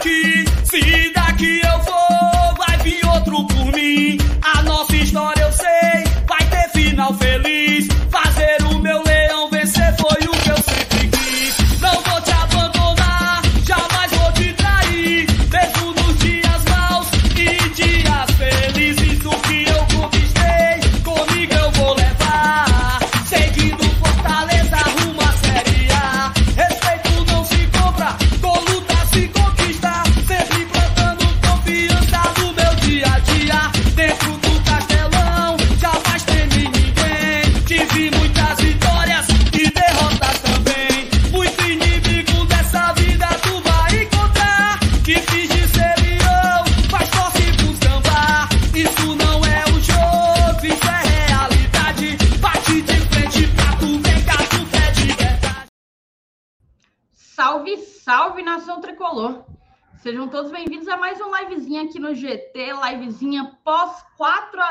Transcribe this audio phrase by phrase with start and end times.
[0.00, 0.27] Se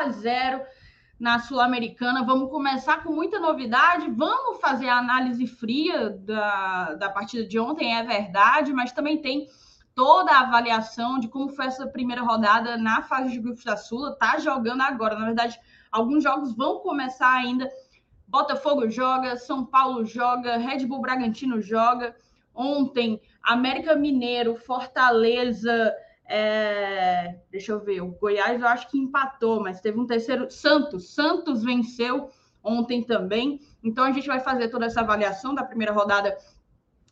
[0.07, 0.61] a 0
[1.19, 2.23] na Sul-Americana.
[2.23, 7.95] Vamos começar com muita novidade, vamos fazer a análise fria da, da partida de ontem,
[7.95, 9.47] é verdade, mas também tem
[9.93, 14.15] toda a avaliação de como foi essa primeira rodada na fase de grupos da Sula.
[14.15, 15.59] Tá jogando agora, na verdade,
[15.91, 17.69] alguns jogos vão começar ainda.
[18.27, 22.15] Botafogo joga, São Paulo joga, Red Bull Bragantino joga.
[22.53, 25.93] Ontem, América Mineiro, Fortaleza,
[26.27, 30.51] é, deixa eu ver, o Goiás eu acho que empatou, mas teve um terceiro.
[30.51, 32.29] Santos, Santos venceu
[32.61, 33.61] ontem também.
[33.81, 36.37] Então a gente vai fazer toda essa avaliação da primeira rodada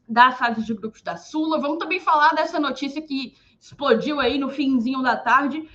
[0.08, 1.60] da fase de grupos da Sula.
[1.60, 5.68] Vamos também falar dessa notícia que explodiu aí no finzinho da tarde.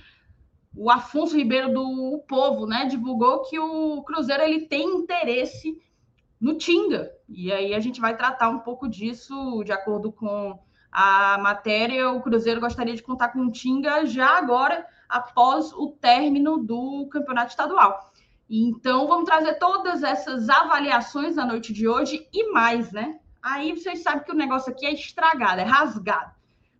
[0.75, 5.77] O Afonso Ribeiro do o Povo, né, divulgou que o Cruzeiro ele tem interesse
[6.39, 7.11] no Tinga.
[7.27, 10.57] E aí a gente vai tratar um pouco disso, de acordo com
[10.91, 12.11] a matéria.
[12.11, 17.51] O Cruzeiro gostaria de contar com o Tinga já agora, após o término do campeonato
[17.51, 18.11] estadual.
[18.49, 23.19] Então, vamos trazer todas essas avaliações na noite de hoje e mais, né?
[23.41, 26.31] Aí vocês sabem que o negócio aqui é estragado, é rasgado.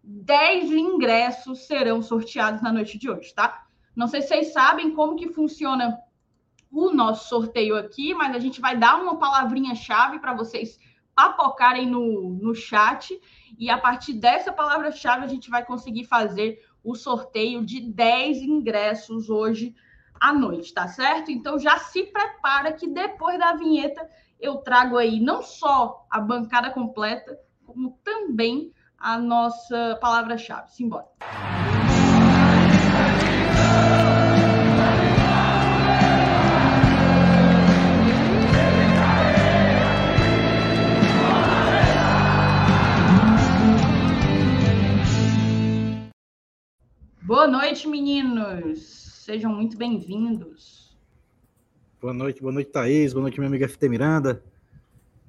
[0.04, 3.66] 10 ingressos serão sorteados na noite de hoje, tá?
[3.96, 5.98] Não sei se vocês sabem como que funciona
[6.72, 10.80] o nosso sorteio aqui, mas a gente vai dar uma palavrinha-chave para vocês
[11.16, 13.20] papocarem no, no chat.
[13.62, 19.30] E a partir dessa palavra-chave, a gente vai conseguir fazer o sorteio de 10 ingressos
[19.30, 19.76] hoje
[20.20, 21.30] à noite, tá certo?
[21.30, 26.72] Então já se prepara que depois da vinheta eu trago aí não só a bancada
[26.72, 30.72] completa, como também a nossa palavra-chave.
[30.72, 31.06] Simbora.
[47.32, 49.24] Boa noite, meninos.
[49.24, 50.94] Sejam muito bem-vindos.
[52.02, 53.14] Boa noite, boa noite, Thaís.
[53.14, 54.44] Boa noite, minha amiga FT Miranda.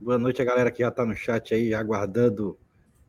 [0.00, 2.58] Boa noite a galera que já tá no chat aí, aguardando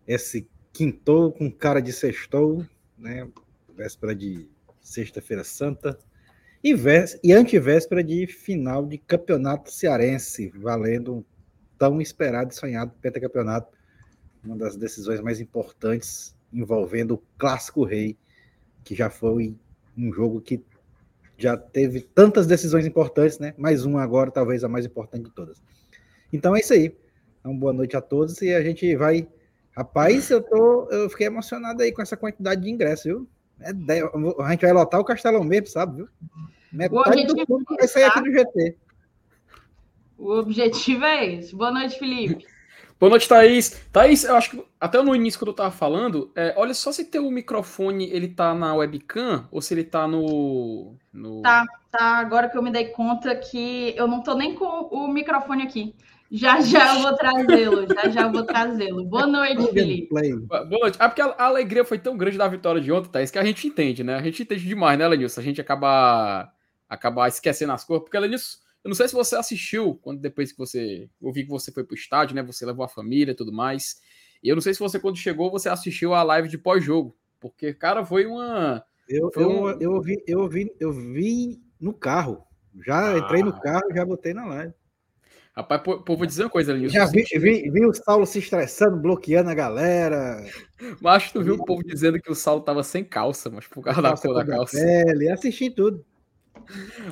[0.08, 2.64] esse quintou com cara de sextou,
[2.96, 3.28] né?
[3.76, 4.48] Véspera de
[4.80, 5.98] sexta-feira santa.
[6.64, 11.24] E, vés e antivéspera de final de campeonato cearense, valendo um
[11.80, 13.76] tão esperado e sonhado pentacampeonato.
[14.46, 18.16] Uma das decisões mais importantes envolvendo o Clássico Rei,
[18.84, 19.56] que já foi
[19.98, 20.64] um jogo que
[21.38, 23.54] já teve tantas decisões importantes, né?
[23.58, 25.62] Mais uma agora, talvez a mais importante de todas.
[26.32, 26.96] Então é isso aí.
[27.40, 29.28] Então, boa noite a todos e a gente vai.
[29.76, 33.28] Rapaz, eu tô, eu fiquei emocionado aí com essa quantidade de ingressos, viu?
[33.60, 33.72] É,
[34.42, 36.08] a gente vai lotar o Castelão mesmo, sabe, viu?
[36.72, 38.78] Metade do público vai sair aqui no GT.
[40.18, 41.56] O objetivo é esse.
[41.56, 42.46] Boa noite, Felipe.
[43.00, 43.82] Boa noite, Thaís.
[43.92, 47.06] Thaís, eu acho que até no início quando eu tava falando, é, olha só se
[47.06, 51.42] teu microfone ele tá na webcam ou se ele tá no, no.
[51.42, 52.18] Tá, tá.
[52.18, 55.94] Agora que eu me dei conta que eu não tô nem com o microfone aqui.
[56.36, 59.06] Já já eu vou trazê-lo, já já eu vou trazê-lo.
[59.06, 60.10] Boa noite, Felipe.
[60.48, 60.98] Boa noite.
[61.00, 63.44] É porque a, a, alegria foi tão grande da vitória de ontem, Thaís, que a
[63.44, 64.16] gente entende, né?
[64.16, 65.42] A gente entende demais, né, Lenilson?
[65.42, 66.52] A gente acaba,
[66.90, 70.58] acaba esquecendo as coisas, porque, Lenilson, eu não sei se você assistiu, quando depois que
[70.58, 71.10] você.
[71.22, 72.44] Eu vi que você foi pro estádio, né?
[72.44, 74.02] Você levou a família e tudo mais.
[74.44, 77.16] E eu não sei se você, quando chegou, você assistiu a live de pós-jogo.
[77.40, 78.84] Porque, cara, foi uma.
[79.08, 79.70] Eu, foi um...
[79.70, 82.44] eu, eu, vi, eu, vi, eu vi no carro.
[82.86, 83.18] Já ah.
[83.18, 84.74] entrei no carro e já botei na live.
[85.56, 86.90] Rapaz, pô, pô, vou dizer uma coisa ali.
[86.90, 90.44] Já vi, vi, vi, o Saulo se estressando, bloqueando a galera.
[91.00, 94.02] Mas tu viu o povo dizendo que o Saulo tava sem calça, mas por causa
[94.02, 94.76] da cor da calça.
[94.76, 96.04] Pele, assisti tudo.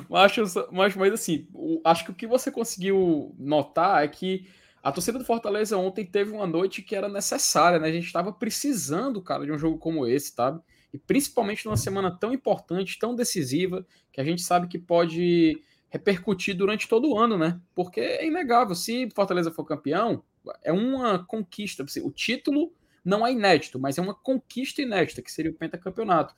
[0.08, 0.32] Mas,
[0.70, 1.46] mas, mas assim,
[1.84, 4.46] acho que o que você conseguiu notar é que
[4.82, 7.88] a torcida do Fortaleza ontem teve uma noite que era necessária, né?
[7.88, 10.60] A gente estava precisando, cara, de um jogo como esse, sabe?
[10.92, 16.56] E principalmente numa semana tão importante, tão decisiva, que a gente sabe que pode repercutir
[16.56, 17.60] durante todo o ano, né?
[17.74, 20.24] Porque é inegável, se Fortaleza for campeão,
[20.62, 21.84] é uma conquista.
[22.02, 22.72] O título
[23.04, 26.34] não é inédito, mas é uma conquista inédita, que seria o pentacampeonato.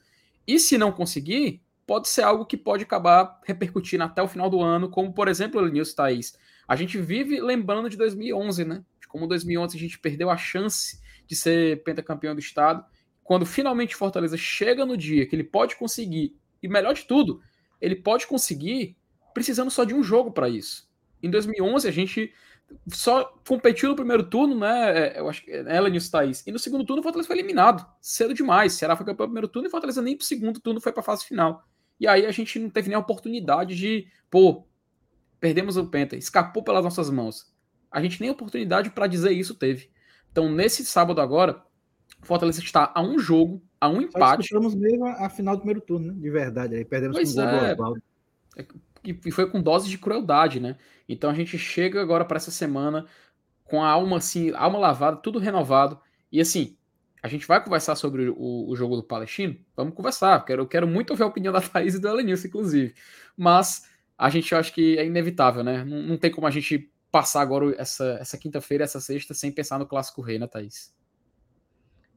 [0.46, 4.60] E se não conseguir, pode ser algo que pode acabar repercutindo até o final do
[4.60, 8.84] ano, como por exemplo, o Nilson Thaís a gente vive lembrando de 2011, né?
[9.00, 12.84] De como 2011 a gente perdeu a chance de ser pentacampeão do estado.
[13.22, 17.40] Quando finalmente Fortaleza chega no dia que ele pode conseguir, e melhor de tudo,
[17.80, 18.96] ele pode conseguir
[19.32, 20.88] precisando só de um jogo para isso.
[21.22, 22.32] Em 2011 a gente
[22.88, 25.08] só competiu no primeiro turno, né?
[25.08, 26.46] É, eu acho que ela e Thaís.
[26.46, 27.86] E no segundo turno o Fortaleza foi eliminado.
[28.00, 28.72] Cedo demais.
[28.74, 31.24] Ceará foi campeão no primeiro turno e Fortaleza nem pro segundo turno foi para fase
[31.24, 31.66] final.
[31.98, 34.66] E aí a gente não teve nem a oportunidade de, pô,
[35.40, 37.52] perdemos o Penta, escapou pelas nossas mãos.
[37.90, 39.90] A gente nem oportunidade para dizer isso teve.
[40.32, 41.62] Então, nesse sábado agora,
[42.20, 44.52] o Fortaleza está a um jogo, a um empate.
[44.54, 46.14] Nós mesmo a final do primeiro turno, né?
[46.20, 46.74] De verdade.
[46.74, 47.60] Aí perdemos pois com o gol é.
[47.60, 48.02] do Oswaldo.
[48.56, 48.66] É,
[49.04, 50.76] e foi com doses de crueldade, né?
[51.08, 53.06] Então a gente chega agora para essa semana
[53.64, 56.00] com a alma assim, alma lavada, tudo renovado.
[56.32, 56.76] E assim,
[57.24, 59.56] a gente vai conversar sobre o, o jogo do Palestino?
[59.74, 60.44] Vamos conversar.
[60.44, 62.94] Quero, eu quero muito ouvir a opinião da Thaís e do Elenilson, inclusive.
[63.34, 63.88] Mas
[64.18, 65.82] a gente acho que é inevitável, né?
[65.86, 69.78] Não, não tem como a gente passar agora essa, essa quinta-feira, essa sexta, sem pensar
[69.78, 70.94] no Clássico Rei, né, Thaís?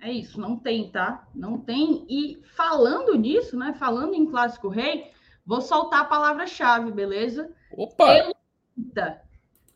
[0.02, 1.26] É isso, não tem, tá?
[1.34, 2.06] Não tem.
[2.10, 3.74] E falando nisso, né?
[3.80, 5.06] Falando em Clássico Rei,
[5.46, 7.50] vou soltar a palavra-chave, beleza?
[7.72, 8.34] Opa!
[8.76, 9.22] Penta.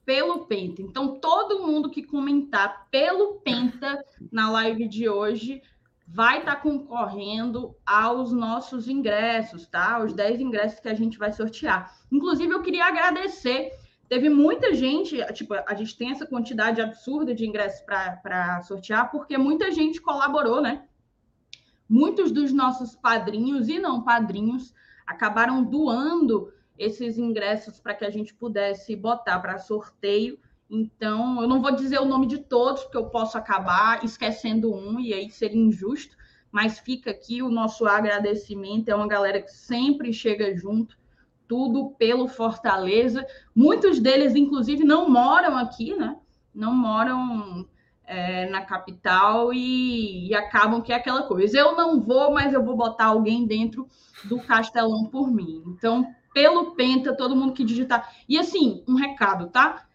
[0.05, 0.81] Pelo Penta.
[0.81, 5.61] Então, todo mundo que comentar pelo Penta na live de hoje
[6.13, 10.03] vai estar tá concorrendo aos nossos ingressos, tá?
[10.03, 11.95] Os 10 ingressos que a gente vai sortear.
[12.11, 13.71] Inclusive, eu queria agradecer.
[14.09, 19.37] Teve muita gente, tipo, a gente tem essa quantidade absurda de ingressos para sortear, porque
[19.37, 20.83] muita gente colaborou, né?
[21.87, 24.73] Muitos dos nossos padrinhos e não padrinhos
[25.07, 26.51] acabaram doando
[26.81, 30.39] esses ingressos para que a gente pudesse botar para sorteio.
[30.69, 34.99] Então, eu não vou dizer o nome de todos, porque eu posso acabar esquecendo um
[34.99, 36.15] e aí seria injusto,
[36.51, 38.89] mas fica aqui o nosso agradecimento.
[38.89, 40.97] É uma galera que sempre chega junto,
[41.47, 43.25] tudo pelo Fortaleza.
[43.53, 46.17] Muitos deles, inclusive, não moram aqui, né?
[46.53, 47.67] Não moram
[48.05, 51.57] é, na capital e, e, acabam que é aquela coisa.
[51.57, 53.87] Eu não vou, mas eu vou botar alguém dentro
[54.23, 55.63] do Castelão por mim.
[55.67, 58.13] Então, pelo Penta, todo mundo que digitar.
[58.27, 59.85] E assim, um recado, tá?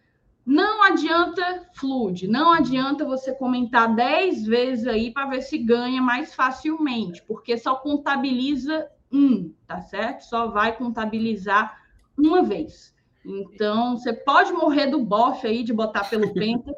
[0.45, 6.33] Não adianta flood, não adianta você comentar 10 vezes aí para ver se ganha mais
[6.33, 10.21] facilmente, porque só contabiliza um, tá certo?
[10.21, 11.77] Só vai contabilizar
[12.17, 12.95] uma vez.
[13.25, 16.73] Então, você pode morrer do bofe aí de botar pelo penta,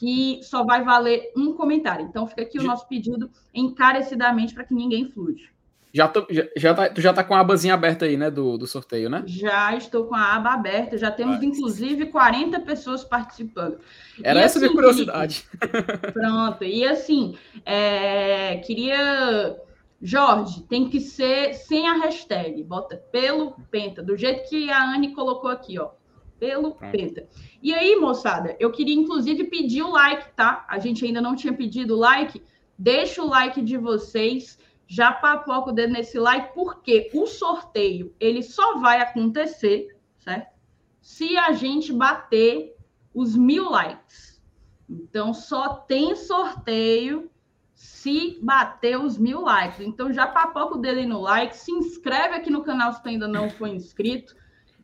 [0.00, 2.04] que só vai valer um comentário.
[2.04, 5.54] Então, fica aqui o nosso pedido encarecidamente para que ninguém flude.
[5.96, 8.58] Já, tô, já, já, tá, tu já tá com a abazinha aberta aí, né, do,
[8.58, 9.22] do sorteio, né?
[9.24, 13.78] Já estou com a aba aberta, já temos, inclusive, 40 pessoas participando.
[14.22, 15.46] Era e, essa assim, minha curiosidade.
[16.12, 17.34] Pronto, e assim,
[17.64, 19.56] é, queria...
[20.02, 25.14] Jorge, tem que ser sem a hashtag, bota pelo Penta, do jeito que a Anne
[25.14, 25.92] colocou aqui, ó,
[26.38, 27.26] pelo Penta.
[27.62, 30.66] E aí, moçada, eu queria, inclusive, pedir o like, tá?
[30.68, 32.42] A gente ainda não tinha pedido o like,
[32.78, 38.42] deixa o like de vocês, já papoca o dedo nesse like, porque o sorteio ele
[38.42, 40.54] só vai acontecer, certo?
[41.00, 42.76] Se a gente bater
[43.16, 44.42] os mil likes.
[44.88, 47.30] Então, só tem sorteio
[47.74, 49.80] se bater os mil likes.
[49.80, 53.08] Então, já papoca o dedo aí no like, se inscreve aqui no canal se tu
[53.08, 54.36] ainda não foi inscrito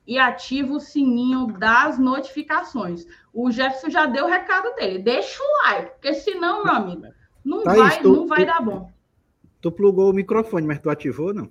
[0.06, 3.06] e ativa o sininho das notificações.
[3.32, 4.98] O Jefferson já deu o recado dele.
[4.98, 7.06] Deixa o like, porque senão, meu amigo,
[7.44, 8.90] não, tá vai, não vai dar bom.
[9.62, 11.48] Tu plugou o microfone, mas tu ativou, não?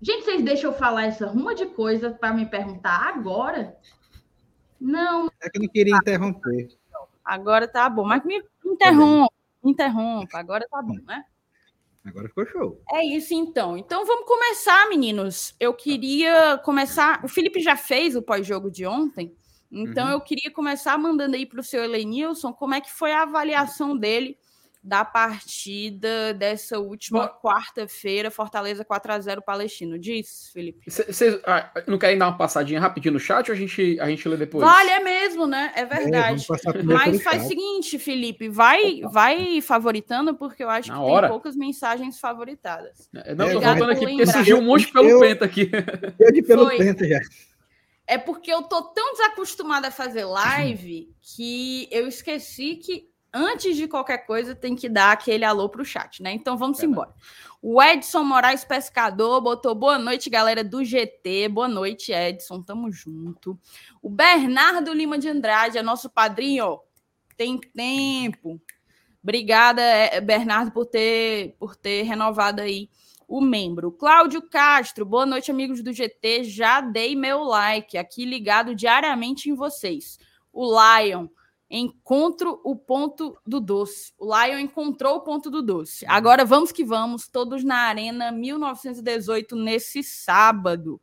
[0.00, 3.76] Gente, vocês deixam eu falar essa ruma de coisa para me perguntar agora?
[4.80, 5.30] Não.
[5.40, 6.68] É que eu não queria interromper.
[7.22, 10.38] Agora tá bom, mas me interrompa, interrompa.
[10.38, 11.24] Agora tá bom, né?
[12.04, 12.80] Agora ficou show.
[12.92, 13.76] É isso então.
[13.76, 15.54] Então vamos começar, meninos.
[15.60, 17.22] Eu queria começar.
[17.22, 19.34] O Felipe já fez o pós-jogo de ontem.
[19.70, 20.12] Então uhum.
[20.12, 23.96] eu queria começar mandando aí para o seu Elenilson como é que foi a avaliação
[23.96, 24.38] dele
[24.86, 29.98] da partida dessa última quarta-feira, Fortaleza 4 a 0 Palestino.
[29.98, 30.88] Diz, Felipe.
[30.88, 34.28] Vocês ah, não querem dar uma passadinha rapidinho no chat ou a gente, a gente
[34.28, 34.64] lê depois?
[34.64, 35.72] Vale, é mesmo, né?
[35.74, 36.46] É, é verdade.
[36.72, 41.26] É, Mas faz o seguinte, Felipe, vai, vai favoritando, porque eu acho Na que hora.
[41.26, 43.08] tem poucas mensagens favoritadas.
[43.12, 45.68] É, não, Obrigado tô falando aqui, porque surgiu um monte pelo eu, Penta aqui.
[46.20, 46.78] Eu de pelo Foi.
[46.78, 47.18] Penta já.
[48.06, 53.86] É porque eu tô tão desacostumada a fazer live que eu esqueci que antes de
[53.86, 56.32] qualquer coisa tem que dar aquele alô pro chat, né?
[56.32, 57.12] Então vamos é embora.
[57.60, 61.48] O Edson Moraes Pescador botou boa noite, galera do GT.
[61.48, 62.62] Boa noite, Edson.
[62.62, 63.58] Tamo junto.
[64.00, 66.80] O Bernardo Lima de Andrade é nosso padrinho.
[67.36, 68.60] Tem tempo.
[69.22, 72.88] Obrigada, é, Bernardo, por ter, por ter renovado aí
[73.28, 73.90] o membro.
[73.90, 76.44] Cláudio Castro, boa noite, amigos do GT.
[76.44, 80.18] Já dei meu like, aqui ligado diariamente em vocês.
[80.52, 81.26] O Lion,
[81.70, 84.12] encontro o ponto do doce.
[84.18, 86.06] O Lion encontrou o ponto do doce.
[86.06, 91.00] Agora vamos que vamos, todos na Arena 1918 nesse sábado.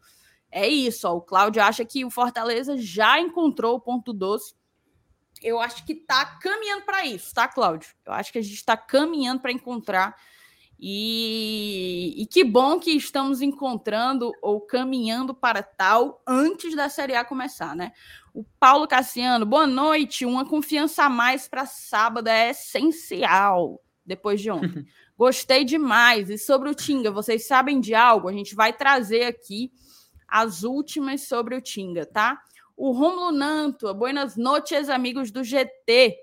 [0.49, 1.15] É isso, ó.
[1.15, 4.53] o Cláudio acha que o Fortaleza já encontrou o ponto doce.
[5.41, 7.89] Eu acho que está caminhando para isso, tá, Cláudio?
[8.05, 10.15] Eu acho que a gente está caminhando para encontrar
[10.79, 17.23] e, e, que bom que estamos encontrando ou caminhando para tal antes da Série A
[17.23, 17.93] começar, né?
[18.33, 20.25] O Paulo Cassiano, boa noite.
[20.25, 24.85] Uma confiança a mais para sábado é essencial depois de ontem.
[25.17, 26.29] Gostei demais.
[26.29, 28.27] E sobre o Tinga, vocês sabem de algo?
[28.27, 29.71] A gente vai trazer aqui
[30.27, 32.41] as últimas sobre o Tinga, tá?
[32.75, 36.17] O Romulo Nanto, buenas noites, amigos do GT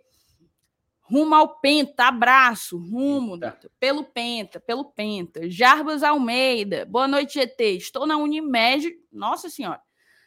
[1.11, 3.37] rumo ao Penta, abraço, rumo
[3.81, 5.51] pelo Penta, pelo Penta.
[5.51, 7.77] Jarbas Almeida, boa noite, GT.
[7.77, 9.81] Estou na Unimed, nossa senhora.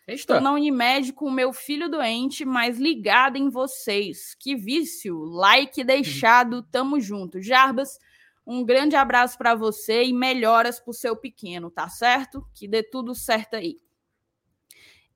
[0.06, 0.20] Eita.
[0.20, 4.36] Estou na Unimed com o meu filho doente, mas ligado em vocês.
[4.38, 7.42] Que vício, like deixado, tamo junto.
[7.42, 7.98] Jarbas,
[8.46, 12.46] um grande abraço para você e melhoras pro seu pequeno, tá certo?
[12.54, 13.78] Que dê tudo certo aí.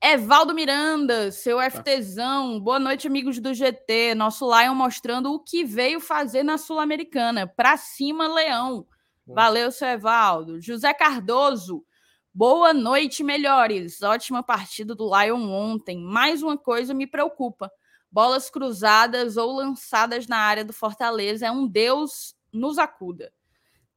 [0.01, 1.72] Evaldo Miranda, seu tá.
[1.72, 2.60] FTzão.
[2.60, 4.13] Boa noite, amigos do GT.
[4.13, 7.48] Nosso Lion mostrando o que veio fazer na Sul-Americana.
[7.48, 8.86] Pra cima, Leão.
[9.25, 10.62] Valeu, seu Evaldo.
[10.62, 11.84] José Cardoso.
[12.32, 14.04] Boa noite, melhores.
[14.04, 15.98] Ótima partida do Lion ontem.
[15.98, 17.72] Mais uma coisa me preocupa.
[18.12, 21.48] Bolas cruzadas ou lançadas na área do Fortaleza.
[21.48, 23.34] É um Deus nos acuda.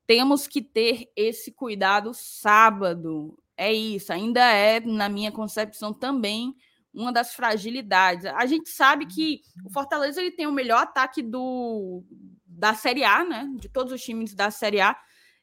[0.06, 6.56] Temos que ter esse cuidado sábado é isso, ainda é, na minha concepção, também
[6.94, 8.24] uma das fragilidades.
[8.24, 12.02] A gente sabe que o Fortaleza ele tem o melhor ataque do,
[12.46, 13.46] da Série A, né?
[13.56, 14.96] De todos os times da Série A.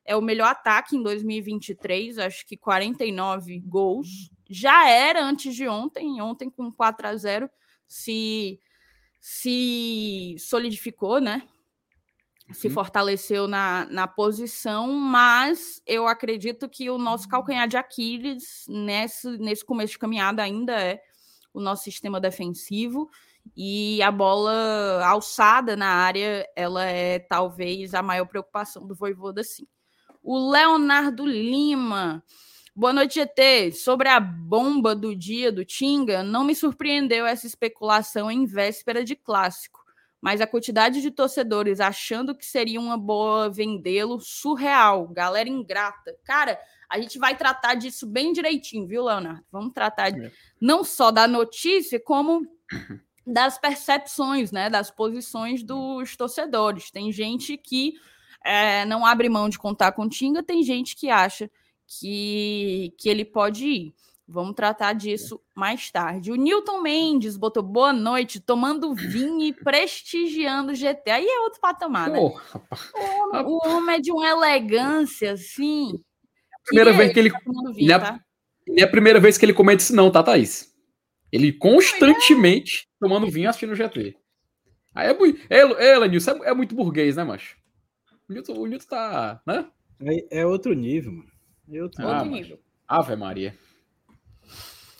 [0.04, 4.32] É o melhor ataque em 2023, acho que 49 gols.
[4.50, 7.48] Já era antes de ontem, ontem com 4 a 0
[7.88, 8.60] se,
[9.20, 11.48] se solidificou, né?
[12.52, 12.74] Se uhum.
[12.74, 19.66] fortaleceu na, na posição, mas eu acredito que o nosso calcanhar de Aquiles nesse, nesse
[19.66, 21.02] começo de caminhada ainda é
[21.54, 23.10] o nosso sistema defensivo
[23.56, 29.68] e a bola alçada na área ela é talvez a maior preocupação do Voivoda sim.
[30.24, 32.24] O Leonardo Lima,
[32.76, 38.30] boa noite GT, sobre a bomba do dia do Tinga, não me surpreendeu essa especulação
[38.30, 39.87] em véspera de clássico
[40.22, 46.18] mas a quantidade de torcedores achando que seria uma boa vendê-lo, surreal, galera ingrata.
[46.24, 46.60] Cara,
[46.90, 49.44] a gente vai tratar disso bem direitinho, viu, Leonardo?
[49.52, 50.32] Vamos tratar de, é.
[50.60, 52.48] não só da notícia, como
[53.26, 56.90] das percepções, né, das posições dos torcedores.
[56.90, 57.94] Tem gente que
[58.44, 61.52] é, não abre mão de contar com o Tinga, tem gente que acha
[61.86, 63.94] que, que ele pode ir.
[64.30, 66.34] Vamos tratar disso mais tarde.
[66.34, 71.10] O Newton Mendes botou boa noite, tomando vinho e prestigiando o GT.
[71.10, 72.20] Aí é outro patamar, né?
[72.20, 75.94] o, homem, o, homem, é de uma elegância, assim.
[76.66, 77.32] Primeira vez que ele.
[77.32, 77.40] Tá
[77.74, 78.20] vinho, é, tá?
[78.78, 80.76] é a primeira vez que ele comenta isso, não, tá, Thaís?
[81.32, 82.88] Ele constantemente é.
[83.00, 84.14] tomando vinho assistindo o GT.
[84.94, 85.40] Aí é muito.
[85.50, 87.56] É, é, Lenilson, é, é, muito burguês, né, macho?
[88.28, 89.42] O Newton, o Newton tá.
[89.48, 89.70] né?
[90.02, 91.32] É, é outro nível, mano.
[91.72, 92.60] É outro, ah, outro nível.
[92.86, 93.58] Ave Maria.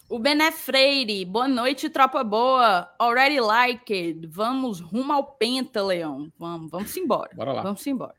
[0.10, 2.90] O Bené Freire, boa noite, tropa boa.
[2.98, 4.26] Already like it.
[4.28, 6.32] Vamos rumo ao Penta, Leão.
[6.40, 7.30] Vamos, vamos embora.
[7.36, 7.62] Bora lá.
[7.62, 8.16] Vamos embora.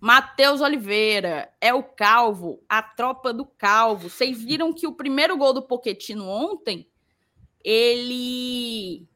[0.00, 4.10] Matheus Oliveira, é o Calvo, a tropa do Calvo.
[4.10, 6.88] Vocês viram que o primeiro gol do Poquetino ontem,
[7.62, 9.06] ele.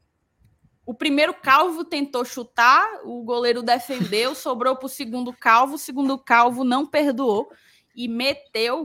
[0.86, 6.16] O primeiro Calvo tentou chutar, o goleiro defendeu, sobrou para o segundo Calvo, o segundo
[6.16, 7.50] Calvo não perdoou
[7.96, 8.84] e meteu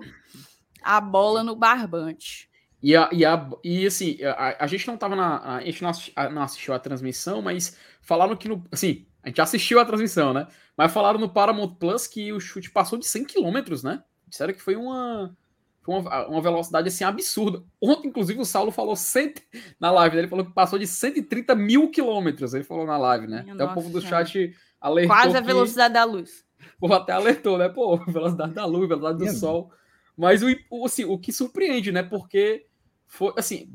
[0.82, 2.47] a bola no barbante.
[2.82, 5.58] E, a, e, a, e assim, a, a gente não tava na.
[5.58, 8.64] A gente não, assisti, não assistiu a transmissão, mas falaram que no.
[8.72, 10.48] Assim, a gente assistiu a transmissão, né?
[10.76, 14.04] Mas falaram no Paramount Plus que o chute passou de 100 km, né?
[14.28, 15.36] Disseram que foi uma.
[15.82, 17.64] Foi uma, uma velocidade assim absurda.
[17.82, 19.42] Ontem, inclusive, o Saulo falou cento,
[19.80, 22.54] na live dele, falou que passou de 130 mil quilômetros.
[22.54, 23.42] Ele falou na live, né?
[23.42, 25.16] Minha até o povo do chat alertou.
[25.16, 26.00] Quase a velocidade que...
[26.00, 26.46] da luz.
[26.80, 27.70] O até alertou, né?
[27.70, 29.72] Pô, velocidade da luz, velocidade do Minha sol.
[30.16, 32.04] Mas o, assim, o que surpreende, né?
[32.04, 32.67] Porque
[33.08, 33.70] foi assim,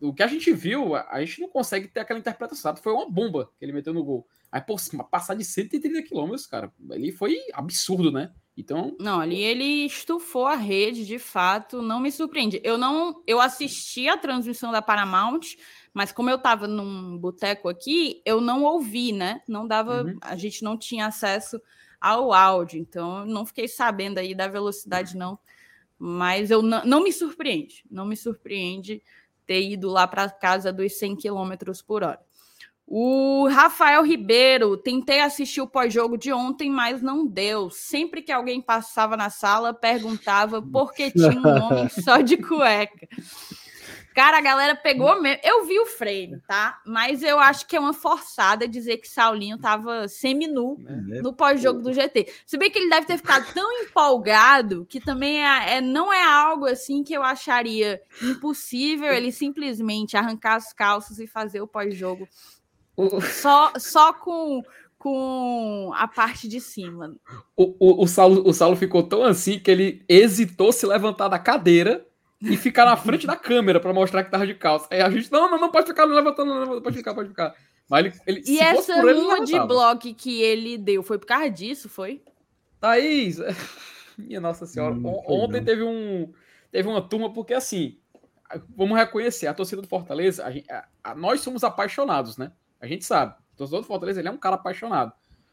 [0.00, 2.80] o que a gente viu, a gente não consegue ter aquela interpretação, sabe?
[2.80, 4.26] Foi uma bomba que ele meteu no gol.
[4.52, 4.76] Aí, pô,
[5.10, 8.32] passar de 130 quilômetros, cara, ali foi absurdo, né?
[8.56, 8.96] Então.
[9.00, 12.60] Não, ali ele estufou a rede, de fato, não me surpreende.
[12.62, 13.20] Eu não.
[13.26, 15.56] Eu assisti a transmissão da Paramount,
[15.92, 19.42] mas como eu estava num boteco aqui, eu não ouvi, né?
[19.48, 20.04] Não dava.
[20.04, 20.18] Uhum.
[20.20, 21.60] A gente não tinha acesso
[22.00, 25.36] ao áudio, então eu não fiquei sabendo aí da velocidade, não.
[25.98, 29.02] Mas eu não, me surpreende, não me surpreende
[29.46, 31.52] ter ido lá para casa dos 100 km
[31.86, 32.20] por hora.
[32.86, 37.70] O Rafael Ribeiro, tentei assistir o pós-jogo de ontem, mas não deu.
[37.70, 43.08] Sempre que alguém passava na sala, perguntava por que tinha um homem só de cueca.
[44.14, 45.40] Cara, a galera pegou mesmo.
[45.42, 46.80] Eu vi o frame, tá?
[46.86, 51.82] Mas eu acho que é uma forçada dizer que Saulinho tava semi-nu é, no pós-jogo
[51.82, 52.32] do GT.
[52.46, 56.22] Se bem que ele deve ter ficado tão empolgado que também é, é, não é
[56.22, 62.28] algo assim que eu acharia impossível ele simplesmente arrancar as calças e fazer o pós-jogo
[63.20, 64.62] só, só com,
[64.96, 67.16] com a parte de cima.
[67.56, 71.38] O, o, o, Saulo, o Saulo ficou tão assim que ele hesitou se levantar da
[71.38, 72.06] cadeira
[72.44, 74.86] e ficar na frente da câmera para mostrar que tava de calça.
[74.90, 77.54] Aí a gente, não, não, não pode ficar levantando, não, não pode ficar, pode ficar.
[77.88, 81.88] Mas ele, ele e essa rua de bloco que ele deu, foi por causa disso,
[81.88, 82.22] foi?
[82.80, 83.38] Thaís,
[84.18, 86.32] minha nossa senhora, hum, ontem teve um
[86.70, 87.98] teve uma turma, porque assim,
[88.76, 92.52] vamos reconhecer, a torcida do Fortaleza, a gente, a, a, nós somos apaixonados, né?
[92.80, 93.34] A gente sabe.
[93.54, 95.12] O torcedor do Fortaleza ele é um cara apaixonado.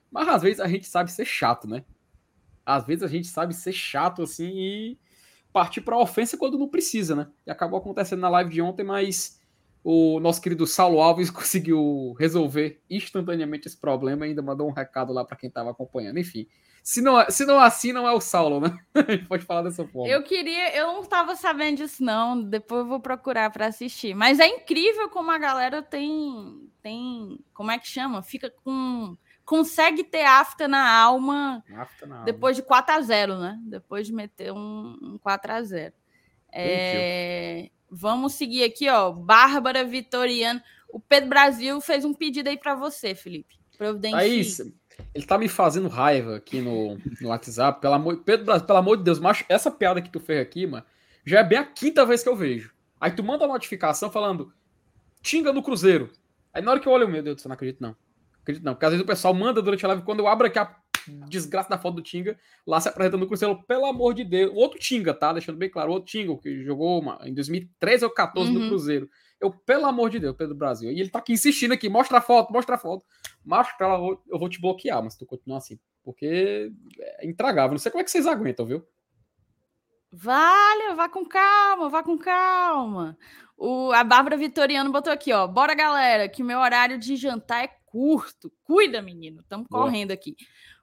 [0.09, 1.85] Mas às vezes a gente sabe ser chato, né?
[2.65, 4.99] Às vezes a gente sabe ser chato assim e
[5.51, 7.27] partir para ofensa quando não precisa, né?
[7.45, 9.39] E acabou acontecendo na live de ontem, mas
[9.83, 15.11] o nosso querido Saulo Alves conseguiu resolver instantaneamente esse problema e ainda mandou um recado
[15.11, 16.19] lá para quem estava acompanhando.
[16.19, 16.47] Enfim,
[16.83, 18.77] se não, se não assim, não é o Saulo, né?
[18.95, 20.11] A gente pode falar dessa forma.
[20.11, 22.41] Eu queria, eu não estava sabendo disso, não.
[22.41, 24.15] Depois eu vou procurar para assistir.
[24.15, 26.69] Mas é incrível como a galera tem.
[26.81, 28.23] tem como é que chama?
[28.23, 32.61] Fica com consegue ter afta na alma afta na depois alma.
[32.61, 33.59] de 4 a 0 né?
[33.63, 35.93] Depois de meter um, um 4 a 0
[36.53, 39.11] é, Vamos seguir aqui, ó.
[39.11, 40.61] Bárbara Vitoriano.
[40.89, 43.59] O Pedro Brasil fez um pedido aí para você, Felipe.
[43.77, 44.19] Providencie.
[44.19, 44.73] É isso.
[45.13, 47.81] Ele tá me fazendo raiva aqui no, no WhatsApp.
[47.81, 50.65] Pelo amor, Pedro Brasil, pelo amor de Deus, macho, essa piada que tu fez aqui,
[50.67, 50.85] mano,
[51.25, 52.73] já é bem a quinta vez que eu vejo.
[52.99, 54.53] Aí tu manda a notificação falando
[55.21, 56.11] Tinga no Cruzeiro.
[56.53, 57.95] Aí na hora que eu olho, meu Deus céu, não acredito não.
[58.41, 60.59] Acredito não, porque às vezes o pessoal manda durante a live, quando eu abro aqui
[60.59, 60.75] a
[61.27, 64.51] desgraça da foto do Tinga, lá se apresentando no Cruzeiro, pelo amor de Deus.
[64.53, 65.33] O outro Tinga, tá?
[65.33, 68.59] Deixando bem claro, o outro Tinga, que jogou uma, em 2013 ou 2014 uhum.
[68.59, 69.09] no Cruzeiro.
[69.39, 70.91] Eu, pelo amor de Deus, Pedro Brasil.
[70.91, 73.03] E ele tá aqui insistindo aqui, mostra a foto, mostra a foto.
[73.43, 73.97] Mostra ela,
[74.29, 75.79] eu vou te bloquear, mas tu continuar assim.
[76.03, 77.71] Porque é intragável.
[77.71, 78.85] Não sei como é que vocês aguentam, viu?
[80.11, 83.17] Vale, vá com calma, vá com calma.
[83.57, 85.47] O, a Bárbara Vitoriano botou aqui, ó.
[85.47, 88.51] Bora, galera, que meu horário de jantar é curto.
[88.63, 89.41] Cuida, menino.
[89.41, 90.35] Estamos correndo aqui.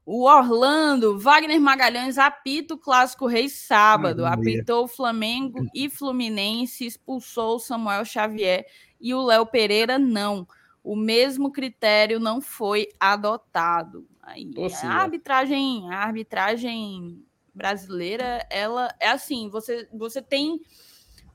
[0.04, 4.24] O Orlando, Wagner Magalhães apita o Clássico Rei sábado.
[4.24, 8.66] Apitou o Flamengo e Fluminense, expulsou o Samuel Xavier
[9.00, 10.46] e o Léo Pereira não.
[10.82, 14.06] O mesmo critério não foi adotado.
[14.22, 14.50] Aí,
[14.82, 17.22] a arbitragem, a arbitragem
[17.54, 20.60] brasileira, ela é assim, você, você tem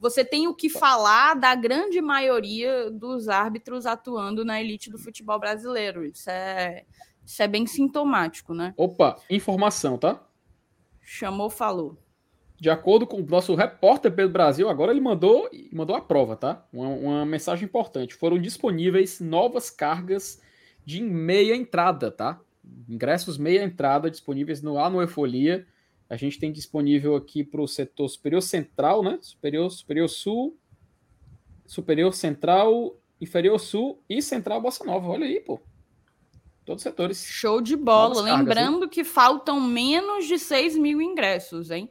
[0.03, 5.39] você tem o que falar da grande maioria dos árbitros atuando na elite do futebol
[5.39, 6.05] brasileiro.
[6.05, 6.83] Isso é,
[7.25, 8.73] isso é bem sintomático, né?
[8.75, 10.21] Opa, informação, tá?
[10.99, 11.97] Chamou, falou.
[12.59, 16.67] De acordo com o nosso repórter Pedro Brasil, agora ele mandou, mandou a prova, tá?
[16.73, 18.13] Uma, uma mensagem importante.
[18.13, 20.41] Foram disponíveis novas cargas
[20.85, 22.41] de meia entrada, tá?
[22.89, 25.65] Ingressos meia entrada disponíveis no A no Efolia
[26.09, 29.17] a gente tem disponível aqui para o setor superior central, né?
[29.21, 30.57] Superior, superior sul,
[31.65, 35.07] superior central, inferior sul e central Bossa Nova.
[35.07, 35.59] Olha aí, pô.
[36.65, 37.25] Todos os setores.
[37.25, 38.21] Show de bola.
[38.21, 41.89] Lembrando que faltam menos de 6 mil ingressos, hein?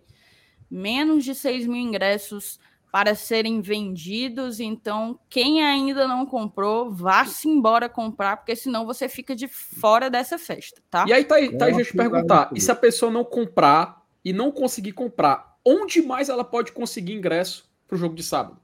[0.71, 2.59] Menos de 6 mil ingressos
[2.91, 4.61] para serem vendidos.
[4.61, 10.39] Então, quem ainda não comprou, vá-se embora comprar, porque senão você fica de fora dessa
[10.39, 11.05] festa, tá?
[11.09, 12.51] E aí, tá aí, tá aí, deixa eu te perguntar.
[12.55, 17.15] E se a pessoa não comprar e não conseguir comprar, onde mais ela pode conseguir
[17.15, 18.61] ingresso para o jogo de sábado?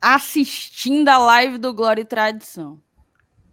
[0.00, 2.80] Assistindo a live do Glória e Tradição.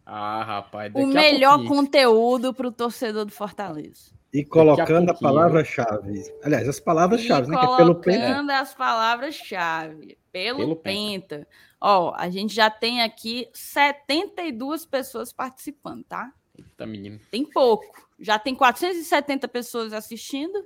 [0.05, 0.91] Ah, rapaz.
[0.95, 4.11] O melhor conteúdo para o torcedor do Fortaleza.
[4.33, 6.23] E colocando a, a palavra-chave.
[6.43, 7.57] Aliás, as palavras-chave, né?
[7.57, 10.17] Que é pelo Colocando as palavras-chave.
[10.31, 11.37] Pelo, pelo penta.
[11.37, 11.47] penta.
[11.81, 16.31] Ó, a gente já tem aqui 72 pessoas participando, tá?
[16.57, 17.19] Eita, menino.
[17.31, 18.07] Tem pouco.
[18.19, 20.63] Já tem 470 pessoas assistindo.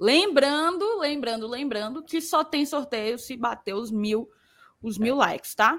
[0.00, 4.30] Lembrando, lembrando, lembrando que só tem sorteio se bater os mil
[4.82, 5.78] os mil likes, tá?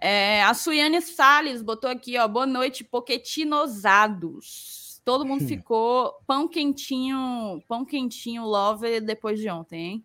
[0.00, 5.02] É, a Suiane Salles botou aqui, ó, boa noite, poquetinosados.
[5.04, 10.04] Todo mundo ficou pão quentinho, pão quentinho love depois de ontem, hein?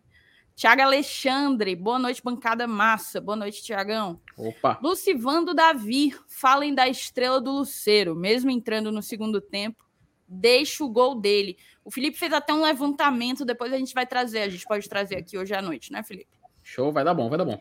[0.56, 3.20] Tiago Alexandre, boa noite, bancada massa.
[3.20, 4.20] Boa noite, Tiagão.
[4.36, 4.78] Opa.
[4.82, 9.85] Lucivando Davi, falem da estrela do Luceiro, mesmo entrando no segundo tempo,
[10.28, 11.56] deixa o gol dele.
[11.84, 15.16] O Felipe fez até um levantamento, depois a gente vai trazer, a gente pode trazer
[15.16, 16.36] aqui hoje à noite, né, Felipe?
[16.62, 17.60] Show, vai dar bom, vai dar bom.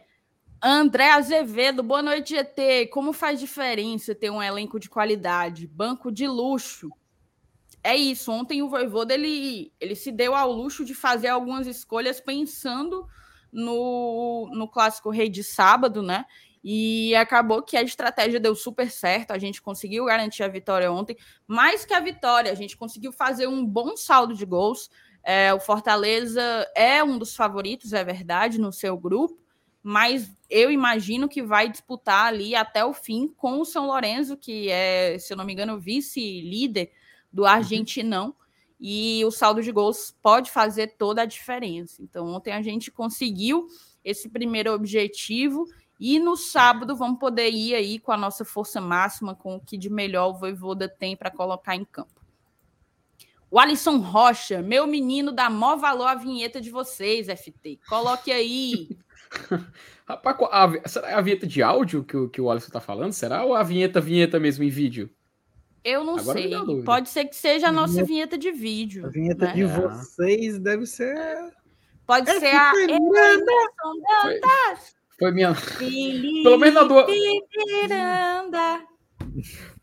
[0.62, 2.88] André Azevedo, boa noite, GT.
[2.88, 6.90] Como faz diferença ter um elenco de qualidade, banco de luxo?
[7.84, 8.32] É isso.
[8.32, 13.06] Ontem o Voivoda ele, ele se deu ao luxo de fazer algumas escolhas pensando
[13.54, 16.26] no, no clássico Rei de sábado, né?
[16.68, 19.32] E acabou que a estratégia deu super certo.
[19.32, 21.16] A gente conseguiu garantir a vitória ontem.
[21.46, 24.90] Mais que a vitória, a gente conseguiu fazer um bom saldo de gols.
[25.24, 26.42] É, o Fortaleza
[26.76, 29.46] é um dos favoritos, é verdade, no seu grupo
[29.88, 34.68] mas eu imagino que vai disputar ali até o fim com o São Lourenço, que
[34.68, 36.92] é, se eu não me engano, vice-líder
[37.32, 37.50] do uhum.
[37.50, 38.26] Argentinão.
[38.30, 38.34] Uhum.
[38.80, 42.02] E o saldo de gols pode fazer toda a diferença.
[42.02, 43.68] Então, ontem a gente conseguiu
[44.04, 45.68] esse primeiro objetivo.
[46.00, 49.78] E no sábado vamos poder ir aí com a nossa força máxima, com o que
[49.78, 52.22] de melhor o Voivoda tem para colocar em campo.
[53.50, 57.80] O Alisson Rocha, meu menino, dá mó valor à vinheta de vocês, FT.
[57.88, 58.90] Coloque aí.
[60.06, 63.14] Rapaz, a, será a vinheta de áudio que o, que o Alisson tá falando?
[63.14, 65.10] Será ou a vinheta, vinheta mesmo em vídeo?
[65.84, 66.84] Eu não Agora sei.
[66.84, 69.06] Pode ser que seja a nossa vinheta, vinheta de vídeo.
[69.06, 69.54] A vinheta né?
[69.54, 71.16] de vocês deve ser.
[72.06, 72.72] Pode é ser a.
[72.72, 74.40] Foi,
[75.18, 75.54] foi minha.
[76.44, 77.06] Pelo menos na do.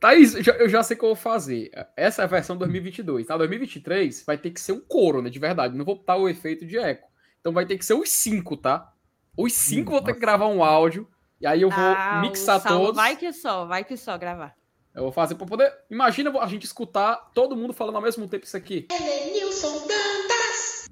[0.01, 1.71] Thaís, eu já sei o que eu vou fazer.
[1.97, 3.27] Essa é a versão 2022.
[3.27, 5.31] Na 2023 vai ter que ser um coro, né?
[5.31, 5.77] De verdade.
[5.77, 7.09] Não vou botar o efeito de eco.
[7.41, 8.93] Então vai ter que ser os cinco, tá?
[9.37, 11.09] Os cinco vão ter que gravar um áudio.
[11.41, 12.95] E aí eu vou ah, mixar todos.
[12.95, 14.55] Vai que só, vai que só gravar.
[14.95, 15.73] Eu vou fazer para poder.
[15.91, 18.87] Imagina a gente escutar todo mundo falando ao mesmo tempo isso aqui.
[19.33, 20.91] Nilson Dantas!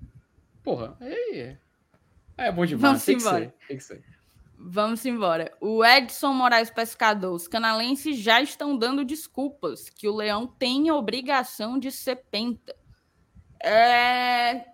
[0.64, 1.56] Porra, aí.
[2.36, 2.82] É, é bom demais.
[2.82, 3.46] Vamos tem embora.
[3.46, 4.19] Que ser, tem que ser.
[4.62, 5.56] Vamos embora.
[5.60, 7.32] O Edson Moraes Pescador.
[7.34, 12.76] Os canalenses já estão dando desculpas que o Leão tem obrigação de ser penta.
[13.62, 14.66] É...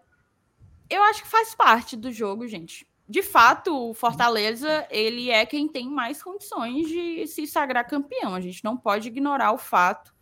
[0.90, 5.68] Eu acho que faz parte do jogo, gente de fato, o Fortaleza ele é quem
[5.68, 8.34] tem mais condições de se sagrar campeão.
[8.34, 10.12] A gente não pode ignorar o fato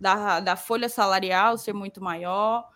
[0.00, 2.66] da, da folha salarial ser muito maior,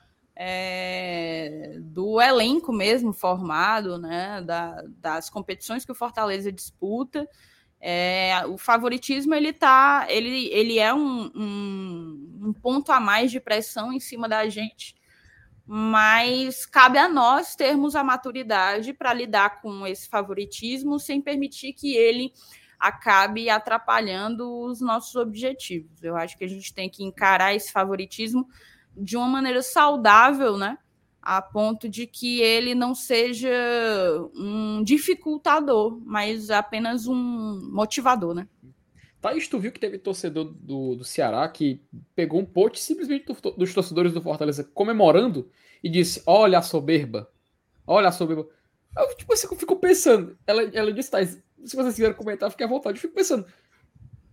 [0.43, 7.29] é, do elenco mesmo formado, né, da, das competições que o Fortaleza disputa.
[7.79, 13.39] É, o favoritismo ele tá, ele, ele é um, um, um ponto a mais de
[13.39, 14.95] pressão em cima da gente
[15.73, 21.95] mas cabe a nós termos a maturidade para lidar com esse favoritismo sem permitir que
[21.95, 22.33] ele
[22.77, 26.03] acabe atrapalhando os nossos objetivos.
[26.03, 28.49] Eu acho que a gente tem que encarar esse favoritismo
[29.01, 30.79] de uma maneira saudável, né?
[31.23, 33.51] A ponto de que ele não seja
[34.35, 38.49] um dificultador, mas apenas um motivador, né?
[39.21, 41.83] Thaís, tu viu que teve torcedor do, do Ceará que
[42.15, 45.51] pegou um pote simplesmente do, dos torcedores do Fortaleza comemorando
[45.85, 47.31] e disse: Olha a soberba,
[47.87, 48.49] olha a soberba.
[48.97, 50.39] Eu, tipo assim, eu fico pensando.
[50.47, 52.97] Ela, ela disse: Thaís, se vocês quiserem comentar, fique à vontade.
[52.97, 53.45] Eu fico pensando: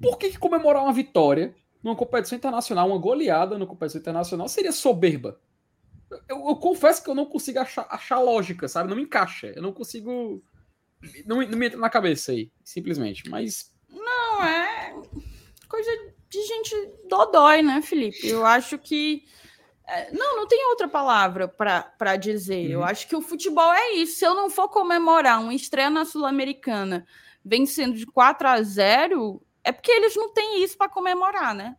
[0.02, 4.72] por que, que comemorar uma vitória numa competição internacional, uma goleada numa competição internacional, seria
[4.72, 5.40] soberba?
[6.30, 8.90] Eu, eu, confesso que eu não consigo achar, achar lógica, sabe?
[8.90, 9.48] Não me encaixa.
[9.48, 10.42] Eu não consigo.
[11.26, 13.30] Não, não me entra na cabeça aí, simplesmente.
[13.30, 14.96] Mas não, é
[15.68, 15.92] coisa
[16.30, 16.76] de gente
[17.10, 18.28] dodói, né, Felipe?
[18.28, 19.24] Eu acho que.
[19.86, 22.68] É, não, não tem outra palavra para dizer.
[22.68, 22.72] Uhum.
[22.74, 24.20] Eu acho que o futebol é isso.
[24.20, 27.06] Se eu não for comemorar uma estreia na Sul-Americana
[27.44, 31.76] vencendo de 4 a 0, é porque eles não têm isso para comemorar, né?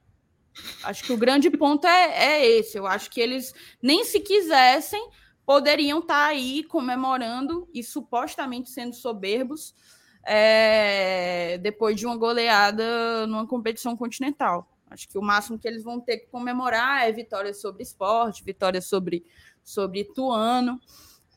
[0.83, 2.77] Acho que o grande ponto é, é esse.
[2.77, 5.09] Eu acho que eles, nem se quisessem,
[5.47, 9.75] poderiam estar tá aí comemorando e supostamente sendo soberbos
[10.23, 14.69] é, depois de uma goleada numa competição continental.
[14.91, 18.83] Acho que o máximo que eles vão ter que comemorar é vitória sobre esporte, vitória
[18.83, 19.25] sobre,
[19.65, 20.79] sobre Ituano.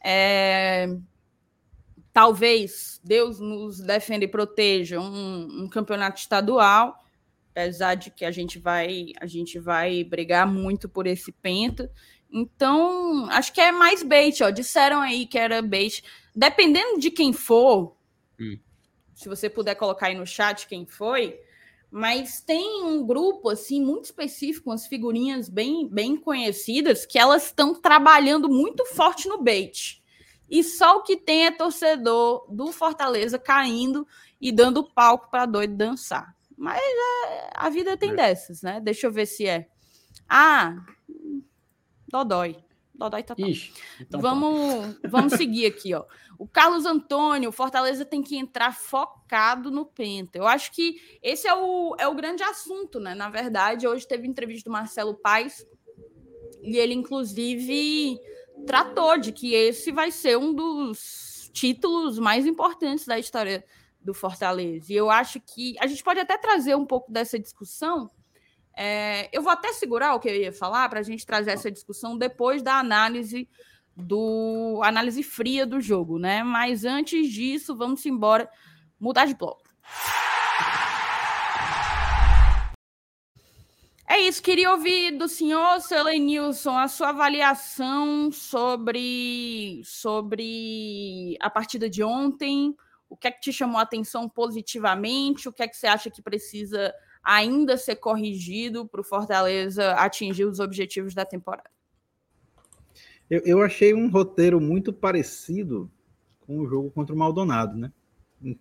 [0.03, 0.87] É,
[2.13, 6.97] talvez Deus nos defenda e proteja um, um, campeonato estadual,
[7.51, 11.91] apesar de que a gente vai a gente vai brigar muito por esse penta.
[12.31, 14.49] Então, acho que é mais bait, ó.
[14.49, 16.03] Disseram aí que era bait.
[16.33, 17.97] Dependendo de quem for,
[18.39, 18.57] hum
[19.21, 21.39] se você puder colocar aí no chat quem foi,
[21.91, 27.79] mas tem um grupo assim muito específico, umas figurinhas bem, bem conhecidas que elas estão
[27.79, 30.00] trabalhando muito forte no bait.
[30.51, 34.05] E só o que tem é torcedor do Fortaleza caindo
[34.39, 36.35] e dando palco para doido dançar.
[36.57, 38.15] Mas é, a vida tem é.
[38.15, 38.81] dessas, né?
[38.81, 39.69] Deixa eu ver se é.
[40.27, 40.75] Ah,
[42.05, 42.57] Dodói.
[42.93, 43.47] Dodói total.
[43.47, 46.05] Ixi, então vamos, vamos seguir aqui, ó.
[46.37, 50.37] O Carlos Antônio, o Fortaleza tem que entrar focado no Penta.
[50.37, 53.15] Eu acho que esse é o, é o grande assunto, né?
[53.15, 55.65] Na verdade, hoje teve entrevista do Marcelo Paes
[56.61, 58.19] e ele, inclusive,
[58.65, 63.63] tratou de que esse vai ser um dos títulos mais importantes da história
[63.99, 64.91] do Fortaleza.
[64.91, 68.09] E eu acho que a gente pode até trazer um pouco dessa discussão.
[68.75, 71.71] É, eu vou até segurar o que eu ia falar para a gente trazer essa
[71.71, 73.47] discussão depois da análise
[73.95, 76.43] do análise fria do jogo, né?
[76.43, 78.49] Mas antes disso, vamos embora
[78.99, 79.61] mudar de bloco.
[84.11, 91.89] É isso, queria ouvir do senhor, seu Nilson, a sua avaliação sobre, sobre a partida
[91.89, 92.75] de ontem.
[93.09, 95.47] O que é que te chamou a atenção positivamente?
[95.47, 96.93] O que é que você acha que precisa
[97.23, 101.71] ainda ser corrigido para o Fortaleza atingir os objetivos da temporada?
[103.29, 105.89] Eu, eu achei um roteiro muito parecido
[106.41, 107.93] com o jogo contra o Maldonado, né?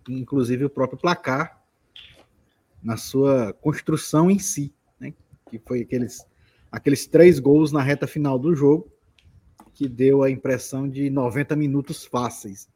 [0.07, 1.61] Inclusive o próprio placar
[2.81, 4.73] na sua construção em si
[5.51, 6.25] que foi aqueles,
[6.71, 8.91] aqueles três gols na reta final do jogo,
[9.73, 12.69] que deu a impressão de 90 minutos fáceis,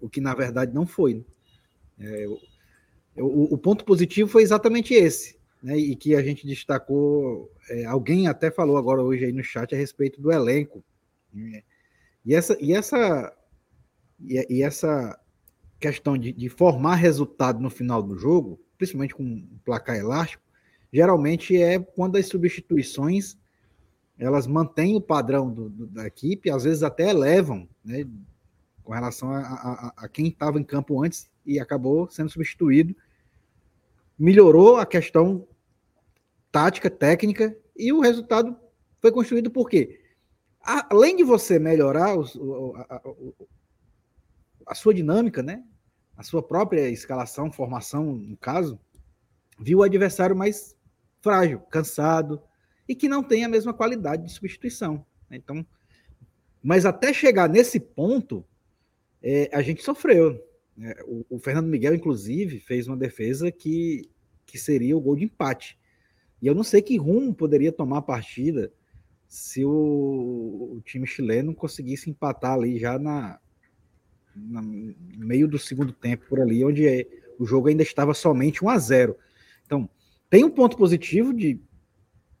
[0.00, 1.14] o que na verdade não foi.
[1.14, 1.24] Né?
[1.98, 2.26] É,
[3.22, 5.76] o, o, ponto positivo foi exatamente esse, né?
[5.76, 9.78] e que a gente destacou, é, alguém até falou agora hoje aí no chat a
[9.78, 10.84] respeito do elenco.
[11.32, 11.62] Né?
[12.24, 13.34] E essa, e essa,
[14.20, 15.18] e, e essa
[15.78, 20.42] questão de, de, formar resultado no final do jogo, principalmente com um placar elástico,
[20.92, 23.36] geralmente é quando as substituições
[24.18, 28.06] elas mantêm o padrão do, do, da equipe, às vezes até elevam, né,
[28.82, 32.96] com relação a, a, a quem estava em campo antes e acabou sendo substituído.
[34.18, 35.46] Melhorou a questão
[36.50, 38.56] tática, técnica, e o resultado
[39.00, 40.00] foi construído por quê?
[40.62, 42.16] Além de você melhorar
[42.88, 43.02] a,
[44.66, 45.62] a, sua dinâmica, né?
[46.16, 48.80] A sua própria escalação, formação, no caso,
[49.58, 50.75] viu o adversário mais
[51.26, 52.40] frágil, cansado
[52.88, 55.04] e que não tem a mesma qualidade de substituição.
[55.28, 55.38] Né?
[55.38, 55.66] Então,
[56.62, 58.46] mas até chegar nesse ponto,
[59.20, 60.40] é, a gente sofreu.
[60.76, 60.94] Né?
[61.04, 64.08] O, o, Fernando Miguel, inclusive, fez uma defesa que,
[64.46, 65.76] que seria o gol de empate.
[66.40, 68.72] E eu não sei que rumo poderia tomar a partida
[69.26, 73.40] se o, o time chileno conseguisse empatar ali já na,
[74.32, 74.94] na, no
[75.26, 77.04] meio do segundo tempo, por ali, onde é,
[77.36, 79.25] o jogo ainda estava somente 1 a 0 Então,
[80.28, 81.60] tem um ponto positivo de,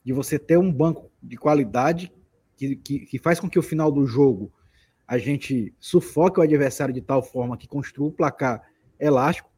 [0.04, 2.12] de você ter um banco de qualidade
[2.56, 4.52] que, que, que faz com que o final do jogo
[5.06, 8.62] a gente sufoque o adversário de tal forma que construa o placar
[8.98, 9.50] elástico,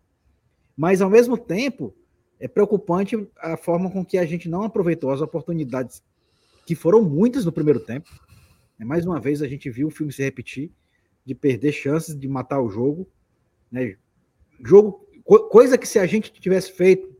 [0.76, 1.94] mas ao mesmo tempo
[2.38, 6.02] é preocupante a forma com que a gente não aproveitou as oportunidades
[6.66, 8.08] que foram muitas no primeiro tempo.
[8.78, 10.70] É, mais uma vez a gente viu o filme se repetir,
[11.24, 13.08] de perder chances de matar o jogo.
[13.72, 13.96] Né?
[14.64, 15.04] Jogo,
[15.50, 17.17] coisa que se a gente tivesse feito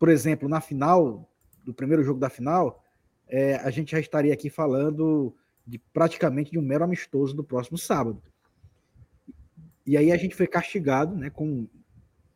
[0.00, 1.30] por exemplo, na final,
[1.62, 2.82] do primeiro jogo da final,
[3.28, 5.36] é, a gente já estaria aqui falando
[5.66, 8.22] de praticamente de um mero amistoso do próximo sábado.
[9.86, 11.68] E aí a gente foi castigado né, com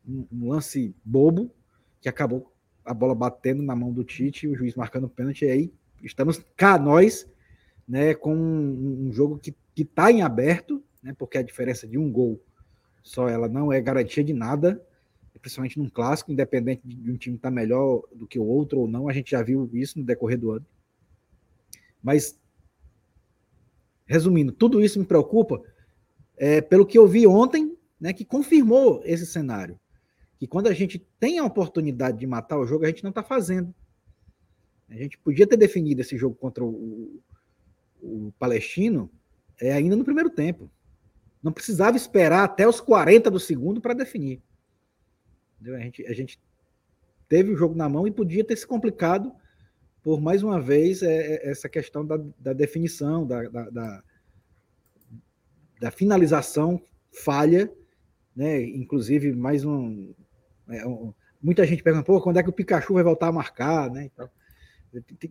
[0.07, 1.51] um, um lance bobo,
[1.99, 2.53] que acabou
[2.85, 5.73] a bola batendo na mão do Tite, o juiz marcando pênalti, e aí
[6.03, 7.27] estamos cá nós,
[7.87, 12.11] né, com um, um jogo que está em aberto, né, porque a diferença de um
[12.11, 12.39] gol
[13.01, 14.79] só ela não é garantia de nada,
[15.45, 18.87] principalmente num clássico, independente de um time estar tá melhor do que o outro ou
[18.87, 20.65] não, a gente já viu isso no decorrer do ano.
[22.01, 22.39] Mas,
[24.07, 25.61] resumindo, tudo isso me preocupa
[26.35, 29.79] é, pelo que eu vi ontem, né, que confirmou esse cenário.
[30.39, 33.21] Que quando a gente tem a oportunidade de matar o jogo, a gente não está
[33.21, 33.71] fazendo.
[34.89, 37.21] A gente podia ter definido esse jogo contra o,
[38.01, 39.11] o Palestino
[39.61, 40.71] é, ainda no primeiro tempo.
[41.43, 44.41] Não precisava esperar até os 40 do segundo para definir.
[45.73, 46.39] A gente, a gente
[47.27, 49.33] teve o jogo na mão e podia ter se complicado
[50.03, 54.03] por, mais uma vez, é, é, essa questão da, da definição, da, da, da,
[55.81, 56.79] da, finalização
[57.11, 57.73] falha,
[58.35, 58.61] né?
[58.61, 60.13] inclusive mais um,
[60.69, 63.89] é, um, Muita gente pergunta, pô, quando é que o Pikachu vai voltar a marcar?
[63.89, 64.05] Né?
[64.11, 64.29] Então,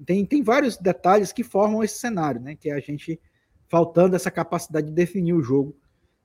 [0.04, 2.56] tem, tem vários detalhes que formam esse cenário, né?
[2.56, 3.20] que é a gente
[3.68, 5.76] faltando essa capacidade de definir o jogo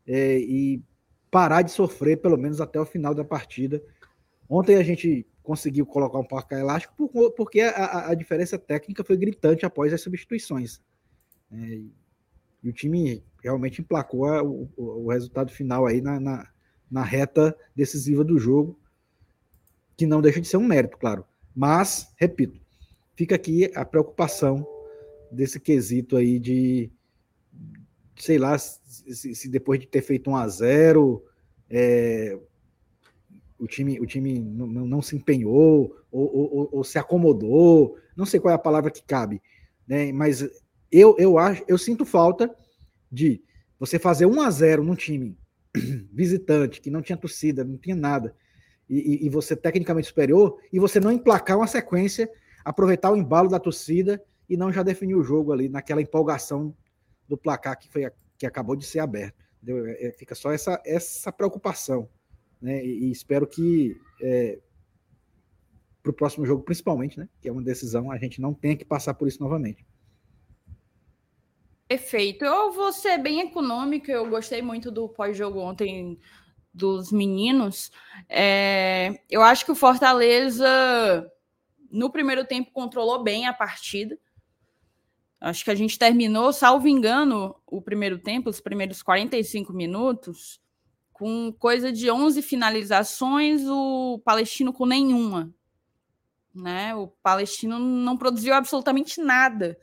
[0.08, 0.82] é, e
[1.30, 3.82] parar de sofrer, pelo menos até o final da partida.
[4.50, 9.66] Ontem a gente conseguiu colocar um placar elástico porque a, a, diferença técnica foi gritante
[9.66, 10.82] após as substituições.
[11.52, 11.82] É,
[12.64, 16.48] E o time realmente emplacou o, o, resultado final aí na, na,
[16.90, 18.80] na, reta decisiva do jogo,
[19.98, 21.26] que não deixa de ser um mérito, claro.
[21.56, 22.60] Mas, repito,
[23.16, 24.66] fica aqui a preocupação
[25.32, 26.92] desse quesito aí de,
[28.20, 31.24] sei lá, se, se depois de ter feito um a 0
[31.70, 32.38] é,
[33.58, 38.40] o time, o time não, não se empenhou ou, ou, ou, se acomodou, não sei
[38.40, 39.42] qual é a palavra que cabe,
[39.88, 40.12] né?
[40.12, 40.48] Mas
[40.92, 42.54] eu, eu acho, eu sinto falta
[43.12, 43.42] de
[43.80, 45.38] você fazer 1 a 0 num time
[46.12, 48.36] visitante que não tinha torcida, não tinha nada,
[48.90, 52.28] e, e, você tecnicamente superior, e você não emplacar uma sequência,
[52.66, 56.76] aproveitar o embalo da torcida e não já definir o jogo ali naquela empolgação
[57.30, 59.46] do placar que foi que acabou de ser aberto.
[59.68, 62.10] É, é, fica só essa, essa preocupação,
[62.62, 62.84] né?
[62.84, 64.60] E, e espero que é,
[66.02, 67.30] para o próximo jogo, principalmente, né?
[67.42, 69.86] Que é uma decisão, a gente não tenha que passar por isso novamente.
[71.88, 72.46] Perfeito.
[72.46, 74.10] Eu vou ser bem econômico.
[74.10, 76.20] Eu gostei muito do pós-jogo ontem
[76.74, 77.92] dos meninos.
[78.30, 80.68] É, eu acho que o Fortaleza,
[81.92, 84.18] no primeiro tempo, controlou bem a partida.
[85.42, 90.60] Acho que a gente terminou, salvo engano, o primeiro tempo, os primeiros 45 minutos,
[91.14, 95.54] com coisa de 11 finalizações, o Palestino com nenhuma.
[96.54, 96.94] Né?
[96.94, 99.78] O Palestino não produziu absolutamente nada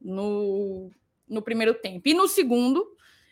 [0.00, 0.90] no,
[1.28, 2.08] no primeiro tempo.
[2.08, 2.86] E no segundo,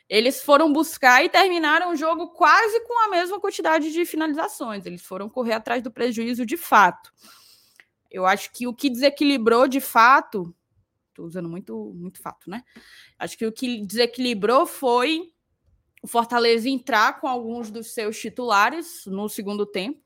[0.09, 4.85] eles foram buscar e terminaram o jogo quase com a mesma quantidade de finalizações.
[4.85, 7.12] Eles foram correr atrás do prejuízo de fato.
[8.11, 10.55] Eu acho que o que desequilibrou de fato
[11.12, 12.64] Estou usando muito, muito fato, né?
[13.18, 15.31] Acho que o que desequilibrou foi
[16.03, 20.01] o Fortaleza entrar com alguns dos seus titulares no segundo tempo.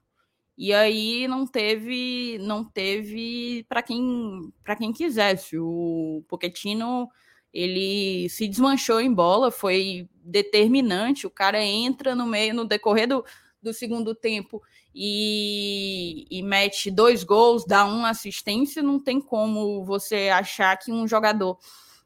[0.58, 5.58] E aí não teve, não teve para quem, para quem quisesse.
[5.58, 7.08] O Pochettino
[7.52, 11.26] ele se desmanchou em bola, foi determinante.
[11.26, 13.24] O cara entra no meio, no decorrer do,
[13.66, 14.62] do segundo tempo
[14.94, 21.06] e, e mete dois gols, dá uma assistência, não tem como você achar que um
[21.06, 21.58] jogador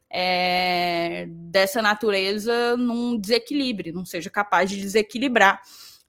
[0.09, 5.61] é, dessa natureza não desequilibre, não seja capaz de desequilibrar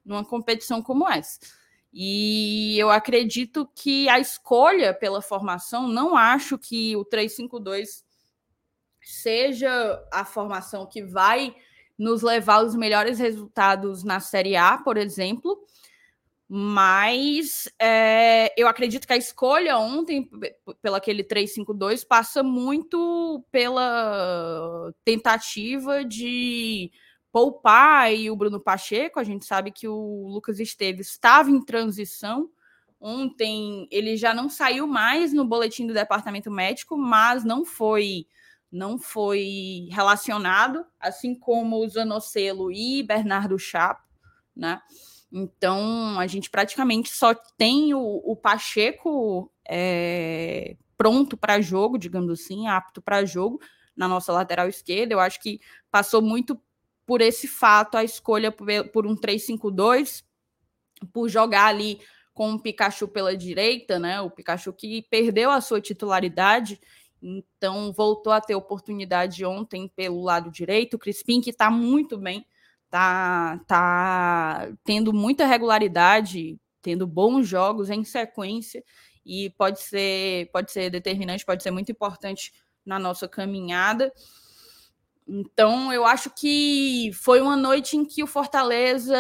[0.05, 1.39] numa competição como essa.
[1.93, 8.03] E eu acredito que a escolha pela formação, não acho que o 3-5-2
[9.03, 11.55] seja a formação que vai
[12.03, 15.57] nos levar aos melhores resultados na Série A, por exemplo,
[16.49, 20.29] mas é, eu acredito que a escolha ontem,
[20.83, 26.91] pela aquele 3-5-2, passa muito pela tentativa de
[27.31, 29.21] poupar e o Bruno Pacheco.
[29.21, 32.51] A gente sabe que o Lucas Esteves estava em transição.
[33.01, 38.27] Ontem ele já não saiu mais no boletim do departamento médico, mas não foi
[38.73, 44.03] não foi relacionado, assim como o Zanocelo e Bernardo Chapo,
[44.57, 44.81] né?
[45.31, 52.67] Então, a gente praticamente só tem o, o Pacheco é, pronto para jogo, digamos assim,
[52.67, 53.61] apto para jogo
[53.97, 55.15] na nossa lateral esquerda.
[55.15, 56.61] Eu acho que passou muito
[57.05, 60.25] por esse fato a escolha por, um 3-5-2,
[61.13, 62.01] por jogar ali
[62.33, 64.21] com o Pikachu pela direita, né?
[64.21, 66.81] O Pikachu que perdeu a sua titularidade,
[67.23, 70.95] então voltou a ter oportunidade ontem pelo lado direito.
[70.95, 72.45] O Crispim, que está muito bem,
[72.91, 78.83] tá, tá tendo muita regularidade, tendo bons jogos em sequência
[79.25, 82.53] e pode ser, pode ser determinante, pode ser muito importante
[82.85, 84.13] na nossa caminhada.
[85.27, 89.17] Então, eu acho que foi uma noite em que o Fortaleza,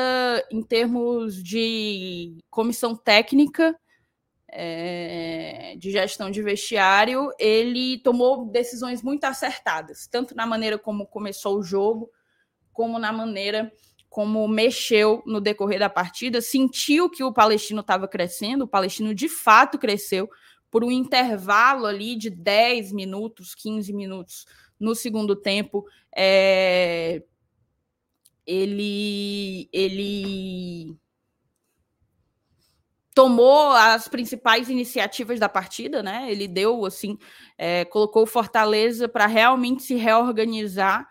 [0.51, 3.75] em termos de comissão técnica,
[4.53, 11.59] é, de gestão de vestiário, ele tomou decisões muito acertadas, tanto na maneira como começou
[11.59, 12.11] o jogo,
[12.73, 13.73] como na maneira
[14.11, 19.27] como mexeu no decorrer da partida, sentiu que o Palestino estava crescendo, o Palestino de
[19.27, 20.29] fato cresceu
[20.71, 24.45] por um intervalo ali de 10 minutos, 15 minutos
[24.79, 25.87] no segundo tempo.
[26.15, 27.23] É...
[28.47, 30.95] Ele, ele
[33.15, 36.31] tomou as principais iniciativas da partida, né?
[36.31, 37.19] Ele deu assim,
[37.59, 41.09] é, colocou Fortaleza para realmente se reorganizar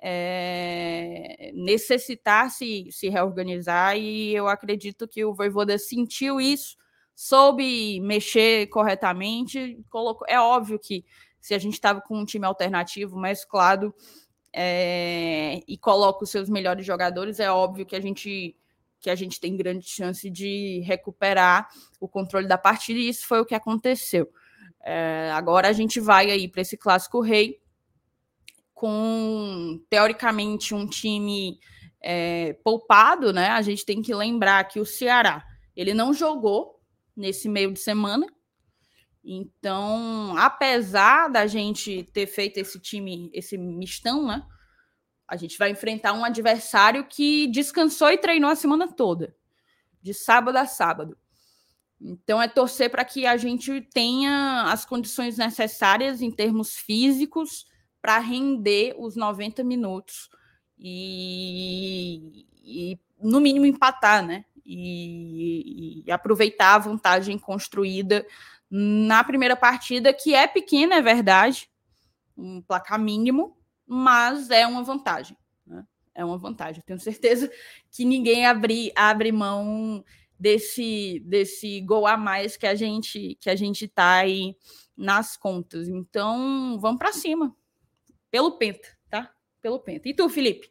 [0.00, 6.76] é, necessitar se, se reorganizar e eu acredito que o Voivoda sentiu isso,
[7.14, 11.04] soube mexer corretamente, colocou, é óbvio que
[11.40, 13.94] se a gente estava com um time alternativo, mesclado,
[14.52, 18.56] é, e coloca os seus melhores jogadores, é óbvio que a gente
[19.00, 23.40] que a gente tem grande chance de recuperar o controle da partida, e isso foi
[23.40, 24.30] o que aconteceu.
[24.82, 27.60] É, agora a gente vai aí para esse clássico rei
[28.74, 31.58] com teoricamente um time
[32.02, 33.48] é, poupado, né?
[33.48, 35.44] A gente tem que lembrar que o Ceará
[35.76, 36.80] ele não jogou
[37.16, 38.26] nesse meio de semana.
[39.22, 44.42] Então, apesar da gente ter feito esse time, esse mistão, né?
[45.30, 49.32] A gente vai enfrentar um adversário que descansou e treinou a semana toda,
[50.02, 51.16] de sábado a sábado.
[52.00, 57.64] Então, é torcer para que a gente tenha as condições necessárias em termos físicos
[58.02, 60.28] para render os 90 minutos
[60.76, 64.44] e, e, no mínimo, empatar, né?
[64.66, 68.26] E, e, aproveitar a vantagem construída
[68.68, 71.70] na primeira partida, que é pequena, é verdade,
[72.36, 73.56] um placar mínimo,
[73.90, 75.36] mas é uma vantagem.
[75.66, 75.84] Né?
[76.14, 76.80] É uma vantagem.
[76.86, 77.50] Tenho certeza
[77.90, 80.04] que ninguém abre, abre mão
[80.38, 84.54] desse, desse gol a mais que a gente que a gente tá aí
[84.96, 85.88] nas contas.
[85.88, 87.52] Então, vamos para cima.
[88.30, 89.34] Pelo Penta, tá?
[89.60, 90.08] Pelo Penta.
[90.08, 90.70] E tu, Felipe?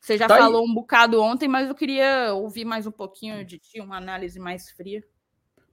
[0.00, 0.70] Você já tá falou aí.
[0.70, 4.70] um bocado ontem, mas eu queria ouvir mais um pouquinho de ti, uma análise mais
[4.70, 5.04] fria.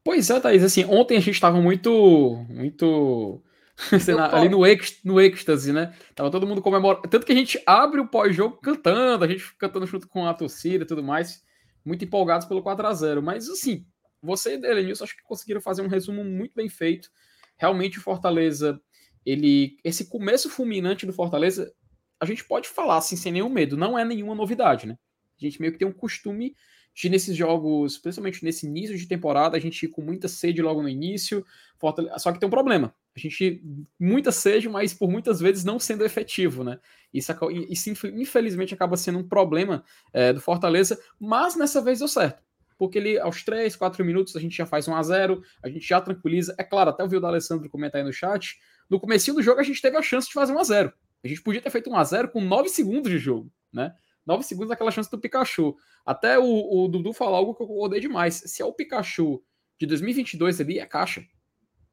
[0.04, 3.42] Pois é, Thaís, assim, ontem a gente estava muito, muito
[4.32, 4.60] ali no,
[5.04, 5.96] no êxtase, né?
[6.14, 7.08] Tava todo mundo comemorando.
[7.08, 10.84] Tanto que a gente abre o pós-jogo cantando, a gente cantando junto com a torcida
[10.84, 11.44] e tudo mais
[11.86, 13.86] muito empolgados pelo 4 a 0 Mas, assim,
[14.22, 17.10] você e Elenilson acho que conseguiram fazer um resumo muito bem feito.
[17.58, 18.82] Realmente, o Fortaleza,
[19.26, 19.78] ele.
[19.84, 21.74] Esse começo fulminante do Fortaleza,
[22.20, 24.98] a gente pode falar assim, sem nenhum medo, não é nenhuma novidade, né?
[25.40, 26.56] A gente meio que tem um costume
[26.96, 30.82] de nesses jogos, principalmente nesse início de temporada, a gente ir com muita sede logo
[30.82, 31.46] no início.
[31.78, 32.18] Fortaleza...
[32.20, 32.96] Só que tem um problema.
[33.16, 33.62] A gente,
[34.00, 36.80] muita sede, mas por muitas vezes não sendo efetivo, né?
[37.14, 37.32] Isso,
[37.70, 42.42] isso infelizmente acaba sendo um problema é, do Fortaleza, mas nessa vez deu certo.
[42.78, 45.88] Porque ele, aos 3, 4 minutos, a gente já faz 1 a 0 a gente
[45.88, 46.56] já tranquiliza.
[46.58, 48.60] É claro, até o da Alessandro comentar aí no chat.
[48.90, 50.94] No começo do jogo, a gente teve a chance de fazer 1 a 0
[51.24, 53.94] A gente podia ter feito 1 a 0 com 9 segundos de jogo, né?
[54.26, 55.76] 9 segundos aquela chance do Pikachu.
[56.06, 58.42] Até o, o Dudu falou algo que eu concordei demais.
[58.46, 59.44] Se é o Pikachu
[59.80, 61.24] de 2022 ali, é caixa.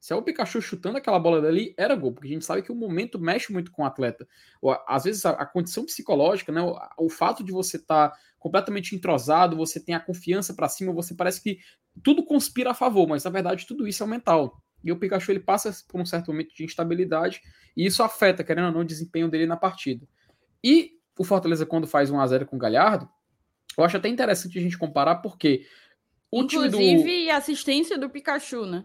[0.01, 2.73] Se é o Pikachu chutando aquela bola dali, era gol, porque a gente sabe que
[2.73, 4.27] o momento mexe muito com o atleta.
[4.89, 8.97] Às vezes a, a condição psicológica, né, o, o fato de você estar tá completamente
[8.97, 11.59] entrosado, você tem a confiança para cima, você parece que
[12.03, 14.63] tudo conspira a favor, mas na verdade tudo isso é mental.
[14.83, 17.43] E o Pikachu ele passa por um certo momento de instabilidade
[17.77, 20.09] e isso afeta, querendo ou não, o desempenho dele na partida.
[20.65, 23.07] E o Fortaleza, quando faz 1x0 com o Galhardo,
[23.77, 25.67] eu acho até interessante a gente comparar, porque.
[26.31, 27.33] O Inclusive, do...
[27.33, 28.85] assistência do Pikachu, né?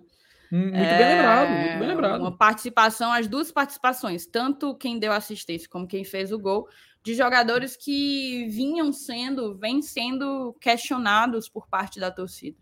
[0.56, 0.98] Muito é...
[0.98, 2.22] bem lembrado, muito bem lembrado.
[2.22, 6.70] Uma participação, as duas participações, tanto quem deu assistência como quem fez o gol,
[7.04, 12.58] de jogadores que vinham sendo, vêm sendo questionados por parte da torcida.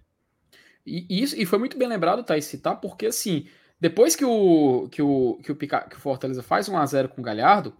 [0.85, 3.47] E, isso, e foi muito bem lembrado, Thaís, citar, porque assim,
[3.79, 7.09] depois que o, que o, que o, Pica, que o Fortaleza faz 1 a 0
[7.09, 7.77] com o Galhardo,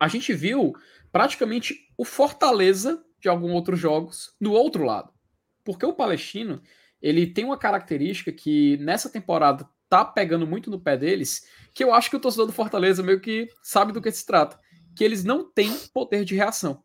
[0.00, 0.72] a gente viu
[1.12, 5.12] praticamente o Fortaleza de alguns outros jogos do outro lado.
[5.62, 6.62] Porque o Palestino,
[7.02, 11.92] ele tem uma característica que nessa temporada tá pegando muito no pé deles, que eu
[11.92, 14.58] acho que o torcedor do Fortaleza meio que sabe do que se trata,
[14.96, 16.82] que eles não têm poder de reação.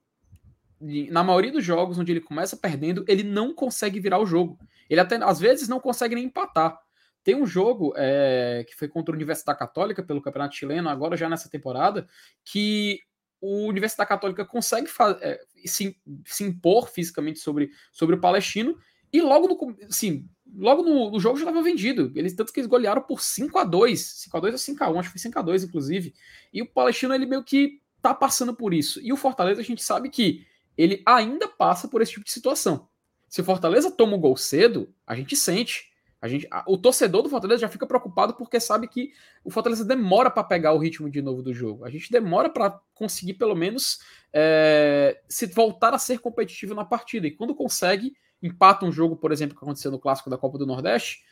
[0.80, 4.60] Na maioria dos jogos onde ele começa perdendo, ele não consegue virar o jogo.
[4.90, 6.78] Ele até às vezes não consegue nem empatar.
[7.24, 11.28] Tem um jogo é, que foi contra a Universidade Católica pelo Campeonato Chileno, agora já
[11.28, 12.08] nessa temporada,
[12.44, 13.02] que
[13.42, 14.90] o Universidade Católica consegue
[15.22, 18.78] é, se, se, impor fisicamente sobre, sobre o Palestino
[19.18, 22.12] e logo no, assim, logo no, no jogo já estava vendido.
[22.16, 24.90] Eles tanto que eles golearam por 5 a 2 5 a 2 ou 5 a
[24.90, 26.14] 1 acho que foi 5 a 2 inclusive.
[26.54, 29.02] E o Palestino ele meio que tá passando por isso.
[29.02, 30.46] E o Fortaleza a gente sabe que
[30.78, 32.88] ele ainda passa por esse tipo de situação.
[33.28, 35.92] Se o Fortaleza toma um gol cedo, a gente sente.
[36.20, 39.12] A gente, a, o torcedor do Fortaleza já fica preocupado porque sabe que
[39.44, 41.86] o Fortaleza demora para pegar o ritmo de novo do jogo.
[41.86, 44.00] A gente demora para conseguir, pelo menos,
[44.34, 47.28] é, se voltar a ser competitivo na partida.
[47.28, 50.66] E quando consegue, empata um jogo, por exemplo, que aconteceu no clássico da Copa do
[50.66, 51.24] Nordeste.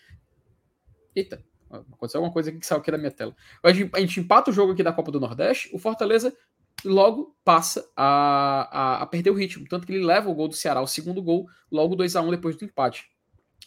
[1.15, 3.35] Eita, aconteceu alguma coisa que saiu aqui da minha tela.
[3.63, 6.35] A gente, a gente empata o jogo aqui da Copa do Nordeste, o Fortaleza
[6.83, 9.67] logo passa a, a, a, perder o ritmo.
[9.67, 12.31] Tanto que ele leva o gol do Ceará, o segundo gol, logo 2 a 1
[12.31, 13.09] depois do empate.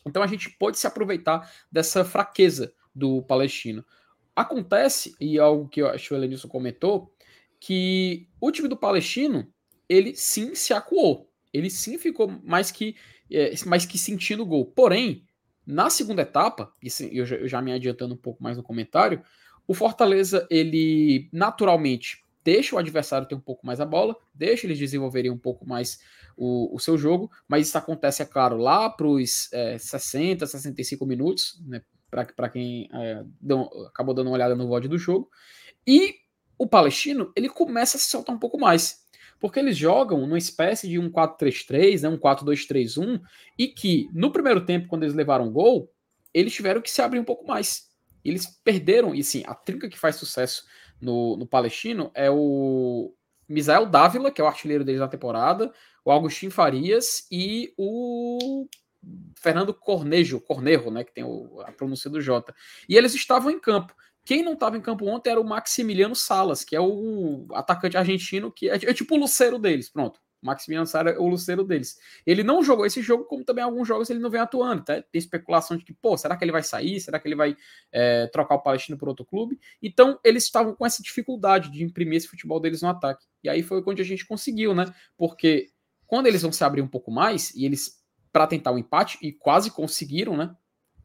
[0.06, 3.84] Então a gente pode se aproveitar dessa fraqueza do palestino.
[4.34, 7.12] Acontece, e é algo que eu acho que o Elenilson comentou,
[7.58, 9.52] que o time do palestino,
[9.88, 11.27] ele sim se acuou.
[11.52, 12.96] Ele sim ficou mais que,
[13.30, 14.66] é, mais que sentindo o gol.
[14.66, 15.24] Porém,
[15.66, 19.22] na segunda etapa, e eu já, eu já me adiantando um pouco mais no comentário,
[19.66, 24.78] o Fortaleza, ele naturalmente deixa o adversário ter um pouco mais a bola, deixa eles
[24.78, 26.00] desenvolverem um pouco mais
[26.34, 31.04] o, o seu jogo, mas isso acontece, é claro, lá para os é, 60, 65
[31.04, 35.28] minutos, né, para quem é, dão, acabou dando uma olhada no VOD do jogo.
[35.86, 36.14] E
[36.56, 39.06] o palestino ele começa a se soltar um pouco mais.
[39.40, 43.20] Porque eles jogam numa espécie de um 4-3-3, né, um 4-2-3-1,
[43.56, 45.92] e que no primeiro tempo, quando eles levaram gol,
[46.34, 47.88] eles tiveram que se abrir um pouco mais.
[48.24, 50.64] Eles perderam, e sim, a trinca que faz sucesso
[51.00, 53.14] no, no Palestino é o
[53.48, 55.72] Misael Dávila, que é o artilheiro deles na temporada,
[56.04, 58.66] o Agostinho Farias e o
[59.36, 62.54] Fernando Cornejo, Cornejo, né, que tem o, a pronúncia do J.
[62.88, 63.94] E eles estavam em campo.
[64.28, 68.52] Quem não estava em campo ontem era o Maximiliano Salas, que é o atacante argentino,
[68.52, 70.20] que é, é tipo o Luceiro deles, pronto.
[70.42, 71.96] O Maximiliano Salas é o Luceiro deles.
[72.26, 74.84] Ele não jogou esse jogo, como também alguns jogos ele não vem atuando.
[74.84, 75.00] Tá?
[75.00, 77.00] Tem especulação de que, pô, será que ele vai sair?
[77.00, 77.56] Será que ele vai
[77.90, 79.58] é, trocar o Palestino por outro clube?
[79.82, 83.24] Então, eles estavam com essa dificuldade de imprimir esse futebol deles no ataque.
[83.42, 84.92] E aí foi onde a gente conseguiu, né?
[85.16, 85.70] Porque
[86.06, 89.32] quando eles vão se abrir um pouco mais, e eles, para tentar o empate, e
[89.32, 90.54] quase conseguiram, né?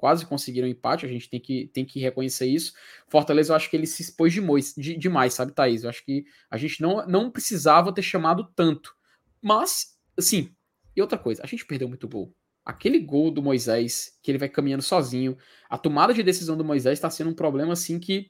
[0.04, 2.74] Quase conseguiram empate, a gente tem que, tem que reconhecer isso.
[3.08, 5.86] Fortaleza, eu acho que ele se expôs demais, de, demais, sabe, Thaís?
[5.86, 8.94] Eu acho que a gente não, não precisava ter chamado tanto.
[9.42, 10.54] Mas, assim,
[10.94, 12.36] e outra coisa, a gente perdeu muito gol.
[12.66, 15.38] Aquele gol do Moisés, que ele vai caminhando sozinho,
[15.70, 18.30] a tomada de decisão do Moisés está sendo um problema, assim, que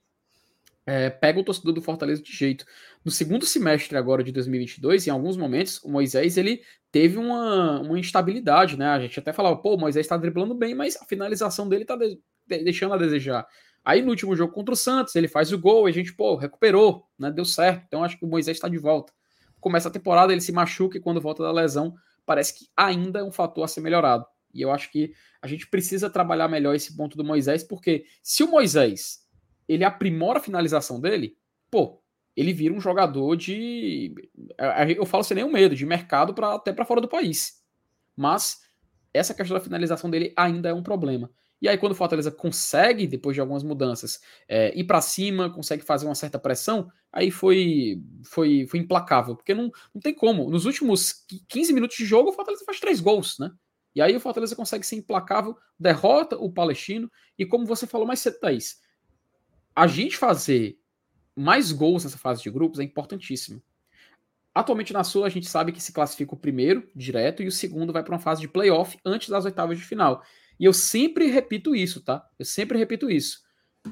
[0.85, 2.67] é, pega o torcedor do Fortaleza de jeito.
[3.03, 6.61] No segundo semestre agora de 2022, em alguns momentos, o Moisés ele
[6.93, 8.85] teve uma, uma instabilidade, né?
[8.85, 12.21] A gente até falava, pô, Moisés está driblando bem, mas a finalização dele está de,
[12.45, 13.47] deixando a desejar.
[13.83, 16.35] Aí no último jogo contra o Santos, ele faz o gol e a gente, pô,
[16.35, 17.31] recuperou, né?
[17.31, 17.83] Deu certo.
[17.87, 19.11] Então acho que o Moisés está de volta.
[19.59, 21.95] Começa a temporada, ele se machuca e quando volta da lesão,
[22.27, 24.23] parece que ainda é um fator a ser melhorado.
[24.53, 28.43] E eu acho que a gente precisa trabalhar melhor esse ponto do Moisés, porque se
[28.43, 29.21] o Moisés
[29.67, 31.35] ele aprimora a finalização dele,
[31.71, 32.02] pô,
[32.35, 34.13] ele vira um jogador de.
[34.97, 37.61] Eu falo sem nenhum medo, de mercado pra, até para fora do país.
[38.15, 38.61] Mas
[39.13, 41.29] essa questão da finalização dele ainda é um problema.
[41.61, 44.19] E aí, quando o Fortaleza consegue, depois de algumas mudanças,
[44.49, 49.33] é, ir para cima, consegue fazer uma certa pressão, aí foi, foi, foi implacável.
[49.33, 50.49] Porque não, não tem como.
[50.49, 53.49] Nos últimos 15 minutos de jogo, o Fortaleza faz três gols, né?
[53.95, 58.19] E aí o Fortaleza consegue ser implacável, derrota o Palestino, e como você falou mais
[58.19, 58.81] cedo, Thaís,
[59.75, 60.77] a gente fazer
[61.35, 63.61] mais gols nessa fase de grupos é importantíssimo.
[64.53, 67.91] Atualmente na Sul a gente sabe que se classifica o primeiro direto e o segundo
[67.91, 70.23] vai para uma fase de playoff antes das oitavas de final.
[70.59, 72.23] E eu sempre repito isso, tá?
[72.37, 73.41] Eu sempre repito isso.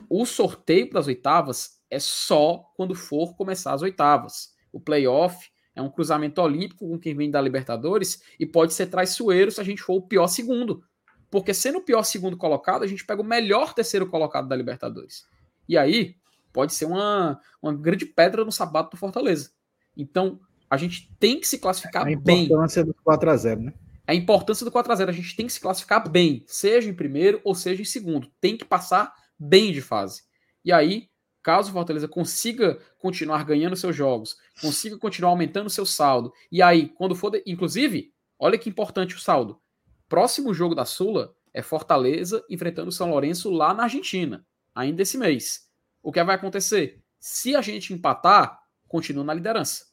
[0.08, 4.54] O sorteio para as oitavas é só quando for começar as oitavas.
[4.72, 9.52] O playoff é um cruzamento olímpico com quem vem da Libertadores e pode ser traiçoeiro
[9.52, 10.84] se a gente for o pior segundo.
[11.30, 15.26] Porque sendo o pior segundo colocado, a gente pega o melhor terceiro colocado da Libertadores.
[15.68, 16.16] E aí
[16.52, 19.52] pode ser uma, uma grande pedra no sabato do Fortaleza.
[19.96, 20.40] Então,
[20.70, 22.42] a gente tem que se classificar bem.
[22.42, 22.94] A importância bem.
[22.94, 23.74] do 4x0, né?
[24.08, 25.10] A importância do 4x0.
[25.10, 28.32] A gente tem que se classificar bem, seja em primeiro ou seja em segundo.
[28.40, 30.24] Tem que passar bem de fase.
[30.64, 31.10] E aí,
[31.44, 36.90] caso o Fortaleza consiga continuar ganhando seus jogos, consiga continuar aumentando seu saldo, e aí,
[36.90, 37.32] quando for.
[37.32, 37.44] De...
[37.46, 39.60] Inclusive, olha que importante o saldo.
[40.08, 44.46] Próximo jogo da Sula é Fortaleza enfrentando o São Lourenço lá na Argentina
[44.76, 45.68] ainda esse mês.
[46.02, 47.02] O que vai acontecer?
[47.20, 49.86] Se a gente empatar, continua na liderança.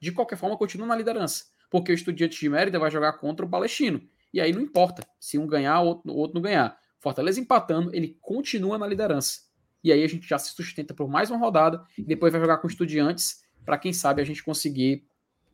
[0.00, 1.44] De qualquer forma, continua na liderança.
[1.70, 4.00] Porque o Estudiante de Mérida vai jogar contra o Palestino.
[4.32, 6.78] E aí não importa se um ganhar ou outro não ganhar.
[7.00, 9.40] Fortaleza empatando, ele continua na liderança.
[9.82, 12.58] E aí a gente já se sustenta por mais uma rodada e depois vai jogar
[12.58, 15.06] com estudiantes para quem sabe a gente conseguir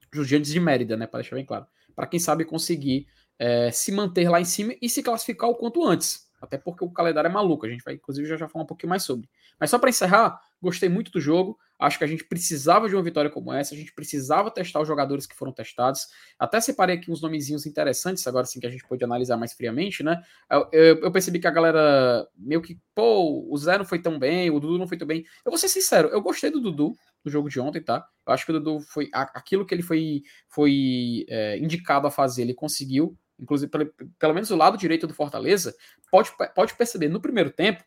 [0.02, 3.06] estudiantes de Mérida, né, para deixar bem claro, para quem sabe conseguir
[3.38, 6.28] é, se manter lá em cima e se classificar o quanto antes.
[6.44, 7.66] Até porque o calendário é maluco.
[7.66, 9.28] A gente vai, inclusive, já, já falar um pouquinho mais sobre.
[9.58, 11.58] Mas só para encerrar, gostei muito do jogo.
[11.78, 13.74] Acho que a gente precisava de uma vitória como essa.
[13.74, 16.06] A gente precisava testar os jogadores que foram testados.
[16.38, 20.02] Até separei aqui uns nomezinhos interessantes, agora sim que a gente pode analisar mais friamente,
[20.02, 20.22] né?
[20.50, 24.18] Eu, eu, eu, percebi que a galera meio que, pô, o Zé não foi tão
[24.18, 25.24] bem, o Dudu não foi tão bem.
[25.44, 28.06] Eu vou ser sincero, eu gostei do Dudu no jogo de ontem, tá?
[28.26, 32.42] Eu acho que o Dudu foi aquilo que ele foi, foi é, indicado a fazer,
[32.42, 35.74] ele conseguiu inclusive pelo, pelo menos o lado direito do Fortaleza,
[36.10, 37.84] pode, pode perceber no primeiro tempo,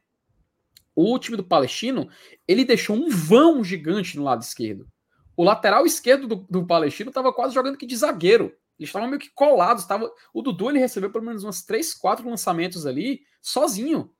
[0.95, 2.09] o time do Palestino,
[2.47, 4.87] ele deixou um vão gigante no lado esquerdo.
[5.35, 8.45] O lateral esquerdo do, do Palestino estava quase jogando que de zagueiro.
[8.79, 9.85] Eles estavam meio que colados.
[9.85, 10.11] Tava...
[10.33, 14.11] O Dudu ele recebeu pelo menos umas 3, 4 lançamentos ali, sozinho.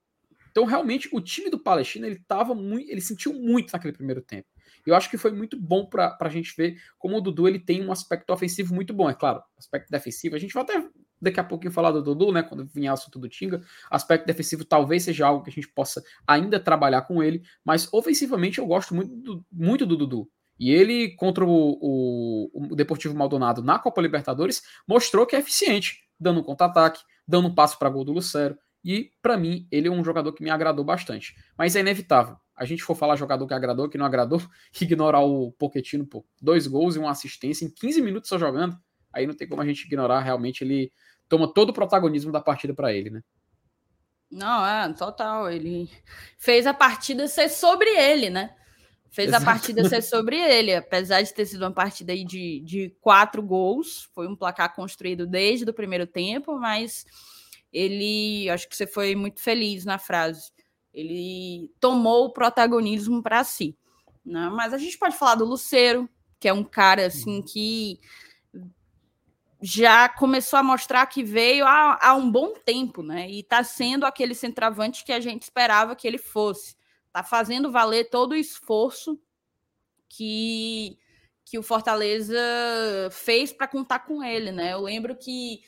[0.51, 2.89] Então, realmente, o time do Palestino ele tava muito.
[2.89, 4.47] Ele sentiu muito naquele primeiro tempo.
[4.85, 7.83] Eu acho que foi muito bom para a gente ver como o Dudu ele tem
[7.83, 9.09] um aspecto ofensivo muito bom.
[9.09, 10.35] É claro, aspecto defensivo.
[10.35, 10.87] A gente vai até
[11.21, 12.43] daqui a pouquinho falar do Dudu, né?
[12.43, 13.61] Quando vier o assunto do Tinga.
[13.89, 18.59] Aspecto defensivo talvez seja algo que a gente possa ainda trabalhar com ele, mas ofensivamente
[18.59, 20.29] eu gosto muito do, muito do Dudu.
[20.59, 26.03] E ele, contra o, o, o Deportivo Maldonado na Copa Libertadores, mostrou que é eficiente,
[26.19, 28.57] dando um contra-ataque, dando um passo para gol do Lucero.
[28.83, 31.35] E, para mim, ele é um jogador que me agradou bastante.
[31.57, 32.37] Mas é inevitável.
[32.55, 34.41] a gente for falar jogador que agradou, que não agradou,
[34.81, 38.75] ignorar o Poquetino, pô, dois gols e uma assistência em 15 minutos só jogando,
[39.17, 40.91] aí não tem como a gente ignorar, realmente ele
[41.27, 43.21] toma todo o protagonismo da partida para ele, né?
[44.29, 45.49] Não, é, total.
[45.49, 45.89] Ele
[46.37, 48.53] fez a partida ser sobre ele, né?
[49.09, 49.43] Fez Exato.
[49.43, 53.41] a partida ser sobre ele, apesar de ter sido uma partida aí de, de quatro
[53.41, 54.09] gols.
[54.13, 57.05] Foi um placar construído desde o primeiro tempo, mas
[57.71, 60.51] ele, acho que você foi muito feliz na frase.
[60.93, 63.77] Ele tomou o protagonismo para si.
[64.25, 64.49] Né?
[64.49, 66.09] Mas a gente pode falar do Luceiro,
[66.39, 67.99] que é um cara assim que
[69.61, 73.29] já começou a mostrar que veio há, há um bom tempo, né?
[73.29, 76.75] E está sendo aquele centroavante que a gente esperava que ele fosse.
[77.07, 79.19] Está fazendo valer todo o esforço
[80.07, 80.97] que,
[81.43, 82.37] que o Fortaleza
[83.11, 84.73] fez para contar com ele, né?
[84.73, 85.61] Eu lembro que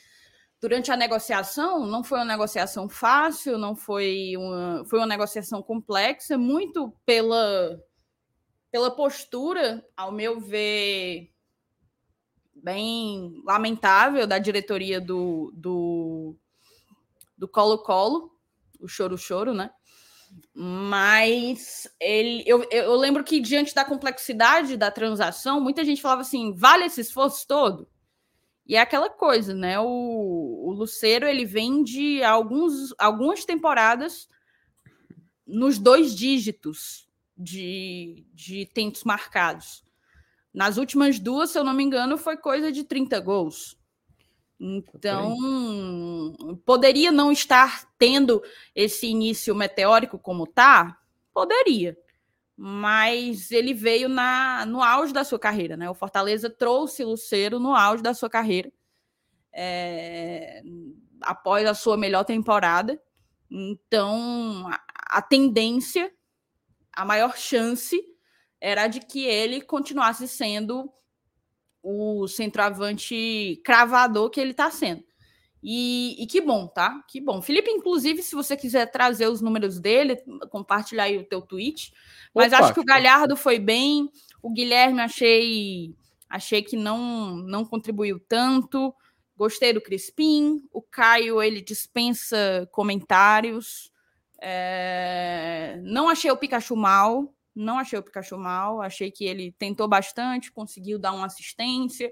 [0.62, 6.38] durante a negociação não foi uma negociação fácil, não foi uma, foi uma negociação complexa,
[6.38, 7.80] muito pela,
[8.72, 11.32] pela postura, ao meu ver,
[12.64, 16.36] bem lamentável da diretoria do, do,
[17.38, 18.32] do Colo-Colo,
[18.80, 19.72] o choro-choro, né?
[20.53, 26.53] Mas ele, eu, eu lembro que, diante da complexidade da transação, muita gente falava assim:
[26.53, 27.88] vale esse esforço todo?
[28.66, 29.80] E é aquela coisa, né?
[29.80, 34.28] O, o Luceiro ele vem de alguns, algumas temporadas
[35.47, 39.84] nos dois dígitos de, de tentos marcados.
[40.54, 43.78] Nas últimas duas, se eu não me engano, foi coisa de 30 gols.
[44.60, 45.38] Então,
[46.66, 48.43] poderia não estar tendo
[48.76, 51.00] esse início meteórico como tá?
[51.34, 51.97] Poderia.
[52.58, 55.89] Mas ele veio na, no auge da sua carreira, né?
[55.89, 58.70] O Fortaleza trouxe Lucero no auge da sua carreira,
[59.54, 60.62] é,
[61.22, 63.02] após a sua melhor temporada.
[63.50, 64.82] Então, a,
[65.20, 66.12] a tendência,
[66.91, 67.97] a maior chance
[68.62, 70.91] era de que ele continuasse sendo
[71.82, 75.03] o centroavante cravador que ele está sendo.
[75.62, 77.03] E, e, que bom, tá?
[77.10, 77.41] Que bom.
[77.41, 80.18] Felipe, inclusive, se você quiser trazer os números dele,
[80.49, 81.93] compartilhar aí o teu tweet.
[82.34, 84.10] Mas Opa, acho que o Galhardo foi bem,
[84.41, 85.95] o Guilherme achei
[86.30, 88.93] achei que não não contribuiu tanto.
[89.36, 93.91] Gostei do Crispim, o Caio ele dispensa comentários.
[94.41, 95.80] É...
[95.84, 100.52] Não achei o Pikachu mal, não achei o Pikachu mal, achei que ele tentou bastante,
[100.52, 102.12] conseguiu dar uma assistência.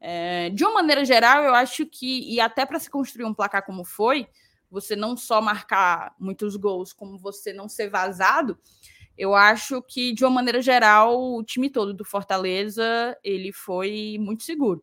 [0.00, 3.64] É, de uma maneira geral, eu acho que, e até para se construir um placar
[3.64, 4.26] como foi,
[4.70, 8.58] você não só marcar muitos gols, como você não ser vazado,
[9.18, 14.44] eu acho que, de uma maneira geral, o time todo do Fortaleza ele foi muito
[14.44, 14.82] seguro.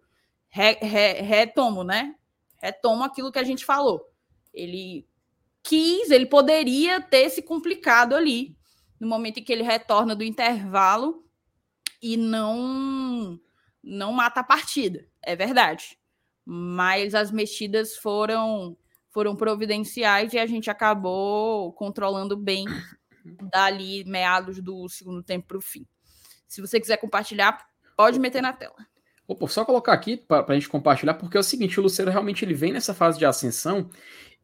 [0.49, 2.13] Re, re, retomo, né?
[2.61, 4.07] Retomo aquilo que a gente falou.
[4.53, 5.07] Ele
[5.63, 8.55] quis, ele poderia ter se complicado ali,
[8.99, 11.23] no momento em que ele retorna do intervalo
[12.01, 13.39] e não
[13.83, 15.97] não mata a partida, é verdade.
[16.45, 18.77] Mas as mexidas foram
[19.09, 22.65] foram providenciais e a gente acabou controlando bem
[23.51, 25.85] dali meados do segundo tempo para o fim.
[26.47, 28.75] Se você quiser compartilhar, pode meter na tela.
[29.27, 32.45] Opa, só colocar aqui para a gente compartilhar, porque é o seguinte, o Luceiro realmente
[32.45, 33.89] ele vem nessa fase de ascensão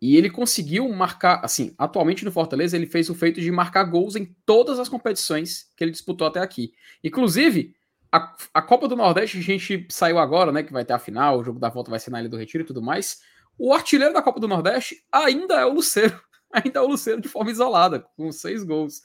[0.01, 4.15] e ele conseguiu marcar, assim, atualmente no Fortaleza, ele fez o feito de marcar gols
[4.15, 6.73] em todas as competições que ele disputou até aqui.
[7.03, 7.73] Inclusive,
[8.11, 11.39] a, a Copa do Nordeste, a gente saiu agora, né, que vai ter a final,
[11.39, 13.21] o jogo da volta vai ser na Ilha do Retiro e tudo mais.
[13.57, 16.21] O artilheiro da Copa do Nordeste ainda é o Luceiro
[16.51, 19.01] ainda é o Luceiro de forma isolada, com seis gols.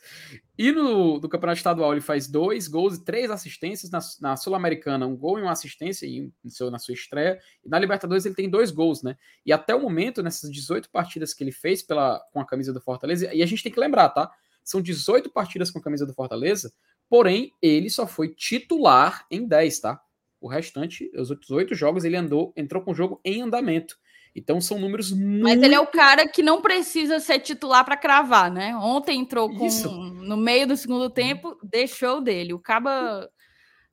[0.58, 3.92] E no do Campeonato Estadual ele faz dois gols e três assistências.
[3.92, 7.38] Na, na Sul-Americana, um gol e uma assistência em, em seu, na sua estreia.
[7.64, 9.16] E na Libertadores ele tem dois gols, né?
[9.46, 12.80] E até o momento, nessas 18 partidas que ele fez pela, com a camisa do
[12.80, 14.28] Fortaleza, e a gente tem que lembrar, tá?
[14.64, 16.72] São 18 partidas com a camisa do Fortaleza,
[17.08, 20.00] porém ele só foi titular em 10, tá?
[20.40, 23.96] O restante, os outros oito jogos, ele andou, entrou com o jogo em andamento.
[24.38, 25.42] Então são números muito.
[25.42, 28.76] Mas ele é o cara que não precisa ser titular para cravar, né?
[28.76, 29.90] Ontem entrou com Isso.
[29.90, 32.52] no meio do segundo tempo, deixou dele.
[32.52, 33.28] O Caba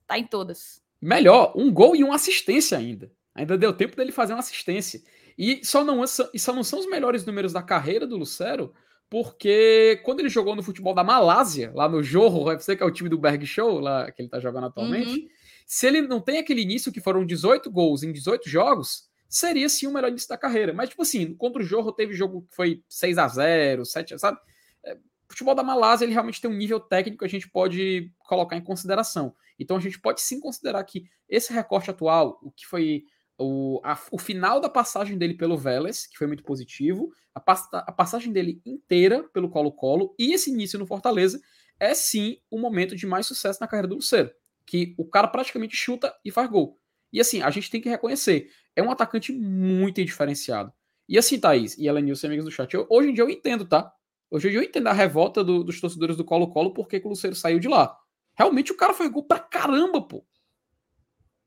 [0.07, 0.81] tá em todas.
[1.01, 3.11] Melhor, um gol e uma assistência ainda.
[3.33, 5.01] Ainda deu tempo dele fazer uma assistência.
[5.37, 8.73] E só não, e só não são os melhores números da carreira do Lucero,
[9.09, 12.91] porque quando ele jogou no futebol da Malásia, lá no Jorro UFC, que é o
[12.91, 15.27] time do Berg Show, lá que ele tá jogando atualmente, uhum.
[15.65, 19.87] se ele não tem aquele início que foram 18 gols em 18 jogos, seria sim
[19.87, 20.73] o melhor início da carreira.
[20.73, 24.17] Mas, tipo assim, contra o Jorro teve jogo que foi 6 a 0 7 a
[24.17, 24.39] sabe?
[24.83, 24.97] É,
[25.27, 28.63] futebol da Malásia ele realmente tem um nível técnico que a gente pode colocar em
[28.63, 29.35] consideração.
[29.59, 33.03] Então a gente pode sim considerar que esse recorte atual, o que foi
[33.37, 37.91] o, a, o final da passagem dele pelo Vélez, que foi muito positivo, a, a
[37.91, 41.41] passagem dele inteira pelo Colo-Colo e esse início no Fortaleza
[41.79, 44.31] é sim o momento de mais sucesso na carreira do Lucero.
[44.65, 46.79] Que o cara praticamente chuta e faz gol.
[47.15, 50.73] E assim, a gente tem que reconhecer, é um atacante muito diferenciado.
[51.07, 53.89] E assim, Thaís e Elenilson, amigos do chat, eu, hoje em dia eu entendo, tá?
[54.29, 57.33] Hoje em dia eu entendo a revolta do, dos torcedores do Colo-Colo porque o Lucero
[57.33, 57.97] saiu de lá.
[58.37, 60.25] Realmente o cara foi gol pra caramba, pô.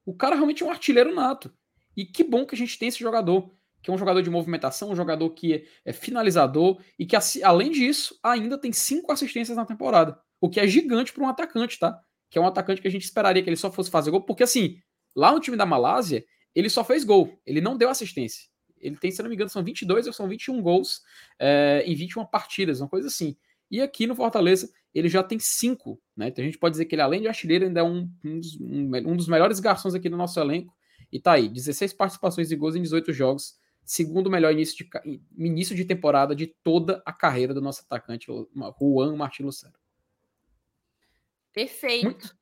[0.07, 1.53] O cara realmente é um artilheiro nato.
[1.95, 3.53] E que bom que a gente tem esse jogador,
[3.83, 7.15] que é um jogador de movimentação, um jogador que é, é finalizador e que,
[7.45, 10.19] além disso, ainda tem cinco assistências na temporada.
[10.41, 12.01] O que é gigante para um atacante, tá?
[12.31, 14.43] Que é um atacante que a gente esperaria que ele só fosse fazer gol, porque
[14.43, 14.81] assim,
[15.15, 18.49] lá no time da Malásia, ele só fez gol, ele não deu assistência.
[18.81, 21.03] Ele tem, se não me engano, são 22 ou são 21 gols
[21.39, 23.37] é, em 21 partidas, uma coisa assim.
[23.71, 26.29] E aqui no Fortaleza, ele já tem cinco, né?
[26.29, 28.61] Então a gente pode dizer que ele, além de artilheiro, ainda é um, um, dos,
[28.61, 30.75] um, um dos melhores garçons aqui no nosso elenco.
[31.13, 35.75] E tá aí, 16 participações de gols em 18 jogos, segundo melhor início de, início
[35.75, 39.75] de temporada de toda a carreira do nosso atacante, Juan Martins Lucero.
[41.53, 42.05] Perfeito.
[42.05, 42.37] Muito...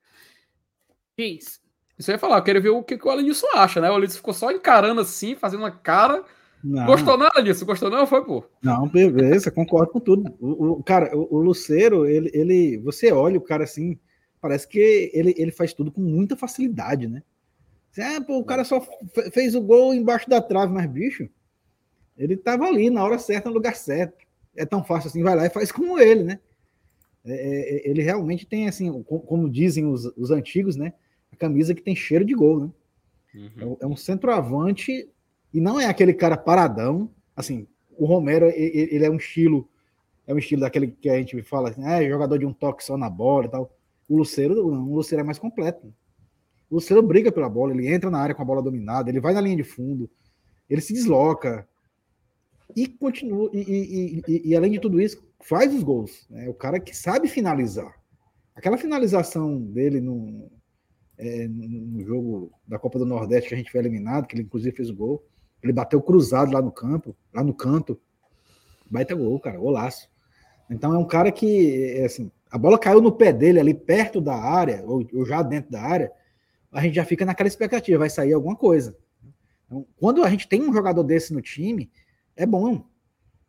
[1.17, 1.61] Diz.
[1.99, 3.91] Isso eu ia falar, eu quero ver o que, que o Alenilson acha, né?
[3.91, 6.25] O Alenilson ficou só encarando assim, fazendo uma cara.
[6.63, 6.85] Não.
[6.87, 7.65] Gostou não, Alenilson?
[7.65, 8.07] Gostou não?
[8.07, 8.45] Foi, pô?
[8.63, 10.35] Não, beleza, concordo com tudo.
[10.39, 13.99] O, o cara, o, o Luceiro, ele, ele, você olha o cara assim,
[14.41, 17.23] parece que ele, ele faz tudo com muita facilidade, né?
[17.97, 18.87] É, pô, o cara só
[19.33, 21.29] fez o gol embaixo da trave, mas, bicho,
[22.17, 24.27] ele tava ali na hora certa, no lugar certo.
[24.55, 26.39] É tão fácil assim, vai lá e faz como ele, né?
[27.25, 30.93] É, é, é ele realmente tem, assim, como dizem os, os antigos, né?
[31.33, 32.71] A camisa que tem cheiro de gol, né?
[33.35, 33.77] Uhum.
[33.81, 35.09] É um centroavante
[35.53, 37.11] e não é aquele cara paradão.
[37.35, 37.67] Assim,
[37.97, 39.69] o Romero, ele, é um estilo,
[40.27, 42.97] é um estilo daquele que a gente fala assim, é jogador de um toque só
[42.97, 43.77] na bola e tal.
[44.09, 45.93] O Luceiro, não, o Luceiro é mais completo.
[46.71, 49.35] O Luceiro briga pela bola, ele entra na área com a bola dominada, ele vai
[49.35, 50.11] na linha de fundo,
[50.69, 51.67] ele se desloca
[52.75, 53.51] e continua.
[53.53, 56.27] E, e, e, e além de tudo isso, faz os gols.
[56.33, 56.49] É né?
[56.49, 57.95] o cara que sabe finalizar.
[58.55, 60.51] Aquela finalização dele no,
[61.19, 64.77] é, no jogo da Copa do Nordeste que a gente foi eliminado, que ele inclusive
[64.77, 65.25] fez o gol.
[65.63, 67.99] Ele bateu cruzado lá no campo, lá no canto.
[68.91, 70.09] Baita gol, cara, golaço.
[70.71, 74.21] Então é um cara que, é, assim, a bola caiu no pé dele ali perto
[74.21, 76.13] da área, ou, ou já dentro da área,
[76.73, 78.97] a gente já fica naquela expectativa, vai sair alguma coisa.
[79.67, 81.91] Então, quando a gente tem um jogador desse no time,
[82.37, 82.85] é bom.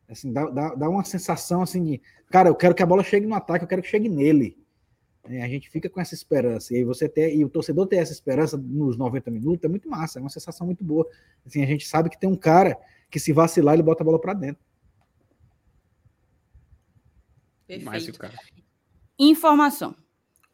[0.09, 2.01] Assim, dá, dá, dá uma sensação assim de,
[2.31, 4.57] cara, eu quero que a bola chegue no ataque, eu quero que chegue nele.
[5.29, 6.73] É, a gente fica com essa esperança.
[6.73, 9.89] E aí você ter, e o torcedor ter essa esperança nos 90 minutos é muito
[9.89, 11.07] massa, é uma sensação muito boa.
[11.45, 12.77] Assim, a gente sabe que tem um cara
[13.09, 14.63] que se vacilar, ele bota a bola para dentro.
[17.67, 18.19] Perfeito.
[19.19, 19.95] Informação.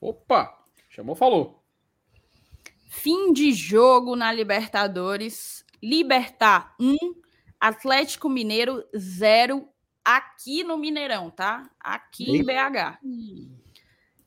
[0.01, 0.65] Opa!
[0.89, 1.63] Chamou, falou.
[2.89, 5.63] Fim de jogo na Libertadores.
[5.81, 6.95] Libertar 1,
[7.59, 9.67] Atlético Mineiro 0
[10.03, 11.69] aqui no Mineirão, tá?
[11.79, 12.99] Aqui em BH.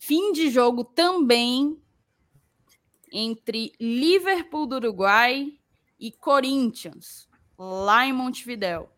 [0.06, 1.82] Fim de jogo também
[3.10, 5.52] entre Liverpool do Uruguai
[5.98, 7.28] e Corinthians,
[7.58, 8.88] lá em Montevidéu.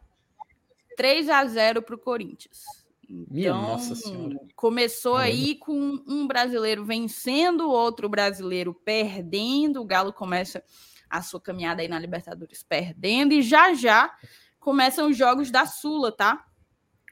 [0.99, 2.63] 3 a 0 para o Corinthians.
[3.09, 4.39] Minha então, Nossa Senhora.
[4.55, 9.81] Começou aí com um brasileiro vencendo, outro brasileiro perdendo.
[9.81, 10.63] O Galo começa
[11.09, 13.33] a sua caminhada aí na Libertadores perdendo.
[13.33, 14.15] E já já
[14.61, 16.48] começam os jogos da Sula, tá?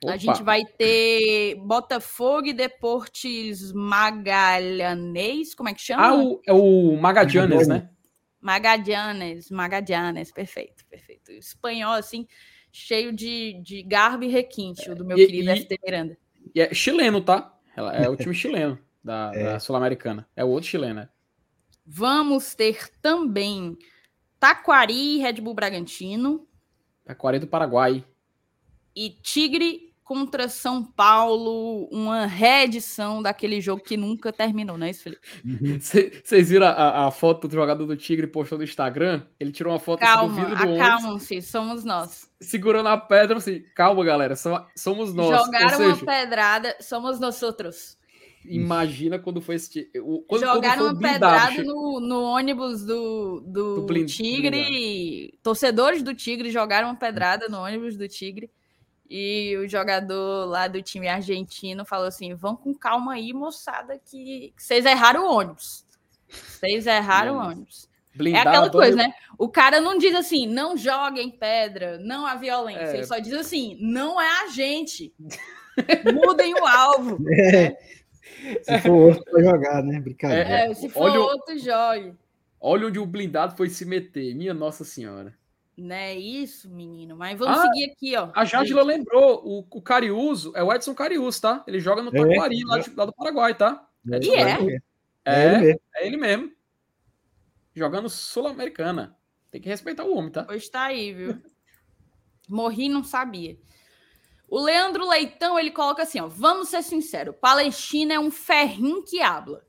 [0.03, 0.12] Opa.
[0.12, 5.55] A gente vai ter Botafogo e Deportes Magalhães.
[5.55, 6.07] Como é que chama?
[6.07, 7.88] Ah, o, é o Magadianes, né?
[8.40, 11.32] Magadianes, Magadianes, perfeito, perfeito.
[11.32, 12.28] Espanhol, assim,
[12.70, 16.18] cheio de, de garbo e requinte, o do meu e, querido e, FT Miranda.
[16.55, 17.53] E é chileno, tá?
[17.74, 19.44] É o time chileno da, é.
[19.44, 20.28] da Sul-Americana.
[20.36, 21.09] É o outro chileno, né?
[21.84, 23.76] Vamos ter também
[24.38, 26.47] Taquari e Red Bull Bragantino.
[27.05, 28.05] Taquari do Paraguai.
[28.94, 35.03] E Tigre contra São Paulo, uma reedição daquele jogo que nunca terminou, não é isso,
[35.03, 35.27] Felipe?
[36.23, 39.23] Vocês viram a, a, foto do jogador do Tigre postou no Instagram?
[39.39, 42.31] Ele tirou uma foto calma, assim, do vidro do acalmam-se, somos nós.
[42.41, 44.37] Segurando a pedra, assim, calma, galera,
[44.77, 45.45] somos nós.
[45.45, 47.99] Jogaram seja, uma pedrada, somos nós outros.
[48.45, 49.91] Imagina quando foi esse.
[50.29, 55.37] Quando, Jogaram quando uma pedrada no, no, ônibus do, do, do Tigre.
[55.43, 58.49] Torcedores do Tigre jogaram uma pedrada no ônibus do Tigre.
[59.09, 64.53] E o jogador lá do time argentino falou assim: vão com calma aí, moçada, que
[64.57, 65.85] vocês erraram o ônibus.
[66.29, 67.89] Vocês erraram o ônibus.
[68.15, 69.13] Blindado, é aquela coisa, né?
[69.39, 72.81] O cara não diz assim, não joguem pedra, não há violência.
[72.81, 72.95] É.
[72.95, 75.13] Ele só diz assim, não é a gente.
[76.15, 77.19] Mudem o alvo.
[78.39, 78.63] É.
[78.63, 79.99] Se for outro para jogar, né?
[80.01, 80.49] Brincadeira.
[80.49, 82.13] É, se for olha, outro, jogue.
[82.61, 85.33] Olha onde o blindado foi se meter, minha Nossa Senhora.
[85.77, 87.14] Né, isso, menino.
[87.16, 88.31] Mas vamos ah, seguir aqui, ó.
[88.35, 91.62] A Jadila lembrou, o, o Cariuso é o Edson Cariuso, tá?
[91.66, 93.87] Ele joga no Taquari, é, lá, lá, do Paraguai, tá?
[94.11, 94.81] É, e é?
[95.24, 95.81] É, é ele mesmo.
[95.95, 96.53] É ele mesmo.
[97.74, 99.14] Jogando Sul-Americana.
[99.51, 100.47] Tem que respeitar o homem, tá?
[100.49, 101.43] Hoje tá aí, viu?
[102.49, 103.59] Morri não sabia.
[104.49, 109.20] O Leandro Leitão, ele coloca assim, ó, vamos ser sinceros, Palestina é um ferrinho que
[109.20, 109.66] habla.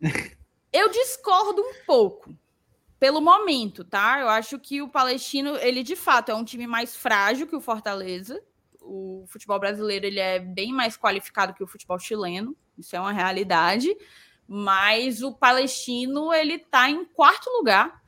[0.72, 2.36] Eu discordo um pouco,
[2.98, 4.20] pelo momento, tá?
[4.20, 7.60] Eu acho que o Palestino, ele de fato é um time mais frágil que o
[7.60, 8.42] Fortaleza.
[8.80, 13.12] O futebol brasileiro, ele é bem mais qualificado que o futebol chileno, isso é uma
[13.12, 13.94] realidade.
[14.46, 18.00] Mas o Palestino, ele tá em quarto lugar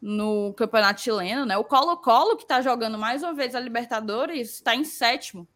[0.00, 1.56] no campeonato chileno, né?
[1.56, 5.46] O Colo-Colo, que está jogando mais uma vez a Libertadores, está em sétimo,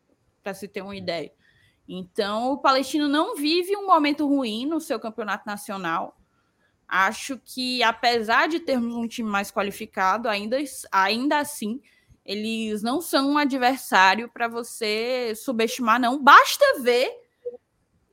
[0.43, 1.33] para se ter uma ideia.
[1.89, 6.17] Então, o Palestino não vive um momento ruim no seu campeonato nacional.
[6.89, 10.57] Acho que, apesar de termos um time mais qualificado, ainda,
[10.93, 11.81] ainda assim,
[12.25, 16.23] eles não são um adversário para você subestimar, não.
[16.23, 17.11] Basta ver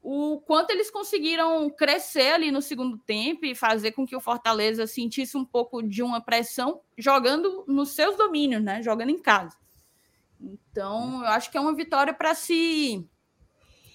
[0.03, 4.85] o quanto eles conseguiram crescer ali no segundo tempo e fazer com que o Fortaleza
[4.85, 8.81] sentisse um pouco de uma pressão jogando nos seus domínios, né?
[8.81, 9.57] Jogando em casa.
[10.41, 13.07] Então, eu acho que é uma vitória para se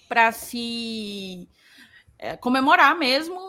[0.07, 1.47] para se
[2.17, 3.39] é, comemorar mesmo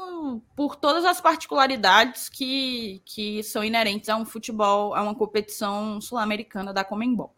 [0.57, 6.73] por todas as particularidades que, que são inerentes a um futebol, a uma competição sul-americana
[6.73, 7.35] da Comembol.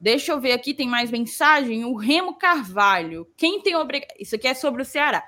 [0.00, 1.84] Deixa eu ver aqui, tem mais mensagem.
[1.84, 3.26] O Remo Carvalho.
[3.36, 4.16] Quem tem obrigação.
[4.18, 5.24] Isso aqui é sobre o Ceará.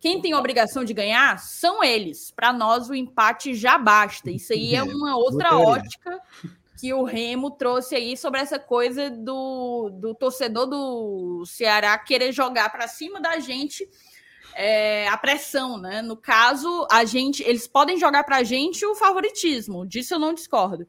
[0.00, 2.32] Quem tem obrigação de ganhar são eles.
[2.32, 4.30] Para nós, o empate já basta.
[4.30, 6.20] Isso aí é, é uma outra ótica
[6.80, 12.70] que o Remo trouxe aí sobre essa coisa do, do torcedor do Ceará querer jogar
[12.70, 13.88] para cima da gente
[14.54, 16.02] é, a pressão, né?
[16.02, 19.86] No caso, a gente, eles podem jogar para a gente o favoritismo.
[19.86, 20.86] Disso eu não discordo.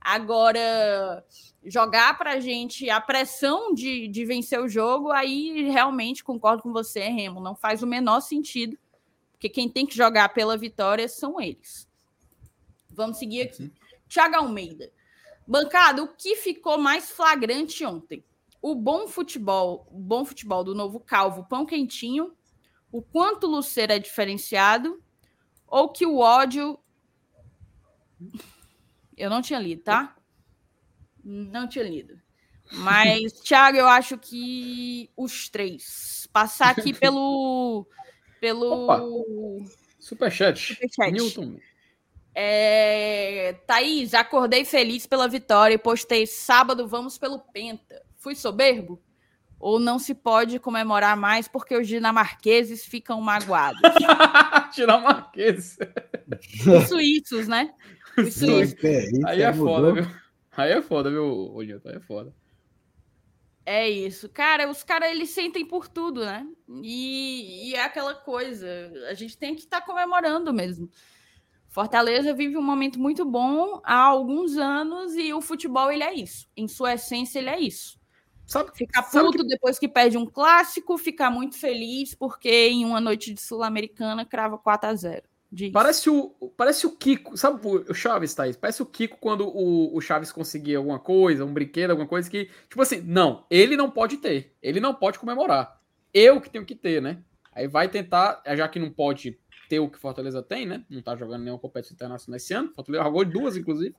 [0.00, 1.24] Agora
[1.64, 6.72] jogar para a gente a pressão de, de vencer o jogo, aí realmente concordo com
[6.72, 7.40] você, Remo.
[7.40, 8.78] Não faz o menor sentido,
[9.32, 11.88] porque quem tem que jogar pela vitória são eles.
[12.90, 13.64] Vamos seguir aqui.
[13.64, 13.70] Uhum.
[14.08, 14.90] Thiago Almeida.
[15.46, 18.24] Bancada, o que ficou mais flagrante ontem?
[18.62, 22.32] O bom futebol, o bom futebol do novo Calvo Pão Quentinho,
[22.92, 25.02] o quanto o Luceiro é diferenciado,
[25.66, 26.78] ou que o ódio.
[29.16, 30.16] Eu não tinha lido, tá?
[31.22, 32.20] Não tinha lido.
[32.72, 36.28] Mas, Thiago, eu acho que os três.
[36.32, 37.86] Passar aqui pelo.
[38.40, 38.84] pelo.
[38.84, 39.00] Opa.
[39.98, 40.74] Superchat.
[40.74, 41.12] Superchat.
[41.12, 41.58] Newton.
[42.34, 43.54] É...
[43.66, 48.02] Thaís, acordei feliz pela vitória e postei sábado, vamos pelo Penta.
[48.16, 49.02] Fui soberbo?
[49.60, 53.80] Ou não se pode comemorar mais porque os dinamarqueses ficam magoados?
[54.74, 55.76] dinamarqueses.
[56.66, 57.74] Os suíços, né?
[58.16, 58.74] Os suíços.
[59.26, 60.06] Aí é foda, viu?
[60.56, 61.90] Aí é foda, viu, Nilton?
[61.90, 62.34] Aí é foda.
[63.66, 64.30] É isso.
[64.30, 66.46] Cara, os caras, eles sentem por tudo, né?
[66.82, 68.66] E, e, é aquela coisa.
[69.08, 70.90] A gente tem que estar tá comemorando mesmo.
[71.68, 76.48] Fortaleza vive um momento muito bom há alguns anos e o futebol, ele é isso.
[76.56, 77.99] Em sua essência, ele é isso.
[78.50, 79.46] Sabe, ficar puto que...
[79.46, 84.58] depois que perde um clássico, ficar muito feliz porque em uma noite de Sul-Americana crava
[84.58, 85.22] 4 a 0
[85.52, 85.72] Diz.
[85.72, 88.56] Parece o, parece o Kiko, sabe o Chaves, Thaís?
[88.56, 92.50] Parece o Kiko quando o, o Chaves conseguia alguma coisa, um brinquedo, alguma coisa que,
[92.68, 95.80] tipo assim, não, ele não pode ter, ele não pode comemorar.
[96.12, 97.18] Eu que tenho que ter, né?
[97.52, 99.38] Aí vai tentar, já que não pode
[99.68, 100.84] ter o que Fortaleza tem, né?
[100.88, 103.94] Não tá jogando nenhuma competição internacional esse ano, Fortaleza jogou duas, inclusive.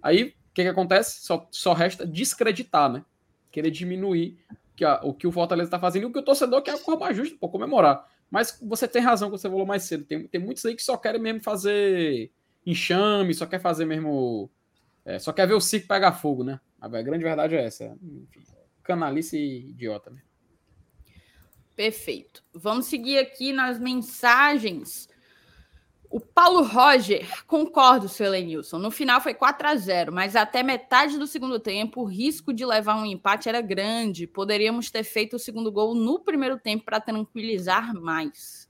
[0.00, 1.24] Aí, o que que acontece?
[1.24, 3.04] Só, só resta descreditar, né?
[3.50, 4.38] Querer diminuir
[4.76, 6.78] que a, o que o Fortaleza tá fazendo e o que o torcedor quer a
[6.78, 8.08] cor mais justa, por comemorar.
[8.30, 10.04] Mas você tem razão que você falou mais cedo.
[10.04, 12.30] Tem, tem muitos aí que só querem mesmo fazer
[12.64, 14.50] enxame, só quer fazer mesmo.
[15.04, 16.60] É, só quer ver o circo pegar fogo, né?
[16.80, 17.96] A grande verdade é essa.
[18.02, 18.42] Enfim,
[18.82, 20.12] canalice idiota?
[21.74, 22.42] Perfeito.
[22.52, 25.08] Vamos seguir aqui nas mensagens
[26.10, 28.78] o Paulo Roger, concordo, seu Elenilson.
[28.78, 32.64] No final foi 4 a 0 mas até metade do segundo tempo o risco de
[32.64, 34.26] levar um empate era grande.
[34.26, 38.68] Poderíamos ter feito o segundo gol no primeiro tempo para tranquilizar mais.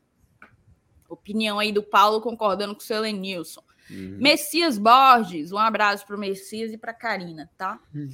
[1.09, 3.63] Opinião aí do Paulo concordando com o seu Elenilson.
[3.89, 4.19] Uhum.
[4.21, 7.81] Messias Borges, um abraço para o Messias e para Karina, tá?
[7.95, 8.11] Uhum.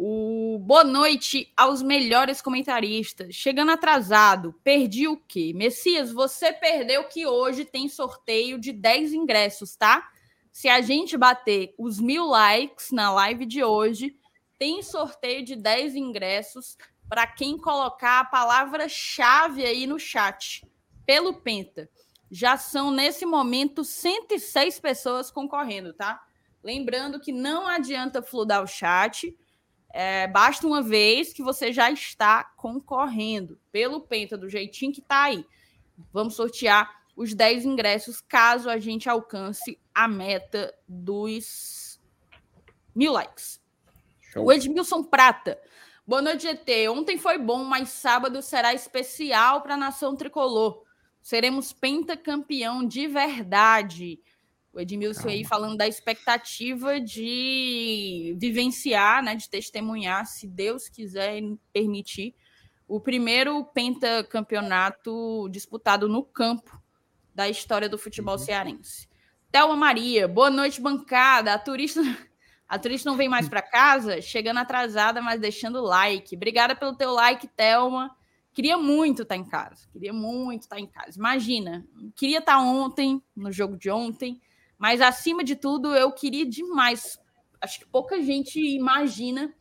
[0.00, 3.34] O boa noite aos melhores comentaristas.
[3.34, 5.52] Chegando atrasado, perdi o quê?
[5.52, 10.08] Messias, você perdeu que hoje tem sorteio de 10 ingressos, tá?
[10.52, 14.16] Se a gente bater os mil likes na live de hoje,
[14.56, 16.78] tem sorteio de 10 ingressos
[17.08, 20.64] para quem colocar a palavra-chave aí no chat,
[21.04, 21.90] pelo Penta.
[22.30, 26.22] Já são, nesse momento, 106 pessoas concorrendo, tá?
[26.62, 29.36] Lembrando que não adianta fludar o chat.
[29.90, 35.24] É, basta uma vez que você já está concorrendo pelo Penta do jeitinho que está
[35.24, 35.46] aí.
[36.12, 42.00] Vamos sortear os 10 ingressos caso a gente alcance a meta dos
[42.94, 43.60] mil likes.
[44.32, 44.44] Show.
[44.44, 45.58] O Edmilson Prata.
[46.06, 46.88] Boa noite, GT.
[46.88, 50.82] Ontem foi bom, mas sábado será especial para a nação tricolor.
[51.20, 54.20] Seremos pentacampeão de verdade.
[54.78, 55.32] O Edmilson Calma.
[55.32, 62.32] aí falando da expectativa de vivenciar, né, de testemunhar, se Deus quiser permitir,
[62.86, 66.80] o primeiro pentacampeonato disputado no campo
[67.34, 68.38] da história do futebol uhum.
[68.38, 69.08] cearense.
[69.50, 71.54] Thelma Maria, boa noite, bancada.
[71.54, 72.00] A turista,
[72.68, 76.36] a turista não vem mais para casa, chegando atrasada, mas deixando like.
[76.36, 78.16] Obrigada pelo teu like, Thelma.
[78.52, 81.18] Queria muito estar tá em casa, queria muito estar tá em casa.
[81.18, 84.40] Imagina, queria estar tá ontem, no jogo de ontem,
[84.78, 87.18] mas acima de tudo, eu queria demais.
[87.60, 89.52] Acho que pouca gente imagina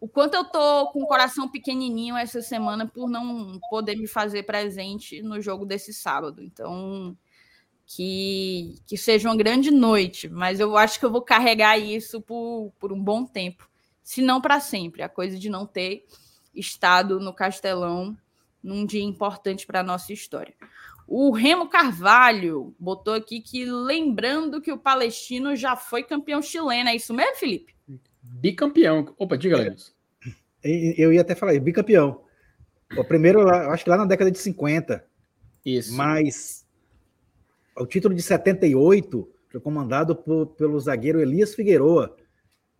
[0.00, 4.42] o quanto eu tô com o coração pequenininho essa semana por não poder me fazer
[4.42, 6.42] presente no jogo desse sábado.
[6.42, 7.16] Então,
[7.86, 12.72] que, que seja uma grande noite, mas eu acho que eu vou carregar isso por,
[12.78, 13.68] por um bom tempo,
[14.02, 15.02] se não para sempre.
[15.02, 16.04] A coisa de não ter
[16.54, 18.16] estado no Castelão
[18.62, 20.54] num dia importante para a nossa história.
[21.06, 26.88] O Remo Carvalho botou aqui que lembrando que o Palestino já foi campeão chileno.
[26.88, 27.74] É isso mesmo, Felipe?
[28.20, 29.14] Bicampeão.
[29.16, 29.92] Opa, diga, Lenilson.
[30.62, 32.22] Eu ia até falar, bicampeão.
[32.96, 35.04] O primeiro, acho que lá na década de 50.
[35.64, 35.94] Isso.
[35.94, 36.66] Mas
[37.76, 42.16] o título de 78 foi comandado por, pelo zagueiro Elias Figueroa,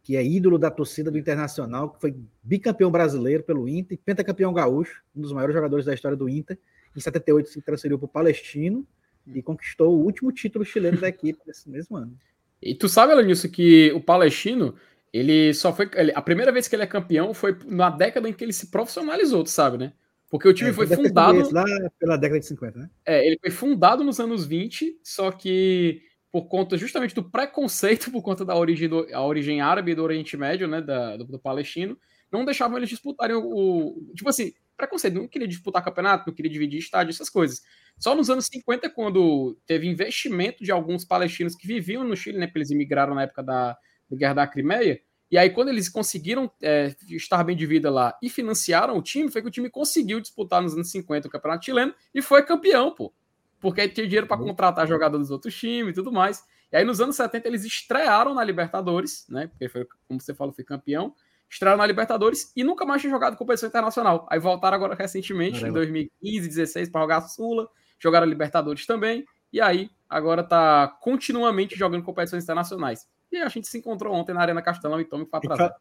[0.03, 5.03] que é ídolo da torcida do Internacional, que foi bicampeão brasileiro pelo Inter, pentacampeão gaúcho,
[5.15, 6.59] um dos maiores jogadores da história do Inter.
[6.97, 8.87] Em 78 se transferiu para o Palestino
[9.27, 12.17] e conquistou o último título chileno da equipe nesse mesmo ano.
[12.63, 14.75] E tu sabe, Alanis, que o Palestino,
[15.13, 15.91] ele só foi.
[16.15, 19.45] A primeira vez que ele é campeão foi na década em que ele se profissionalizou,
[19.45, 19.93] tu sabe, né?
[20.29, 21.53] Porque o time é, foi fundado.
[21.53, 21.65] Lá
[21.99, 22.91] pela década de 50, né?
[23.05, 28.23] É, ele foi fundado nos anos 20, só que por conta justamente do preconceito, por
[28.23, 30.81] conta da origem, do, a origem árabe do Oriente Médio, né?
[30.81, 31.97] Da, do, do palestino,
[32.33, 34.13] não deixavam eles disputarem o, o.
[34.15, 37.63] Tipo assim, preconceito, não queria disputar campeonato, não queria dividir estádio, essas coisas.
[37.99, 42.47] Só nos anos 50, quando teve investimento de alguns palestinos que viviam no Chile, né?
[42.47, 43.77] Porque eles imigraram na época da,
[44.11, 45.01] da Guerra da Crimeia.
[45.31, 49.31] E aí, quando eles conseguiram é, estar bem de vida lá e financiaram o time,
[49.31, 52.95] foi que o time conseguiu disputar nos anos 50 o Campeonato Chileno e foi campeão,
[52.95, 53.13] pô.
[53.59, 54.49] Porque aí tinha dinheiro para uhum.
[54.49, 56.45] contratar jogador dos outros times e tudo mais.
[56.71, 59.49] E aí, nos anos 70, eles estrearam na Libertadores, né?
[59.49, 61.15] Porque foi, como você falou, foi campeão
[61.51, 64.27] estrearam na Libertadores e nunca mais tinha jogado competição internacional.
[64.31, 65.69] Aí voltaram agora recentemente, Caramba.
[65.69, 67.69] em 2015, 16, para jogar a Sula,
[67.99, 73.07] jogaram a Libertadores também, e aí agora tá continuamente jogando competições internacionais.
[73.31, 75.75] E a gente se encontrou ontem na Arena Castelão e Tome foi atrasado.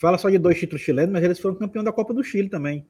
[0.00, 2.86] Fala só de dois títulos chilenos, mas eles foram campeão da Copa do Chile também.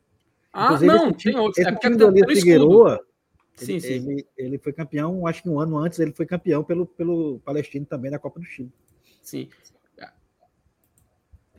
[0.52, 1.58] Ah, Inclusive, não, tem outros.
[1.58, 3.00] Esse é time do Elias Figueroa,
[3.54, 3.88] sim, ele, sim.
[3.88, 7.86] Ele, ele, foi campeão, acho que um ano antes ele foi campeão pelo, pelo Palestino
[7.86, 8.72] também da Copa do Chile.
[9.22, 9.48] Sim.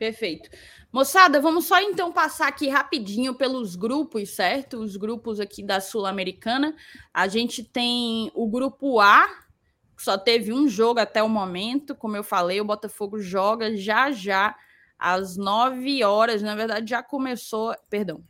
[0.04, 0.50] Perfeito.
[0.92, 4.76] Moçada, vamos só então passar aqui rapidinho pelos grupos, certo?
[4.80, 6.76] Os grupos aqui da Sul-Americana.
[7.12, 9.26] A gente tem o grupo A,
[9.96, 11.94] que só teve um jogo até o momento.
[11.94, 14.54] Como eu falei, o Botafogo joga já já
[14.98, 16.42] às 9 horas.
[16.42, 18.22] Na verdade, já começou, perdão.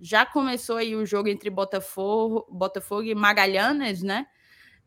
[0.00, 4.26] Já começou aí o jogo entre Botafogo, Botafogo e Magalhães, né?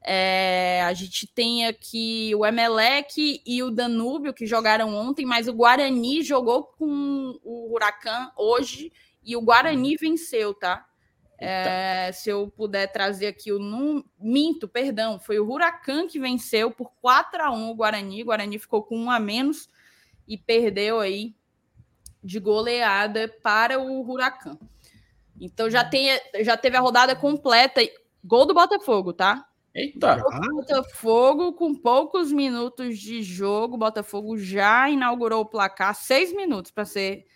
[0.10, 5.54] É, a gente tem aqui o Emelec e o Danúbio que jogaram ontem, mas o
[5.54, 10.88] Guarani jogou com o Huracan hoje e o Guarani venceu, tá?
[11.38, 14.02] É, se eu puder trazer aqui o num...
[14.18, 18.24] minto, perdão, foi o Huracan que venceu por 4 a 1 o Guarani.
[18.24, 19.68] O Guarani ficou com um a menos
[20.26, 21.36] e perdeu aí
[22.24, 24.58] de goleada para o Huracan.
[25.38, 27.82] Então já, tem, já teve a rodada completa.
[28.24, 29.46] Gol do Botafogo, tá?
[29.78, 30.18] Eita!
[30.50, 37.28] Botafogo, com poucos minutos de jogo, Botafogo já inaugurou o placar, seis minutos para ser,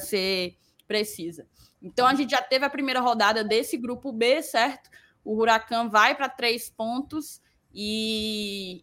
[0.00, 0.56] ser
[0.88, 1.46] precisa.
[1.82, 4.88] Então a gente já teve a primeira rodada desse grupo B, certo?
[5.22, 7.38] O Huracan vai para três pontos
[7.70, 8.82] e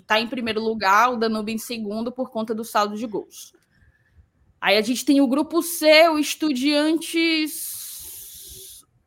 [0.00, 3.52] está em primeiro lugar, o Danube em segundo por conta do saldo de gols.
[4.60, 7.73] Aí a gente tem o grupo C, o Estudiantes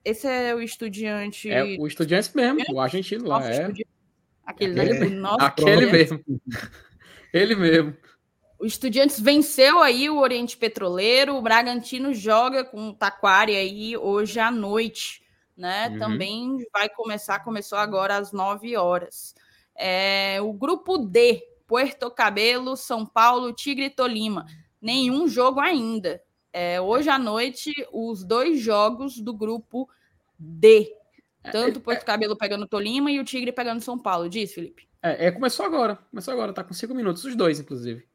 [0.10, 1.50] esse é o estudiante.
[1.50, 3.44] É o estudiante mesmo, o argentino lá.
[3.50, 3.66] É.
[4.46, 5.16] Aquele, aquele, né?
[5.16, 6.24] Nossa, aquele mesmo.
[7.34, 7.96] Ele mesmo.
[8.60, 11.36] O Estudiantes venceu aí o Oriente Petroleiro.
[11.36, 15.22] O Bragantino joga com o Taquari aí hoje à noite,
[15.56, 15.90] né?
[15.90, 16.00] Uhum.
[16.00, 19.36] Também vai começar, começou agora às 9 horas.
[19.76, 24.46] É, o grupo D, Puerto Cabelo, São Paulo, Tigre e Tolima.
[24.82, 26.20] Nenhum jogo ainda.
[26.52, 29.88] É, hoje à noite, os dois jogos do grupo
[30.38, 30.92] D.
[31.52, 34.30] Tanto o Porto Cabelo pegando Tolima e o Tigre pegando São Paulo.
[34.30, 34.88] Diz, Felipe.
[35.02, 35.98] É, é, começou agora.
[36.10, 38.06] Começou agora, tá com cinco minutos, os dois, inclusive.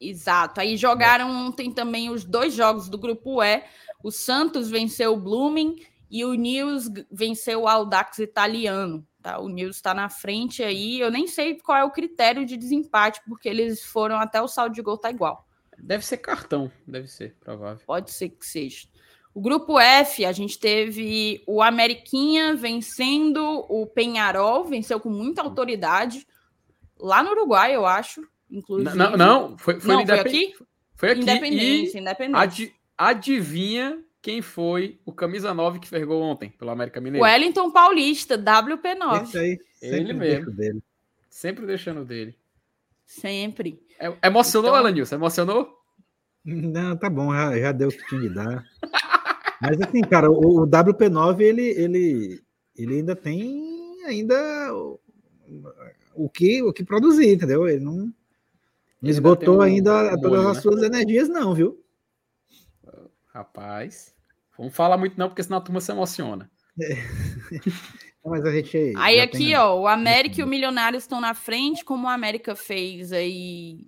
[0.00, 0.60] Exato.
[0.60, 3.64] Aí jogaram ontem também os dois jogos do grupo E.
[4.02, 5.76] O Santos venceu o Blooming
[6.10, 9.06] e o News venceu o Audax italiano.
[9.22, 9.40] Tá?
[9.40, 11.00] O News está na frente aí.
[11.00, 14.74] Eu nem sei qual é o critério de desempate, porque eles foram até o saldo
[14.74, 15.46] de gol tá igual.
[15.78, 17.82] Deve ser cartão, deve ser, provável.
[17.86, 18.86] Pode ser que seja.
[19.34, 26.24] O grupo F, a gente teve o Ameriquinha vencendo o Penharol, venceu com muita autoridade,
[26.96, 28.96] lá no Uruguai, eu acho, inclusive.
[28.96, 30.54] Não, não foi, foi, não, foi aqui?
[30.94, 31.22] Foi aqui.
[31.22, 32.40] Independência, independência.
[32.40, 37.26] Ad, adivinha quem foi o camisa 9 que fergou ontem pelo América Mineiro?
[37.26, 39.22] Wellington Paulista, WP9.
[39.24, 40.52] Esse aí, Ele mesmo.
[40.52, 40.82] Dele.
[41.28, 42.38] Sempre deixando dele.
[43.04, 43.82] Sempre.
[43.98, 44.80] É, emocionou, então...
[44.80, 45.16] Elenilson?
[45.16, 45.78] Emocionou?
[46.44, 48.64] Não, tá bom, já, já deu o que tinha de dar.
[49.66, 52.42] Mas assim, cara, o, o, WP9 ele, ele,
[52.76, 54.36] ele ainda tem ainda
[54.74, 55.00] o,
[56.14, 57.66] o, que, o que produzir, entendeu?
[57.66, 58.12] Ele não,
[59.00, 60.62] não esgotou um, ainda um todas molho, as né?
[60.62, 61.82] suas energias, não, viu?
[63.32, 64.14] Rapaz,
[64.56, 66.50] vamos falar muito não, porque senão a turma se emociona.
[66.80, 66.94] É.
[68.24, 68.94] Mas a gente.
[68.96, 69.56] Aí aqui, tem...
[69.56, 73.86] ó, o América e o Milionários estão na frente, como o América fez aí.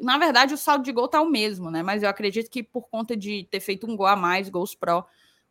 [0.00, 1.82] Na verdade, o saldo de gol tá o mesmo, né?
[1.82, 5.06] Mas eu acredito que por conta de ter feito um gol a mais, gols pró,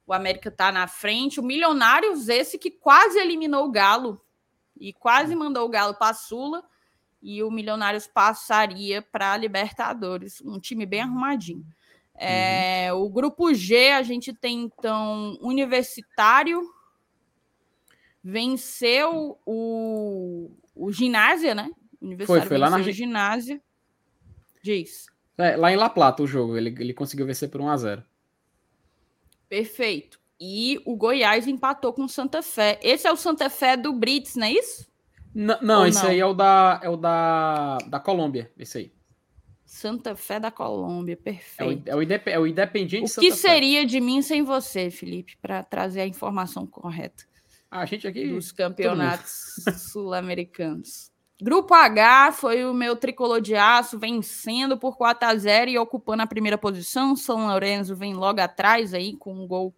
[0.05, 1.39] o América tá na frente.
[1.39, 4.21] O Milionários, esse que quase eliminou o Galo
[4.79, 6.63] e quase mandou o Galo para a Sula.
[7.21, 10.41] E o Milionários passaria para Libertadores.
[10.41, 11.65] Um time bem arrumadinho.
[12.15, 13.03] É, uhum.
[13.03, 16.69] O grupo G, a gente tem então Universitário,
[18.23, 21.71] venceu o, o ginásio, né?
[22.25, 23.61] Foi, foi lá na ginásio.
[24.63, 25.07] Diz.
[25.37, 28.03] É, lá em La Plata o jogo, ele, ele conseguiu vencer por 1 a 0
[29.49, 30.19] Perfeito.
[30.39, 32.79] E o Goiás empatou com o Santa Fé.
[32.81, 34.91] Esse é o Santa Fé do Brits, não é isso?
[35.35, 36.09] N não, esse não?
[36.09, 38.93] aí é o da é o da, da Colômbia, esse aí.
[39.65, 41.89] Santa Fé da Colômbia, perfeito.
[41.89, 43.37] É o, é o, indep é o Independiente O Santa que Fé.
[43.37, 47.23] seria de mim sem você, Felipe, para trazer a informação correta?
[47.71, 48.27] A gente aqui.
[48.27, 49.55] Dos campeonatos
[49.91, 51.12] sul-americanos.
[51.41, 56.23] Grupo H foi o meu tricolor de aço vencendo por 4 a 0 e ocupando
[56.23, 57.15] a primeira posição.
[57.15, 59.73] São Lourenço vem logo atrás aí com um gol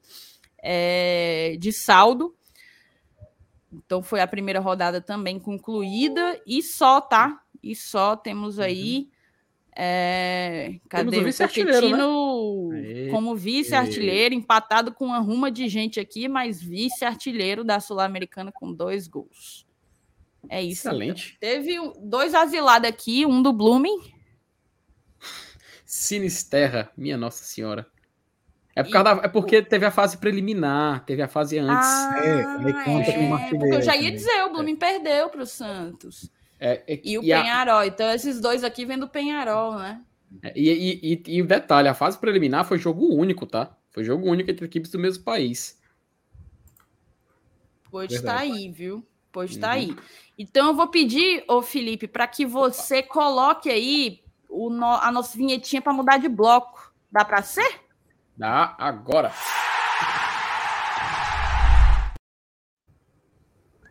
[0.61, 2.35] é, de saldo.
[3.71, 7.41] Então foi a primeira rodada também concluída e só, tá?
[7.61, 9.09] E só temos aí.
[9.77, 13.09] É, cadê o, o Pochettino né?
[13.11, 19.05] como vice-artilheiro, empatado com uma ruma de gente aqui, mas vice-artilheiro da Sul-Americana com dois
[19.05, 19.64] gols.
[20.49, 20.87] É isso.
[20.87, 21.37] Excelente.
[21.37, 21.49] Então.
[21.49, 24.13] Teve dois asilados aqui, um do Blooming.
[25.85, 27.87] Sinisterra, minha Nossa Senhora.
[28.75, 31.87] É, por da, é porque teve a fase preliminar, teve a fase antes.
[31.87, 34.75] Ah, é, é, porque eu já ia dizer, o Blooming é.
[34.75, 36.29] perdeu para o Santos.
[36.59, 37.79] É, é, e o e Penharol.
[37.79, 37.87] A...
[37.87, 40.01] Então, esses dois aqui vêm do Penharol, né?
[40.43, 43.77] É, e, e, e, o detalhe, a fase preliminar foi jogo único, tá?
[43.91, 45.79] Foi jogo único entre equipes do mesmo país.
[47.89, 48.49] Pois tá Verdade.
[48.49, 49.07] tá aí, viu?
[49.31, 49.61] Pois tá uhum.
[49.61, 49.95] tá aí.
[50.37, 55.37] Então eu vou pedir, ô Felipe, para que você coloque aí o no, a nossa
[55.37, 56.93] vinhetinha para mudar de bloco.
[57.09, 57.81] Dá para ser?
[58.37, 59.31] Dá agora.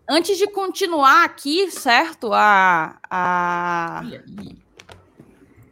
[0.07, 2.31] Antes de continuar aqui, certo?
[2.35, 4.03] A, a,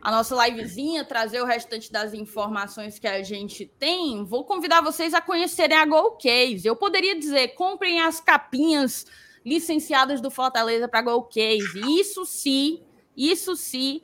[0.01, 5.13] a nossa livezinha, trazer o restante das informações que a gente tem, vou convidar vocês
[5.13, 5.87] a conhecerem a
[6.19, 6.67] Case.
[6.67, 9.05] Eu poderia dizer, comprem as capinhas
[9.45, 11.81] licenciadas do Fortaleza para Case.
[12.01, 12.83] Isso sim,
[13.17, 14.01] isso sim,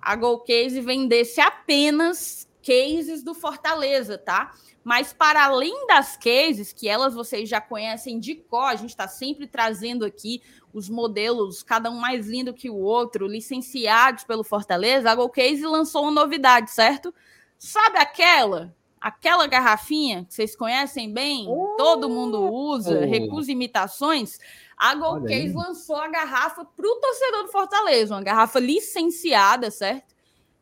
[0.00, 4.52] a Case vendesse apenas cases do Fortaleza, tá?
[4.82, 9.08] Mas para além das cases, que elas vocês já conhecem de cor, a gente está
[9.08, 10.40] sempre trazendo aqui
[10.72, 16.02] os modelos, cada um mais lindo que o outro, licenciados pelo Fortaleza, a GoCase lançou
[16.02, 17.12] uma novidade, certo?
[17.58, 18.74] Sabe aquela?
[19.00, 23.06] Aquela garrafinha que vocês conhecem bem, oh, todo mundo usa, oh.
[23.06, 24.38] recusa imitações.
[24.76, 30.16] A GoCase lançou a garrafa para o torcedor do Fortaleza, uma garrafa licenciada, certo?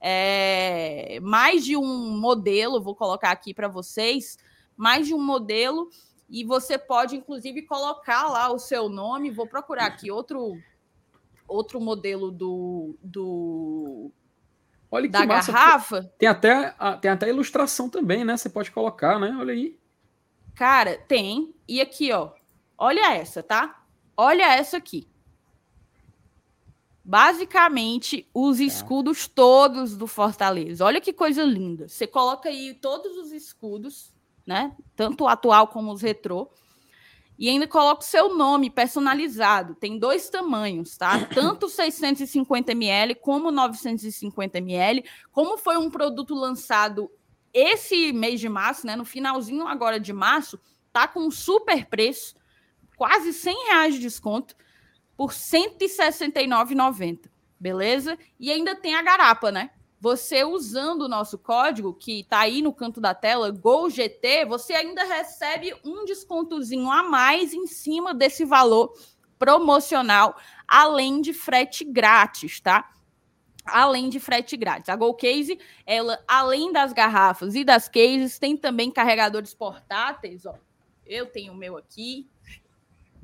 [0.06, 4.36] é, mais de um modelo, vou colocar aqui para vocês,
[4.76, 5.88] mais de um modelo,
[6.28, 9.30] e você pode, inclusive, colocar lá o seu nome.
[9.30, 10.58] Vou procurar aqui outro,
[11.48, 14.10] outro modelo do, do
[14.90, 15.50] Olha que da massa.
[15.50, 16.12] garrafa.
[16.18, 18.36] Tem até, tem até ilustração também, né?
[18.36, 19.34] Você pode colocar, né?
[19.40, 19.78] Olha aí.
[20.54, 21.54] Cara, tem.
[21.66, 22.32] E aqui, ó.
[22.76, 23.83] Olha essa, tá?
[24.16, 25.06] Olha essa aqui.
[27.04, 28.64] basicamente os tá.
[28.64, 30.84] escudos todos do Fortaleza.
[30.84, 31.86] Olha que coisa linda.
[31.88, 34.14] Você coloca aí todos os escudos,
[34.46, 34.74] né?
[34.96, 36.50] Tanto o atual como os retrô.
[37.38, 39.74] E ainda coloca o seu nome personalizado.
[39.74, 41.26] Tem dois tamanhos, tá?
[41.34, 45.04] Tanto 650 ml como 950 ml.
[45.32, 47.10] Como foi um produto lançado
[47.52, 48.96] esse mês de março, né?
[48.96, 50.58] No finalzinho agora de março,
[50.92, 52.34] tá com um super preço,
[52.96, 54.54] quase 100 reais de desconto
[55.16, 57.30] por R$ 169,90.
[57.58, 58.18] Beleza?
[58.38, 59.70] E ainda tem a garapa, né?
[60.00, 65.02] Você usando o nosso código, que está aí no canto da tela, GOLGT, você ainda
[65.02, 68.92] recebe um descontozinho a mais em cima desse valor
[69.38, 70.36] promocional,
[70.68, 72.90] além de frete grátis, tá?
[73.64, 74.90] Além de frete grátis.
[74.90, 80.54] A Go Case, ela, além das garrafas e das cases, tem também carregadores portáteis, ó.
[81.06, 82.28] Eu tenho o meu aqui,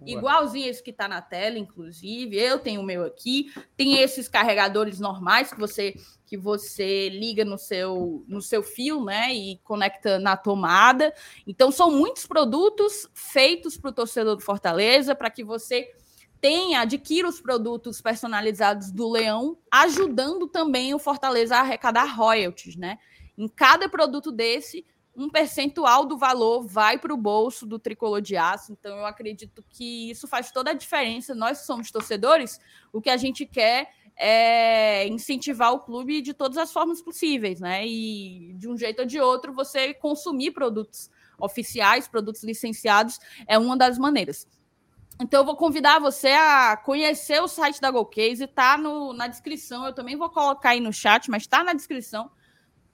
[0.06, 2.36] Igualzinho esse que está na tela, inclusive.
[2.36, 3.52] Eu tenho o meu aqui.
[3.76, 5.94] Tem esses carregadores normais que você
[6.26, 11.12] que você liga no seu no seu fio, né, e conecta na tomada.
[11.46, 15.90] Então são muitos produtos feitos para o torcedor do Fortaleza para que você
[16.40, 22.98] tenha, adquira os produtos personalizados do Leão, ajudando também o Fortaleza a arrecadar royalties, né?
[23.36, 24.86] Em cada produto desse,
[25.20, 28.72] um percentual do valor vai para o bolso do tricolor de aço.
[28.72, 31.34] Então, eu acredito que isso faz toda a diferença.
[31.34, 32.58] Nós somos torcedores,
[32.92, 37.86] o que a gente quer é incentivar o clube de todas as formas possíveis, né?
[37.86, 43.76] E de um jeito ou de outro, você consumir produtos oficiais, produtos licenciados, é uma
[43.76, 44.46] das maneiras.
[45.20, 49.84] Então, eu vou convidar você a conhecer o site da GoCase, está na descrição.
[49.84, 52.30] Eu também vou colocar aí no chat, mas está na descrição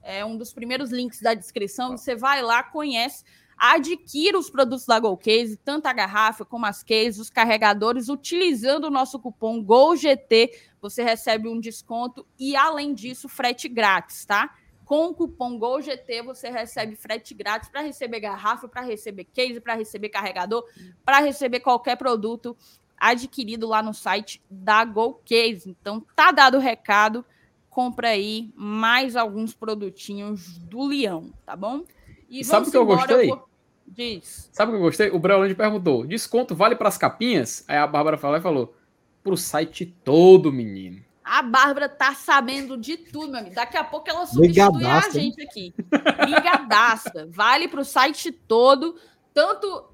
[0.07, 1.97] é um dos primeiros links da descrição.
[1.97, 3.25] Você vai lá, conhece,
[3.57, 8.89] adquira os produtos da GoCase, tanto a garrafa como as cases, os carregadores, utilizando o
[8.89, 10.51] nosso cupom GOLGT,
[10.81, 14.55] você recebe um desconto e, além disso, frete grátis, tá?
[14.85, 19.73] Com o cupom GOLGT, você recebe frete grátis para receber garrafa, para receber case, para
[19.73, 20.63] receber carregador,
[21.03, 22.55] para receber qualquer produto
[22.97, 25.69] adquirido lá no site da GoCase.
[25.69, 27.25] Então, tá dado o recado
[27.77, 31.83] compra aí mais alguns produtinhos do Leão, tá bom?
[32.27, 33.29] E sabe o que eu gostei?
[33.29, 33.47] Eu
[33.85, 34.49] Diz.
[34.51, 35.11] Sabe o que eu gostei?
[35.11, 37.63] O Breolândia perguntou: desconto vale para as capinhas?
[37.67, 38.75] Aí a Bárbara falou e falou:
[39.21, 41.05] pro site todo, menino.
[41.23, 43.53] A Bárbara tá sabendo de tudo, meu amigo.
[43.53, 45.71] Daqui a pouco ela substitui Ligadaça, a gente aqui.
[46.25, 47.27] Ligadaça.
[47.29, 48.95] vale pro site todo,
[49.35, 49.91] tanto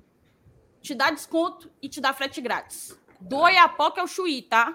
[0.82, 2.98] te dá desconto e te dá frete grátis.
[3.20, 4.74] Do Oiapoque é o Chuí, tá?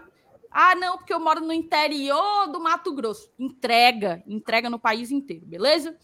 [0.51, 3.31] Ah, não, porque eu moro no interior do Mato Grosso.
[3.39, 5.97] Entrega, entrega no país inteiro, beleza?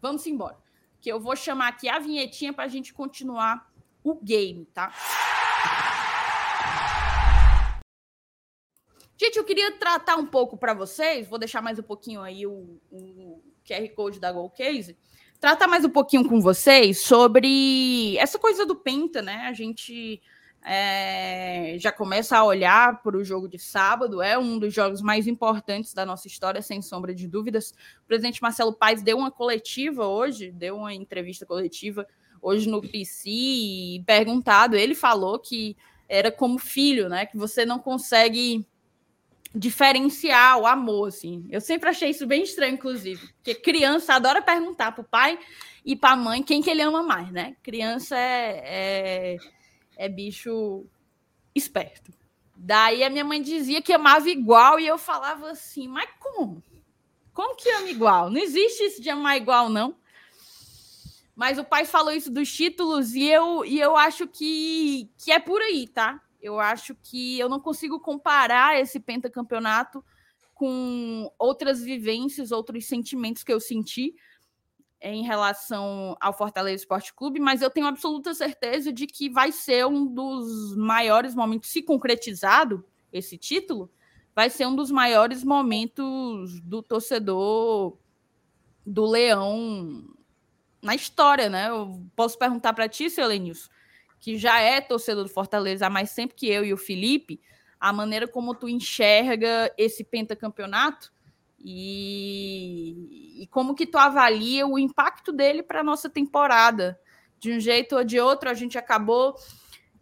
[0.00, 0.56] Vamos embora.
[1.00, 3.70] Que eu vou chamar aqui a vinhetinha para a gente continuar
[4.02, 4.92] o game, tá?
[9.18, 12.80] Gente, eu queria tratar um pouco para vocês, vou deixar mais um pouquinho aí o,
[12.90, 14.96] o QR Code da GoCase,
[15.38, 19.46] tratar mais um pouquinho com vocês sobre essa coisa do Penta, né?
[19.46, 20.22] A gente
[20.62, 25.26] é, já começa a olhar para o jogo de sábado, é um dos jogos mais
[25.26, 27.72] importantes da nossa história, sem sombra de dúvidas.
[28.02, 32.06] O presidente Marcelo Paes deu uma coletiva hoje, deu uma entrevista coletiva
[32.42, 35.76] hoje no PC e perguntado, ele falou que
[36.08, 37.24] era como filho, né?
[37.24, 38.66] Que você não consegue
[39.54, 41.46] diferenciar o amor, assim.
[41.50, 45.38] Eu sempre achei isso bem estranho, inclusive, porque criança adora perguntar para o pai
[45.84, 47.56] e para a mãe quem que ele ama mais, né?
[47.62, 49.36] Criança é, é
[50.00, 50.86] é bicho
[51.54, 52.10] esperto.
[52.56, 56.62] Daí a minha mãe dizia que amava igual e eu falava assim, mas como?
[57.34, 58.30] Como que ama igual?
[58.30, 59.94] Não existe isso de amar igual, não.
[61.36, 65.38] Mas o pai falou isso dos títulos e eu, e eu acho que, que é
[65.38, 66.18] por aí, tá?
[66.40, 70.02] Eu acho que eu não consigo comparar esse pentacampeonato
[70.54, 74.14] com outras vivências, outros sentimentos que eu senti,
[75.00, 79.86] em relação ao Fortaleza Esporte Clube, mas eu tenho absoluta certeza de que vai ser
[79.86, 83.90] um dos maiores momentos, se concretizado esse título,
[84.34, 87.96] vai ser um dos maiores momentos do torcedor
[88.84, 90.04] do Leão
[90.82, 91.68] na história, né?
[91.68, 93.68] Eu posso perguntar para ti, seu Lenilson,
[94.18, 97.40] que já é torcedor do Fortaleza há mais tempo que eu e o Felipe,
[97.78, 101.10] a maneira como tu enxerga esse pentacampeonato,
[101.62, 106.98] e, e como que tu avalia o impacto dele para a nossa temporada?
[107.38, 109.34] De um jeito ou de outro, a gente acabou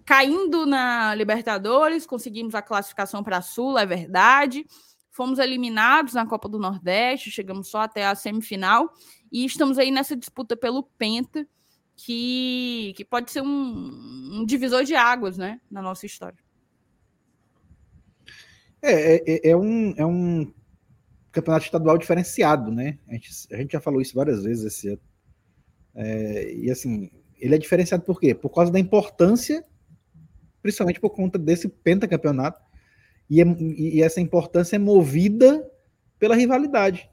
[0.05, 4.65] caindo na Libertadores, conseguimos a classificação para a Sul, é verdade.
[5.11, 8.93] Fomos eliminados na Copa do Nordeste, chegamos só até a semifinal
[9.31, 11.47] e estamos aí nessa disputa pelo Penta,
[11.97, 16.39] que, que pode ser um, um divisor de águas né, na nossa história.
[18.81, 20.53] É, é, é, é um, é um
[21.33, 22.99] campeonato estadual diferenciado, né?
[23.09, 25.01] A gente, a gente já falou isso várias vezes esse ano.
[25.95, 28.35] É, e assim, ele é diferenciado por quê?
[28.35, 29.65] Por causa da importância,
[30.63, 32.61] principalmente por conta desse pentacampeonato,
[33.29, 35.69] e, é, e essa importância é movida
[36.19, 37.09] pela rivalidade.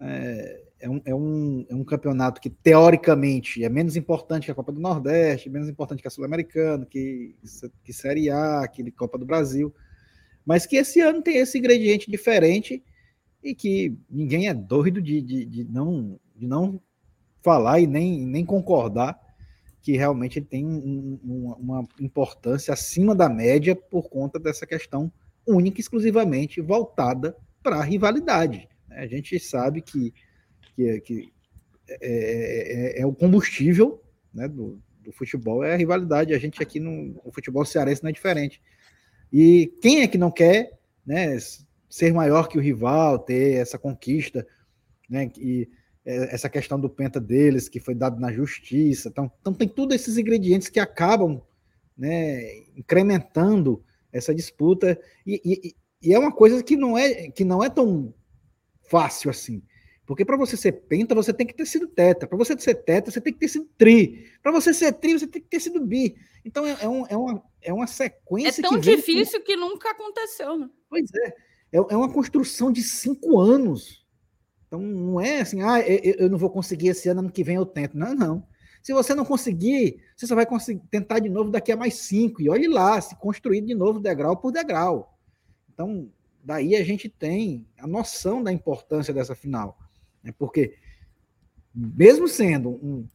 [0.00, 4.54] É, é, um, é, um, é um campeonato que, teoricamente, é menos importante que a
[4.54, 7.36] Copa do Nordeste, menos importante que a Sul-Americana, que,
[7.84, 9.74] que Série A, que Copa do Brasil,
[10.44, 12.82] mas que esse ano tem esse ingrediente diferente
[13.42, 16.80] e que ninguém é doido de, de, de não, de não
[17.42, 19.18] falar e nem, nem concordar
[19.82, 25.10] que realmente ele tem um, um, uma importância acima da média por conta dessa questão
[25.46, 28.68] única e exclusivamente voltada para a rivalidade.
[28.88, 28.98] Né?
[28.98, 30.12] A gente sabe que,
[30.76, 31.32] que, que
[31.88, 34.02] é, é, é, o combustível
[34.32, 36.34] né, do, do, futebol, é a rivalidade.
[36.34, 38.60] A gente aqui no futebol cearense não é diferente.
[39.32, 41.36] E quem é que não quer né,
[41.90, 44.46] ser maior que o rival, ter essa conquista,
[45.08, 45.30] né?
[45.36, 45.68] E
[46.06, 49.08] é, essa questão do penta deles, que foi dado na justiça.
[49.08, 51.42] Então, então tem todos esses ingredientes que acabam
[51.98, 54.98] né, incrementando essa disputa.
[55.26, 58.14] E, e, e, é uma coisa que não é, que não é tão
[58.88, 59.62] fácil assim.
[60.06, 62.26] Porque para você ser penta, você tem que ter sido teta.
[62.26, 64.26] Para você ser teta, você tem que ter sido tri.
[64.42, 66.16] Para você ser tri, você tem que ter sido bi.
[66.44, 68.60] Então é, é, um, é, uma, é uma sequência.
[68.60, 70.68] É tão difícil que nunca aconteceu, né?
[70.88, 71.49] Pois é.
[71.72, 74.04] É, é uma construção de cinco anos.
[74.66, 77.56] Então não é assim, ah, eu, eu, não vou conseguir esse ano, ano que vem
[77.56, 77.96] eu tento.
[77.96, 78.46] Não, não.
[78.82, 82.40] Se você não conseguir, você só vai conseguir tentar de novo daqui a mais cinco.
[82.40, 85.18] E olhe lá, se construir de novo degrau por degrau.
[85.72, 86.10] Então,
[86.42, 89.78] daí a gente tem a noção da importância dessa final.
[90.22, 90.32] Né?
[90.38, 90.76] Porque,
[91.74, 93.06] mesmo sendo um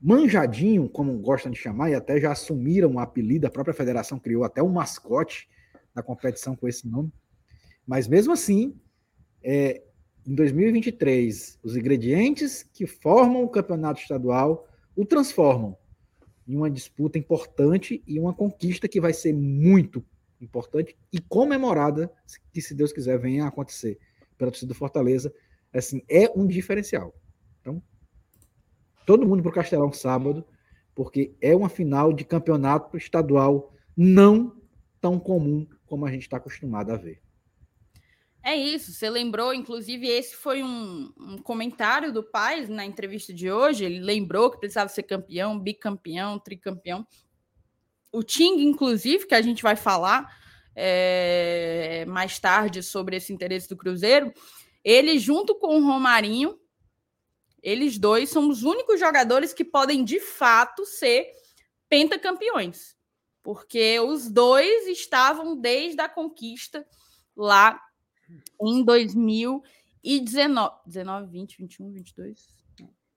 [0.00, 4.44] manjadinho, como gostam de chamar, e até já assumiram o apelido, a própria federação criou
[4.44, 5.48] até um mascote
[5.94, 7.12] da competição com esse nome.
[7.86, 8.74] Mas mesmo assim,
[9.42, 9.82] é,
[10.26, 15.76] em 2023, os ingredientes que formam o campeonato estadual o transformam
[16.46, 20.04] em uma disputa importante e uma conquista que vai ser muito
[20.40, 22.12] importante e comemorada,
[22.52, 23.98] que se Deus quiser venha a acontecer
[24.36, 25.32] pela torcida do Fortaleza.
[25.72, 27.14] Assim, é um diferencial.
[27.60, 27.82] Então,
[29.06, 30.44] todo mundo para o Castelão sábado,
[30.94, 34.60] porque é uma final de campeonato estadual não
[35.00, 37.21] tão comum como a gente está acostumado a ver.
[38.44, 43.50] É isso, você lembrou, inclusive, esse foi um, um, comentário do Paz na entrevista de
[43.50, 43.84] hoje.
[43.84, 47.06] Ele lembrou que precisava ser campeão, bicampeão, tricampeão.
[48.10, 50.28] O Ting, inclusive, que a gente vai falar
[50.74, 54.32] é, mais tarde sobre esse interesse do Cruzeiro,
[54.82, 56.58] ele, junto com o Romarinho,
[57.62, 61.30] eles dois são os únicos jogadores que podem de fato ser
[61.88, 62.96] pentacampeões,
[63.40, 66.84] porque os dois estavam desde a conquista
[67.36, 67.80] lá
[68.60, 70.72] em 2019.
[70.86, 72.48] 19, 20, 21, 22,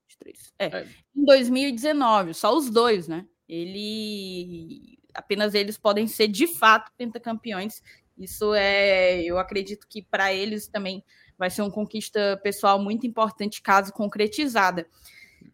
[0.07, 0.53] 23.
[0.59, 0.87] É, é.
[1.15, 3.25] Em 2019, só os dois, né?
[3.47, 4.97] Ele.
[5.13, 7.81] Apenas eles podem ser de fato pentacampeões.
[8.17, 9.23] Isso é.
[9.23, 11.03] Eu acredito que para eles também
[11.37, 14.87] vai ser uma conquista pessoal muito importante, caso concretizada.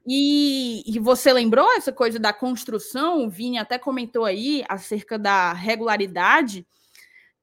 [0.06, 3.26] E, e, você lembrou essa coisa da construção?
[3.26, 6.66] O Vini até comentou aí acerca da regularidade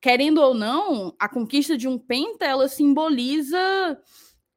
[0.01, 4.01] querendo ou não, a conquista de um penta ela simboliza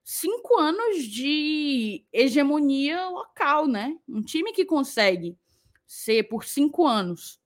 [0.03, 3.97] cinco anos de hegemonia local, né?
[4.07, 5.38] Um time que consegue
[5.88, 7.39] ser por cinco anos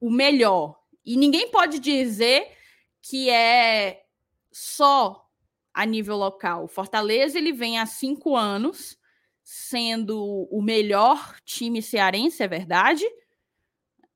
[0.00, 2.48] o melhor e ninguém pode dizer
[3.00, 4.04] que é
[4.52, 5.28] só
[5.72, 6.64] a nível local.
[6.64, 8.98] O Fortaleza ele vem há cinco anos
[9.42, 13.04] sendo o melhor time cearense, é verdade?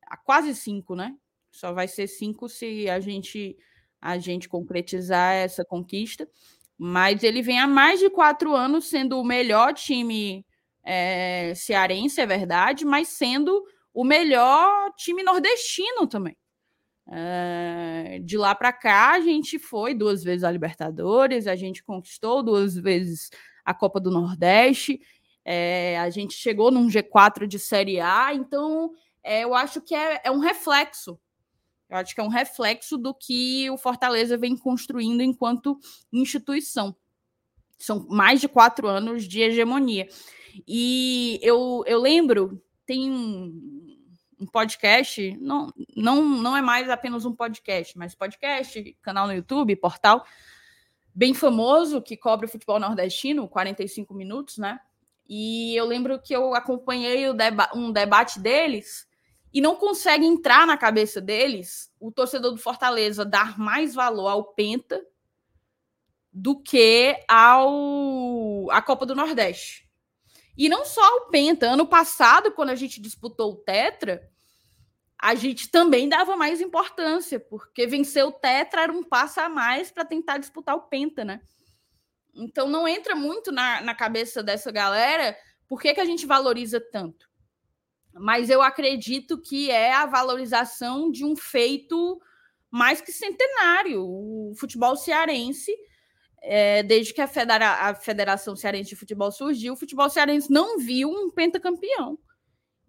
[0.06, 1.14] Há quase cinco, né?
[1.50, 3.56] Só vai ser cinco se a gente
[4.00, 6.26] a gente concretizar essa conquista.
[6.78, 10.46] Mas ele vem há mais de quatro anos sendo o melhor time
[10.82, 13.62] é, cearense, é verdade, mas sendo
[13.92, 16.36] o melhor time nordestino também.
[17.12, 22.42] É, de lá para cá, a gente foi duas vezes a Libertadores, a gente conquistou
[22.42, 23.30] duas vezes
[23.64, 25.00] a Copa do Nordeste,
[25.44, 30.20] é, a gente chegou num G4 de Série A, então é, eu acho que é,
[30.24, 31.20] é um reflexo
[31.90, 35.78] eu acho que é um reflexo do que o Fortaleza vem construindo enquanto
[36.12, 36.94] instituição.
[37.76, 40.06] São mais de quatro anos de hegemonia.
[40.66, 43.96] E eu, eu lembro, tem um,
[44.38, 49.74] um podcast, não, não, não é mais apenas um podcast, mas podcast, canal no YouTube,
[49.74, 50.24] portal,
[51.12, 54.78] bem famoso, que cobre o futebol nordestino, 45 minutos, né?
[55.28, 59.09] E eu lembro que eu acompanhei deba um debate deles
[59.52, 64.44] e não consegue entrar na cabeça deles o torcedor do Fortaleza dar mais valor ao
[64.44, 65.04] Penta
[66.32, 69.88] do que ao a Copa do Nordeste.
[70.56, 71.70] E não só o Penta.
[71.70, 74.28] Ano passado, quando a gente disputou o Tetra,
[75.18, 79.90] a gente também dava mais importância, porque vencer o Tetra era um passo a mais
[79.90, 81.40] para tentar disputar o Penta, né?
[82.34, 85.36] Então não entra muito na, na cabeça dessa galera
[85.66, 87.29] por que, que a gente valoriza tanto.
[88.14, 92.20] Mas eu acredito que é a valorização de um feito
[92.70, 94.02] mais que centenário.
[94.02, 95.72] O futebol cearense
[96.42, 100.78] é, desde que a, Federa a Federação Cearense de Futebol surgiu, o futebol cearense não
[100.78, 102.18] viu um pentacampeão.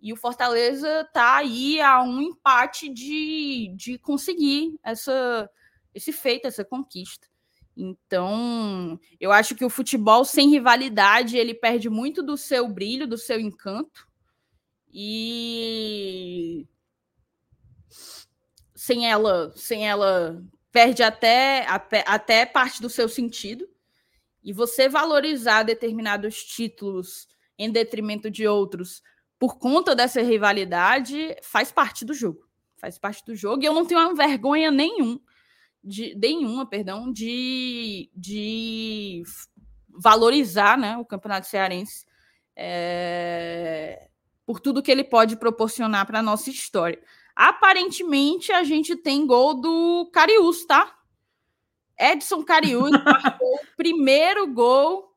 [0.01, 5.49] E o Fortaleza está aí a um empate de, de conseguir essa,
[5.93, 7.27] esse feito, essa conquista.
[7.77, 13.17] Então, eu acho que o futebol sem rivalidade ele perde muito do seu brilho, do
[13.17, 14.07] seu encanto.
[14.93, 16.67] E
[18.75, 21.65] sem ela, sem ela perde até,
[22.05, 23.67] até parte do seu sentido.
[24.43, 27.27] E você valorizar determinados títulos
[27.57, 29.03] em detrimento de outros
[29.37, 32.47] por conta dessa rivalidade faz parte do jogo.
[32.75, 33.63] Faz parte do jogo.
[33.63, 35.19] E eu não tenho vergonha nenhum,
[35.83, 39.23] de, nenhuma, perdão, de, de
[39.89, 42.05] valorizar né, o Campeonato Cearense
[42.55, 44.09] é,
[44.51, 46.99] por tudo que ele pode proporcionar para a nossa história.
[47.33, 50.93] Aparentemente, a gente tem gol do Cariús, tá?
[51.97, 55.13] Edson Cariús marcou o primeiro gol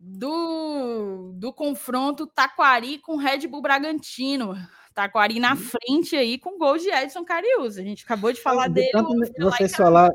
[0.00, 4.56] do, do confronto Taquari com Red Bull Bragantino.
[4.94, 7.76] Taquari na frente aí com gol de Edson Cariús.
[7.76, 8.88] A gente acabou de falar dele.
[8.90, 10.10] Tanto vocês falar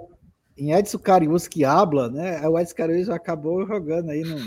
[0.57, 2.41] em Edson Cariús que habla, né?
[2.47, 4.37] O Edson Cariús já acabou jogando aí no.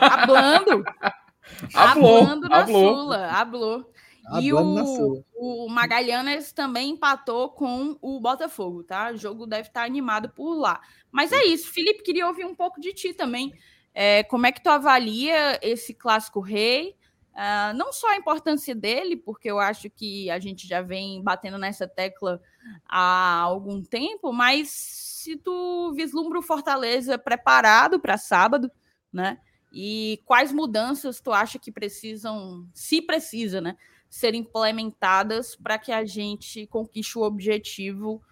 [0.00, 0.84] Hablando.
[1.74, 3.26] Hablando na Sula.
[3.30, 3.92] Hablou.
[4.40, 9.10] E o, o Magalhães também empatou com o Botafogo, tá?
[9.10, 10.80] O jogo deve estar animado por lá.
[11.10, 13.54] Mas é isso, Felipe, queria ouvir um pouco de ti também.
[13.94, 16.94] É, como é que tu avalia esse clássico rei?
[17.32, 21.56] Uh, não só a importância dele, porque eu acho que a gente já vem batendo
[21.56, 22.42] nessa tecla
[22.84, 28.70] há algum tempo, mas se tu vislumbra o Fortaleza preparado para sábado,
[29.12, 29.38] né?
[29.72, 33.76] E quais mudanças tu acha que precisam, se precisa, né?
[34.08, 38.22] serem implementadas para que a gente conquiste o objetivo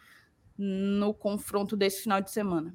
[0.57, 2.75] no confronto desse final de semana.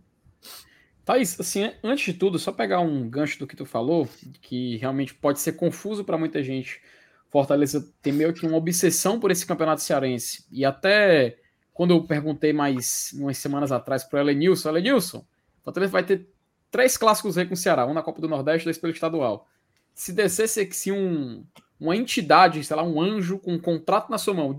[1.04, 4.08] Thaís, assim, antes de tudo, só pegar um gancho do que tu falou,
[4.40, 6.80] que realmente pode ser confuso para muita gente.
[7.28, 10.46] Fortaleza tem meio que uma obsessão por esse campeonato cearense.
[10.52, 11.40] E até
[11.74, 15.26] quando eu perguntei mais umas semanas atrás para o Elenilson, Elenilson,
[15.64, 16.30] Fortaleza vai ter
[16.72, 19.48] três clássicos aí com o Ceará, um na Copa do Nordeste, dois pelo estadual.
[19.94, 21.46] Se descesse se um,
[21.80, 24.58] uma entidade, sei lá, um anjo com um contrato na sua mão,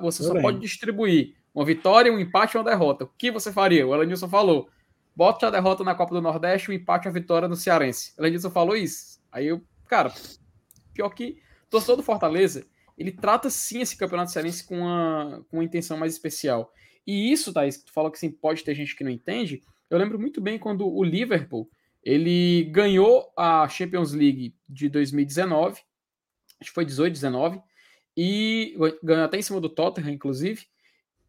[0.00, 3.04] você só pode distribuir uma vitória, um empate ou uma derrota.
[3.04, 3.86] O que você faria?
[3.86, 4.70] O Elenilson falou:
[5.14, 8.14] bote a derrota na Copa do Nordeste, o um empate e a vitória no Cearense.
[8.16, 9.20] O Elenilson falou isso.
[9.30, 10.12] Aí eu, cara,
[10.94, 12.66] pior que torcedor do Fortaleza,
[12.98, 16.72] ele trata sim esse campeonato cearense com uma, com uma intenção mais especial.
[17.06, 19.62] E isso, Thaís, que tu falou que sim, pode ter gente que não entende.
[19.88, 21.68] Eu lembro muito bem quando o Liverpool
[22.02, 25.80] ele ganhou a Champions League de 2019
[26.60, 27.60] acho que foi 18, 19,
[28.16, 30.66] e ganhou até em cima do Tottenham, inclusive.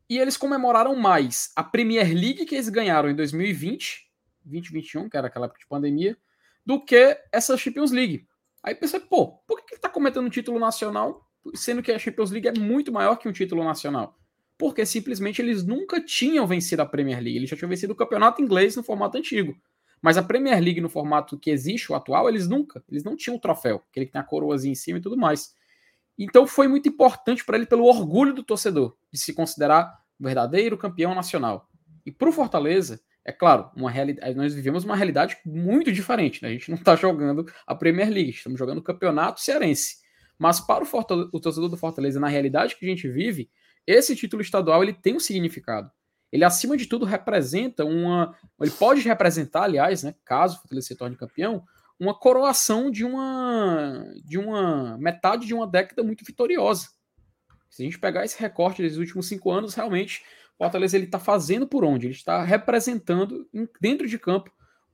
[0.10, 4.10] E eles comemoraram mais a Premier League que eles ganharam em 2020,
[4.44, 6.18] 2021, que era aquela época de pandemia,
[6.66, 8.28] do que essa Champions League.
[8.62, 11.26] Aí pensei, pô, por que, ele tá cometendo um título nacional,
[11.56, 14.20] sendo que a Champions League é muito maior que um título nacional?
[14.62, 18.44] Porque simplesmente eles nunca tinham vencido a Premier League, eles já tinham vencido o campeonato
[18.44, 19.58] inglês no formato antigo.
[20.00, 23.38] Mas a Premier League no formato que existe, o atual, eles nunca, eles não tinham
[23.38, 25.56] o troféu, aquele que tem a coroazinha em cima e tudo mais.
[26.16, 31.16] Então foi muito importante para ele pelo orgulho do torcedor de se considerar verdadeiro campeão
[31.16, 31.68] nacional.
[32.06, 36.44] E para o Fortaleza, é claro, uma realidade, nós vivemos uma realidade muito diferente.
[36.44, 36.50] Né?
[36.50, 40.02] A gente não está jogando a Premier League, estamos jogando o campeonato cearense.
[40.38, 40.88] Mas para o,
[41.34, 43.50] o torcedor do Fortaleza, na realidade que a gente vive,
[43.86, 45.92] esse título estadual ele tem um significado
[46.32, 48.34] ele acima de tudo representa uma.
[48.60, 51.64] Ele pode representar, aliás, né, caso o Fortaleza se torne campeão,
[52.00, 56.90] uma coroação de uma de uma metade de uma década muito vitoriosa.
[57.70, 60.24] Se a gente pegar esse recorte dos últimos cinco anos, realmente
[60.58, 62.08] o Fortaleza ele está fazendo por onde?
[62.08, 63.48] Ele está representando
[63.80, 64.52] dentro de campo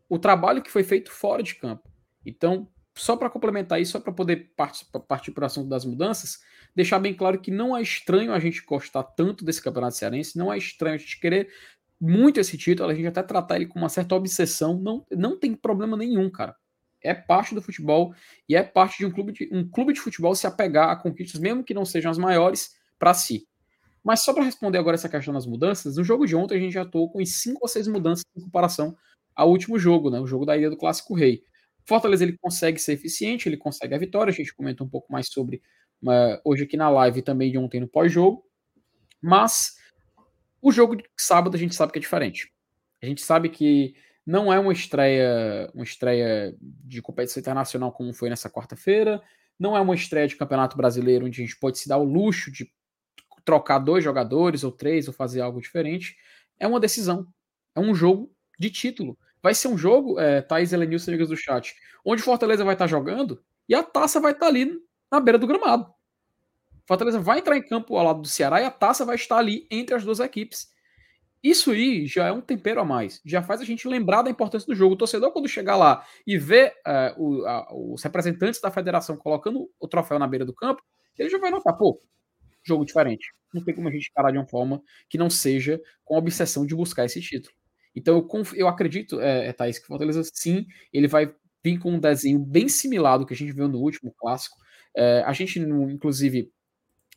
[0.09, 1.87] o trabalho que foi feito fora de campo.
[2.25, 2.67] Então,
[2.97, 6.39] só para complementar isso, só para poder partir, para o assunto das mudanças,
[6.75, 10.51] deixar bem claro que não é estranho a gente gostar tanto desse campeonato cearense, não
[10.51, 11.49] é estranho a gente querer
[11.99, 15.55] muito esse título, a gente até tratar ele com uma certa obsessão, não, não tem
[15.55, 16.55] problema nenhum, cara.
[17.01, 18.13] É parte do futebol
[18.49, 21.39] e é parte de um clube de, um clube de futebol se apegar a conquistas,
[21.39, 23.47] mesmo que não sejam as maiores, para si.
[24.03, 26.73] Mas só para responder agora essa questão das mudanças, no jogo de ontem a gente
[26.73, 28.95] já atuou com cinco ou seis mudanças em comparação
[29.35, 30.19] ao último jogo, né?
[30.19, 31.43] O jogo da ida do Clássico Rei.
[31.87, 34.31] Fortaleza ele consegue ser eficiente, ele consegue a vitória.
[34.31, 35.61] A gente comenta um pouco mais sobre
[36.03, 38.43] uh, hoje aqui na live também de ontem no pós-jogo.
[39.21, 39.77] Mas
[40.61, 42.51] o jogo de sábado a gente sabe que é diferente.
[43.01, 43.95] A gente sabe que
[44.25, 49.21] não é uma estreia, uma estreia de competição internacional como foi nessa quarta-feira.
[49.57, 52.51] Não é uma estreia de campeonato brasileiro onde a gente pode se dar o luxo
[52.51, 52.69] de
[53.45, 56.17] trocar dois jogadores ou três ou fazer algo diferente.
[56.59, 57.25] É uma decisão.
[57.73, 59.17] É um jogo de título.
[59.47, 63.41] Vai ser um jogo, é, Thaís Elenilson, amigas do chat, onde Fortaleza vai estar jogando
[63.69, 64.77] e a taça vai estar ali
[65.09, 65.89] na beira do gramado.
[66.85, 69.65] Fortaleza vai entrar em campo ao lado do Ceará e a taça vai estar ali
[69.71, 70.67] entre as duas equipes.
[71.41, 73.21] Isso aí já é um tempero a mais.
[73.25, 74.95] Já faz a gente lembrar da importância do jogo.
[74.95, 79.71] O torcedor, quando chegar lá e ver uh, o, a, os representantes da federação colocando
[79.79, 80.83] o troféu na beira do campo,
[81.17, 81.97] ele já vai notar, pô,
[82.65, 83.33] jogo diferente.
[83.53, 86.65] Não tem como a gente parar de uma forma que não seja com a obsessão
[86.65, 87.55] de buscar esse título.
[87.97, 88.53] Então eu, conf...
[88.53, 91.33] eu acredito, é, é, Thaís, que o Fortaleza sim, ele vai
[91.63, 94.55] vir com um desenho bem similar do que a gente viu no último clássico.
[94.95, 96.51] É, a gente, inclusive,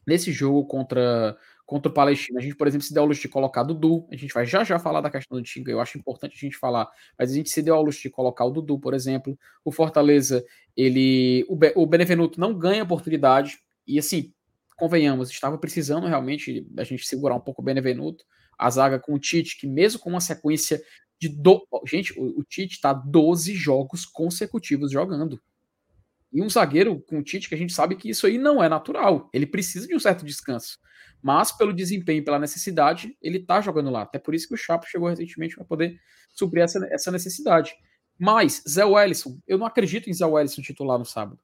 [0.07, 1.37] nesse jogo contra,
[1.67, 4.09] contra o Palestina, a gente, por exemplo, se deu ao luxo de colocar Dudu.
[4.11, 6.57] A gente vai já já falar da questão do Tinga, eu acho importante a gente
[6.57, 6.89] falar,
[7.19, 9.39] mas a gente se deu ao luxo de colocar o Dudu, por exemplo.
[9.63, 10.43] O Fortaleza,
[10.75, 11.45] ele.
[11.47, 11.75] O, Be...
[11.77, 14.33] o Benevenuto não ganha oportunidade, e assim,
[14.79, 18.25] convenhamos, estava precisando realmente a gente segurar um pouco o Benevenuto,
[18.61, 20.83] a zaga com o Tite, que mesmo com uma sequência
[21.19, 21.29] de.
[21.29, 21.67] Do...
[21.87, 25.41] Gente, o, o Tite está 12 jogos consecutivos jogando.
[26.33, 28.69] E um zagueiro com o Tite, que a gente sabe que isso aí não é
[28.69, 29.29] natural.
[29.33, 30.79] Ele precisa de um certo descanso.
[31.23, 34.03] Mas, pelo desempenho, pela necessidade, ele está jogando lá.
[34.03, 35.99] Até por isso que o Chapo chegou recentemente para poder
[36.33, 37.75] suprir essa, essa necessidade.
[38.19, 41.41] Mas, Zé Wellison, eu não acredito em Zé Wellison titular no sábado.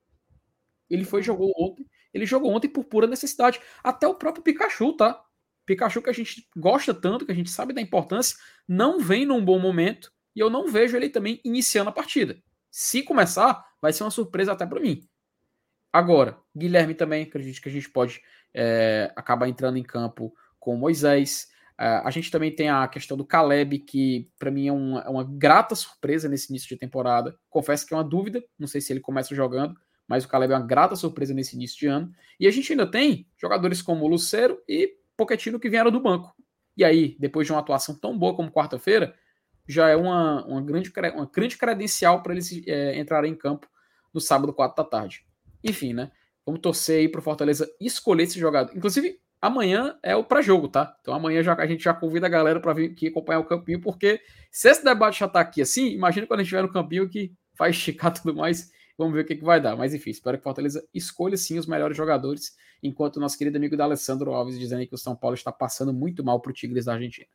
[0.89, 1.85] Ele foi jogou ontem
[2.17, 3.61] ele jogou ontem por pura necessidade.
[3.85, 5.23] Até o próprio Pikachu, tá?
[5.67, 8.37] Pikachu que a gente gosta tanto, que a gente sabe da importância,
[8.67, 12.39] não vem num bom momento e eu não vejo ele também iniciando a partida.
[12.71, 15.07] Se começar, vai ser uma surpresa até para mim.
[15.93, 18.21] Agora, Guilherme também, acredito que a gente pode
[18.55, 21.49] é, acabar entrando em campo com Moisés.
[21.79, 25.09] É, a gente também tem a questão do Caleb, que para mim é uma, é
[25.09, 27.37] uma, grata surpresa nesse início de temporada.
[27.49, 29.75] Confesso que é uma dúvida, não sei se ele começa jogando,
[30.07, 32.13] mas o Caleb é uma grata surpresa nesse início de ano.
[32.39, 36.35] E a gente ainda tem jogadores como o Lucero e Pochettino que vieram do banco.
[36.77, 39.15] E aí, depois de uma atuação tão boa como quarta-feira,
[39.67, 43.69] já é uma, uma, grande, uma grande credencial para eles é, entrarem em campo
[44.13, 45.25] no sábado, 4 da tarde.
[45.65, 46.11] Enfim, né?
[46.45, 48.77] Vamos torcer aí para o Fortaleza escolher esse jogador.
[48.77, 50.97] Inclusive, amanhã é o pré-jogo, tá?
[51.01, 53.81] Então amanhã já, a gente já convida a galera para vir aqui acompanhar o campinho,
[53.81, 54.21] porque
[54.51, 57.33] se esse debate já está aqui assim, imagina quando a gente estiver no campinho que
[57.59, 59.77] vai esticar tudo mais Vamos ver o que, que vai dar.
[59.77, 63.77] Mas enfim, espero que Fortaleza escolha sim os melhores jogadores, enquanto o nosso querido amigo
[63.77, 66.87] da Alessandro Alves dizendo que o São Paulo está passando muito mal para o Tigres
[66.87, 67.29] da Argentina.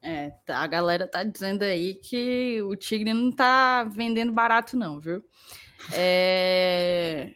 [0.00, 5.00] É, tá, a galera tá dizendo aí que o Tigre não tá vendendo barato, não,
[5.00, 5.24] viu?
[5.92, 7.34] É...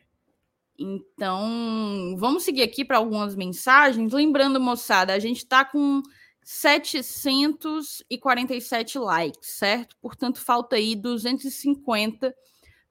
[0.78, 4.12] Então, vamos seguir aqui para algumas mensagens.
[4.12, 6.03] Lembrando, moçada, a gente tá com
[6.43, 9.97] 747 likes, certo?
[10.01, 12.35] Portanto, falta aí 250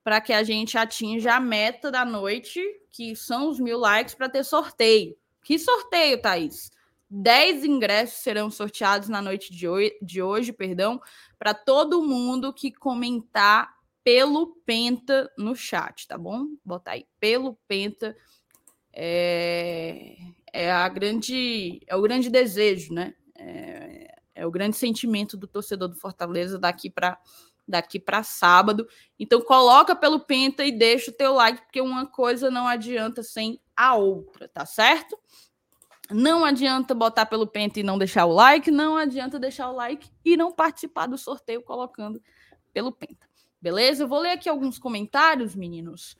[0.04, 4.30] para que a gente atinja a meta da noite, que são os mil likes, para
[4.30, 5.16] ter sorteio.
[5.44, 6.72] Que sorteio, Thaís?
[7.10, 11.02] 10 ingressos serão sorteados na noite de hoje, de hoje perdão,
[11.38, 16.48] para todo mundo que comentar pelo Penta no chat, tá bom?
[16.64, 18.16] Botar aí, pelo Penta.
[18.94, 20.16] É,
[20.54, 23.14] é, a grande, é o grande desejo, né?
[23.38, 27.20] É, é o grande sentimento do torcedor do Fortaleza daqui para
[27.72, 28.88] daqui para sábado.
[29.20, 33.60] Então coloca pelo Penta e deixa o teu like, porque uma coisa não adianta sem
[33.76, 35.18] a outra, tá certo?
[36.12, 40.10] Não adianta botar pelo Penta e não deixar o like, não adianta deixar o like
[40.24, 42.22] e não participar do sorteio colocando
[42.74, 43.28] pelo Penta.
[43.62, 44.04] Beleza?
[44.04, 46.18] Eu vou ler aqui alguns comentários, meninos.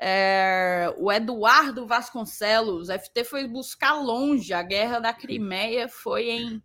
[0.00, 4.52] É, o Eduardo Vasconcelos, FT foi buscar longe.
[4.52, 6.62] A guerra da Crimeia foi em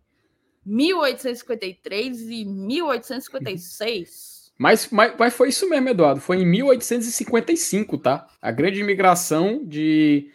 [0.68, 4.52] 1853 e 1856.
[4.58, 6.20] Mas, mas, mas foi isso mesmo, Eduardo.
[6.20, 8.26] Foi em 1855, tá?
[8.42, 10.32] A grande imigração de,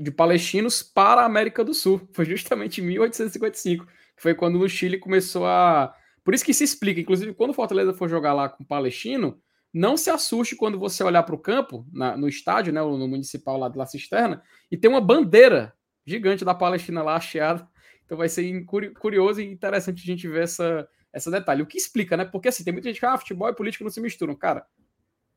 [0.00, 2.00] de palestinos para a América do Sul.
[2.12, 3.86] Foi justamente em 1855.
[4.16, 5.94] Foi quando o Chile começou a.
[6.24, 7.00] Por isso que se explica.
[7.00, 9.38] Inclusive, quando o Fortaleza for jogar lá com o palestino,
[9.72, 13.58] não se assuste quando você olhar para o campo, na, no estádio, né, no municipal
[13.58, 15.72] lá de La Cisterna, e tem uma bandeira
[16.06, 17.68] gigante da Palestina lá hasteada
[18.08, 18.64] então vai ser
[18.98, 21.60] curioso e interessante a gente ver essa, essa detalhe.
[21.60, 22.24] O que explica, né?
[22.24, 24.34] Porque assim, tem muita gente que ah, futebol e política não se misturam.
[24.34, 24.66] Cara,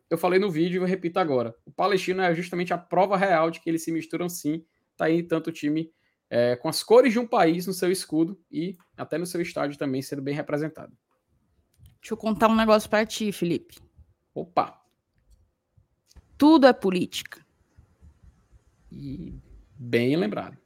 [0.10, 1.54] eu falei no vídeo e repito agora.
[1.66, 4.66] O palestino é justamente a prova real de que eles se misturam sim.
[4.96, 5.92] tá aí tanto o time
[6.30, 9.78] é, com as cores de um país no seu escudo e até no seu estádio
[9.78, 10.98] também sendo bem representado.
[12.00, 13.80] Deixa eu contar um negócio para ti, Felipe.
[14.34, 14.82] Opa!
[16.38, 17.46] Tudo é política.
[18.90, 19.36] E
[19.78, 20.61] bem lembrado.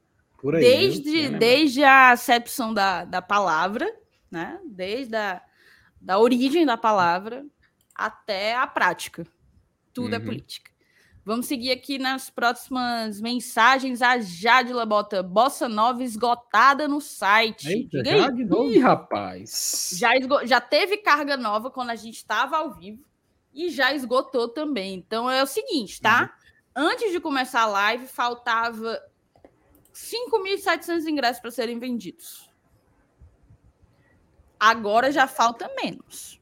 [0.46, 0.62] Por aí.
[0.62, 3.92] Desde, desde a acepção da, da palavra,
[4.30, 4.60] né?
[4.64, 5.42] Desde a
[6.00, 7.44] da origem da palavra
[7.92, 9.26] até a prática.
[9.92, 10.24] Tudo é Uhum.
[10.24, 10.70] política.
[11.24, 14.00] Vamos seguir aqui nas próximas mensagens.
[14.00, 17.66] A Jadila bota Bossa Nova esgotada no site.
[17.68, 18.20] Eita, Diga aí.
[18.20, 18.70] já de novo.
[18.70, 19.90] Ih, rapaz!
[19.98, 23.04] Já, esgo- já teve carga nova quando a gente estava ao vivo
[23.52, 24.94] e já esgotou também.
[24.94, 26.32] Então é o seguinte, tá?
[26.76, 29.00] Antes de começar a live, faltava
[29.96, 32.50] 5.700 ingressos para serem vendidos.
[34.60, 36.38] Agora já falta menos.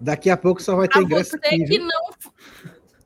[0.00, 1.84] Daqui a pouco só vai ter Para ingresso você aqui, que viu?
[1.84, 2.10] não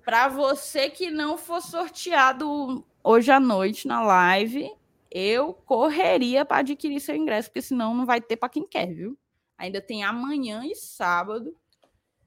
[0.05, 4.71] para você que não for sorteado hoje à noite na live,
[5.11, 9.19] eu correria para adquirir seu ingresso, porque senão não vai ter para quem quer, viu?
[9.59, 11.55] Ainda tem amanhã e sábado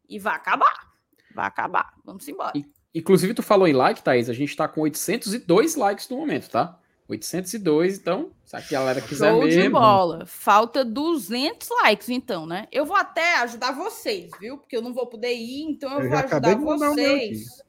[0.07, 0.94] e vai acabar.
[1.34, 1.94] Vai acabar.
[2.06, 2.53] Vamos embora.
[2.94, 6.80] Inclusive, tu falou em like, Thaís, a gente tá com 802 likes no momento, tá?
[7.07, 9.71] 802, então, se a galera quiser Show de mesmo...
[9.80, 10.25] bola.
[10.25, 12.67] Falta 200 likes, então, né?
[12.71, 14.57] Eu vou até ajudar vocês, viu?
[14.57, 17.63] Porque eu não vou poder ir, então eu, Eu vou ajudar de vocês.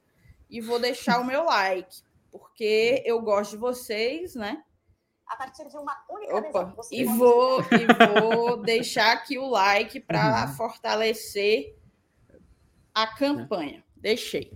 [0.48, 2.02] E vou deixar o meu like.
[2.31, 4.62] Porque eu gosto de vocês, né?
[5.27, 6.65] A partir de uma única Opa.
[6.77, 10.52] Você e vou, e vou deixar aqui o like para Uhum.
[10.55, 11.74] fortalecer
[12.94, 13.82] a campanha.
[13.97, 14.52] Deixei.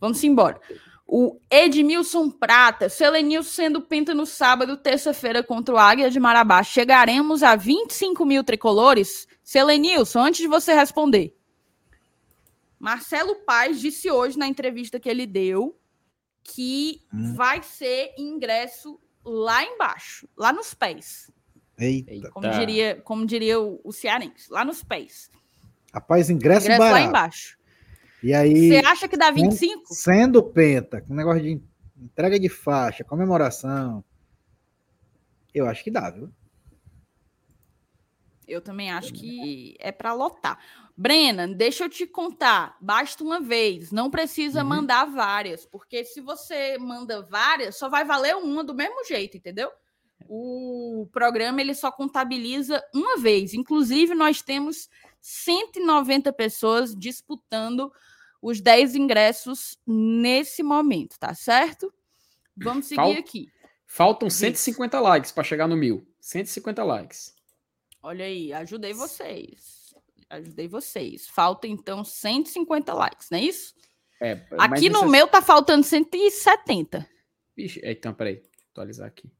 [0.00, 0.60] Vamos embora.
[1.12, 6.62] O Edmilson Prata, Selenilson sendo penta no sábado, terça-feira contra o Águia de Marabá.
[6.62, 9.26] Chegaremos a 25 mil tricolores?
[9.42, 11.36] Selenilson, antes de você responder.
[12.78, 15.76] Marcelo Paz disse hoje na entrevista que ele deu
[16.44, 17.34] que Hum.
[17.34, 21.28] vai ser ingresso lá embaixo, lá nos pés.
[21.76, 22.30] Eita.
[22.30, 25.28] Como diria, como diria o, o cearense, lá nos pés.
[25.92, 27.58] Rapaz, ingresso, Ingresso lá embaixo.
[28.22, 29.94] E aí, Você acha que dá 25?
[29.94, 31.60] sendo penta, com negócio de
[31.96, 34.04] entrega de faixa, comemoração,
[35.54, 36.30] eu acho que dá, viu?
[38.46, 40.58] Eu também acho que é para lotar.
[40.96, 42.76] Brena, deixa eu te contar.
[42.80, 44.68] Basta uma vez, não precisa Uhum.
[44.68, 49.70] mandar várias, porque se você manda várias, só vai valer uma do mesmo jeito, entendeu?
[50.28, 53.54] O programa ele só contabiliza uma vez.
[53.54, 54.88] Inclusive, nós temos
[55.20, 57.92] 190 pessoas disputando
[58.42, 61.92] os 10 ingressos nesse momento, tá certo?
[62.56, 63.48] Vamos seguir Falta- aqui.
[63.86, 66.06] Faltam 150 likes para chegar no mil.
[66.20, 67.34] 150 likes.
[68.02, 69.92] Olha aí, ajudei vocês.
[70.28, 71.26] Ajudei vocês.
[71.28, 73.74] Falta então 150 likes, não é isso?
[74.20, 77.08] É, Aqui no necess- meu tá faltando 170.
[77.56, 78.42] Ixi, é, então, peraí.
[78.70, 79.30] Atualizar aqui.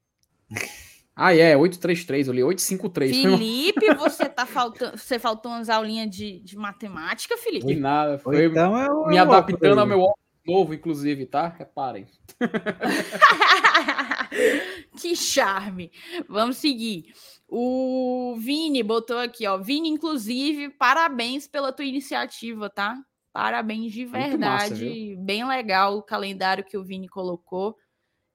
[1.15, 3.11] Ah, é, 833, eu li 853.
[3.11, 7.75] Foi uma- Felipe, você tá faltando, você faltou umas aulinhas de, de matemática, Felipe?
[7.77, 11.49] nada, Ou foi então é me adaptando ao meu óculos novo, inclusive, tá?
[11.49, 12.07] Reparem.
[15.01, 15.91] que charme.
[16.29, 17.13] Vamos seguir.
[17.49, 19.59] O Vini botou aqui, ó.
[19.59, 22.97] Vini, inclusive, parabéns pela tua iniciativa, tá?
[23.33, 25.17] Parabéns de Muito massa, verdade.
[25.19, 27.77] Bem legal o calendário que o Vini colocou,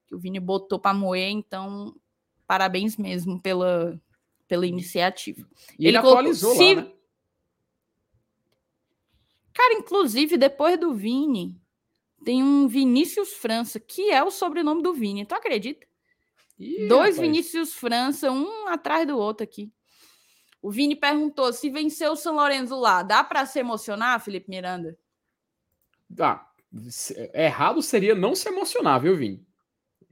[0.07, 1.93] que o Vini botou para moer, então
[2.47, 3.99] parabéns mesmo pela,
[4.47, 5.47] pela iniciativa.
[5.79, 6.91] E ele, Ele colocou- atualizou se- lá, né?
[9.53, 11.59] Cara, inclusive, depois do Vini,
[12.23, 15.25] tem um Vinícius França, que é o sobrenome do Vini.
[15.25, 15.87] Tu acredita?
[16.59, 17.17] Ih, Dois rapaz.
[17.19, 19.71] Vinícius França, um atrás do outro aqui.
[20.61, 24.97] O Vini perguntou se vencer o São Lourenço lá, dá para se emocionar, Felipe Miranda?
[26.19, 26.49] Ah,
[26.89, 29.44] se- errado seria não se emocionar, viu, Vini?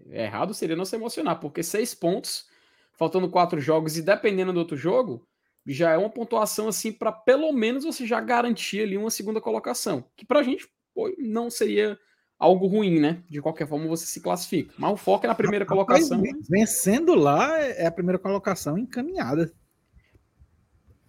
[0.09, 2.47] Errado seria não se emocionar, porque seis pontos,
[2.93, 5.25] faltando quatro jogos e dependendo do outro jogo,
[5.65, 10.03] já é uma pontuação assim para pelo menos você já garantir ali uma segunda colocação,
[10.15, 11.97] que pra gente pô, não seria
[12.37, 13.23] algo ruim, né?
[13.29, 14.73] De qualquer forma você se classifica.
[14.77, 16.21] Mas o foco é na primeira colocação.
[16.21, 19.51] ven- vencendo lá é a primeira colocação encaminhada.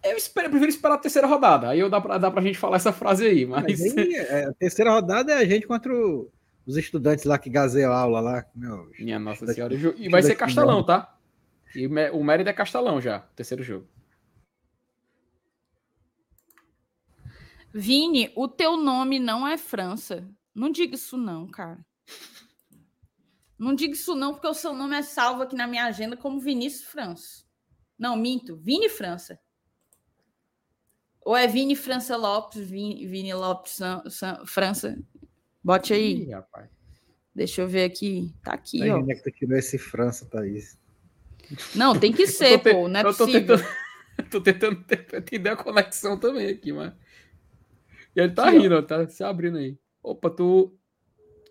[0.03, 1.69] Eu, espero, eu prefiro esperar a terceira rodada.
[1.69, 3.63] Aí eu dá pra, dá pra gente falar essa frase aí, mas.
[3.63, 6.31] Mas aí, é, a terceira rodada é a gente contra o-
[6.65, 8.45] os estudantes lá que gazeiam a aula lá.
[8.55, 9.73] Meu, Minha Nossa Senhora.
[9.73, 11.17] E vai ser Castelão, tá?
[11.75, 13.87] E o Mé- o Mérida é Castelão já, terceiro jogo.
[17.73, 20.27] Vini, o teu nome não é França.
[20.53, 21.85] Não diga isso não, cara.
[23.59, 26.39] Não diga isso não, porque o seu nome é salvo aqui na minha agenda como
[26.39, 27.43] Vinícius França.
[27.97, 28.55] Não, minto.
[28.57, 29.39] Vini França.
[31.21, 34.97] Ou é Vini França Lopes, Vini, Vini Lopes San- San- França?
[35.65, 36.21] Bote aí.
[36.27, 36.69] Ih, rapaz.
[37.33, 38.31] Deixa eu ver aqui.
[38.43, 38.97] Tá aqui, Aí, ó.
[38.99, 40.77] onde é que tu tirou esse França, Thaís?
[41.73, 42.87] Não, tem que ser, tô te- pô.
[42.87, 43.57] Não é eu tô possível.
[43.57, 44.85] tentando, tô tentando
[45.17, 46.93] entender a conexão também aqui, mas.
[48.15, 49.75] E ele tá Aqui, rindo, ó, tá se abrindo aí.
[50.03, 50.77] Opa, tu.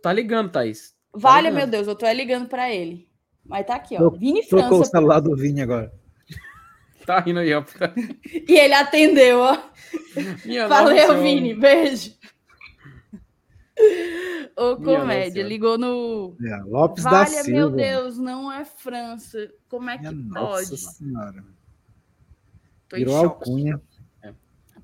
[0.00, 0.94] Tá ligando, Thaís.
[1.12, 1.58] Vale, ligando.
[1.58, 3.08] meu Deus, eu tô ligando pra ele.
[3.44, 3.98] Mas tá aqui, ó.
[3.98, 4.90] Tô- Vini Trocou o França.
[4.92, 5.92] celular do Vini agora.
[7.04, 7.62] Tá rindo aí, ó.
[8.48, 9.58] E ele atendeu, ó.
[10.46, 11.20] Minha Valeu.
[11.22, 11.52] Vini.
[11.54, 12.14] Beijo.
[14.56, 16.36] Ô, comédia, ligou no.
[16.40, 17.50] É, Lopes da Vale, Silva.
[17.50, 19.50] meu Deus, não é França.
[19.68, 20.80] Como é que Minha nossa pode?
[20.80, 21.44] senhora.
[22.88, 23.26] Tô em Virou choque.
[23.26, 23.82] alcunha.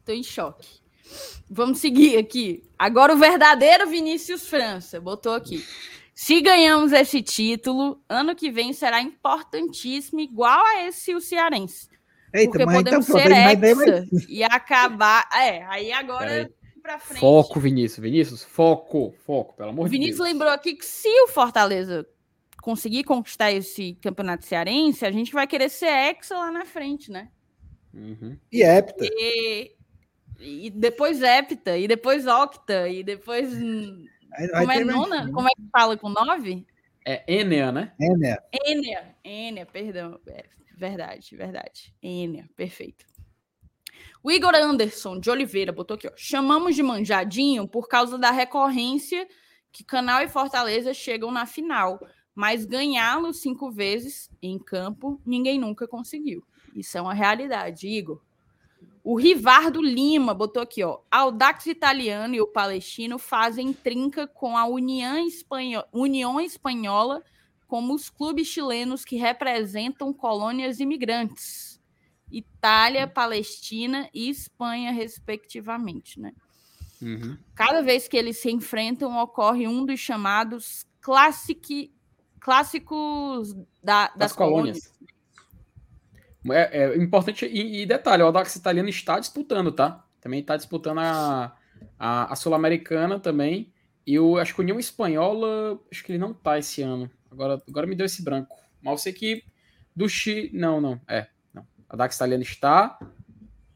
[0.04, 0.80] Tô em choque.
[1.48, 2.64] Vamos seguir aqui.
[2.78, 5.64] Agora o verdadeiro Vinícius França botou aqui.
[6.14, 11.88] Se ganhamos esse título, ano que vem será importantíssimo, igual a esse o cearense.
[12.32, 15.28] Eita, porque mas podemos então, ser hexa e acabar.
[15.34, 16.52] É, aí agora Peraí.
[16.90, 17.20] Pra frente.
[17.20, 18.02] Foco, Vinícius.
[18.02, 20.28] Vinícius, foco, foco, pelo amor O de Vinícius Deus.
[20.28, 22.06] lembrou aqui que se o Fortaleza
[22.62, 27.30] conseguir conquistar esse campeonato cearense, a gente vai querer ser hexa lá na frente, né?
[27.94, 28.36] Uhum.
[28.52, 29.04] E hepta.
[29.04, 29.74] E,
[30.38, 33.52] e depois hepta, e depois octa, e depois.
[33.52, 35.32] hum, Aí Como é nona?
[35.32, 36.66] Como é que fala com nove?
[37.04, 37.92] É Enea, né?
[37.98, 38.36] Né?
[38.66, 39.16] Ênia.
[39.24, 40.20] Ênia, perdão.
[40.28, 40.44] É,
[40.76, 41.94] verdade, verdade.
[42.02, 43.06] Ênia, perfeito.
[44.22, 46.12] O Igor Anderson de Oliveira botou aqui, ó.
[46.16, 49.26] Chamamos de manjadinho por causa da recorrência
[49.72, 52.00] que Canal e Fortaleza chegam na final,
[52.34, 56.44] mas ganhá-lo cinco vezes em campo, ninguém nunca conseguiu.
[56.74, 58.20] Isso é uma realidade, Igor.
[59.02, 61.00] O Rivardo Lima botou aqui, ó.
[61.10, 65.82] Audax Italiano e o Palestino fazem trinca com a União, Espanho...
[65.92, 67.22] União Espanhola
[67.66, 71.69] como os clubes chilenos que representam colônias imigrantes.
[72.30, 76.32] Itália, Palestina e Espanha, respectivamente, né?
[77.02, 77.36] Uhum.
[77.54, 81.90] Cada vez que eles se enfrentam, ocorre um dos chamados classic...
[82.38, 84.86] clássicos da- das, Das colônias.
[84.86, 86.70] colônias.
[86.72, 90.04] É, é importante, e, e detalhe, o Audax Italiano está disputando, tá?
[90.20, 91.54] Também está disputando a,
[91.98, 93.72] a, a Sul-Americana também.
[94.06, 97.10] E eu acho que a União Espanhola, acho que ele não tá esse ano.
[97.30, 98.56] Agora, agora me deu esse branco.
[98.84, 99.44] Eu sei que
[99.94, 100.50] do Chile.
[100.52, 101.00] Não, não.
[101.06, 101.28] É.
[101.90, 101.90] Não.
[101.90, 102.98] O Audax Italiano está.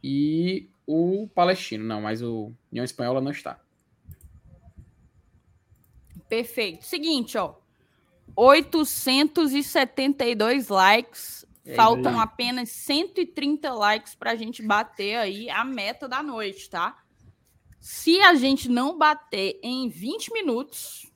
[0.03, 1.85] E o Palestino.
[1.85, 3.61] Não, mas o União Espanhola não está.
[6.29, 6.85] Perfeito.
[6.85, 7.55] Seguinte, ó.
[8.37, 11.45] 872 likes.
[11.75, 17.03] Faltam apenas 130 likes para a gente bater aí a meta da noite, tá?
[17.81, 21.11] Se a gente não bater em 20 minutos,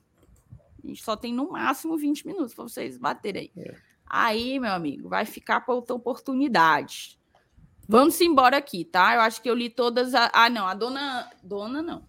[0.83, 3.63] a gente só tem no máximo 20 minutos para vocês baterem aí.
[3.63, 3.88] É.
[4.09, 7.19] Aí, meu amigo, vai ficar para outra oportunidade.
[7.87, 9.15] Vamos embora aqui, tá?
[9.15, 10.15] Eu acho que eu li todas.
[10.15, 10.31] A...
[10.33, 11.29] Ah, não, a dona.
[11.43, 12.07] Dona não.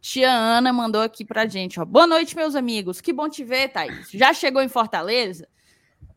[0.00, 1.84] Tia Ana mandou aqui pra gente, ó.
[1.84, 3.00] Boa noite, meus amigos.
[3.00, 4.10] Que bom te ver, Thaís.
[4.10, 5.46] Já chegou em Fortaleza?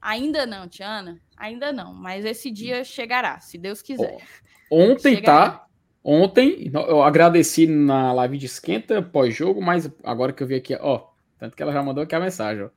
[0.01, 1.21] Ainda não, Tia Ana.
[1.37, 4.23] Ainda não, mas esse dia chegará, se Deus quiser.
[4.71, 5.65] Ontem, Chega tá?
[6.03, 11.07] Ontem, eu agradeci na live de esquenta pós-jogo, mas agora que eu vi aqui, ó,
[11.37, 12.69] tanto que ela já mandou aqui a mensagem, ó.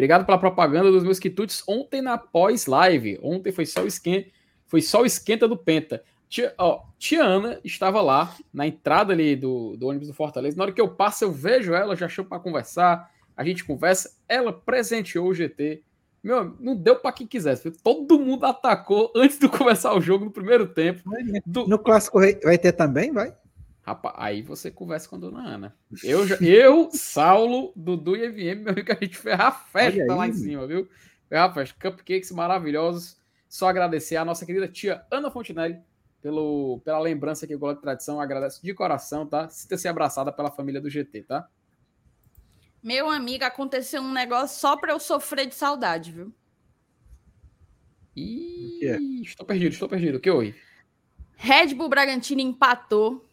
[0.00, 3.18] Obrigado pela propaganda dos meus quitutes ontem na pós-live.
[3.22, 4.30] Ontem foi só o esquenta,
[4.66, 6.02] foi só o esquenta do Penta.
[6.26, 10.56] Tia, ó, Tia Ana estava lá na entrada ali do, do ônibus do Fortaleza.
[10.56, 13.10] Na hora que eu passo, eu vejo ela, já chamo para conversar.
[13.36, 14.10] A gente conversa.
[14.26, 15.82] Ela presenteou o GT.
[16.22, 17.70] Meu, não deu para quem quisesse.
[17.70, 21.02] Todo mundo atacou antes de começar o jogo no primeiro tempo.
[21.44, 23.34] Do- No clássico Rei- vai ter também, vai?
[23.90, 25.76] Rapaz, aí você conversa com a dona Ana.
[26.04, 30.14] Eu, já- eu Saulo, Dudu e EVM, meu amigo, a gente fez a festa Olha
[30.14, 30.88] lá aí, em cima, viu?
[31.28, 33.18] Festa, cupcakes maravilhosos.
[33.48, 35.76] Só agradecer a nossa querida tia Ana Fontinelli
[36.22, 38.20] pelo, pela lembrança aqui, Gola de Tradição.
[38.20, 39.48] Agradeço de coração, tá?
[39.48, 41.48] Sinta-se abraçada pela família do GT, tá?
[42.80, 46.32] Meu amigo, aconteceu um negócio só para eu sofrer de saudade, viu?
[48.14, 48.96] Ih, que é?
[49.22, 50.18] estou perdido, estou perdido.
[50.18, 50.54] O que houve?
[51.36, 53.26] Red Bull Bragantino empatou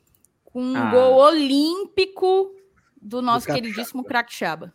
[0.51, 0.91] com um Ah.
[0.91, 2.55] gol olímpico
[3.01, 3.61] do nosso Capixaba.
[3.73, 4.73] queridíssimo Crackchaba.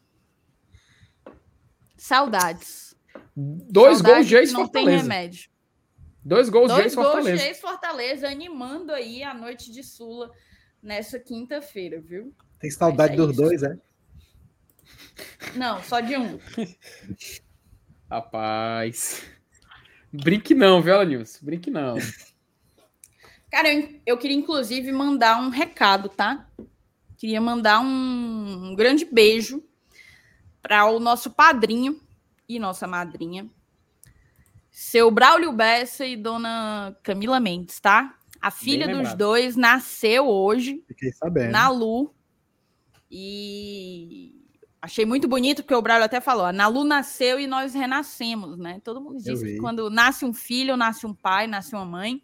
[1.97, 2.95] Saudades.
[3.37, 5.03] Dois Saudades gols de que ex não tem Fortaleza.
[5.03, 5.51] remédio.
[6.25, 7.45] Dois gols de Dois ex de Fortaleza.
[7.47, 10.31] ex-Fortaleza animando aí a noite de Sula
[10.83, 12.35] nessa quinta-feira, viu?
[12.61, 13.41] Tem saudade é dos isso.
[13.43, 13.77] dois, é?
[15.57, 16.39] Não, só de um.
[18.11, 19.25] Rapaz.
[20.13, 21.39] Brinque não, viu, Alanils?
[21.43, 21.97] Brinque não.
[23.53, 26.49] Cara, eu, eu queria inclusive mandar um recado, tá?
[27.19, 29.63] Queria mandar um, um grande beijo
[30.63, 32.01] para o nosso padrinho
[32.49, 33.47] e nossa madrinha,
[34.71, 38.17] seu Braulio Bessa e dona Camila Mendes, tá?
[38.41, 40.83] A filha dos dois nasceu hoje
[41.51, 42.13] na Lu.
[43.11, 44.35] E
[44.81, 48.81] Achei muito bonito, porque o Braulio até falou: a Nalu nasceu e nós renascemos, né?
[48.83, 52.21] Todo mundo diz que quando nasce um filho, nasce um pai, nasce uma mãe.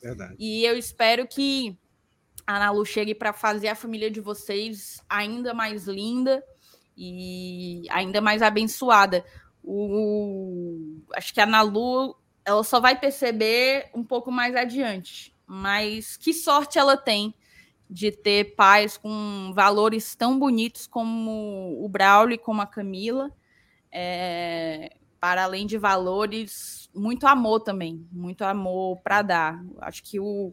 [0.00, 0.36] Verdade.
[0.38, 1.76] E eu espero que
[2.46, 6.44] a Nalu chegue para fazer a família de vocês ainda mais linda
[6.96, 9.24] e ainda mais abençoada.
[9.62, 15.34] O, acho que a Nalu ela só vai perceber um pouco mais adiante.
[15.46, 17.34] Mas que sorte ela tem
[17.88, 23.30] de ter pais com valores tão bonitos como o Braulio e como a Camila,
[23.90, 29.64] é, para além de valores, muito amor também, muito amor para dar.
[29.80, 30.52] Acho que o,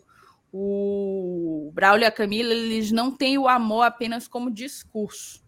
[0.52, 5.44] o Braulio e a Camila, eles não têm o amor apenas como discurso,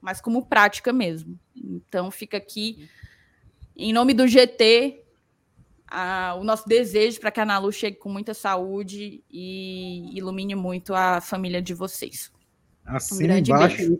[0.00, 1.38] mas como prática mesmo.
[1.56, 2.88] Então fica aqui,
[3.76, 5.04] em nome do GT,
[5.86, 10.94] a, o nosso desejo para que a Nalu chegue com muita saúde e ilumine muito
[10.94, 12.32] a família de vocês.
[12.84, 13.98] Assim um embaixo.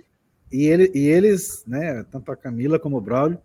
[0.51, 3.39] E, ele, e eles, né, tanto a Camila como o Braulio,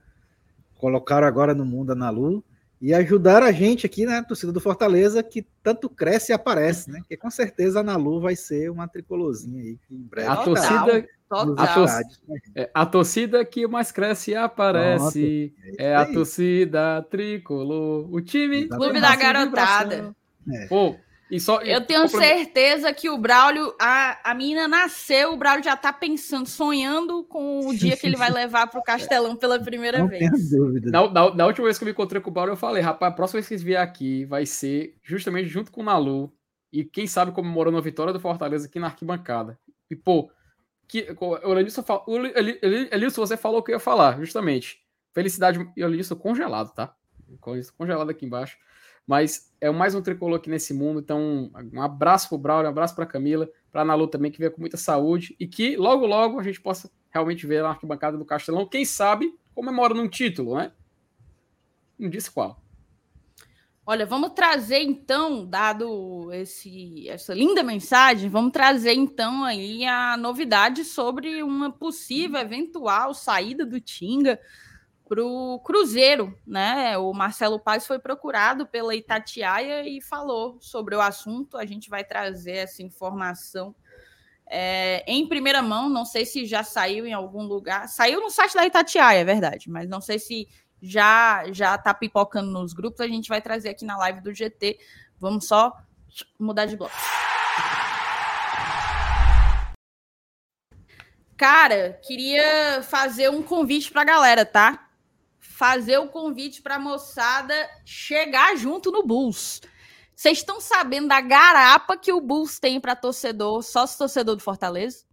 [0.75, 2.43] colocaram agora no mundo a Nalu
[2.79, 6.91] e ajudaram a gente aqui na né, torcida do Fortaleza, que tanto cresce e aparece,
[6.91, 7.01] né?
[7.07, 9.77] Que com certeza a Nalu vai ser uma tricolorzinha aí.
[9.87, 12.09] Que em breve a torcida, a, torcida,
[12.55, 18.07] é, a torcida que mais cresce e aparece é, é a torcida tricolor.
[18.13, 18.67] O time.
[18.67, 20.15] Clube da garotada.
[20.53, 20.67] É.
[20.67, 20.95] Pô,
[21.29, 25.75] e só, eu tenho certeza que o Braulio, a, a menina nasceu, o Braulio já
[25.75, 30.07] tá pensando, sonhando com o dia que ele vai levar pro Castelão pela primeira Não
[30.07, 30.49] vez.
[30.51, 30.89] Dúvida.
[30.89, 33.11] Na, na, na, última vez que eu me encontrei com o Braulio, eu falei, rapaz,
[33.11, 36.31] a próxima vez que eles vier aqui vai ser justamente junto com o Nalu.
[36.71, 39.57] E quem sabe comemorando a vitória do Fortaleza aqui na arquibancada.
[39.89, 40.29] E, pô,
[40.87, 41.83] que, o Elenilson,
[42.61, 44.79] Elenilson, você falou o que eu ia falar, justamente.
[45.13, 46.95] Felicidade, Elenilson congelado, tá?
[47.77, 48.57] Congelado aqui embaixo.
[49.07, 50.99] Mas é mais um tricolor aqui nesse mundo.
[50.99, 54.59] Então, um abraço pro Braulio, um abraço pra Camila, pra Nalu também, que venha com
[54.59, 58.67] muita saúde e que logo, logo a gente possa realmente ver na arquibancada do Castelão.
[58.67, 60.73] Quem sabe comemora num título, né?
[61.97, 62.61] Não disse qual.
[63.89, 70.83] Olha, vamos trazer então, dado esse, essa linda mensagem, vamos trazer então aí a novidade
[70.83, 74.37] sobre uma possível, eventual saída do Tinga
[75.07, 76.97] para o Cruzeiro, né?
[76.97, 81.57] O Marcelo Paz foi procurado pela Itatiaia e falou sobre o assunto.
[81.57, 83.73] A gente vai trazer essa informação
[84.45, 85.89] é, em primeira mão.
[85.89, 87.87] Não sei se já saiu em algum lugar.
[87.87, 90.47] Saiu no site da Itatiaia, é verdade, mas não sei se
[90.81, 93.01] já já está pipocando nos grupos.
[93.01, 94.77] A gente vai trazer aqui na live do GT.
[95.19, 95.73] Vamos só
[96.39, 96.95] mudar de bloco.
[101.37, 104.86] Cara, queria fazer um convite para a galera, tá?
[105.57, 109.59] Fazer o convite para a moçada chegar junto no Bulls.
[110.15, 115.03] Vocês estão sabendo da garapa que o Bulls tem para torcedor, sócio torcedor do Fortaleza?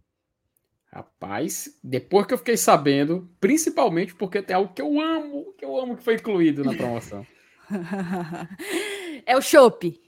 [0.93, 5.75] Rapaz, depois que eu fiquei sabendo, principalmente porque tem algo que eu amo, que eu
[5.79, 7.25] amo que foi incluído na promoção.
[9.25, 9.99] é o chopp.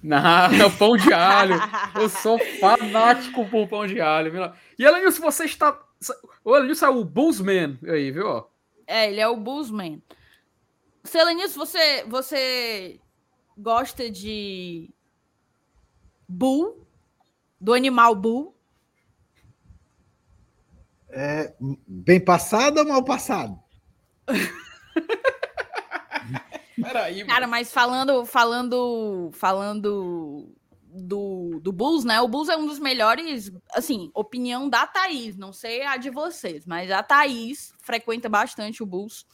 [0.00, 1.56] Não, é o pão de alho.
[1.96, 4.54] eu sou fanático por pão de alho.
[4.78, 5.76] E além disso, você está.
[6.44, 8.51] Olha, isso é o Bullsman aí, viu?
[8.92, 10.02] É, ele é o Bullsman.
[11.02, 13.00] Selenius, você, você
[13.56, 14.90] gosta de
[16.28, 16.86] bull?
[17.58, 18.54] Do animal bull?
[21.08, 21.54] É,
[21.88, 23.58] bem passado ou mal passado?
[26.76, 30.54] Peraí, Cara, mas falando, falando, falando
[30.94, 32.20] do, do Bulls, né?
[32.20, 36.66] O Bulls é um dos melhores, assim, opinião da Thaís, não sei a de vocês,
[36.66, 39.24] mas a Thaís frequenta bastante o Bulls.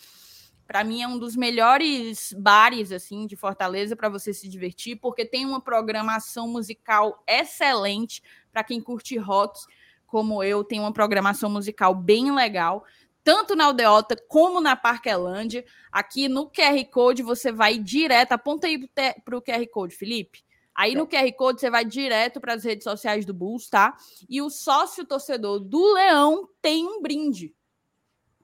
[0.67, 5.25] Para mim é um dos melhores bares assim de Fortaleza para você se divertir, porque
[5.25, 8.23] tem uma programação musical excelente
[8.53, 9.59] para quem curte rock,
[10.07, 12.85] como eu, tem uma programação musical bem legal
[13.25, 15.63] tanto na Aldeota como na Parquelândia.
[15.93, 18.89] Aqui no QR Code você vai direto, aponta aí
[19.23, 20.43] para o QR Code, Felipe.
[20.79, 23.97] Aí no QR Code você vai direto para as redes sociais do Bulls, tá?
[24.29, 27.53] E o sócio torcedor do Leão tem um brinde.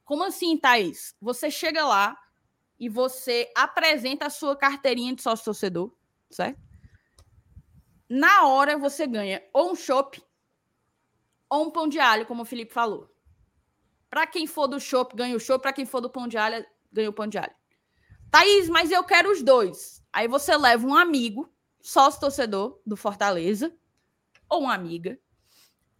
[0.04, 1.14] Como assim, Thaís?
[1.20, 2.18] Você chega lá
[2.76, 5.94] e você apresenta a sua carteirinha de sócio torcedor,
[6.28, 6.60] certo?
[8.08, 10.20] Na hora você ganha ou um chopp
[11.48, 13.08] ou um pão de alho, como o Felipe falou.
[14.10, 15.62] Para quem for do chopp, ganha o chopp.
[15.62, 17.54] Para quem for do pão de alho, ganha o pão de alho.
[18.28, 20.02] Thaís, mas eu quero os dois.
[20.12, 21.53] Aí você leva um amigo
[21.84, 23.70] sócio torcedor do Fortaleza,
[24.48, 25.18] ou uma amiga,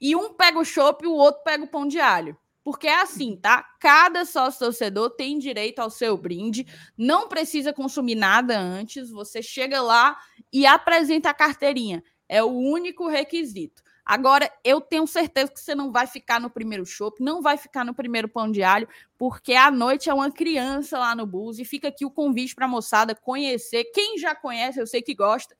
[0.00, 2.36] e um pega o chopp e o outro pega o pão de alho.
[2.64, 3.62] Porque é assim, tá?
[3.78, 6.66] Cada sócio torcedor tem direito ao seu brinde,
[6.96, 10.18] não precisa consumir nada antes, você chega lá
[10.50, 12.02] e apresenta a carteirinha.
[12.26, 13.82] É o único requisito.
[14.06, 17.84] Agora, eu tenho certeza que você não vai ficar no primeiro chopp, não vai ficar
[17.84, 18.88] no primeiro pão de alho,
[19.18, 22.64] porque à noite é uma criança lá no bus e fica aqui o convite para
[22.64, 23.84] a moçada conhecer.
[23.92, 25.54] Quem já conhece, eu sei que gosta,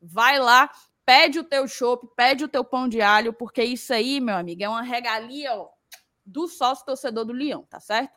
[0.00, 0.70] vai lá,
[1.04, 4.62] pede o teu chopp, pede o teu pão de alho, porque isso aí, meu amigo,
[4.62, 5.68] é uma regalia ó,
[6.24, 8.12] do sócio torcedor do Leão, tá certo?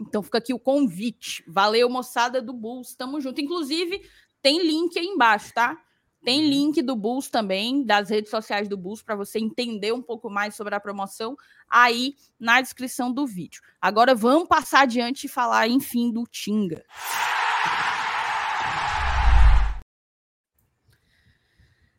[0.00, 1.42] Então fica aqui o convite.
[1.46, 2.94] Valeu, moçada do Bulls.
[2.94, 3.40] Tamo junto.
[3.40, 4.02] Inclusive,
[4.42, 5.76] tem link aí embaixo, tá?
[6.22, 6.48] Tem uhum.
[6.48, 10.54] link do Bulls também, das redes sociais do Bulls, para você entender um pouco mais
[10.54, 11.36] sobre a promoção
[11.68, 13.62] aí na descrição do vídeo.
[13.80, 16.84] Agora vamos passar adiante e falar, enfim, do Tinga.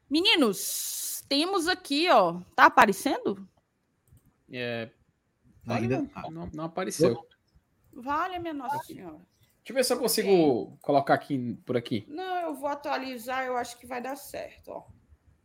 [0.09, 2.41] Meninos, temos aqui, ó.
[2.55, 3.47] Tá aparecendo?
[4.51, 4.89] É.
[5.67, 7.25] Ainda não, não apareceu.
[7.91, 9.17] Vale, minha Nossa Senhora.
[9.67, 10.77] Deixa eu ver se eu consigo é.
[10.81, 12.05] colocar aqui por aqui.
[12.07, 14.85] Não, eu vou atualizar, eu acho que vai dar certo, ó.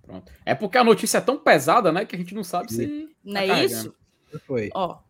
[0.00, 0.32] Pronto.
[0.44, 3.08] É porque a notícia é tão pesada, né, que a gente não sabe se.
[3.24, 3.94] Não tá é isso?
[4.46, 4.70] Foi.
[4.74, 5.00] Ó.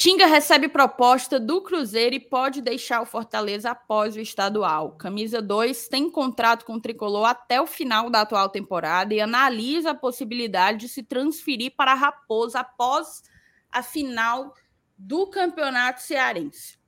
[0.00, 4.92] Tinga recebe proposta do Cruzeiro e pode deixar o Fortaleza após o estadual.
[4.92, 9.90] Camisa 2 tem contrato com o tricolor até o final da atual temporada e analisa
[9.90, 13.24] a possibilidade de se transferir para a Raposa após
[13.70, 14.54] a final
[14.96, 16.78] do Campeonato Cearense.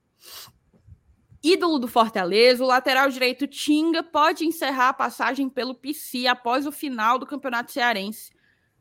[1.43, 6.73] Ídolo do Fortaleza, o lateral direito Tinga pode encerrar a passagem pelo PC após o
[6.73, 8.33] final do Campeonato Cearense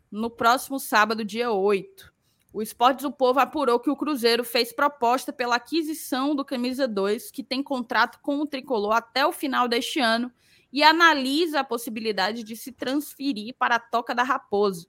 [0.09, 2.10] no próximo sábado, dia 8.
[2.53, 7.31] O Esportes do Povo apurou que o Cruzeiro fez proposta pela aquisição do Camisa 2,
[7.31, 10.29] que tem contrato com o Tricolor até o final deste ano,
[10.71, 14.87] e analisa a possibilidade de se transferir para a Toca da Raposa.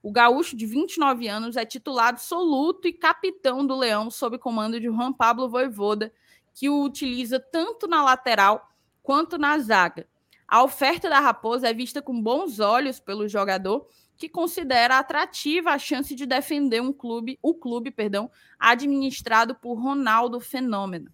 [0.00, 4.86] O gaúcho de 29 anos é titular absoluto e capitão do Leão sob comando de
[4.86, 6.12] Juan Pablo Voivoda,
[6.52, 8.68] que o utiliza tanto na lateral
[9.02, 10.06] quanto na zaga.
[10.46, 15.78] A oferta da Raposa é vista com bons olhos pelo jogador, que considera atrativa a
[15.78, 21.10] chance de defender um clube, o clube, perdão, administrado por Ronaldo Fenômeno.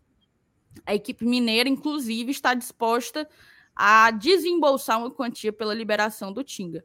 [0.86, 3.28] A equipe mineira, inclusive, está disposta
[3.74, 6.84] a desembolsar uma quantia pela liberação do Tinga.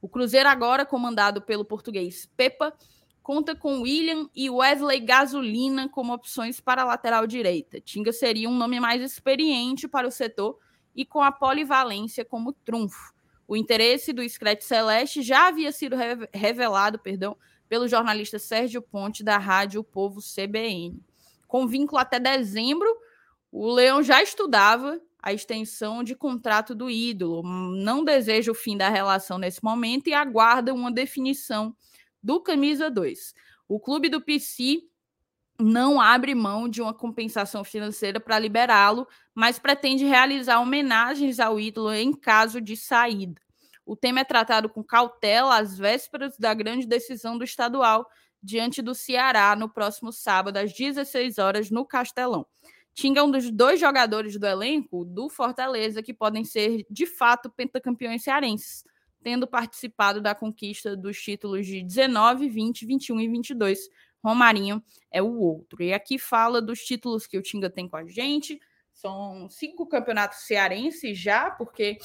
[0.00, 2.76] O Cruzeiro, agora comandado pelo português Pepa,
[3.22, 7.80] conta com William e Wesley Gasolina como opções para a lateral direita.
[7.80, 10.58] Tinga seria um nome mais experiente para o setor
[10.94, 13.13] e com a polivalência como trunfo.
[13.46, 15.96] O interesse do Screte Celeste já havia sido
[16.32, 17.36] revelado perdão,
[17.68, 21.00] pelo jornalista Sérgio Ponte, da rádio Povo CBN.
[21.46, 22.88] Com vínculo até dezembro,
[23.50, 28.88] o Leão já estudava a extensão de contrato do ídolo, não deseja o fim da
[28.88, 31.74] relação nesse momento e aguarda uma definição
[32.22, 33.34] do camisa 2.
[33.66, 34.82] O clube do PC
[35.58, 41.92] não abre mão de uma compensação financeira para liberá-lo, mas pretende realizar homenagens ao ídolo
[41.92, 43.40] em caso de saída.
[43.86, 48.06] O tema é tratado com cautela às vésperas da grande decisão do estadual
[48.42, 52.46] diante do Ceará no próximo sábado às 16 horas no Castelão.
[52.94, 57.50] Tinga é um dos dois jogadores do elenco do Fortaleza que podem ser de fato
[57.50, 58.84] pentacampeões cearenses,
[59.22, 63.78] tendo participado da conquista dos títulos de 19, 20, 21 e 22
[64.24, 65.82] Romarinho é o outro.
[65.82, 68.58] E aqui fala dos títulos que o Tinga tem com a gente.
[68.92, 71.98] São cinco campeonatos cearenses já, porque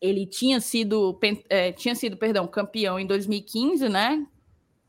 [0.00, 1.18] ele tinha sido,
[1.50, 4.26] é, tinha sido perdão, campeão em 2015, né?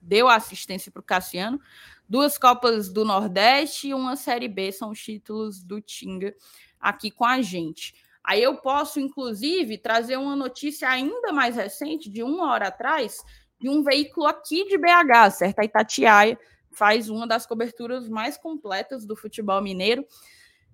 [0.02, 1.60] Deu assistência para o Cassiano.
[2.08, 6.34] Duas Copas do Nordeste e uma Série B são os títulos do Tinga
[6.80, 7.94] aqui com a gente.
[8.24, 13.22] Aí eu posso, inclusive, trazer uma notícia ainda mais recente, de uma hora atrás,
[13.64, 15.60] de um veículo aqui de BH, certo?
[15.60, 16.38] A Itatiaia
[16.70, 20.06] faz uma das coberturas mais completas do futebol mineiro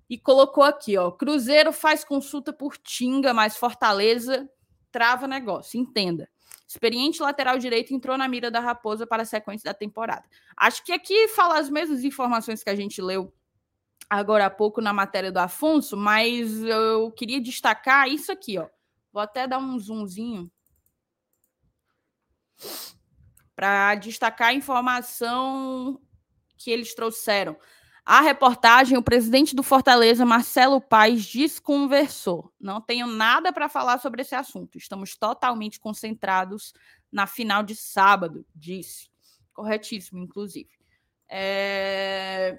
[0.08, 4.50] e colocou aqui, ó, Cruzeiro faz consulta por Tinga, mas Fortaleza
[4.90, 6.28] trava negócio, entenda.
[6.66, 10.24] Experiente lateral direito entrou na mira da Raposa para a sequência da temporada.
[10.56, 13.32] Acho que aqui fala as mesmas informações que a gente leu
[14.08, 18.66] agora há pouco na matéria do Afonso, mas eu queria destacar isso aqui, ó.
[19.12, 20.50] Vou até dar um zoomzinho
[23.54, 26.00] para destacar a informação
[26.56, 27.56] que eles trouxeram.
[28.04, 32.52] A reportagem, o presidente do Fortaleza, Marcelo Paes, desconversou.
[32.58, 34.78] Não tenho nada para falar sobre esse assunto.
[34.78, 36.72] Estamos totalmente concentrados
[37.12, 39.10] na final de sábado, disse.
[39.52, 40.70] Corretíssimo, inclusive.
[41.28, 42.58] É...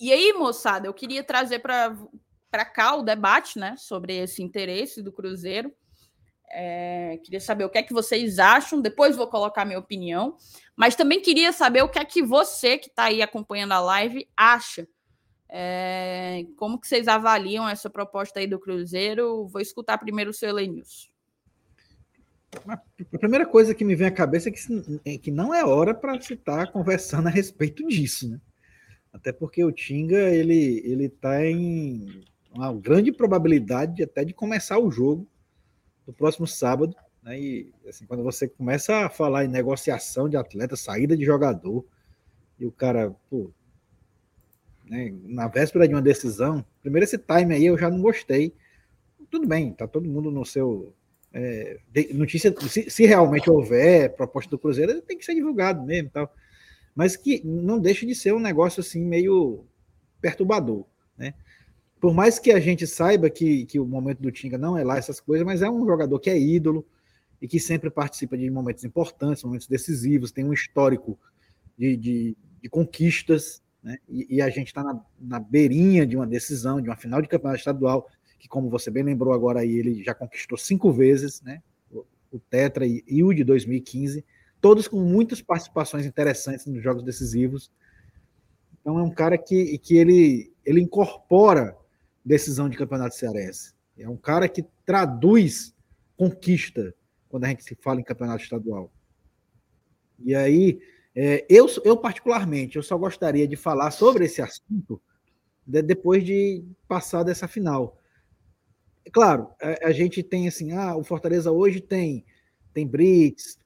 [0.00, 5.12] E aí, moçada, eu queria trazer para cá o debate né, sobre esse interesse do
[5.12, 5.72] Cruzeiro.
[6.54, 10.36] É, queria saber o que é que vocês acham, depois vou colocar minha opinião,
[10.76, 14.28] mas também queria saber o que é que você que está aí acompanhando a live
[14.36, 14.86] acha.
[15.48, 19.48] É, como que vocês avaliam essa proposta aí do Cruzeiro?
[19.48, 21.10] Vou escutar primeiro o seu Elenilson.
[22.66, 24.60] A primeira coisa que me vem à cabeça é que,
[25.06, 28.38] é que não é hora para se estar tá conversando a respeito disso, né?
[29.10, 32.24] Até porque o Tinga ele ele está em
[32.54, 35.26] uma grande probabilidade até de começar o jogo
[36.06, 37.38] do próximo sábado, né?
[37.38, 41.84] E assim, quando você começa a falar em negociação de atleta, saída de jogador,
[42.58, 43.50] e o cara, pô,
[44.84, 48.54] né, na véspera de uma decisão, primeiro esse time aí eu já não gostei.
[49.30, 50.94] Tudo bem, tá todo mundo no seu
[51.32, 51.78] é,
[52.12, 56.32] notícia, se, se, realmente houver proposta do Cruzeiro, tem que ser divulgado mesmo, tal.
[56.94, 59.64] Mas que não deixa de ser um negócio assim meio
[60.20, 60.84] perturbador?
[62.02, 64.98] Por mais que a gente saiba que, que o momento do Tinga não é lá
[64.98, 66.84] essas coisas, mas é um jogador que é ídolo
[67.40, 71.16] e que sempre participa de momentos importantes, momentos decisivos, tem um histórico
[71.78, 73.98] de, de, de conquistas, né?
[74.08, 77.28] E, e, a gente está na, na beirinha de uma decisão, de uma final de
[77.28, 81.62] campeonato estadual, que, como você bem lembrou agora aí, ele já conquistou cinco vezes, né?
[81.88, 84.24] O, o Tetra e, e o de 2015,
[84.60, 87.70] todos com muitas participações interessantes nos jogos decisivos.
[88.80, 91.80] Então é um cara que, que ele, ele incorpora
[92.24, 93.74] decisão de campeonato cearense.
[93.96, 95.74] É um cara que traduz
[96.16, 96.94] conquista
[97.28, 98.92] quando a gente se fala em campeonato estadual.
[100.18, 100.80] E aí,
[101.14, 105.00] é, eu, eu particularmente, eu só gostaria de falar sobre esse assunto
[105.66, 107.98] de, depois de passar dessa final.
[109.04, 112.24] É claro, a, a, gente tem assim, ah, o Fortaleza hoje tem
[112.72, 113.58] tem Brits,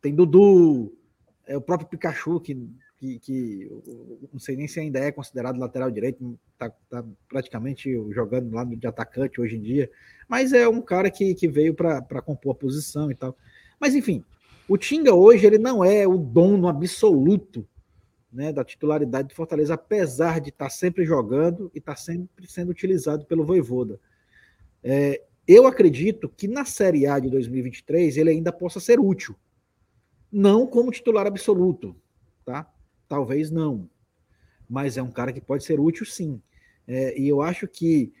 [0.00, 0.96] tem Dudu,
[1.46, 2.54] é, o próprio Pikachu que
[2.98, 3.70] que, que
[4.32, 8.86] não sei nem se ainda é considerado lateral direito, está tá praticamente jogando lá de
[8.86, 9.90] atacante hoje em dia,
[10.28, 13.36] mas é um cara que, que veio para compor a posição e tal.
[13.80, 14.24] Mas enfim,
[14.68, 17.66] o Tinga hoje ele não é o dono absoluto
[18.32, 22.46] né, da titularidade do Fortaleza, apesar de estar tá sempre jogando e estar tá sempre
[22.46, 24.00] sendo utilizado pelo Voivoda.
[24.82, 29.34] É, eu acredito que na Série A de 2023 ele ainda possa ser útil.
[30.30, 31.96] Não como titular absoluto,
[32.44, 32.70] tá?
[33.08, 33.88] Talvez não.
[34.68, 36.40] Mas é um cara que pode ser útil sim.
[36.86, 38.12] É, e eu acho que.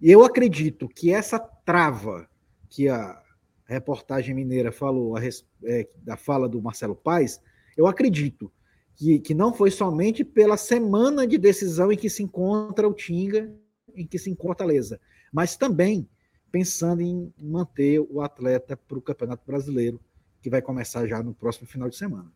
[0.00, 2.28] Eu acredito que essa trava
[2.68, 3.20] que a
[3.66, 5.20] reportagem mineira falou a,
[5.64, 7.40] é, da fala do Marcelo Paes,
[7.76, 8.50] eu acredito
[8.94, 13.52] que, que não foi somente pela semana de decisão em que se encontra o Tinga,
[13.94, 15.00] em que se encontra a Fortaleza,
[15.32, 16.08] mas também
[16.50, 20.00] pensando em manter o atleta para o Campeonato Brasileiro,
[20.40, 22.32] que vai começar já no próximo final de semana.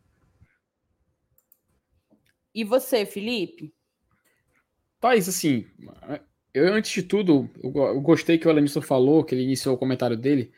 [2.55, 3.73] E você, Felipe?
[5.01, 5.67] Thais, assim,
[6.55, 10.17] eu antes de tudo, eu, gostei que o Elenilson falou, que ele iniciou o comentário
[10.17, 10.53] dele,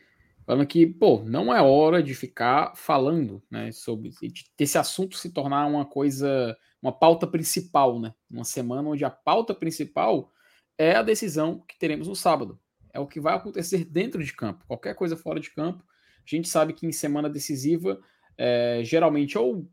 [0.45, 4.11] falando que, pô, não é hora de ficar falando, né, sobre
[4.59, 9.53] esse assunto se tornar uma coisa, uma pauta principal, né, uma semana onde a pauta
[9.53, 10.31] principal
[10.77, 12.59] é a decisão que teremos no sábado.
[12.93, 14.63] É o que vai acontecer dentro de campo.
[14.67, 17.99] Qualquer coisa fora de campo, a gente sabe que em semana decisiva,
[18.37, 19.69] é, geralmente ou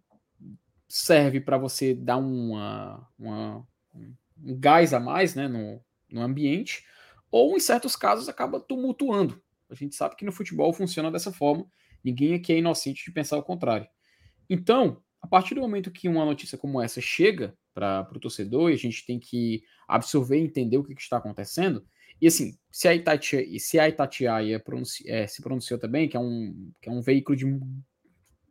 [0.93, 6.85] serve para você dar uma, uma, um gás a mais né, no, no ambiente,
[7.31, 9.43] ou em certos casos acaba tumultuando.
[9.70, 11.66] A gente sabe que no futebol funciona dessa forma,
[12.05, 13.89] ninguém aqui é inocente de pensar o contrário.
[14.51, 18.74] Então, a partir do momento que uma notícia como essa chega para o torcedor e
[18.74, 21.82] a gente tem que absorver e entender o que, que está acontecendo,
[22.20, 24.62] e assim, se a Itatiaia, se a Itatiaia
[25.06, 27.47] é, se pronunciou também, que é um, que é um veículo de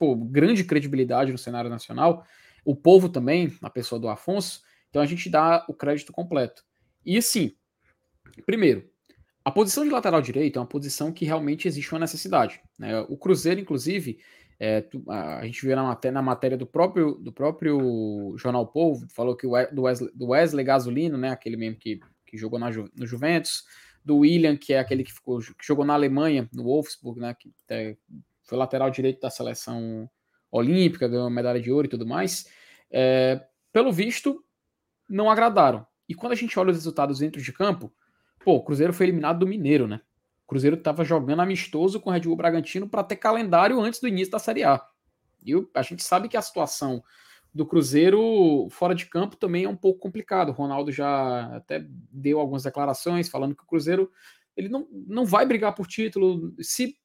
[0.02, 2.26] pô, grande credibilidade no cenário nacional,
[2.66, 6.64] o povo também, na pessoa do Afonso, então a gente dá o crédito completo.
[7.06, 7.56] E assim,
[8.44, 8.90] primeiro,
[9.46, 12.60] a posição de lateral direito é uma posição que realmente existe uma necessidade.
[12.80, 13.00] Né?
[13.02, 14.18] O Cruzeiro, inclusive,
[14.60, 19.36] é, a gente viu na matéria, na matéria, do próprio do próprio Jornal Povo, falou
[19.36, 23.66] que o Wesley, do Wesley Gasolino, né, aquele mesmo que, que jogou na, no Juventus,
[24.04, 27.54] do William, que é aquele que, ficou, que jogou na Alemanha, no Wolfsburg, né, que
[27.70, 27.96] é,
[28.52, 30.10] foi lateral direito da seleção
[30.52, 32.50] olímpica, ganhou medalha de ouro e tudo mais,
[32.92, 33.42] é,
[33.72, 34.44] pelo visto,
[35.08, 35.88] não agradaram.
[36.10, 37.94] E quando a gente olha os resultados dentro de campo,
[38.44, 40.02] pô, o Cruzeiro foi eliminado do Mineiro, né?
[40.44, 44.08] O Cruzeiro estava jogando amistoso com o Red Bull Bragantino para ter calendário antes do
[44.10, 44.86] início da Série A.
[45.46, 47.02] E a gente sabe que a situação
[47.54, 50.50] do Cruzeiro fora de campo também é um pouco complicado.
[50.50, 54.12] O Ronaldo já até deu algumas declarações falando que o Cruzeiro
[54.58, 56.54] ele não, não vai brigar por título.
[56.62, 56.98] Se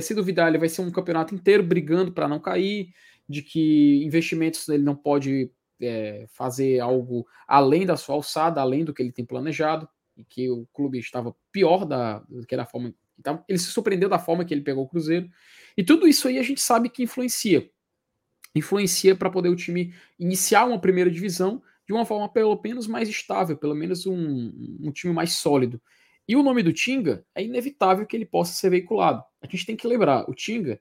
[0.00, 2.88] se duvidar, ele vai ser um campeonato inteiro brigando para não cair,
[3.28, 5.50] de que investimentos ele não pode
[5.80, 10.50] é, fazer algo além da sua alçada, além do que ele tem planejado, e que
[10.50, 12.94] o clube estava pior da, do que da forma.
[13.18, 15.28] Então, ele se surpreendeu da forma que ele pegou o Cruzeiro.
[15.76, 17.68] E tudo isso aí a gente sabe que influencia.
[18.54, 23.08] Influencia para poder o time iniciar uma primeira divisão de uma forma pelo menos mais
[23.08, 25.80] estável, pelo menos um, um time mais sólido.
[26.26, 29.22] E o nome do Tinga é inevitável que ele possa ser veiculado.
[29.42, 30.80] a gente tem que lembrar, o Tinga,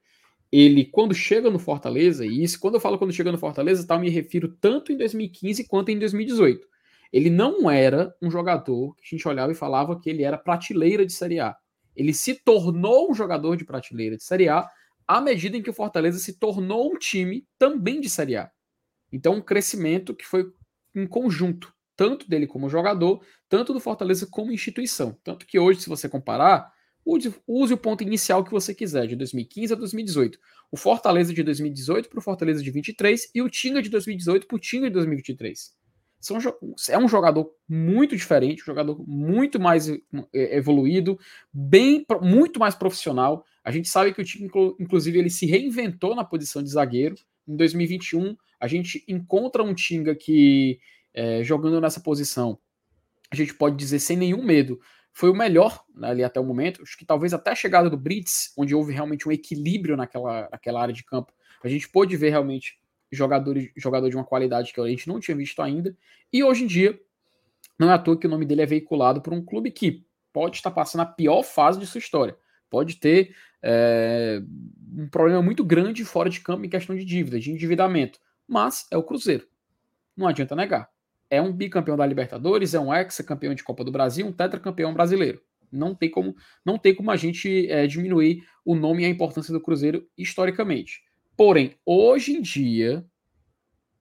[0.52, 3.96] ele quando chega no Fortaleza, e isso quando eu falo quando chega no Fortaleza, tá,
[3.96, 6.68] eu me refiro tanto em 2015 quanto em 2018.
[7.12, 11.06] Ele não era um jogador que a gente olhava e falava que ele era prateleira
[11.06, 11.56] de Série A.
[11.96, 14.68] Ele se tornou um jogador de prateleira de Série A
[15.08, 18.52] à medida em que o Fortaleza se tornou um time também de Série A.
[19.12, 20.52] Então, um crescimento que foi
[20.96, 25.18] em conjunto, tanto dele como jogador, tanto do Fortaleza como instituição.
[25.24, 26.72] Tanto que hoje, se você comparar,
[27.06, 30.40] use, use o ponto inicial que você quiser, de 2015 a 2018.
[30.72, 34.56] O Fortaleza de 2018 para o Fortaleza de 23 e o Tinga de 2018 para
[34.56, 35.74] o Tinga de 2023
[36.24, 36.38] são,
[36.90, 40.00] é um jogador muito diferente, um jogador muito mais é,
[40.34, 41.20] evoluído,
[41.52, 43.46] bem, muito mais profissional.
[43.62, 44.50] A gente sabe que o time,
[44.80, 47.16] inclusive, ele se reinventou na posição de zagueiro.
[47.46, 50.80] Em 2021, a gente encontra um Tinga que,
[51.14, 52.58] é, jogando nessa posição,
[53.32, 54.80] a gente pode dizer sem nenhum medo,
[55.12, 56.82] foi o melhor né, ali até o momento.
[56.82, 60.82] Acho que talvez até a chegada do Brits, onde houve realmente um equilíbrio naquela, naquela
[60.82, 61.32] área de campo,
[61.64, 62.80] a gente pôde ver realmente
[63.12, 65.96] jogador, jogador de uma qualidade que a gente não tinha visto ainda.
[66.32, 67.00] E hoje em dia,
[67.78, 70.58] não é à toa que o nome dele é veiculado por um clube que pode
[70.58, 72.36] estar passando a pior fase de sua história.
[72.70, 74.42] Pode ter é,
[74.98, 78.20] um problema muito grande fora de campo em questão de dívida, de endividamento.
[78.48, 79.48] Mas é o Cruzeiro.
[80.18, 80.93] Não adianta negar.
[81.34, 85.42] É um bicampeão da Libertadores, é um ex-campeão de Copa do Brasil, um tetracampeão brasileiro.
[85.72, 89.52] Não tem como, não tem como a gente é, diminuir o nome e a importância
[89.52, 91.02] do Cruzeiro historicamente.
[91.36, 93.04] Porém, hoje em dia,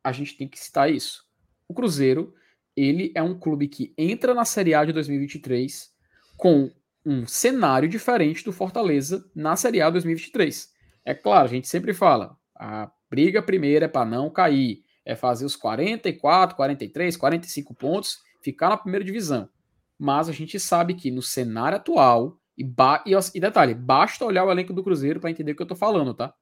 [0.04, 1.24] a gente tem que citar isso.
[1.66, 2.34] O Cruzeiro,
[2.76, 5.90] ele é um clube que entra na Série A de 2023
[6.36, 6.70] com
[7.02, 10.70] um cenário diferente do Fortaleza na Série A 2023.
[11.02, 15.44] É claro, a gente sempre fala, a briga primeira é para não cair, é fazer
[15.44, 19.48] os 44, 43, 45 pontos, ficar na primeira divisão.
[19.98, 24.50] Mas a gente sabe que no cenário atual, e, e, e detalhe, basta olhar o
[24.50, 26.34] elenco do Cruzeiro para entender o que eu tô falando, tá?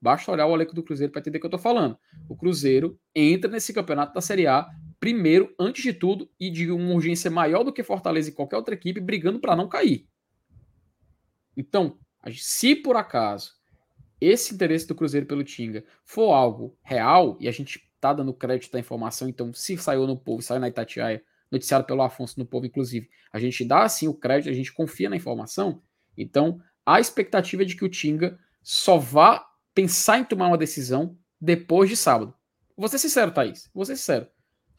[0.00, 1.96] Basta olhar o elenco do Cruzeiro para entender o que eu estou falando.
[2.28, 4.68] O Cruzeiro entra nesse campeonato da Série A
[5.02, 8.74] primeiro, antes de tudo, e de uma urgência maior do que Fortaleza e qualquer outra
[8.74, 10.06] equipe, brigando para não cair.
[11.56, 11.98] Então,
[12.30, 13.52] se por acaso
[14.20, 18.72] esse interesse do Cruzeiro pelo Tinga for algo real, e a gente tá dando crédito
[18.72, 22.66] da informação, então se saiu no povo, saiu na Itatiaia, noticiado pelo Afonso no povo,
[22.66, 25.80] inclusive, a gente dá assim o crédito, a gente confia na informação,
[26.18, 31.16] então a expectativa é de que o Tinga só vá pensar em tomar uma decisão
[31.40, 32.34] depois de sábado.
[32.76, 33.70] Vou ser sincero, Thaís.
[33.72, 34.26] Vou ser sincero.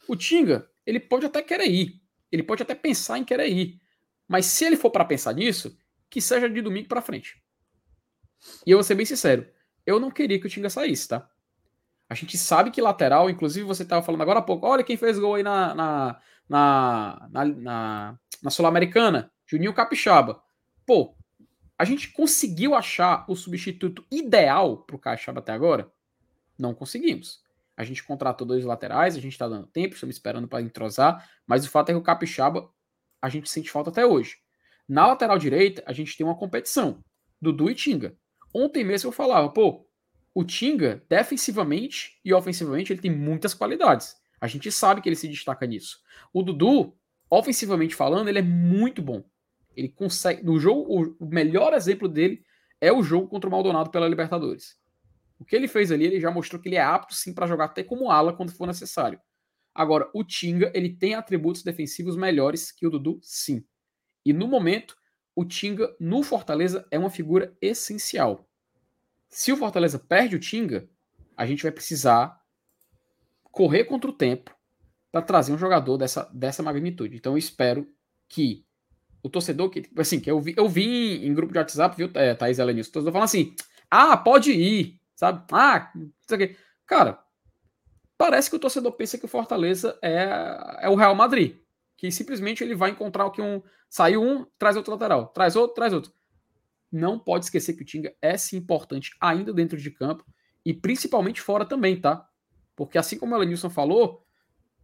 [0.05, 2.01] O Tinga, ele pode até querer ir.
[2.29, 3.79] Ele pode até pensar em querer ir.
[4.27, 5.77] Mas se ele for para pensar nisso,
[6.09, 7.41] que seja de domingo para frente.
[8.65, 9.47] E eu vou ser bem sincero.
[9.85, 11.29] Eu não queria que o Tinga saísse, tá?
[12.13, 15.17] A gente sabe que lateral, inclusive você estava falando agora há pouco, olha quem fez
[15.17, 20.39] gol aí na, na, na, na, na, na Sul-Americana, Juninho Capixaba.
[20.85, 21.15] Pô,
[21.75, 25.91] a gente conseguiu achar o substituto ideal para o Caixaba até agora?
[26.55, 27.41] Não conseguimos.
[27.75, 31.65] A gente contratou dois laterais, a gente está dando tempo, estamos esperando para entrosar, mas
[31.65, 32.69] o fato é que o Capixaba
[33.19, 34.37] a gente sente falta até hoje.
[34.87, 37.03] Na lateral direita, a gente tem uma competição,
[37.41, 38.15] Dudu e Tinga.
[38.53, 39.87] Ontem mesmo eu falava, pô,
[40.33, 44.15] o Tinga, defensivamente e ofensivamente, ele tem muitas qualidades.
[44.41, 45.99] A gente sabe que ele se destaca nisso.
[46.33, 46.97] O Dudu,
[47.29, 49.23] ofensivamente falando, ele é muito bom.
[49.75, 50.43] Ele consegue.
[50.43, 52.43] No jogo, o melhor exemplo dele
[52.81, 54.75] é o jogo contra o Maldonado pela Libertadores.
[55.39, 57.65] O que ele fez ali, ele já mostrou que ele é apto sim para jogar
[57.65, 59.19] até como ala quando for necessário.
[59.73, 63.63] Agora, o Tinga, ele tem atributos defensivos melhores que o Dudu, sim.
[64.25, 64.95] E no momento,
[65.35, 68.47] o Tinga no Fortaleza é uma figura essencial.
[69.33, 70.87] Se o Fortaleza perde o Tinga,
[71.35, 72.39] a gente vai precisar
[73.51, 74.55] correr contra o tempo
[75.11, 77.17] para trazer um jogador dessa, dessa magnitude.
[77.17, 77.87] Então eu espero
[78.29, 78.63] que
[79.23, 82.35] o torcedor que, assim, que eu vi, eu vi em, grupo de WhatsApp, viu, é,
[82.35, 83.55] Thaís Elenius, o torcedor falando assim,
[83.89, 85.43] ah, pode ir, sabe?
[85.51, 86.55] Ah, isso aqui.
[86.85, 87.19] Cara,
[88.15, 91.57] parece que o torcedor pensa que o Fortaleza é, é o Real Madrid,
[91.97, 95.73] que simplesmente ele vai encontrar o que um, saiu um, traz outro lateral, traz outro,
[95.73, 96.13] traz outro.
[96.93, 100.23] Não pode esquecer que o Tinga é sim importante ainda dentro de campo
[100.63, 102.23] e principalmente fora também, tá?
[102.75, 104.23] Porque assim como o Elenilson falou,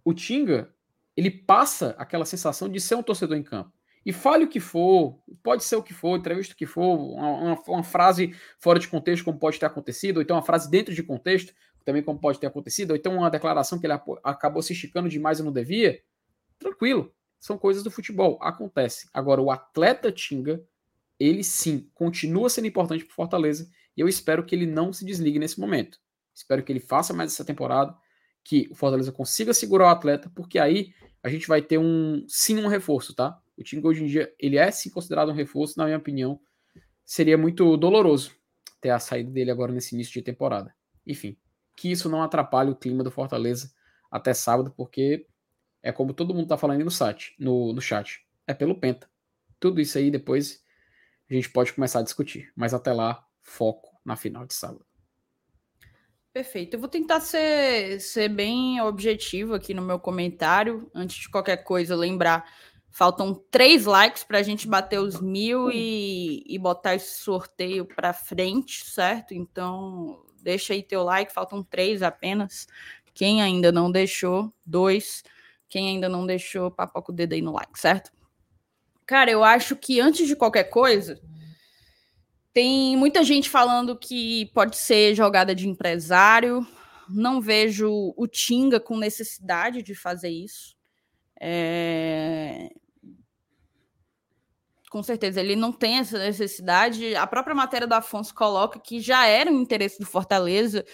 [0.04, 0.74] o Tinga,
[1.16, 3.72] ele passa aquela sensação de ser um torcedor em campo.
[4.04, 7.30] E fale o que for, pode ser o que for, entrevista o que for, uma,
[7.30, 10.96] uma, uma, frase fora de contexto, como pode ter acontecido, ou então uma frase dentro
[10.96, 11.54] de contexto,
[11.86, 15.40] também como pode ter acontecido, ou então uma declaração que ele acabou se esticando demais
[15.40, 16.02] e não devia.
[16.58, 19.08] Tranquilo, são coisas do futebol, acontece.
[19.14, 20.64] Agora, o atleta Tinga,
[21.20, 25.38] ele sim, continua sendo importante para Fortaleza, e eu espero que ele não se desligue
[25.38, 26.00] nesse momento.
[26.34, 27.96] Espero que ele faça mais essa temporada,
[28.44, 32.58] que o Fortaleza consiga segurar o atleta, porque aí a gente vai ter um sim
[32.58, 33.38] um reforço, tá?
[33.58, 36.40] O time hoje em dia, ele é sim considerado um reforço, na minha opinião.
[37.06, 38.32] seria muito doloroso
[38.80, 40.74] ter a saída dele agora nesse início de temporada.
[41.06, 41.38] Enfim,
[41.76, 43.72] que isso não atrapalhe o clima do Fortaleza
[44.10, 45.28] até sábado, porque
[45.84, 48.26] é como todo mundo tá falando aí no, site, no, no chat.
[48.48, 49.10] É pelo Penta.
[49.60, 50.64] Tudo isso aí depois
[51.30, 52.52] a gente pode começar a discutir.
[52.56, 54.86] Mas até lá, foco na final de sábado.
[56.32, 56.76] Perfeito.
[56.76, 60.90] Eu vou tentar ser, ser bem objetivo aqui no meu comentário.
[60.94, 62.50] Antes de qualquer coisa, lembrar:
[62.92, 68.14] faltam três likes para a gente bater os mil e, e botar esse sorteio para
[68.14, 69.34] frente, certo?
[69.34, 71.34] Então, deixa aí teu like.
[71.34, 72.68] Faltam três apenas.
[73.14, 75.24] Quem ainda não deixou, dois.
[75.68, 78.12] Quem ainda não deixou, papoca o dedo aí no like, certo?
[79.10, 81.20] Cara, eu acho que antes de qualquer coisa,
[82.54, 86.64] tem muita gente falando que pode ser jogada de empresário.
[87.10, 90.76] Não vejo o Tinga com necessidade de fazer isso.
[91.42, 92.70] É...
[94.92, 97.16] Com certeza, ele não tem essa necessidade.
[97.16, 100.86] A própria matéria do Afonso coloca que já era um interesse do Fortaleza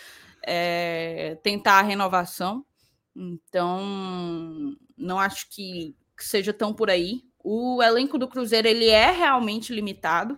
[0.41, 1.37] é...
[1.43, 2.65] tentar a renovação.
[3.13, 7.21] Então, não acho que seja tão por aí.
[7.47, 10.35] O elenco do Cruzeiro ele é realmente limitado.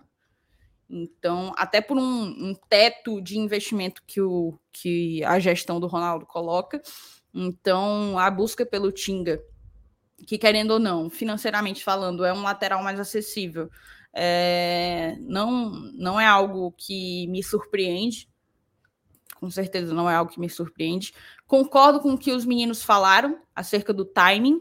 [0.90, 6.26] Então, até por um, um, teto de investimento que, o, que a gestão do Ronaldo
[6.26, 6.82] coloca.
[7.32, 9.42] Então, a busca pelo Tinga,
[10.26, 13.70] que querendo ou não, financeiramente falando, é um lateral mais acessível,
[14.12, 18.28] é, não, não é algo que me surpreende.
[19.36, 21.14] Com certeza não é algo que me surpreende.
[21.46, 24.60] Concordo com o que os meninos falaram acerca do timing.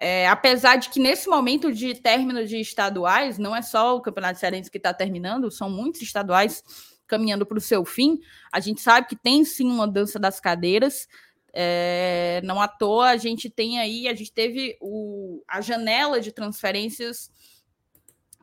[0.00, 4.38] É, apesar de que nesse momento de término de estaduais, não é só o Campeonato
[4.38, 6.62] Cearense que está terminando, são muitos estaduais
[7.06, 8.18] caminhando para o seu fim.
[8.50, 11.06] A gente sabe que tem sim uma dança das cadeiras.
[11.54, 16.32] É, não à toa a gente tem aí, a gente teve o, a janela de
[16.32, 17.30] transferências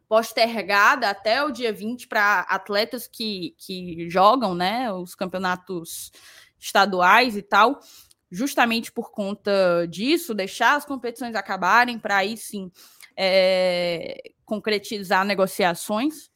[0.07, 6.11] postergada até o dia 20 para atletas que, que jogam né, os campeonatos
[6.59, 7.79] estaduais e tal
[8.31, 12.71] justamente por conta disso, deixar as competições acabarem para aí sim
[13.15, 16.29] é, concretizar negociações.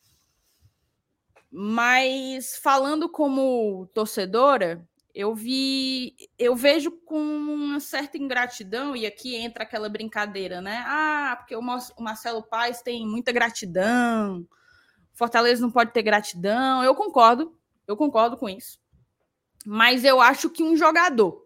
[1.52, 9.64] Mas falando como torcedora, eu vi, eu vejo com uma certa ingratidão, e aqui entra
[9.64, 10.84] aquela brincadeira, né?
[10.88, 11.62] Ah, porque o
[12.00, 14.48] Marcelo Paes tem muita gratidão,
[15.14, 16.84] Fortaleza não pode ter gratidão.
[16.84, 17.56] Eu concordo,
[17.88, 18.80] eu concordo com isso.
[19.66, 21.43] Mas eu acho que um jogador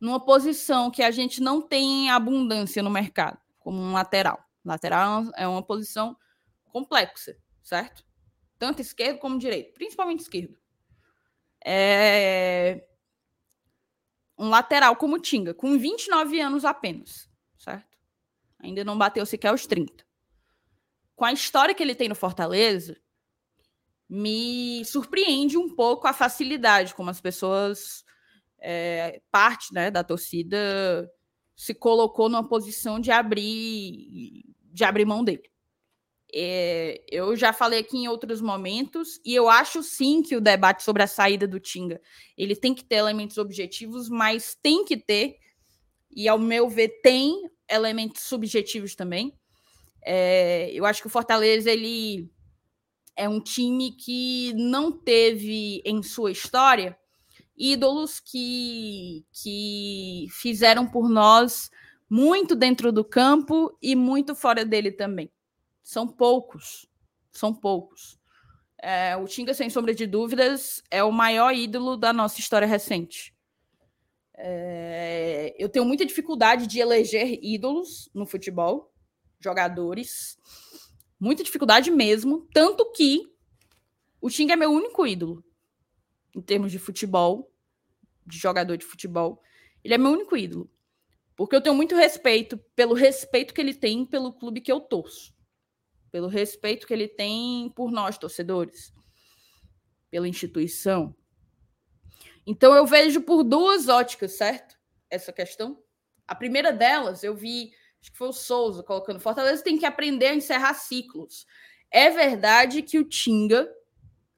[0.00, 4.44] numa posição que a gente não tem abundância no mercado, como um lateral.
[4.64, 6.16] Lateral é uma posição
[6.64, 8.04] complexa, certo?
[8.58, 10.58] Tanto esquerdo como direito, principalmente esquerdo.
[11.64, 12.86] É...
[14.36, 17.96] Um lateral como Tinga, com 29 anos apenas, certo?
[18.58, 20.04] Ainda não bateu sequer os 30.
[21.14, 22.96] Com a história que ele tem no Fortaleza,
[24.08, 28.03] me surpreende um pouco a facilidade como as pessoas
[28.66, 31.06] é, parte né, da torcida
[31.54, 34.42] se colocou numa posição de abrir
[34.72, 35.44] de abrir mão dele.
[36.34, 40.82] É, eu já falei aqui em outros momentos e eu acho sim que o debate
[40.82, 42.00] sobre a saída do Tinga
[42.36, 45.36] ele tem que ter elementos objetivos, mas tem que ter
[46.10, 49.38] e ao meu ver tem elementos subjetivos também.
[50.02, 52.28] É, eu acho que o Fortaleza ele
[53.14, 56.98] é um time que não teve em sua história
[57.56, 61.70] ídolos que, que fizeram por nós
[62.08, 65.30] muito dentro do campo e muito fora dele também.
[65.82, 66.88] São poucos,
[67.30, 68.18] são poucos.
[68.78, 73.34] É, o Tinga, sem sombra de dúvidas, é o maior ídolo da nossa história recente.
[74.36, 78.92] É, eu tenho muita dificuldade de eleger ídolos no futebol,
[79.40, 80.36] jogadores,
[81.20, 83.22] muita dificuldade mesmo, tanto que
[84.20, 85.43] o Tinga é meu único ídolo
[86.34, 87.52] em termos de futebol,
[88.26, 89.42] de jogador de futebol.
[89.82, 90.70] Ele é meu único ídolo.
[91.36, 95.34] Porque eu tenho muito respeito pelo respeito que ele tem pelo clube que eu torço.
[96.10, 98.94] Pelo respeito que ele tem por nós, torcedores.
[100.10, 101.14] Pela instituição.
[102.46, 104.76] Então eu vejo por duas óticas, certo?
[105.10, 105.82] Essa questão.
[106.26, 110.28] A primeira delas, eu vi, acho que foi o Souza colocando, Fortaleza tem que aprender
[110.28, 111.46] a encerrar ciclos.
[111.90, 113.68] É verdade que o Tinga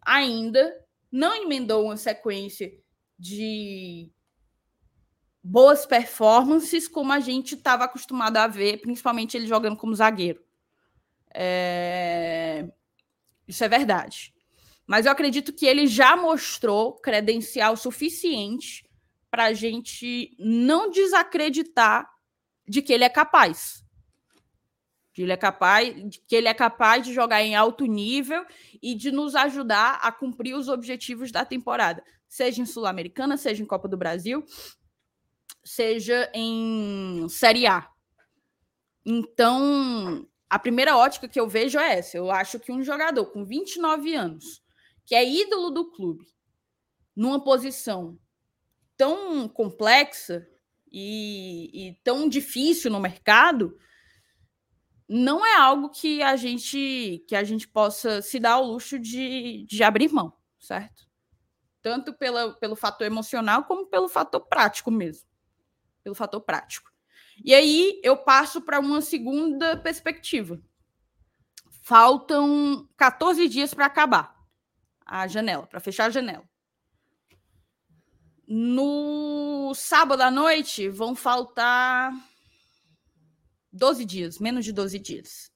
[0.00, 0.85] ainda
[1.16, 2.70] não emendou uma sequência
[3.18, 4.12] de
[5.42, 10.44] boas performances como a gente estava acostumado a ver, principalmente ele jogando como zagueiro.
[11.32, 12.68] É...
[13.48, 14.34] Isso é verdade.
[14.86, 18.84] Mas eu acredito que ele já mostrou credencial suficiente
[19.30, 22.10] para a gente não desacreditar
[22.68, 23.85] de que ele é capaz.
[25.16, 25.94] Que ele é capaz,
[26.28, 28.44] que ele é capaz de jogar em alto nível
[28.82, 33.66] e de nos ajudar a cumprir os objetivos da temporada, seja em Sul-Americana, seja em
[33.66, 34.44] Copa do Brasil,
[35.64, 37.88] seja em Série A.
[39.06, 42.18] Então, a primeira ótica que eu vejo é essa.
[42.18, 44.62] Eu acho que um jogador com 29 anos,
[45.06, 46.26] que é ídolo do clube,
[47.16, 48.18] numa posição
[48.98, 50.46] tão complexa
[50.92, 53.78] e, e tão difícil no mercado,
[55.08, 59.64] não é algo que a gente que a gente possa se dar ao luxo de,
[59.68, 61.06] de abrir mão, certo?
[61.80, 65.28] Tanto pela, pelo fator emocional como pelo fator prático mesmo.
[66.02, 66.90] Pelo fator prático.
[67.44, 70.60] E aí eu passo para uma segunda perspectiva.
[71.82, 74.34] Faltam 14 dias para acabar
[75.04, 76.44] a janela, para fechar a janela.
[78.48, 82.12] No sábado à noite vão faltar
[83.76, 85.50] 12 dias, menos de 12 dias.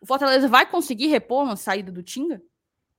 [0.00, 2.42] O Fortaleza vai conseguir repor uma saída do Tinga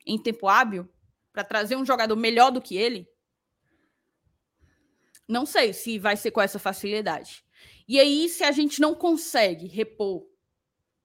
[0.06, 0.89] em tempo hábil
[1.31, 3.07] para trazer um jogador melhor do que ele?
[5.27, 7.43] Não sei se vai ser com essa facilidade.
[7.88, 10.26] E aí, se a gente não consegue repor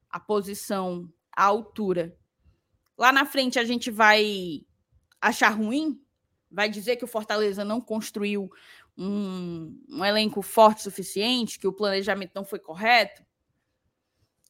[0.09, 2.17] a posição, a altura,
[2.97, 4.67] lá na frente a gente vai
[5.21, 6.03] achar ruim?
[6.51, 8.51] Vai dizer que o Fortaleza não construiu
[9.01, 13.25] um, um elenco forte o suficiente, que o planejamento não foi correto?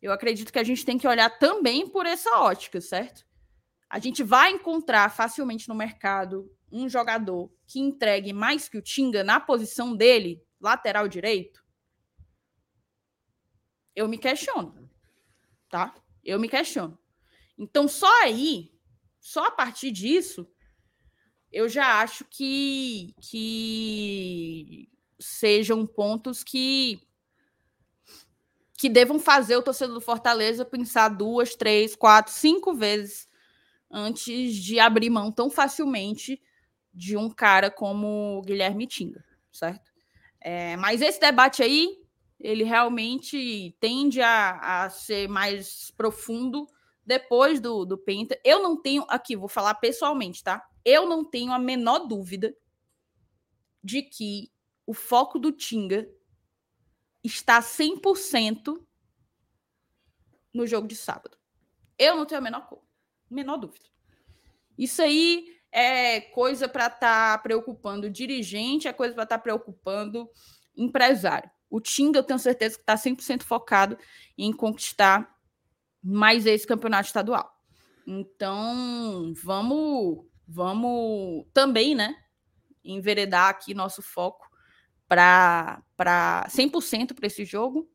[0.03, 3.25] Eu acredito que a gente tem que olhar também por essa ótica, certo?
[3.89, 9.23] A gente vai encontrar facilmente no mercado um jogador que entregue mais que o Tinga
[9.23, 11.65] na posição dele, lateral direito?
[13.95, 14.91] Eu me questiono,
[15.69, 15.95] tá?
[16.25, 16.99] Eu me questiono.
[17.57, 18.73] Então, só aí,
[19.21, 20.51] só a partir disso,
[21.53, 27.01] eu já acho que, que sejam pontos que
[28.77, 33.29] que devam fazer o torcedor do Fortaleza pensar duas, três, quatro, cinco vezes
[33.91, 36.41] antes de abrir mão tão facilmente
[36.95, 39.23] de um cara como Guilherme Tinga,
[39.53, 39.91] certo?
[40.41, 41.99] É, mas esse debate aí,
[42.39, 46.67] ele realmente tende a, a ser mais profundo
[47.05, 48.41] depois do, do Penta.
[48.43, 50.67] Eu não tenho, aqui, vou falar pessoalmente, tá?
[50.85, 52.55] Eu não tenho a menor dúvida
[53.82, 54.51] de que
[54.86, 56.09] o foco do Tinga
[57.23, 58.81] está 100%
[60.52, 61.36] no jogo de sábado.
[61.98, 62.69] Eu não tenho a menor,
[63.31, 63.86] menor dúvida.
[64.77, 69.43] Isso aí é coisa para estar tá preocupando o dirigente, é coisa para estar tá
[69.43, 70.28] preocupando
[70.77, 71.51] empresário.
[71.69, 73.97] O Tinga, eu tenho certeza que está 100% focado
[74.36, 75.39] em conquistar
[76.02, 77.55] mais esse campeonato estadual.
[78.07, 82.17] Então, vamos, vamos também, né,
[82.85, 84.51] enveredar aqui nosso foco
[85.07, 85.83] para
[86.49, 87.89] 100% para esse jogo.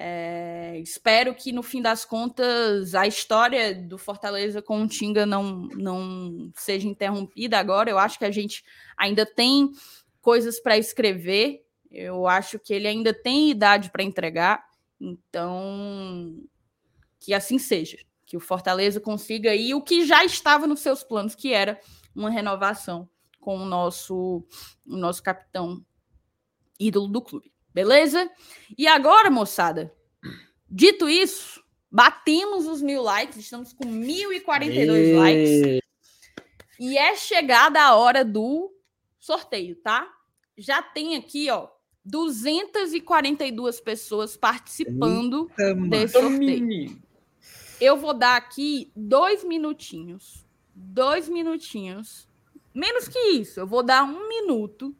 [0.00, 5.62] É, espero que no fim das contas a história do Fortaleza com o Tinga não,
[5.74, 7.90] não seja interrompida agora.
[7.90, 8.62] Eu acho que a gente
[8.96, 9.72] ainda tem
[10.20, 11.64] coisas para escrever.
[11.90, 14.64] Eu acho que ele ainda tem idade para entregar.
[15.00, 16.42] Então,
[17.18, 17.98] que assim seja.
[18.28, 21.80] Que o Fortaleza consiga ir o que já estava nos seus planos, que era
[22.14, 23.08] uma renovação
[23.40, 24.46] com o nosso,
[24.86, 25.82] o nosso capitão
[26.78, 27.50] ídolo do clube.
[27.72, 28.30] Beleza?
[28.76, 29.90] E agora, moçada,
[30.68, 35.80] dito isso, batemos os mil likes, estamos com 1.042 likes.
[36.78, 38.70] E é chegada a hora do
[39.18, 40.06] sorteio, tá?
[40.54, 41.66] Já tem aqui, ó,
[42.04, 47.07] 242 pessoas participando Eita, desse sorteio.
[47.80, 50.44] Eu vou dar aqui dois minutinhos.
[50.74, 52.28] Dois minutinhos.
[52.74, 54.94] Menos que isso, eu vou dar um minuto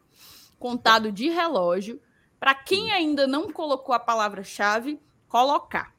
[0.58, 2.00] contado de relógio,
[2.40, 4.98] para quem ainda não colocou a palavra-chave,
[5.28, 5.94] colocar.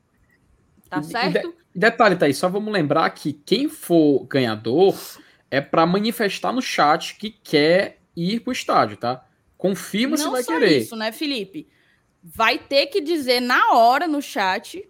[0.89, 1.49] Tá certo?
[1.49, 4.97] De, detalhe, Thaís, só vamos lembrar que quem for ganhador
[5.49, 9.25] é para manifestar no chat que quer ir para o estádio, tá?
[9.57, 10.71] Confirma não se vai querer.
[10.71, 11.67] Não isso, né, Felipe?
[12.23, 14.83] Vai ter que dizer na hora no chat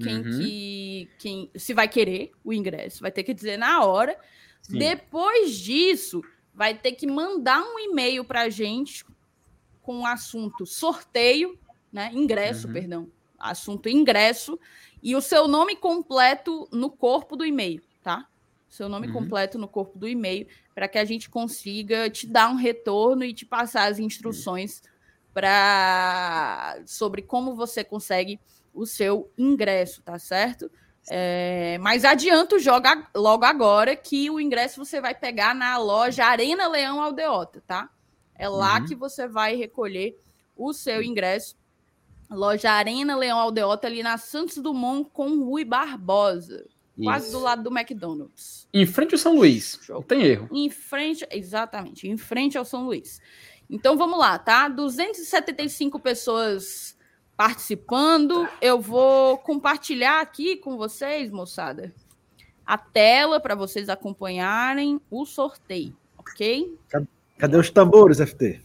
[0.00, 0.38] quem uhum.
[0.38, 4.16] que quem se vai querer o ingresso, vai ter que dizer na hora.
[4.62, 4.78] Sim.
[4.78, 6.22] Depois disso,
[6.54, 9.04] vai ter que mandar um e-mail para a gente
[9.82, 11.58] com o assunto sorteio,
[11.92, 12.10] né?
[12.12, 12.72] Ingresso, uhum.
[12.72, 13.08] perdão.
[13.38, 14.58] Assunto ingresso
[15.02, 18.26] e o seu nome completo no corpo do e-mail, tá?
[18.68, 19.12] Seu nome uhum.
[19.12, 23.34] completo no corpo do e-mail, para que a gente consiga te dar um retorno e
[23.34, 24.82] te passar as instruções
[25.34, 28.40] para sobre como você consegue
[28.74, 30.70] o seu ingresso, tá certo?
[31.08, 36.66] É, mas adianto joga logo agora que o ingresso você vai pegar na loja Arena
[36.66, 37.90] Leão Aldeota, tá?
[38.34, 38.86] É lá uhum.
[38.86, 40.18] que você vai recolher
[40.56, 41.56] o seu ingresso
[42.30, 46.66] Loja Arena Leão Aldeota, ali na Santos Dumont com Rui Barbosa.
[47.02, 47.36] Quase Isso.
[47.36, 48.68] do lado do McDonald's.
[48.72, 49.78] Em frente ao São Luís.
[49.82, 49.96] Show.
[49.96, 50.48] Não tem erro.
[50.52, 53.20] Em frente, exatamente, em frente ao São Luís.
[53.68, 54.68] Então vamos lá, tá?
[54.68, 56.96] 275 pessoas
[57.36, 58.48] participando.
[58.60, 61.92] Eu vou compartilhar aqui com vocês, moçada,
[62.64, 66.78] a tela para vocês acompanharem o sorteio, ok?
[67.38, 68.60] Cadê os tambores, FT?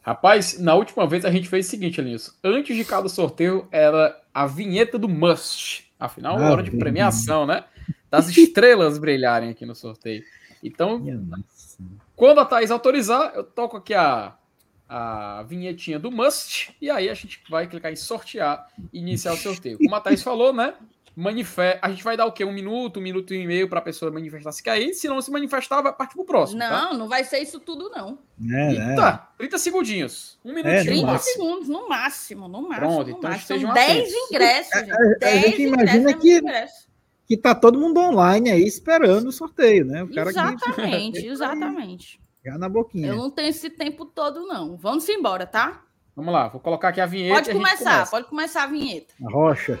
[0.00, 2.36] Rapaz, na última vez a gente fez o seguinte, Alinhos.
[2.42, 5.92] Antes de cada sorteio era a vinheta do Must.
[5.98, 7.64] Afinal, Ah, hora de premiação, né?
[8.10, 10.24] Das estrelas brilharem aqui no sorteio.
[10.62, 11.04] Então,
[12.16, 14.36] quando a Thaís autorizar, eu toco aqui a,
[14.92, 16.76] a vinhetinha do Must.
[16.80, 19.78] E aí a gente vai clicar em sortear e iniciar o sorteio.
[19.78, 20.74] Como a Thaís falou, né?
[21.16, 21.78] Manifé...
[21.82, 22.44] A gente vai dar o quê?
[22.44, 25.30] Um minuto, um minuto e meio para a pessoa manifestar se quer Se não se
[25.30, 26.58] manifestar, vai partir pro próximo.
[26.58, 26.70] tá?
[26.70, 28.18] Não, não vai ser isso tudo, não.
[28.40, 28.90] É, né?
[28.90, 30.38] Eita, 30 segundinhos.
[30.44, 30.78] Um minutinho.
[30.78, 31.32] no 30 máximo.
[31.32, 32.88] segundos, no máximo, no máximo.
[32.88, 33.60] Pronto, no então máximo.
[33.60, 34.12] São 10 atentos.
[34.30, 34.92] ingressos, gente.
[34.92, 36.92] a 10 gente imagina ingressos é que-.
[37.26, 40.02] Que tá todo mundo online aí esperando o sorteio, né?
[40.02, 42.21] O cara Exatamente, exatamente.
[42.44, 43.14] Já na Eu boquinha.
[43.14, 44.76] não tenho esse tempo todo, não.
[44.76, 45.84] Vamos embora, tá?
[46.14, 47.34] Vamos lá, vou colocar aqui a vinheta.
[47.34, 48.10] Pode começar, começa.
[48.10, 49.14] pode começar a vinheta.
[49.24, 49.80] A rocha.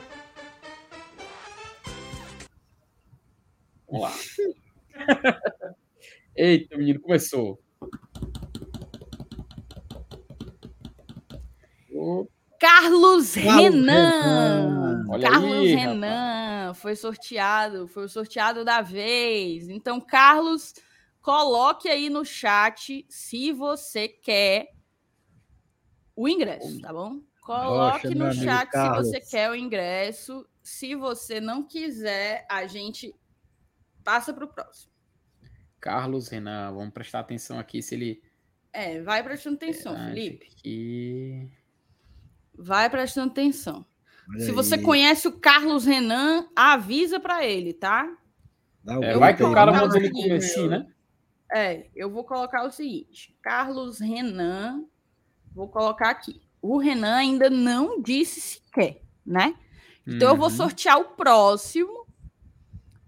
[3.86, 4.12] Vamos lá.
[6.34, 7.60] Eita, menino, começou.
[11.90, 12.28] Carlos
[12.58, 13.70] Carlos Renan.
[13.70, 15.04] Renan.
[15.08, 16.42] Olha Carlos aí, Renan
[16.74, 19.68] foi sorteado, foi o sorteado da vez.
[19.68, 20.74] Então, Carlos,
[21.22, 24.68] coloque aí no chat se você quer
[26.14, 27.20] o ingresso, tá bom?
[27.40, 29.08] Coloque Rocha, no chat se Carlos.
[29.08, 30.46] você quer o ingresso.
[30.62, 33.12] Se você não quiser, a gente
[34.04, 34.92] passa para o próximo.
[35.80, 38.22] Carlos Renan, vamos prestar atenção aqui se ele.
[38.72, 40.46] É, vai prestando atenção, Ah, Felipe.
[40.52, 41.50] Aqui.
[42.54, 43.84] Vai prestando atenção.
[44.30, 44.82] Olha Se você aí.
[44.82, 48.08] conhece o Carlos Renan, avisa para ele, tá?
[48.84, 50.86] Dá o É, vai que o cara mandou aqui, comecinho, né?
[51.54, 54.84] É, eu vou colocar o seguinte: Carlos Renan,
[55.54, 56.40] vou colocar aqui.
[56.60, 59.54] O Renan ainda não disse se quer, né?
[60.06, 60.50] Então eu vou Uhum.
[60.50, 62.06] sortear o próximo,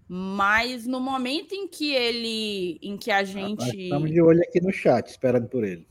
[0.07, 4.71] mas no momento em que ele, em que a gente, Estamos de olho aqui no
[4.71, 5.87] chat, esperando por ele.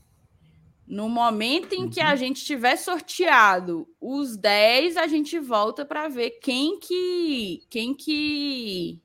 [0.87, 2.07] no momento em que Uhum.
[2.07, 9.01] a gente tiver sorteado os 10, a gente volta para ver quem que, quem que,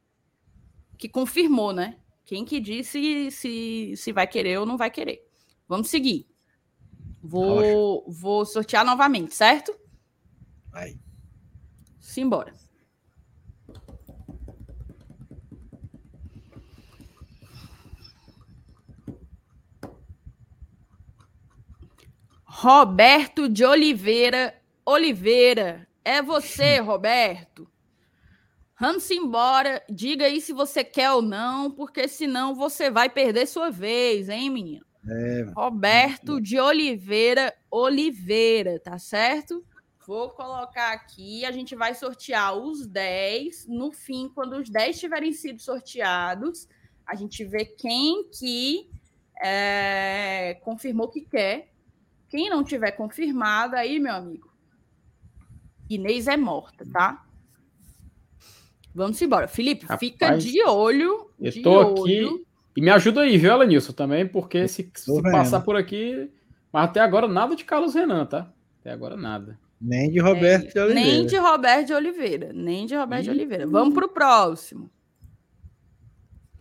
[0.99, 1.97] que confirmou, né?
[2.31, 5.21] Quem que disse se, se vai querer ou não vai querer.
[5.67, 6.29] Vamos seguir.
[7.21, 9.77] Vou, vou sortear novamente, certo?
[10.71, 10.97] Vai.
[11.99, 12.55] Simbora.
[22.45, 24.55] Roberto de Oliveira.
[24.87, 27.69] Oliveira, é você, Roberto.
[28.81, 29.83] Vamos embora.
[29.91, 34.49] Diga aí se você quer ou não, porque senão você vai perder sua vez, hein,
[34.49, 34.87] menino?
[35.07, 39.63] É, Roberto de Oliveira Oliveira, tá certo?
[40.07, 43.67] Vou colocar aqui, a gente vai sortear os 10.
[43.69, 46.67] No fim, quando os 10 tiverem sido sorteados,
[47.07, 48.91] a gente vê quem que
[49.43, 51.71] é, confirmou que quer.
[52.31, 54.51] Quem não tiver confirmado, aí, meu amigo,
[55.89, 57.27] Inês é morta, tá?
[58.95, 59.47] Vamos embora.
[59.49, 61.31] Felipe, fica Rapaz, de olho.
[61.41, 62.25] eu de tô aqui.
[62.25, 62.47] olho.
[62.77, 66.31] E me ajuda aí, viu, Elenilson, também, porque se, se passar por aqui.
[66.73, 68.53] Mas até agora nada de Carlos Renan, tá?
[68.81, 69.59] Até agora nada.
[69.81, 71.09] nem de Roberto de Oliveira.
[71.11, 72.53] Nem de Roberto de Oliveira.
[72.53, 73.31] Nem de Roberto de.
[73.31, 73.67] Oliveira.
[73.67, 74.91] Vamos pro próximo.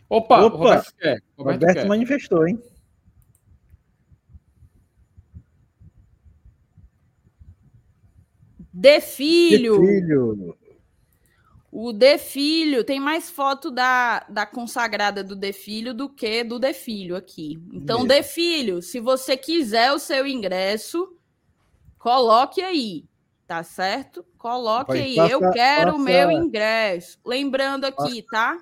[0.09, 0.55] Opa, Opa!
[0.55, 1.21] o Roberto quer.
[1.37, 1.87] Roberto Roberto quer.
[1.87, 2.59] manifestou, hein?
[8.73, 9.79] De Filho.
[9.79, 10.57] Filho.
[11.81, 12.83] O De Filho.
[12.83, 17.57] Tem mais foto da, da consagrada do De Filho do que do De Filho aqui.
[17.71, 18.05] Então.
[18.05, 21.15] De Filho, se você quiser o seu ingresso,
[21.97, 23.05] coloque aí.
[23.47, 24.25] Tá certo?
[24.37, 25.15] Coloque Vai, aí.
[25.15, 27.17] faça- Eu quero o meu ingresso.
[27.25, 28.57] Lembrando aqui, tá?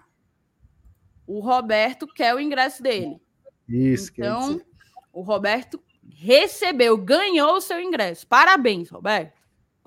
[1.25, 3.19] O Roberto quer o ingresso dele.
[3.67, 4.61] Isso, Então,
[5.11, 8.25] o Roberto recebeu, ganhou o seu ingresso.
[8.27, 9.36] Parabéns, Roberto.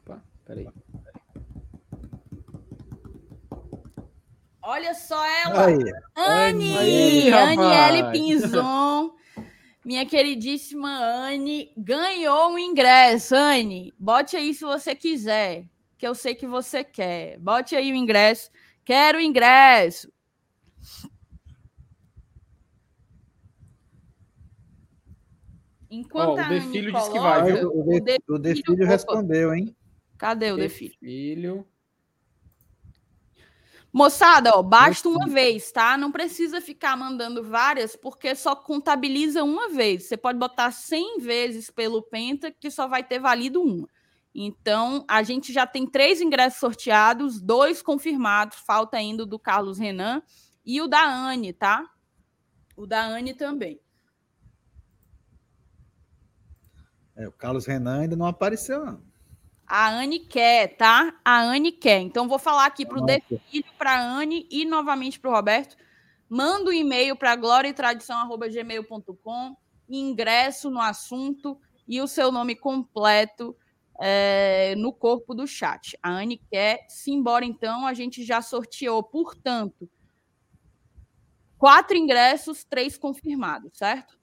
[0.01, 0.67] Opa, peraí.
[4.67, 5.75] Olha só ela, Aí,
[6.17, 8.11] Anne, Aí, Aniele.
[8.11, 9.13] Pinzon,
[9.85, 13.35] minha queridíssima Anne, ganhou um ingresso.
[13.35, 15.65] Anne, bote aí se você quiser,
[15.99, 17.37] que eu sei que você quer.
[17.37, 18.49] Bote aí o ingresso.
[18.83, 20.11] Quero o ingresso.
[25.91, 28.87] Enquanto Ó, o a Anne Defilho disse que coloca, vai, o, de, Defilho- o Defilho
[28.87, 29.75] respondeu, hein?
[30.17, 30.93] Cadê o Defilho?
[30.99, 31.67] Filho.
[33.95, 35.97] Moçada, ó, basta uma vez, tá?
[35.97, 40.03] Não precisa ficar mandando várias, porque só contabiliza uma vez.
[40.03, 43.88] Você pode botar 100 vezes pelo Penta, que só vai ter valido uma.
[44.35, 49.80] Então, a gente já tem três ingressos sorteados, dois confirmados, falta ainda o do Carlos
[49.80, 50.22] Renan
[50.65, 51.89] e o da Anne, tá?
[52.76, 53.80] O da Anne também.
[57.15, 59.05] É, o Carlos Renan ainda não apareceu, não.
[59.67, 61.19] A Anne quer, tá?
[61.23, 61.99] A Anne quer.
[61.99, 63.05] Então, vou falar aqui para o.
[63.05, 65.75] Defilho, para a Anne e novamente para o Roberto.
[66.29, 69.57] Manda um e-mail para gloriatradição.gmail.com,
[69.89, 73.55] ingresso no assunto e o seu nome completo
[73.99, 75.97] é, no corpo do chat.
[76.01, 76.85] A Anne quer.
[76.87, 77.87] Simbora, então.
[77.87, 79.89] A gente já sorteou, portanto,
[81.57, 84.17] quatro ingressos, três confirmados, certo?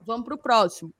[0.00, 0.92] Vamos para o próximo.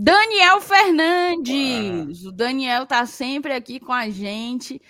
[0.00, 2.24] Daniel Fernandes.
[2.24, 4.80] O Daniel tá sempre aqui com a gente.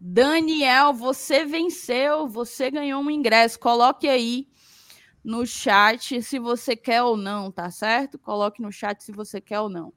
[0.00, 3.60] Daniel, você venceu, você ganhou um ingresso.
[3.60, 4.48] Coloque aí
[5.22, 8.18] no chat se você quer ou não, tá certo?
[8.18, 9.92] Coloque no chat se você quer ou não.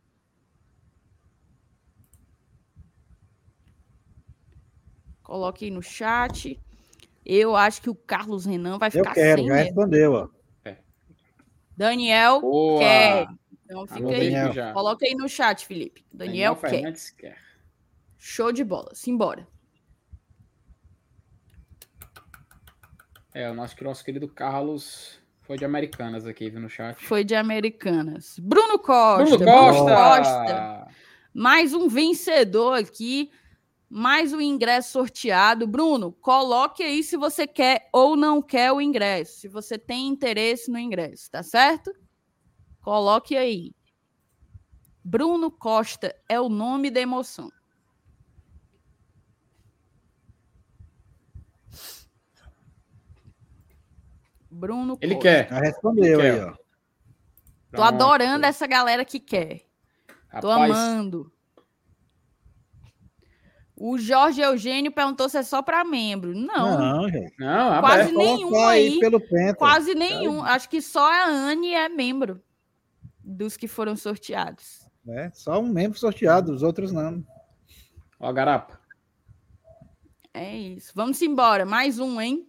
[5.23, 6.59] Coloque aí no chat.
[7.25, 9.65] Eu acho que o Carlos Renan vai Eu ficar quero, sem já mesmo.
[9.65, 10.29] respondeu, ó.
[11.75, 12.79] Daniel Boa!
[12.79, 13.27] quer.
[13.69, 14.31] Então fica Alô, aí.
[14.31, 14.51] Daniel.
[14.51, 14.73] já.
[14.73, 16.03] Coloca aí no chat, Felipe.
[16.11, 16.69] Daniel, quer.
[16.71, 17.37] Fernandes quer.
[18.17, 18.89] Show de bola.
[18.95, 19.47] Simbora.
[23.31, 26.97] É, o nosso, nosso querido Carlos foi de Americanas aqui, viu no chat.
[27.05, 28.39] Foi de Americanas.
[28.39, 29.37] Bruno Costa.
[29.37, 29.95] Bruno Costa!
[29.95, 30.87] Costa.
[31.31, 33.31] Mais um vencedor aqui.
[33.87, 35.67] Mais um ingresso sorteado.
[35.67, 39.41] Bruno, coloque aí se você quer ou não quer o ingresso.
[39.41, 41.93] Se você tem interesse no ingresso, tá certo?
[42.81, 43.73] Coloque aí.
[45.03, 47.51] Bruno Costa é o nome da emoção.
[54.49, 55.29] Bruno Ele Costa.
[55.29, 55.49] quer.
[55.49, 56.33] Já respondeu Quer.
[56.33, 56.53] aí, ó.
[57.71, 59.61] Tô adorando essa galera que quer.
[60.41, 61.31] Tô Rapaz, amando.
[63.75, 66.33] O Jorge Eugênio perguntou se é só para membro.
[66.35, 67.33] Não, Não, gente.
[67.39, 68.99] Não, Quase nenhum Colocar aí.
[68.99, 69.55] pelo Penta.
[69.55, 70.43] quase nenhum.
[70.43, 72.41] Acho que só a Anne é membro
[73.29, 74.85] dos que foram sorteados.
[75.05, 75.31] né?
[75.33, 77.23] Só um membro sorteado, os outros não.
[78.19, 78.79] Ó, Garapa.
[80.33, 80.91] É isso.
[80.95, 81.65] Vamos embora.
[81.65, 82.45] Mais um, hein?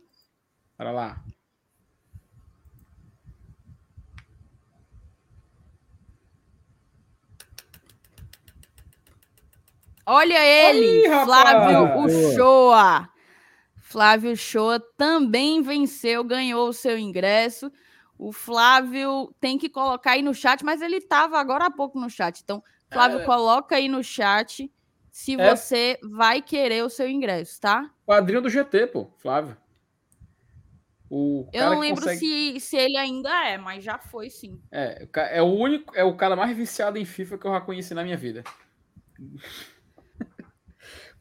[0.78, 1.24] Bora lá.
[10.06, 11.24] Olha ele, Aí!
[11.24, 12.04] Flávio.
[12.04, 13.08] Uchoa.
[13.80, 17.70] Flávio Uchoa também venceu, ganhou o seu ingresso.
[18.22, 22.10] O Flávio tem que colocar aí no chat, mas ele estava agora há pouco no
[22.10, 22.42] chat.
[22.42, 23.24] Então, Flávio, É.
[23.24, 24.70] coloca aí no chat
[25.10, 25.56] se É.
[25.56, 27.90] você vai querer o seu ingresso, tá?
[28.04, 29.56] Padrinho do GT, pô, Flávio.
[31.08, 34.60] O Eu cara não lembro consegue- se, se ele ainda é, mas já foi sim.
[34.70, 37.94] É, é o único, é o cara mais viciado em FIFA que eu já conheci
[37.94, 38.44] na minha vida.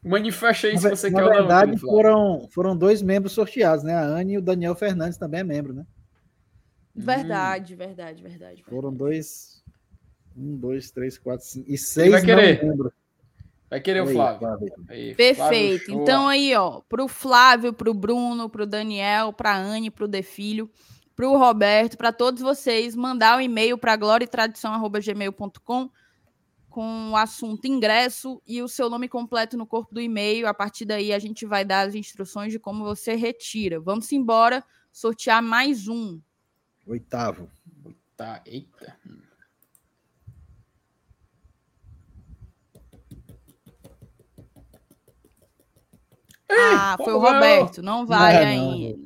[0.02, 1.36] Manifesta aí Na, se você na quer ou não.
[1.38, 1.88] verdade, Flávio.
[1.88, 3.94] foram, foram dois membros sorteados, né?
[3.94, 5.84] A Anne e o Daniel Fernandes também é membro, né?
[6.96, 7.02] Hum.
[7.02, 8.62] Verdade, verdade, verdade.
[8.64, 8.98] Foram verdade.
[8.98, 9.62] dois.
[10.36, 11.70] Um, dois, três, quatro, cinco.
[11.70, 12.60] E seis vai querer.
[13.68, 14.38] Vai querer o Aí, Flávio.
[14.40, 14.72] Flávio.
[14.88, 15.84] Aí, Perfeito.
[15.84, 20.68] Flávio, então aí, ó, pro Flávio, pro Bruno, pro Daniel, pra Anne, pro Defilho,
[21.14, 25.90] pro Roberto, para todos vocês, mandar um e-mail para gloriatradição@gmail.com
[26.70, 30.46] com o assunto ingresso e o seu nome completo no corpo do e-mail.
[30.46, 33.80] A partir daí a gente vai dar as instruções de como você retira.
[33.80, 36.20] Vamos embora sortear mais um.
[36.90, 37.48] Oitavo.
[38.16, 38.96] Tá, eita.
[46.50, 47.80] Ah, foi o Roberto.
[47.80, 48.98] Não vale ainda.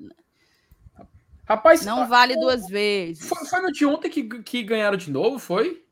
[1.46, 3.28] Rapaz, não vale duas vezes.
[3.28, 5.84] Foi, foi no de ontem que, que ganharam de novo, foi?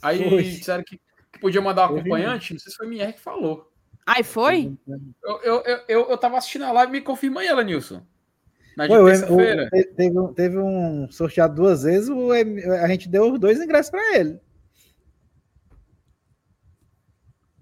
[0.00, 0.42] Aí foi.
[0.44, 0.98] disseram que,
[1.30, 2.54] que podia mandar um acompanhante.
[2.54, 3.70] Não sei se foi a minha que falou.
[4.06, 4.74] Aí foi?
[5.22, 8.02] Eu, eu, eu, eu, eu tava assistindo a live, me confirma aí, Elenilson.
[8.76, 9.66] Na o- terça-feira.
[9.66, 13.60] o- te- teve, um- teve um sorteado duas vezes, o a gente deu os dois
[13.60, 14.40] ingressos para ele.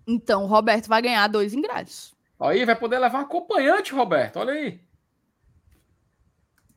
[0.06, 2.14] Então, o Roberto vai ganhar dois ingressos.
[2.38, 4.38] Aí vai poder levar um acompanhante, Roberto.
[4.38, 4.80] Olha aí.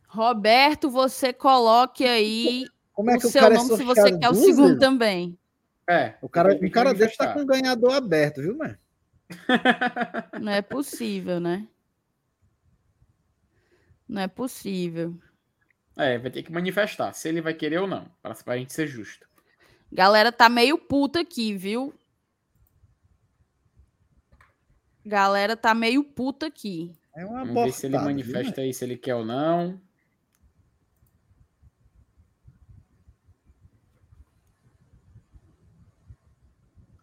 [0.07, 4.09] Roberto, você coloque aí Como é o que o seu cara é nome se sorteado
[4.11, 4.79] você quer o segundo vezes?
[4.79, 5.37] também.
[5.89, 6.13] É.
[6.21, 7.33] O cara, um cara desse tá manifestar.
[7.33, 8.77] com o ganhador aberto, viu, mano?
[10.39, 11.67] Não é possível, né?
[14.07, 15.17] Não é possível.
[15.97, 18.87] É, vai ter que manifestar, se ele vai querer ou não, para a gente ser
[18.87, 19.27] justo.
[19.91, 21.93] Galera tá meio puta aqui, viu?
[25.05, 26.95] Galera tá meio puta aqui.
[27.15, 29.79] É uma Vamos ver se ele abortada, viu, manifesta aí, se ele quer ou não.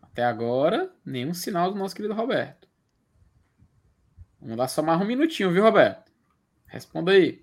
[0.03, 2.69] Até agora, nenhum sinal do nosso querido Roberto.
[4.41, 6.10] Vamos dar só mais um minutinho, viu, Roberto?
[6.71, 7.43] Responda aí.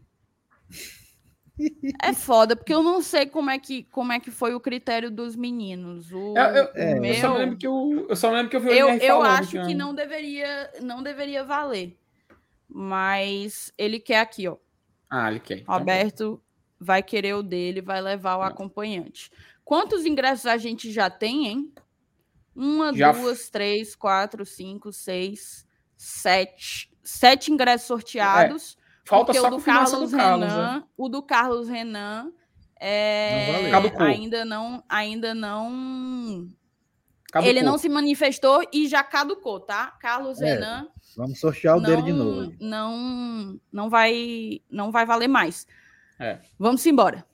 [2.03, 5.09] É foda, porque eu não sei como é que, como é que foi o critério
[5.09, 6.11] dos meninos.
[6.11, 8.56] O, Eu, eu- o É, eu só meu, lembro que eu, eu só lembro que
[8.56, 11.97] eu vi o eu, eu falando acho que não deveria, não deveria valer.
[12.69, 14.57] Mas ele quer aqui, ó.
[15.09, 15.59] Ah, ele quer.
[15.59, 16.43] Então, Roberto
[16.80, 18.47] vai querer o dele, vai levar o Ah.
[18.47, 19.31] acompanhante.
[19.65, 21.73] Quantos ingressos a gente já tem, hein?
[22.56, 25.65] Uma, Já duas, três, quatro, cinco, seis,
[25.95, 26.91] sete.
[27.03, 28.76] Sete ingressos sorteados.
[29.08, 30.48] Falta porque só o do Carlos, do Carlos.
[30.50, 30.84] Renan, né?
[30.98, 32.32] o do Carlos Renan
[32.80, 36.48] é, Não ainda não, ainda não,
[37.32, 37.50] Caducou.
[37.50, 39.88] ele não se manifestou e já caducou, tá?
[40.00, 42.53] Carlos É, Renan Vamos sortear o dele de novo.
[42.60, 45.66] não, não vai, não vai valer mais.
[46.19, 46.40] É.
[46.60, 47.26] Vamos embora.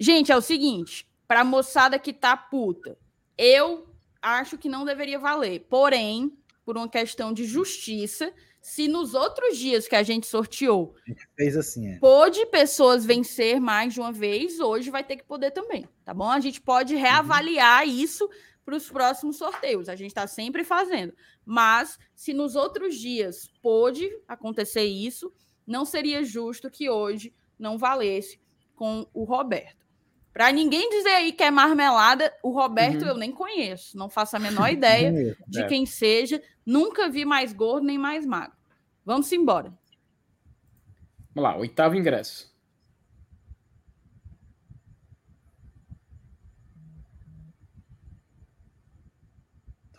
[0.00, 2.96] Gente, é o seguinte, para moçada que tá puta,
[3.36, 3.86] eu
[4.22, 5.66] acho que não deveria valer.
[5.68, 6.32] Porém,
[6.64, 8.32] por uma questão de justiça,
[8.68, 10.94] se nos outros dias que a gente sorteou
[11.36, 11.98] Fez assim, é.
[11.98, 16.28] pôde pessoas vencer mais de uma vez, hoje vai ter que poder também, tá bom?
[16.30, 18.28] A gente pode reavaliar isso
[18.64, 19.88] para os próximos sorteios.
[19.88, 21.14] A gente está sempre fazendo.
[21.44, 25.32] Mas se nos outros dias pôde acontecer isso,
[25.66, 28.38] não seria justo que hoje não valesse
[28.76, 29.78] com o Roberto.
[30.34, 33.08] Para ninguém dizer aí que é marmelada, o Roberto Uhum.
[33.08, 35.10] eu nem conheço, não faço a menor ideia
[35.48, 35.66] de É.
[35.66, 38.56] quem seja, nunca vi mais gordo nem mais magro.
[39.08, 39.72] Vamos embora.
[41.34, 42.54] Vamos lá, oitavo ingresso.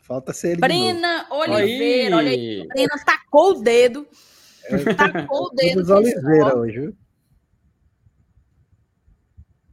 [0.03, 0.61] Falta ser ele.
[0.61, 2.67] Brena Oliveira, olha aí.
[2.67, 4.07] Brena tacou o dedo.
[4.65, 5.79] É, Tacou o dedo.
[5.79, 6.97] Lucas Oliveira hoje, viu?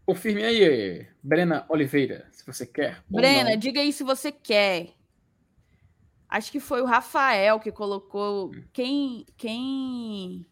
[0.07, 3.05] Confirme aí, Brena Oliveira, se você quer.
[3.07, 4.96] Brena, diga aí se você quer.
[6.29, 8.51] Acho que foi o Rafael que colocou.
[8.73, 9.25] Quem.
[9.37, 10.45] Quem.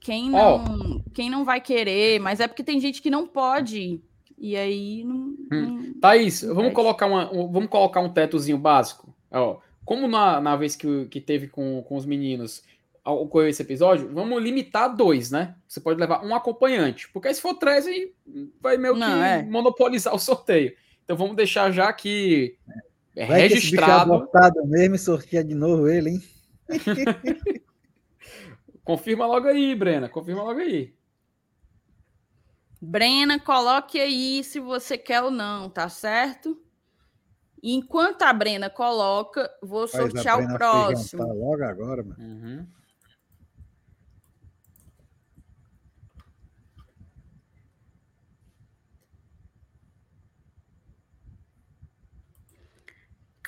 [0.00, 0.58] Quem Ó.
[0.58, 4.02] não, quem não vai querer, mas é porque tem gente que não pode.
[4.38, 5.34] E aí não.
[5.50, 6.74] não- Thaís, vamos Pede.
[6.74, 9.14] colocar, uma, um- vamos colocar um tetozinho básico.
[9.30, 12.62] Ó, como na, na vez que, que teve com, com os meninos
[13.04, 15.54] ocorreu esse episódio, vamos limitar dois, né?
[15.66, 17.08] Você pode levar um acompanhante.
[17.12, 18.12] Porque aí se for três, aí
[18.60, 19.42] vai meio que Não, é.
[19.42, 20.74] monopolizar o sorteio.
[21.04, 22.56] Então vamos deixar já aqui
[23.20, 24.14] é, Vai que esse é registrado.
[24.14, 26.22] abortado mesmo e sorteia de novo ele, hein?
[28.82, 30.08] Confirma logo aí, Brena.
[30.08, 30.94] Confirma logo aí.
[32.80, 36.58] Brena, coloque aí se você quer ou não, tá certo?
[37.62, 41.26] E enquanto a Brena coloca, vou Faz sortear o Brena próximo.
[41.26, 42.16] Tá logo agora, mano.
[42.18, 42.66] Uhum.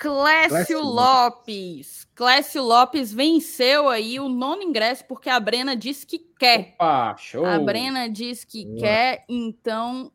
[0.03, 2.03] Clécio Clécio Lopes.
[2.13, 6.73] Clécio Lopes venceu aí o nono ingresso porque a Brena disse que quer.
[6.75, 7.45] Opa, show.
[7.45, 10.11] A Brena diz que quer, então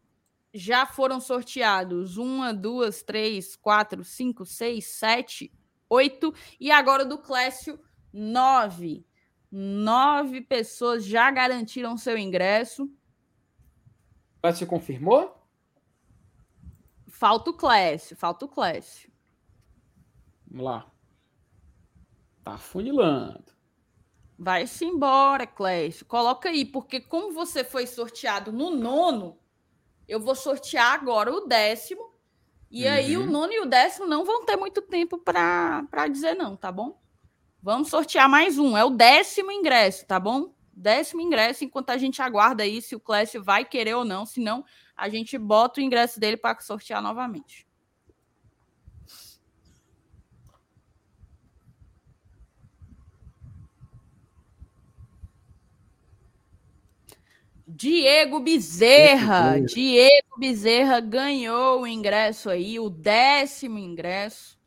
[0.53, 5.51] já foram sorteados uma, duas, três, quatro, cinco, seis, sete,
[5.89, 7.81] oito e agora do Clécio,
[8.13, 9.07] nove.
[9.51, 12.91] Nove pessoas já garantiram seu ingresso.
[14.43, 15.35] Você confirmou?
[17.07, 19.08] Falta o Clécio, falta o Clécio.
[20.51, 20.87] Vamos lá.
[22.45, 23.45] Tá funilando.
[24.39, 26.07] Vai-se embora, Clécio.
[26.07, 29.39] Coloca aí, porque como você foi sorteado no nono,
[30.07, 32.09] eu vou sortear agora o décimo.
[32.71, 33.31] E aí o Uhum.
[33.31, 37.01] nono e o décimo não vão ter muito tempo para dizer não, tá bom?
[37.63, 38.77] Vamos sortear mais um.
[38.77, 40.55] É o décimo ingresso, tá bom?
[40.73, 44.25] Décimo ingresso, enquanto a gente aguarda aí se o Clécio vai querer ou não.
[44.25, 44.65] Se não,
[44.97, 47.68] a gente bota o ingresso dele para sortear novamente.
[57.79, 59.61] Diego Bezerra.
[59.61, 64.59] Diego Bezerra ganhou o ingresso aí, o décimo ingresso.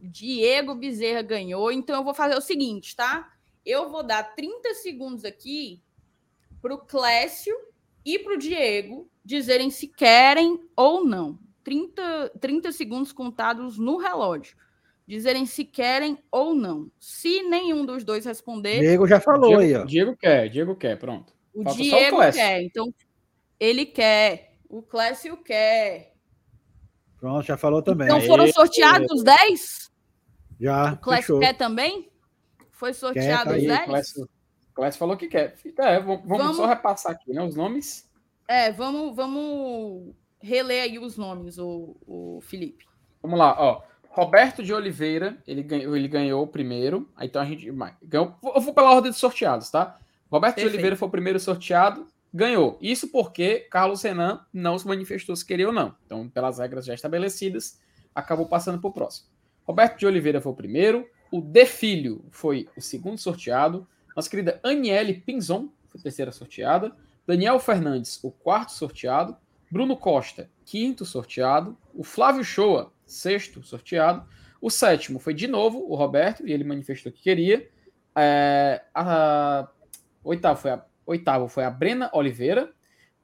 [0.00, 1.72] Diego Bezerra ganhou.
[1.72, 3.32] Então eu vou fazer o seguinte, tá?
[3.64, 5.82] Eu vou dar 30 segundos aqui
[6.62, 7.52] para o Clécio
[8.04, 11.36] e para o Diego dizerem se querem ou não.
[11.64, 14.56] 30, 30 segundos contados no relógio.
[15.04, 16.92] Dizerem se querem ou não.
[16.96, 18.78] Se nenhum dos dois responder.
[18.78, 19.84] Diego já falou Diego, aí, ó.
[19.84, 21.35] Diego quer, Diego quer, pronto.
[21.56, 22.40] O Falta o Diego Clécio.
[22.40, 22.94] quer, então
[23.58, 24.52] ele quer.
[24.68, 26.12] O Clécio quer.
[27.18, 28.06] Pronto, já falou também.
[28.06, 29.90] Então foram sorteados os 10?
[30.60, 31.40] Já, O Clécio fechou.
[31.40, 32.10] quer também?
[32.70, 33.84] Foi sorteado tá os aí, 10?
[33.86, 34.28] Clécio,
[34.74, 35.56] Clécio falou que quer.
[35.78, 37.42] É, vamos, vamos só repassar aqui, né?
[37.42, 38.06] Os nomes.
[38.46, 42.84] É, vamos, vamos reler aí os nomes, o, o Felipe.
[43.22, 43.82] Vamos lá, ó.
[44.10, 47.08] Roberto de Oliveira, ele ganhou, ele ganhou o primeiro.
[47.16, 47.70] Aí, Então a gente
[48.02, 48.34] ganhou.
[48.42, 49.98] Eu vou pela ordem dos sorteados, tá?
[50.30, 50.70] Roberto Perfeito.
[50.70, 52.78] de Oliveira foi o primeiro sorteado, ganhou.
[52.80, 55.94] Isso porque Carlos Renan não se manifestou se queria ou não.
[56.04, 57.80] Então, pelas regras já estabelecidas,
[58.14, 59.28] acabou passando para o próximo.
[59.64, 61.08] Roberto de Oliveira foi o primeiro.
[61.30, 63.86] O De Filho foi o segundo sorteado.
[64.14, 66.94] Nossa querida Aniele Pinzon foi a terceira sorteada.
[67.26, 69.36] Daniel Fernandes, o quarto sorteado.
[69.70, 71.76] Bruno Costa, quinto sorteado.
[71.92, 74.26] O Flávio Shoa, sexto sorteado.
[74.60, 77.68] O sétimo foi de novo o Roberto, e ele manifestou que queria.
[78.16, 79.68] É, a,
[80.26, 82.72] oitavo, foi a, oitavo foi a Brena Oliveira.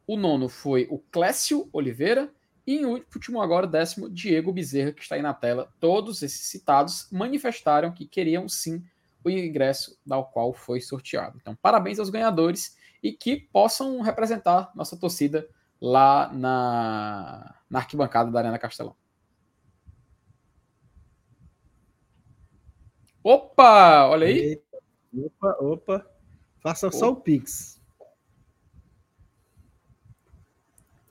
[0.06, 2.32] O nono foi o Clécio Oliveira.
[2.66, 5.72] E em último, agora, décimo, Diego Bezerra, que está aí na tela.
[5.80, 8.84] Todos esses citados manifestaram que queriam sim
[9.24, 11.38] o ingresso ao qual foi sorteado.
[11.40, 15.48] Então, parabéns aos ganhadores e que possam representar nossa torcida
[15.80, 18.94] lá na, na arquibancada da Arena Castelão.
[23.24, 24.06] Opa!
[24.08, 24.38] Olha aí.
[24.38, 24.72] Eita,
[25.14, 26.11] Opa, opa.
[26.62, 27.80] Faça só o Pix.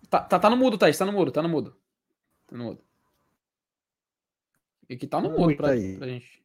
[0.10, 0.98] Tá, tá, tá no mudo, Thaís.
[0.98, 1.78] Tá no mudo, tá no mudo.
[2.48, 2.84] Tá no mudo.
[4.90, 5.98] E que tá no mudo pra, aí.
[5.98, 6.42] pra gente.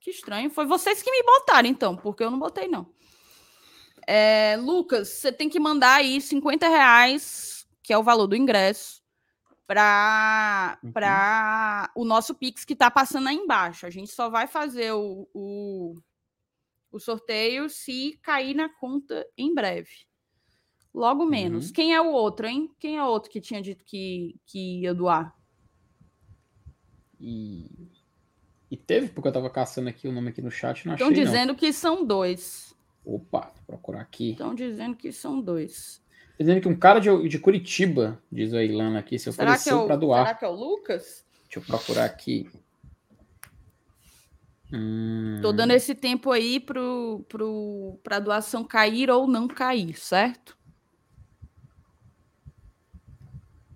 [0.00, 0.50] Que estranho.
[0.50, 2.92] Foi vocês que me botaram, então, porque eu não botei, não.
[4.06, 9.02] É, Lucas, você tem que mandar aí 50 reais, que é o valor do ingresso,
[9.66, 10.90] para Uhum.
[10.92, 13.86] para o nosso Pix que tá passando aí embaixo.
[13.86, 15.94] A gente só vai fazer o, o,
[16.90, 20.06] o sorteio se cair na conta em breve.
[20.92, 21.68] Logo menos.
[21.68, 21.72] Uhum.
[21.72, 22.70] Quem é o outro, hein?
[22.78, 25.34] Quem é o outro que tinha dito que, que ia doar?
[27.20, 27.66] E,
[28.70, 31.16] e teve, porque eu tava caçando aqui o nome aqui no chat, não achei Estão
[31.16, 31.30] não.
[31.30, 32.74] dizendo que são dois.
[33.04, 34.32] Opa, vou procurar aqui.
[34.32, 36.02] Estão dizendo que são dois.
[36.38, 39.54] Tá dizendo que um cara de, de Curitiba, diz a Ilana aqui, se Será é
[39.54, 40.26] ofereceu o, pra doar.
[40.26, 41.24] será que é o Lucas?
[41.44, 42.50] Deixa eu procurar aqui.
[44.72, 50.56] Hum, Tô dando esse tempo aí pro, pro, pra doação cair ou não cair, certo?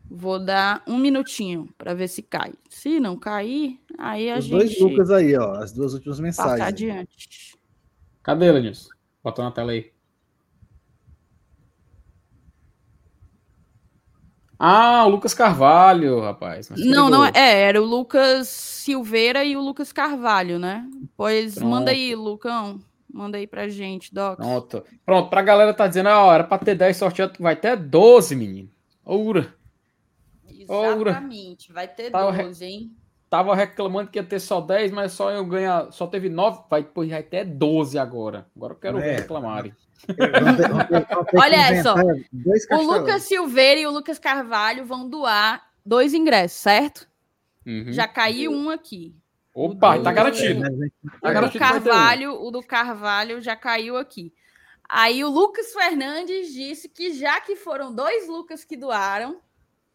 [0.08, 2.52] Vou dar um minutinho para ver se cai.
[2.70, 5.54] Se não cair, aí a Os gente dois Lucas aí, ó.
[5.54, 6.68] As duas últimas passa mensagens.
[6.68, 7.58] adiante.
[8.22, 8.90] Cadê, Lenilson?
[9.22, 9.93] Bota na tela aí.
[14.58, 16.68] Ah, o Lucas Carvalho, rapaz.
[16.70, 20.88] Mas Não, não é, é, era o Lucas Silveira e o Lucas Carvalho, né?
[21.16, 21.88] Pois manda Pronto.
[21.90, 22.80] aí, Lucão.
[23.12, 24.36] Manda aí pra gente, Doc.
[24.36, 24.84] Pronto.
[25.06, 28.68] Pronto, pra galera tá dizendo, ó, era pra ter 10 sorteados, vai ter 12, menino.
[29.04, 29.54] Oura.
[30.68, 31.10] Oura.
[31.10, 32.90] Exatamente, vai ter re- 12, hein?
[33.30, 36.82] Tava reclamando que ia ter só 10, mas só eu ganhar, só teve 9, vai,
[36.84, 38.46] pô, vai ter 12 agora.
[38.56, 39.16] Agora eu quero É.
[39.16, 39.72] reclamarem.
[41.38, 41.94] Olha só,
[42.76, 42.82] O.
[42.82, 47.08] Lucas Silveira e o Lucas Carvalho vão doar dois ingressos, certo?
[47.66, 47.92] Uhum.
[47.92, 49.14] Já caiu um aqui.
[49.54, 50.60] Opa, o tá do- garantido.
[50.60, 51.68] Né, Tá o do garantido um.
[51.68, 54.32] Carvalho, o do Carvalho já caiu aqui.
[54.88, 59.40] Aí o Lucas Fernandes disse que já que foram dois Lucas que doaram,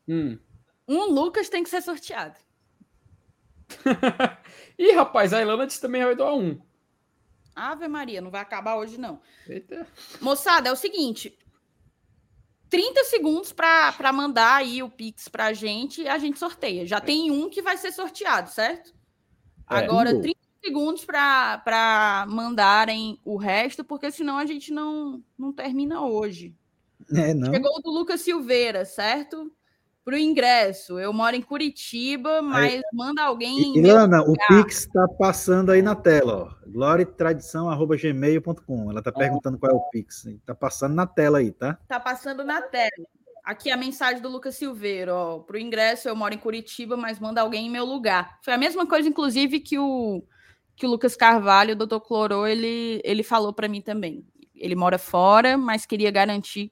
[0.08, 0.40] Hum.
[0.88, 2.36] um Lucas tem que ser sorteado.
[4.80, 6.60] Ih, rapaz, a Ilana disse também vai doar um.
[7.60, 9.20] Ave Maria, não vai acabar hoje não.
[9.48, 9.88] Eita.
[10.22, 11.38] Moçada, é o seguinte,
[12.70, 16.86] 30 segundos para mandar aí o Pix pra gente e a gente sorteia.
[16.86, 18.90] Já tem um que vai ser sorteado, certo?
[18.90, 18.94] É.
[19.66, 20.22] Agora, Uh.
[20.22, 26.56] 30 segundos para mandarem o resto, porque senão a gente não, não termina hoje.
[27.12, 27.52] É, não.
[27.52, 29.52] Chegou o do Lucas Silveira, certo?
[30.10, 31.00] Pro ingresso.
[31.00, 33.60] Eu moro em Curitiba, mas manda alguém.
[33.60, 34.34] em E, meu Lana, o.
[34.48, 36.50] Pix está passando aí na tela, ó.
[36.68, 38.90] gloriatradição.gmail.com.
[38.90, 40.26] Ela tá perguntando qual é o Pix.
[40.44, 41.78] Tá passando na tela aí, tá?
[41.88, 42.90] Tá passando na tela.
[43.46, 45.38] Aqui a mensagem do Lucas Silveiro, ó.
[45.40, 48.40] Pro ingresso, eu moro em Curitiba, mas manda alguém em meu lugar.
[48.42, 50.24] Foi a mesma coisa, inclusive, que o,
[50.76, 54.26] que o Lucas Carvalho, o doutor Clorô, ele, ele falou para mim também.
[54.56, 56.72] Ele mora fora, mas queria garantir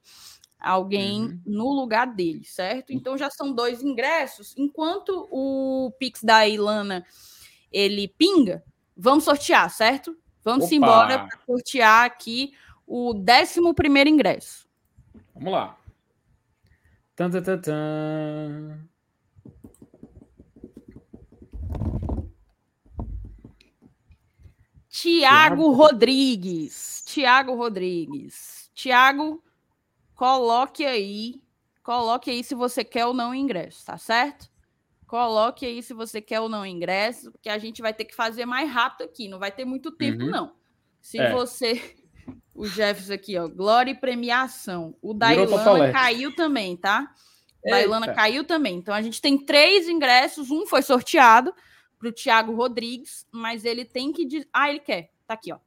[0.60, 1.40] alguém Uhum.
[1.46, 2.92] no lugar dele, certo?
[2.92, 4.54] Então já são dois ingressos.
[4.56, 7.04] Enquanto o Pix da Ilana
[7.72, 8.64] ele pinga,
[8.96, 10.16] vamos sortear, certo?
[10.42, 10.74] Vamos Opa!
[10.74, 12.52] embora para sortear aqui
[12.86, 14.66] o 11 primeiro ingresso.
[15.34, 15.76] Vamos lá.
[17.14, 18.88] Tan, tan, tan, tan.
[24.88, 27.02] Tiago Rodrigues.
[27.06, 28.70] Tiago Rodrigues.
[28.74, 29.42] Tiago,
[30.18, 31.40] coloque aí.
[31.82, 34.50] Coloque aí se você quer ou não ingresso, tá certo?
[35.06, 38.44] Coloque aí se você quer ou não ingresso, porque a gente vai ter que fazer
[38.44, 39.26] mais rápido aqui.
[39.28, 40.30] Não vai ter muito tempo, Uhum.
[40.30, 40.52] não.
[41.00, 41.32] Se É.
[41.32, 41.96] você.
[42.54, 43.46] O Jefferson aqui, ó.
[43.48, 44.94] Glória e premiação.
[45.00, 45.92] O da Virou Ilana Totolete.
[45.92, 47.14] caiu também, tá?
[47.64, 48.14] O da Ilana Eita.
[48.16, 48.76] caiu também.
[48.76, 50.50] Então a gente tem três ingressos.
[50.50, 51.54] Um foi sorteado
[51.98, 54.26] para o Thiago Rodrigues, mas ele tem que.
[54.26, 55.10] diz- Ah, ele quer.
[55.26, 55.58] Tá aqui, ó.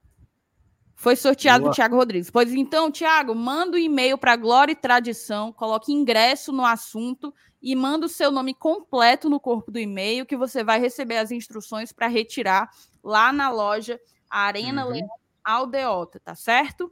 [1.02, 1.72] Foi sorteado Boa.
[1.72, 2.30] o Thiago Rodrigues.
[2.30, 7.76] Pois então, Thiago, manda um e-mail para Glória e Tradição, coloque ingresso no assunto e
[7.76, 11.92] manda o seu nome completo no corpo do e-mail, que você vai receber as instruções
[11.92, 12.70] para retirar
[13.04, 14.00] lá na loja
[14.30, 14.92] Arena Uhum.
[14.92, 15.10] Leão
[15.44, 16.92] Aldeota, tá certo?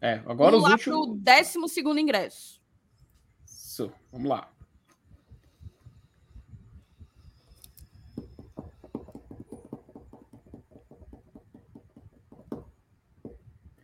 [0.00, 1.06] É, agora Vamos os lá últimos.
[1.06, 2.60] pro décimo segundo ingresso.
[3.46, 4.50] Isso, vamos lá.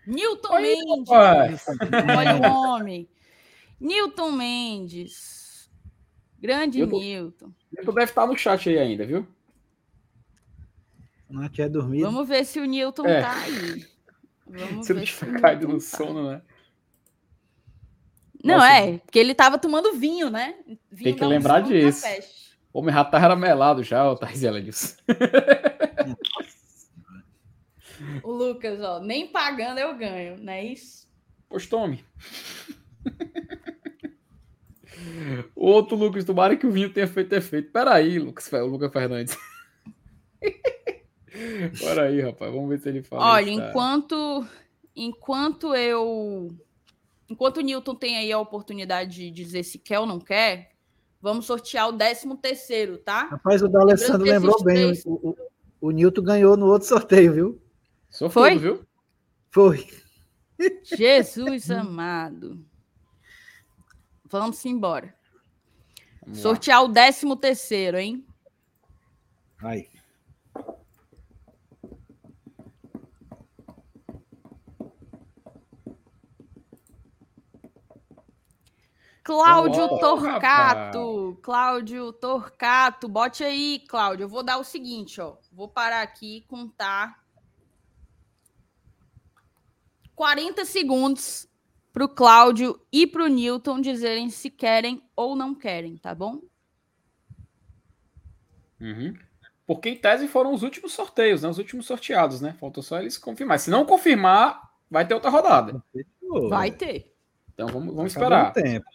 [0.07, 1.09] Newton Oi, Mendes.
[1.10, 1.65] rapaz.
[2.17, 3.09] Olha o homem.
[3.81, 5.70] Newton Mendes.
[6.41, 7.51] Grande tô- Newton.
[7.85, 9.26] Tu deve estar no chat aí ainda, viu?
[11.28, 12.05] Não tinha dormido.
[12.05, 13.20] Vamos ver se o Newton É.
[13.20, 13.85] tá aí.
[14.47, 15.97] Vamos Se não ver tiver o caído Newton no tá.
[15.97, 16.43] sono, né?
[18.44, 20.55] Não, Nossa, é, porque ele tava tomando vinho, né?
[20.67, 22.07] Vinho Tem que lembrar disso.
[22.73, 24.97] O homem já tá ramelado já, o Thais ela disse.
[28.23, 31.08] O Lucas, ó, nem pagando eu ganho, não é isso?
[31.49, 32.05] Pois tome.
[35.55, 37.70] O outro Lucas, tomara que o vinho tenha feito efeito.
[37.70, 39.36] Peraí, Lucas, o Lucas Fernandes.
[41.78, 43.33] Peraí, rapaz, vamos ver se ele fala.
[43.33, 44.47] Olha, isso, enquanto
[44.94, 46.50] enquanto eu
[47.28, 50.70] enquanto o Newton tem aí a oportunidade de dizer se quer ou não quer,
[51.20, 53.26] vamos sortear o 13 terceiro, tá?
[53.26, 54.92] Rapaz, o D'Alessandro lembrou bem.
[55.05, 55.36] O, o,
[55.81, 57.62] o Newton ganhou no outro sorteio, viu?
[58.17, 58.57] Sou Foi?
[58.57, 58.83] viu?
[59.51, 59.86] Foi.
[60.83, 62.65] Jesus amado.
[64.25, 65.15] Vamos embora.
[66.23, 66.43] Vamos lá.
[66.43, 68.27] Sortear o 13 terceiro, hein?
[69.62, 69.91] Aí.
[79.23, 81.39] Cláudio Oh, Torcato.
[81.43, 83.09] Cláudio Torcato.
[83.09, 84.25] Bote aí, Cláudio.
[84.25, 85.36] Eu vou dar o seguinte, ó.
[85.53, 87.26] Vou parar aqui e contar
[90.17, 91.47] 40 segundos
[91.93, 96.41] para o Cláudio e para o Newton dizerem se querem ou não querem, tá bom?
[98.81, 99.15] Uhum.
[99.67, 101.49] Porque em tese foram os últimos sorteios, né?
[101.49, 102.55] Os últimos sorteados, né?
[102.61, 103.59] Faltou só eles confirmar.
[103.59, 105.83] Se não confirmar, vai ter outra rodada.
[106.49, 107.15] Vai ter.
[107.53, 108.51] Então vamos, vamos esperar.
[108.51, 108.86] o tempo.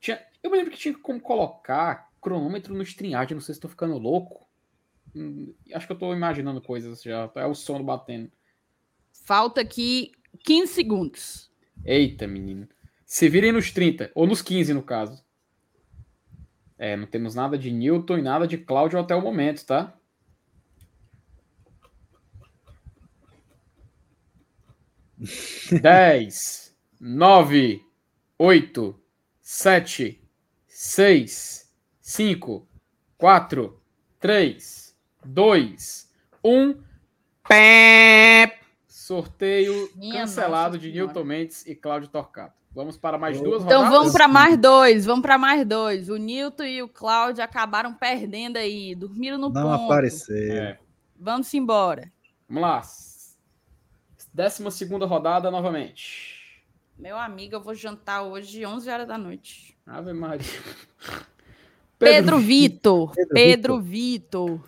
[0.00, 3.34] Tinha- eu me lembro que tinha como colocar cronômetro no StreamYard.
[3.34, 4.46] Não sei se estou ficando louco.
[5.14, 7.30] Hum, acho que eu estou imaginando coisas já.
[7.34, 8.30] É o sono batendo.
[9.26, 10.12] Falta aqui
[10.44, 11.50] 15 segundos.
[11.84, 12.68] Eita, menino.
[13.04, 15.20] Se virem nos 30, ou nos 15, no caso.
[16.78, 19.98] É, não temos nada de Newton e nada de Cláudio até o momento, tá?
[25.82, 27.84] Dez, nove,
[28.38, 28.96] oito,
[29.42, 30.22] sete,
[30.68, 32.68] seis, cinco,
[33.18, 33.82] quatro,
[34.20, 36.12] três, dois,
[36.44, 36.80] um.
[37.48, 38.65] Pé!
[39.06, 41.06] Sorteio Minha cancelado Nossa de Senhora.
[41.12, 42.54] Newton Mendes e Cláudio Torcato.
[42.74, 43.44] Vamos para mais Oh.
[43.44, 43.98] duas Então rodadas?
[43.98, 46.08] vamos para mais dois, vamos para mais dois.
[46.10, 49.84] O Newton e o Cláudio acabaram perdendo aí, dormiram no Não ponto.
[49.84, 50.36] apareceu.
[50.52, 50.78] É,
[51.18, 52.12] Vamos embora.
[52.48, 52.82] vamos lá.
[54.34, 56.36] Décima segunda rodada novamente.
[56.98, 59.76] Meu amigo, eu vou jantar hoje 11 horas da noite.
[59.86, 60.44] Ave Maria.
[61.98, 63.12] Pedro, Vitor.
[63.14, 64.60] Pedro Pedro Vitor.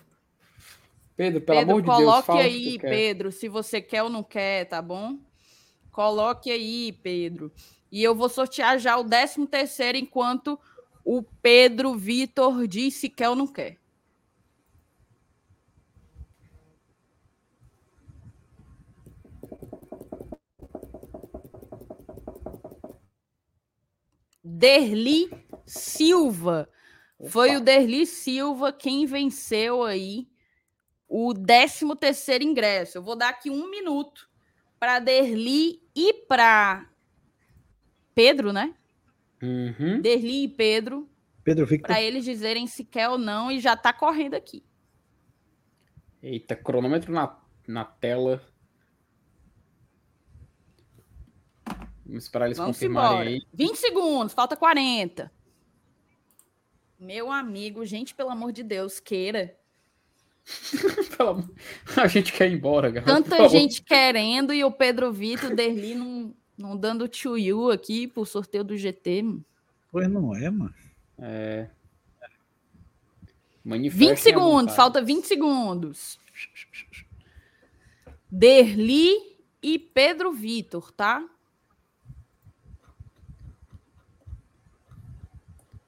[1.19, 2.89] Pedro, pelo Pedro, amor de Deus, coloque que aí, tu quer.
[2.89, 5.19] Pedro, se você quer ou não quer, tá bom?
[5.91, 7.51] Coloque aí, Pedro.
[7.91, 10.57] E eu vou sortear já o 13 terceiro enquanto
[11.03, 13.77] O Pedro Vitor disse que quer ou não quer.
[24.41, 25.29] Derli
[25.65, 26.69] Silva.
[27.27, 30.25] Foi o Derli Silva quem venceu aí
[31.09, 32.99] o 13 terceiro ingresso.
[32.99, 34.29] Eu vou dar aqui um minuto
[34.79, 36.87] para Derli e para
[38.13, 38.75] Pedro, né?
[39.41, 39.99] Uhum.
[40.01, 41.09] Derli e Pedro,
[41.43, 44.63] Pedro para eles dizerem se quer ou não e já tá correndo aqui.
[46.21, 48.41] Eita, cronômetro na, na tela.
[52.05, 53.29] Vamos esperar eles Vamos confirmarem embora.
[53.29, 53.41] aí.
[53.53, 55.31] 20 segundos, falta 40.
[56.99, 59.58] Meu amigo, gente, pelo amor de Deus, queira.
[61.95, 63.21] A gente quer ir embora, galera.
[63.21, 68.07] Tanta gente querendo e o Pedro Vitor, o Derli não, não dando to you aqui
[68.07, 69.23] pro sorteio do GT.
[69.91, 70.73] Pois não é, mano.
[71.17, 71.69] É.
[73.63, 74.75] 20 Manifestem a segundos, vontade.
[74.75, 76.19] falta 20 segundos.
[78.31, 81.23] Derli e Pedro Vitor, tá?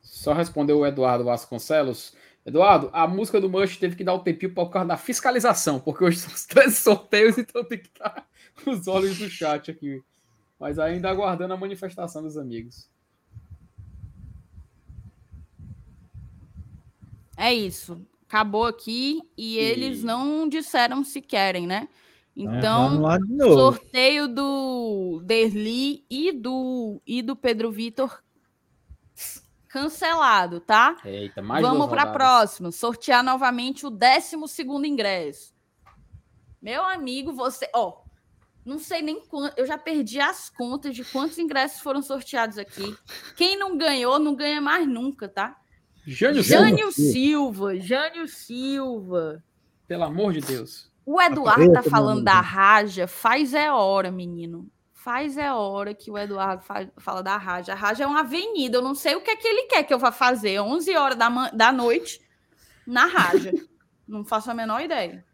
[0.01, 2.13] Só respondeu o Eduardo Vasconcelos.
[2.45, 6.03] Eduardo, a música do Mush teve que dar o tempinho por causa da fiscalização, porque
[6.03, 8.27] hoje são os três sorteios, então tem que estar
[8.65, 10.01] os olhos do chat aqui.
[10.59, 12.89] Mas ainda aguardando a manifestação dos amigos.
[17.35, 18.05] É isso.
[18.27, 21.89] Acabou aqui e eles não disseram se querem, né?
[22.35, 23.53] Então, de novo.
[23.53, 28.23] sorteio do Derli e do, e do Pedro Vitor
[29.71, 30.97] cancelado, tá?
[31.03, 32.71] Eita, mais Vamos para a próxima.
[32.71, 34.35] Sortear novamente o 12
[34.85, 35.53] ingresso.
[36.61, 37.67] Meu amigo, você.
[37.73, 38.01] Ó,
[38.65, 39.57] não sei nem quanto.
[39.57, 42.95] Eu já perdi as contas de quantos ingressos foram sorteados aqui.
[43.35, 45.57] Quem não ganhou, não ganha mais nunca, tá?
[46.05, 49.43] Jânio Silva, Jânio Silva, Jânio Silva.
[49.87, 50.91] pelo amor de Deus.
[51.05, 52.25] O Eduardo tá falando amigo.
[52.25, 54.67] da Raja, faz é hora, menino.
[55.03, 57.71] Faz é hora que o Eduardo fa- fala da Raja.
[57.71, 59.91] A Raja é uma avenida, eu não sei o que é que ele quer que
[59.91, 62.21] eu vá fazer 11 horas da, da noite
[62.85, 63.51] na Raja.
[64.07, 65.25] não faço a menor ideia.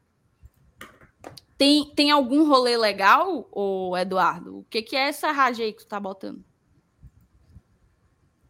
[1.57, 4.59] Tem, tem algum rolê legal, ô Eduardo?
[4.59, 6.41] O que, que é essa Raja aí que tu tá botando?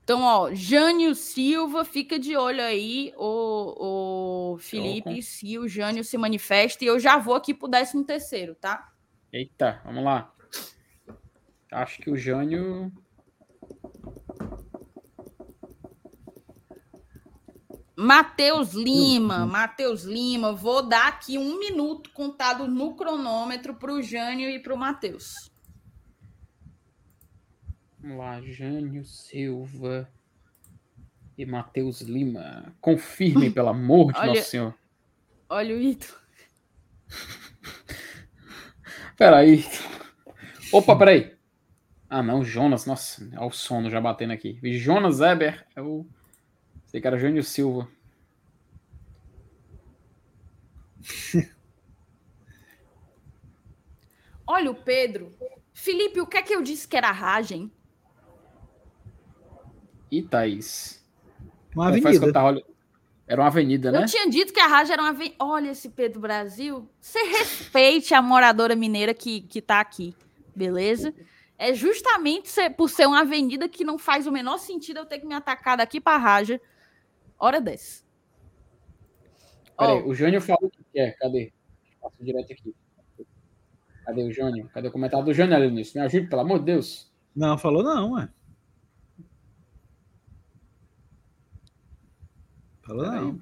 [0.03, 6.15] Então, ó, Jânio Silva, fica de olho aí, o, o Felipe, se o Jânio se
[6.15, 6.85] manifesta.
[6.85, 8.93] E eu já vou aqui pro 13 terceiro, tá?
[9.33, 10.31] Eita, vamos lá.
[11.71, 12.91] Acho que o Jânio.
[17.95, 24.59] Matheus Lima, Matheus Lima, vou dar aqui um minuto contado no cronômetro pro Jânio e
[24.59, 25.33] pro Matheus.
[27.99, 30.07] Vamos lá, Jânio Silva
[31.35, 32.75] e Matheus Lima.
[32.79, 34.75] Confirmem, pelo amor de Olha- Nosso Senhor.
[35.49, 36.21] Olha o Ito.
[39.17, 39.65] Peraí.
[40.71, 41.35] Opa, peraí.
[42.09, 42.85] Ah, não, Jonas.
[42.85, 44.59] Nossa, olha o sono já batendo aqui.
[44.77, 46.05] Jonas Eber é o.
[46.85, 47.87] Sei que era Jânio Silva.
[54.47, 55.33] Olha o Pedro.
[55.73, 57.69] Felipe, o que é que eu disse que era ragem?
[60.09, 61.05] E Thaís.
[61.75, 62.33] Uma Confesso que eu avenida.
[62.33, 62.61] tava
[63.27, 64.01] Era uma avenida, né?
[64.01, 65.35] Eu tinha dito que a Raja era uma avenida.
[65.39, 66.89] Olha esse Pedro Brasil.
[66.99, 70.15] Você respeite a moradora mineira que, que tá aqui,
[70.55, 71.13] beleza?
[71.57, 75.25] É justamente por ser uma avenida que não faz o menor sentido eu ter que
[75.25, 76.61] me atacar daqui pra Raja.
[77.39, 78.03] Hora dessa.
[79.77, 81.17] Peraí, Ó, o Jânio falou que quer.
[81.17, 81.51] Cadê?
[82.01, 82.75] Passo direto aqui.
[84.05, 84.69] Cadê o Jânio?
[84.69, 85.97] Cadê o comentário do Jânio ali nisso?
[85.97, 87.11] Me ajude, pelo amor de Deus.
[87.35, 88.31] Não, falou não, mano.
[92.85, 93.19] Falou Peraí.
[93.21, 93.39] não.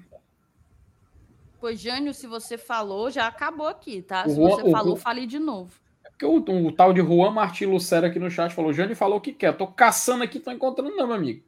[1.60, 4.24] Pois, Jânio, se você falou, já acabou aqui, tá?
[4.26, 5.72] O Se você o falou, Juan- fale de novo.
[6.16, 9.20] É porque o, o tal de Juan Martins Lucero aqui no chat falou: Jânio falou
[9.20, 9.56] que quer.
[9.56, 11.44] Tô caçando aqui, tô encontrando não, meu amigo.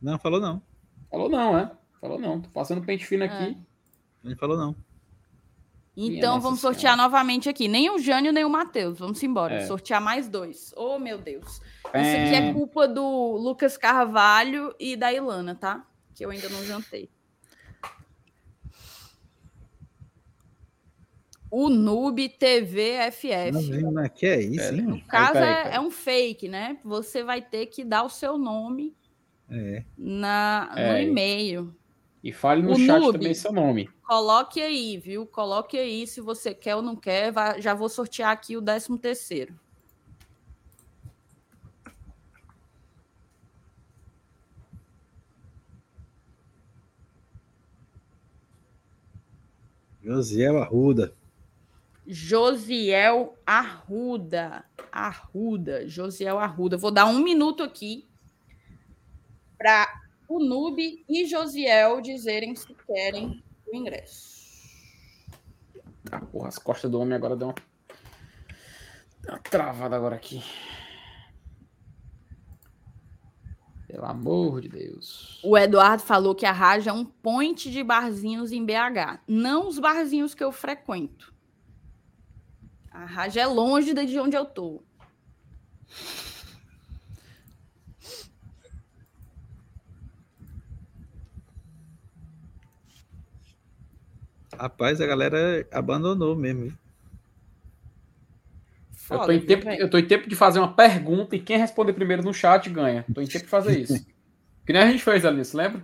[0.00, 0.62] Não, falou não.
[1.10, 1.70] Falou não, é?
[2.00, 2.40] Falou não.
[2.40, 3.56] Tô passando pente fino aqui.
[4.24, 4.76] Ele falou não.
[5.96, 6.74] Então, vamos Senhora.
[6.74, 7.68] sortear novamente aqui.
[7.68, 8.98] Nem o Jânio, nem o Matheus.
[8.98, 9.56] Vamos embora.
[9.56, 9.66] É.
[9.66, 10.72] Sortear mais dois.
[10.76, 11.44] Oh, meu Deus.
[11.56, 11.60] Isso
[11.92, 12.24] É.
[12.24, 15.86] aqui é culpa do Lucas Carvalho e da Ilana, tá?
[16.14, 17.10] Que eu ainda não jantei.
[21.54, 23.28] O Noob TV FF.
[23.28, 24.80] Imagina, que é isso, hein?
[24.80, 26.78] No caso, aí, é, pera é um fake, né?
[26.82, 28.96] Você vai ter que dar o seu nome
[29.50, 29.84] é.
[29.98, 30.90] na, é.
[30.90, 31.76] no e-mail.
[32.24, 33.90] E fale no o chat Noob, também seu nome.
[34.02, 35.26] Coloque aí, viu?
[35.26, 37.34] Coloque aí se você quer ou não quer.
[37.60, 39.54] Já vou sortear aqui o 13 terceiro.
[50.02, 51.12] Josiel Arruda.
[52.06, 54.64] Josiel Arruda.
[54.90, 55.88] Arruda.
[55.88, 56.76] Josiel Arruda.
[56.76, 58.08] Vou dar um minuto aqui
[59.56, 59.88] para
[60.28, 64.32] o Nube e Josiel dizerem se querem o ingresso.
[66.04, 67.54] Tá, porra, as costas do homem agora dão uma,
[69.28, 70.42] uma travada agora aqui.
[73.86, 75.38] Pelo amor de Deus.
[75.44, 79.20] O Eduardo falou que a Raja é um point de barzinhos em BH.
[79.28, 81.31] Não os barzinhos que eu frequento.
[82.92, 84.82] A Raja é longe de onde eu tô.
[94.58, 96.64] Rapaz, a galera abandonou mesmo.
[96.64, 96.70] viu?
[96.70, 96.76] Eu
[99.18, 101.92] Foda, tô, em tempo, eu tô em tempo de fazer uma pergunta e quem responder
[101.92, 103.04] primeiro no chat ganha.
[103.12, 104.06] Tô em tempo de fazer isso.
[104.64, 105.82] que nem a gente fez, Alice, lembra?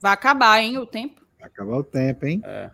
[0.00, 1.20] Vai acabar, hein, o tempo.
[1.38, 2.40] Vai acabar o tempo, hein?
[2.44, 2.70] É.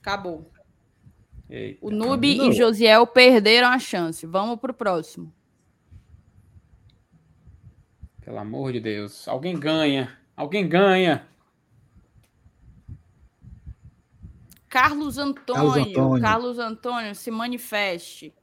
[0.00, 0.50] Acabou.
[1.48, 1.78] Eita.
[1.80, 4.26] O Nube e Josiel perderam a chance.
[4.26, 5.32] Vamos pro próximo.
[8.20, 9.28] Pelo amor de Deus.
[9.28, 10.18] Alguém ganha.
[10.36, 11.28] Alguém ganha.
[14.68, 15.54] Carlos Antônio.
[15.54, 16.22] Carlos Antônio.
[16.22, 18.34] Carlos Antônio, se manifeste.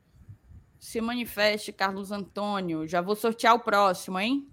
[0.80, 2.88] Se manifeste, Carlos Antônio.
[2.88, 4.50] Já vou sortear o próximo, hein?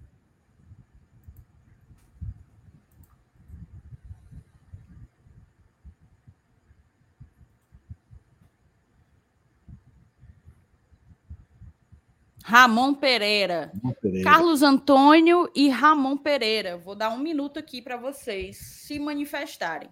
[12.43, 13.73] Ramon Pereira.
[14.01, 14.29] Pereira.
[14.29, 16.77] Carlos Antônio e Ramon Pereira.
[16.77, 19.89] Vou dar um minuto aqui para vocês se manifestarem.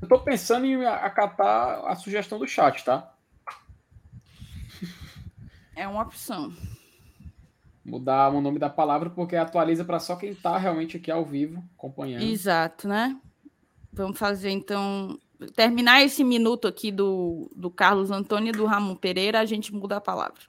[0.00, 3.13] Eu tô pensando em acatar a sugestão do chat, tá?
[5.76, 6.52] É uma opção.
[7.84, 11.62] Mudar o nome da palavra porque atualiza para só quem tá realmente aqui ao vivo
[11.76, 12.22] acompanhando.
[12.22, 13.14] Exato, né?
[13.92, 15.18] Vamos fazer então.
[15.54, 19.96] Terminar esse minuto aqui do, do Carlos Antônio e do Ramon Pereira, a gente muda
[19.96, 20.40] a palavra.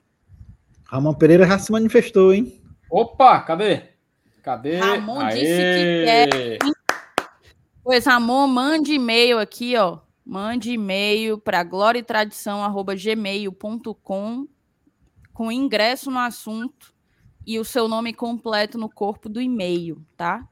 [0.84, 2.58] Ramon Pereira já se manifestou, hein?
[2.88, 3.82] Opa, cadê?
[4.42, 4.76] Cadê?
[4.76, 6.56] Ramon disse que
[7.82, 9.98] Pois, Ramon, mande e-mail aqui, ó.
[10.24, 14.48] Mande e-mail para gloriatradição.gmail.com
[15.36, 16.94] com ingresso no assunto
[17.46, 20.48] e o seu nome completo no corpo do e-mail, tá?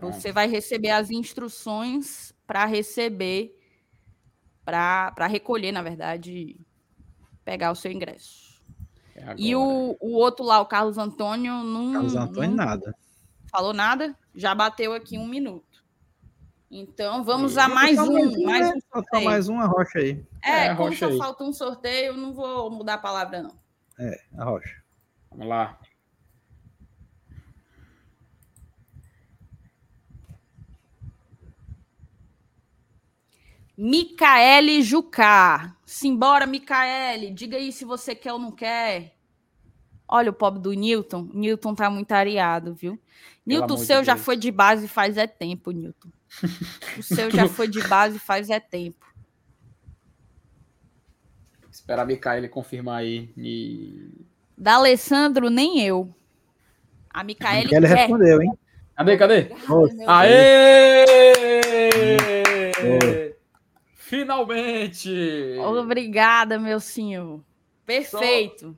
[0.00, 3.56] Você vai receber as instruções para receber,
[4.64, 6.58] para recolher, na verdade,
[7.44, 8.60] pegar o seu ingresso.
[9.14, 12.96] É E o, o outro lá, o Carlos Antônio, não, Carlos Antônio, não nada.
[13.48, 15.65] falou nada, já bateu aqui um minuto.
[16.70, 18.74] Então vamos E- a mais um, mais né?
[18.76, 19.24] um sorteio.
[19.24, 20.24] mais uma rocha aí.
[20.42, 21.18] É, É, como rocha só aí.
[21.18, 23.56] falta um sorteio, eu não vou mudar a palavra, não.
[23.98, 24.82] É, a rocha.
[25.30, 25.78] Vamos lá.
[33.76, 35.76] Micaele Jucá.
[35.84, 37.30] Simbora, Micaele.
[37.30, 39.14] Diga aí se você quer ou não quer.
[40.08, 41.28] Olha o pobre do Newton.
[41.34, 42.98] Newton tá muito areado, viu?
[43.44, 46.08] Newton, o amor de seu já foi de base faz é tempo, Newton.
[46.98, 49.06] O seu já foi de base faz é tempo.
[51.70, 53.32] Esperar a Micaele confirmar aí.
[53.36, 54.26] E...
[54.56, 56.14] Da Alessandro, nem eu.
[57.10, 57.96] A Micaele Ele quer.
[57.96, 58.52] respondeu, hein?
[58.96, 59.48] Cadê, cadê?
[60.06, 61.04] Aê!
[62.82, 63.36] Boa.
[63.94, 65.58] Finalmente!
[65.58, 67.42] Obrigada, meu senhor.
[67.84, 68.76] Perfeito.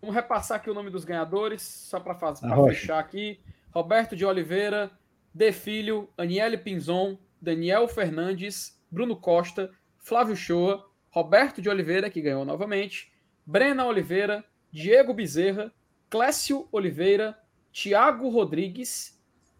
[0.00, 3.40] Vamos repassar aqui o nome dos ganhadores, só para A fechar aqui.
[3.70, 4.90] Roberto de Oliveira,
[5.32, 12.44] De Filho, Aniele Pinzon, Daniel Fernandes, Bruno Costa, Flávio Shoa, Roberto de Oliveira, que ganhou
[12.44, 13.12] novamente,
[13.44, 15.72] Brena Oliveira, Diego Bezerra,
[16.10, 17.38] Clécio Oliveira,
[17.72, 19.18] Tiago Rodrigues,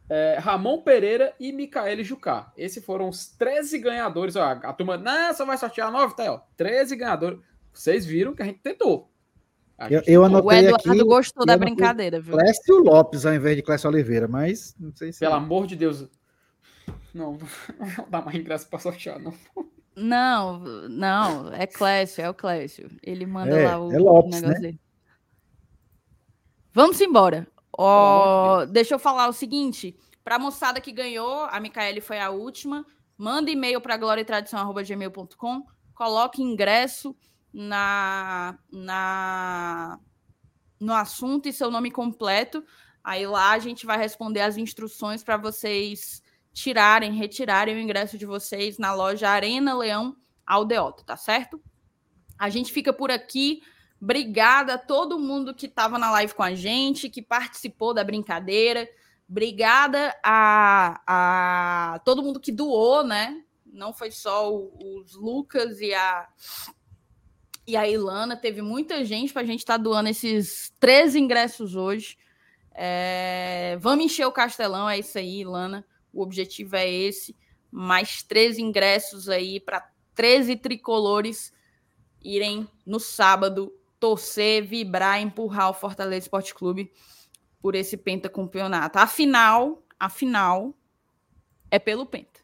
[0.08, 2.52] eh, Ramon Pereira e Micaele Jucá.
[2.56, 4.36] Esses foram os 13 ganhadores.
[4.36, 6.40] Ó, a turma, não, só vai sortear 9, tá aí, ó.
[6.56, 7.40] 13 ganhadores.
[7.72, 9.10] Vocês viram que a gente tentou.
[9.88, 12.36] Eu, eu O anotei Eduardo aqui gostou da brincadeira, viu?
[12.36, 15.20] Clécio Lopes ao invés de Clécio Oliveira, mas não sei se.
[15.20, 16.08] Pelo amor de Deus.
[17.14, 17.38] Não,
[17.78, 19.32] não dar mais ingresso para sortear, não.
[19.94, 20.58] Não,
[20.88, 22.88] não, é Clécio, é o Clécio.
[23.02, 24.54] Ele manda É, lá o, é Lopes, negócio né?
[24.60, 24.80] dele.
[26.72, 27.46] Vamos embora.
[27.76, 32.00] Ó, amor de deixa eu falar o seguinte: para a moçada que ganhou, a Micaele
[32.00, 32.84] foi a última.
[33.16, 37.16] Manda e-mail para gloriatradição.gmail.com, coloque ingresso
[37.58, 39.98] na, na
[40.78, 42.64] no assunto e seu nome completo.
[43.02, 46.22] Aí lá a gente vai responder as instruções para vocês
[46.52, 51.60] tirarem, retirarem o ingresso de vocês na loja Arena Leão Aldeota, tá certo?
[52.38, 53.60] A gente fica por aqui.
[54.00, 58.88] Obrigada a todo mundo que estava na live com a gente, que participou da brincadeira.
[59.28, 63.42] Obrigada a, a todo mundo que doou, né?
[63.66, 66.28] Não foi só os Lucas e a
[67.68, 71.76] e a Ilana, teve muita gente para a gente estar tá doando esses três ingressos
[71.76, 72.16] hoje.
[72.74, 73.76] É...
[73.78, 75.86] Vamos encher o Castelão, é isso aí, Ilana.
[76.10, 77.36] O objetivo é esse.
[77.70, 81.52] Mais três ingressos aí para 13 tricolores
[82.24, 86.90] irem no sábado torcer, vibrar, empurrar o Fortaleza Esporte Clube
[87.60, 88.98] por esse pentacampeonato.
[88.98, 90.72] Afinal, afinal,
[91.70, 92.40] é pelo penta.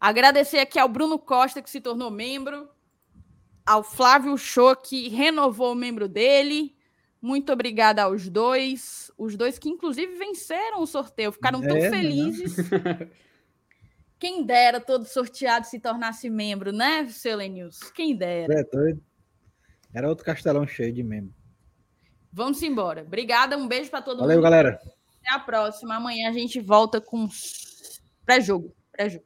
[0.00, 2.70] Agradecer aqui ao Bruno Costa, que se tornou membro,
[3.68, 6.74] ao Flávio Show, que renovou o membro dele.
[7.20, 9.12] Muito obrigada aos dois.
[9.18, 11.90] Os dois que, inclusive, venceram o sorteio, ficaram tão é, né?
[11.90, 12.56] felizes.
[14.18, 17.78] Quem dera todo sorteado se tornasse membro, né, seu Lenils?
[17.92, 18.52] Quem dera.
[18.58, 19.02] É doido.
[19.92, 21.34] Era outro castelão cheio de membro.
[22.32, 23.02] Vamos embora.
[23.02, 24.44] Obrigada, um beijo para todo Valeu, mundo.
[24.44, 24.80] Valeu, galera.
[25.20, 25.96] Até a próxima.
[25.96, 27.28] Amanhã a gente volta com
[28.24, 28.74] pré-jogo.
[28.90, 29.24] Pré-jogo.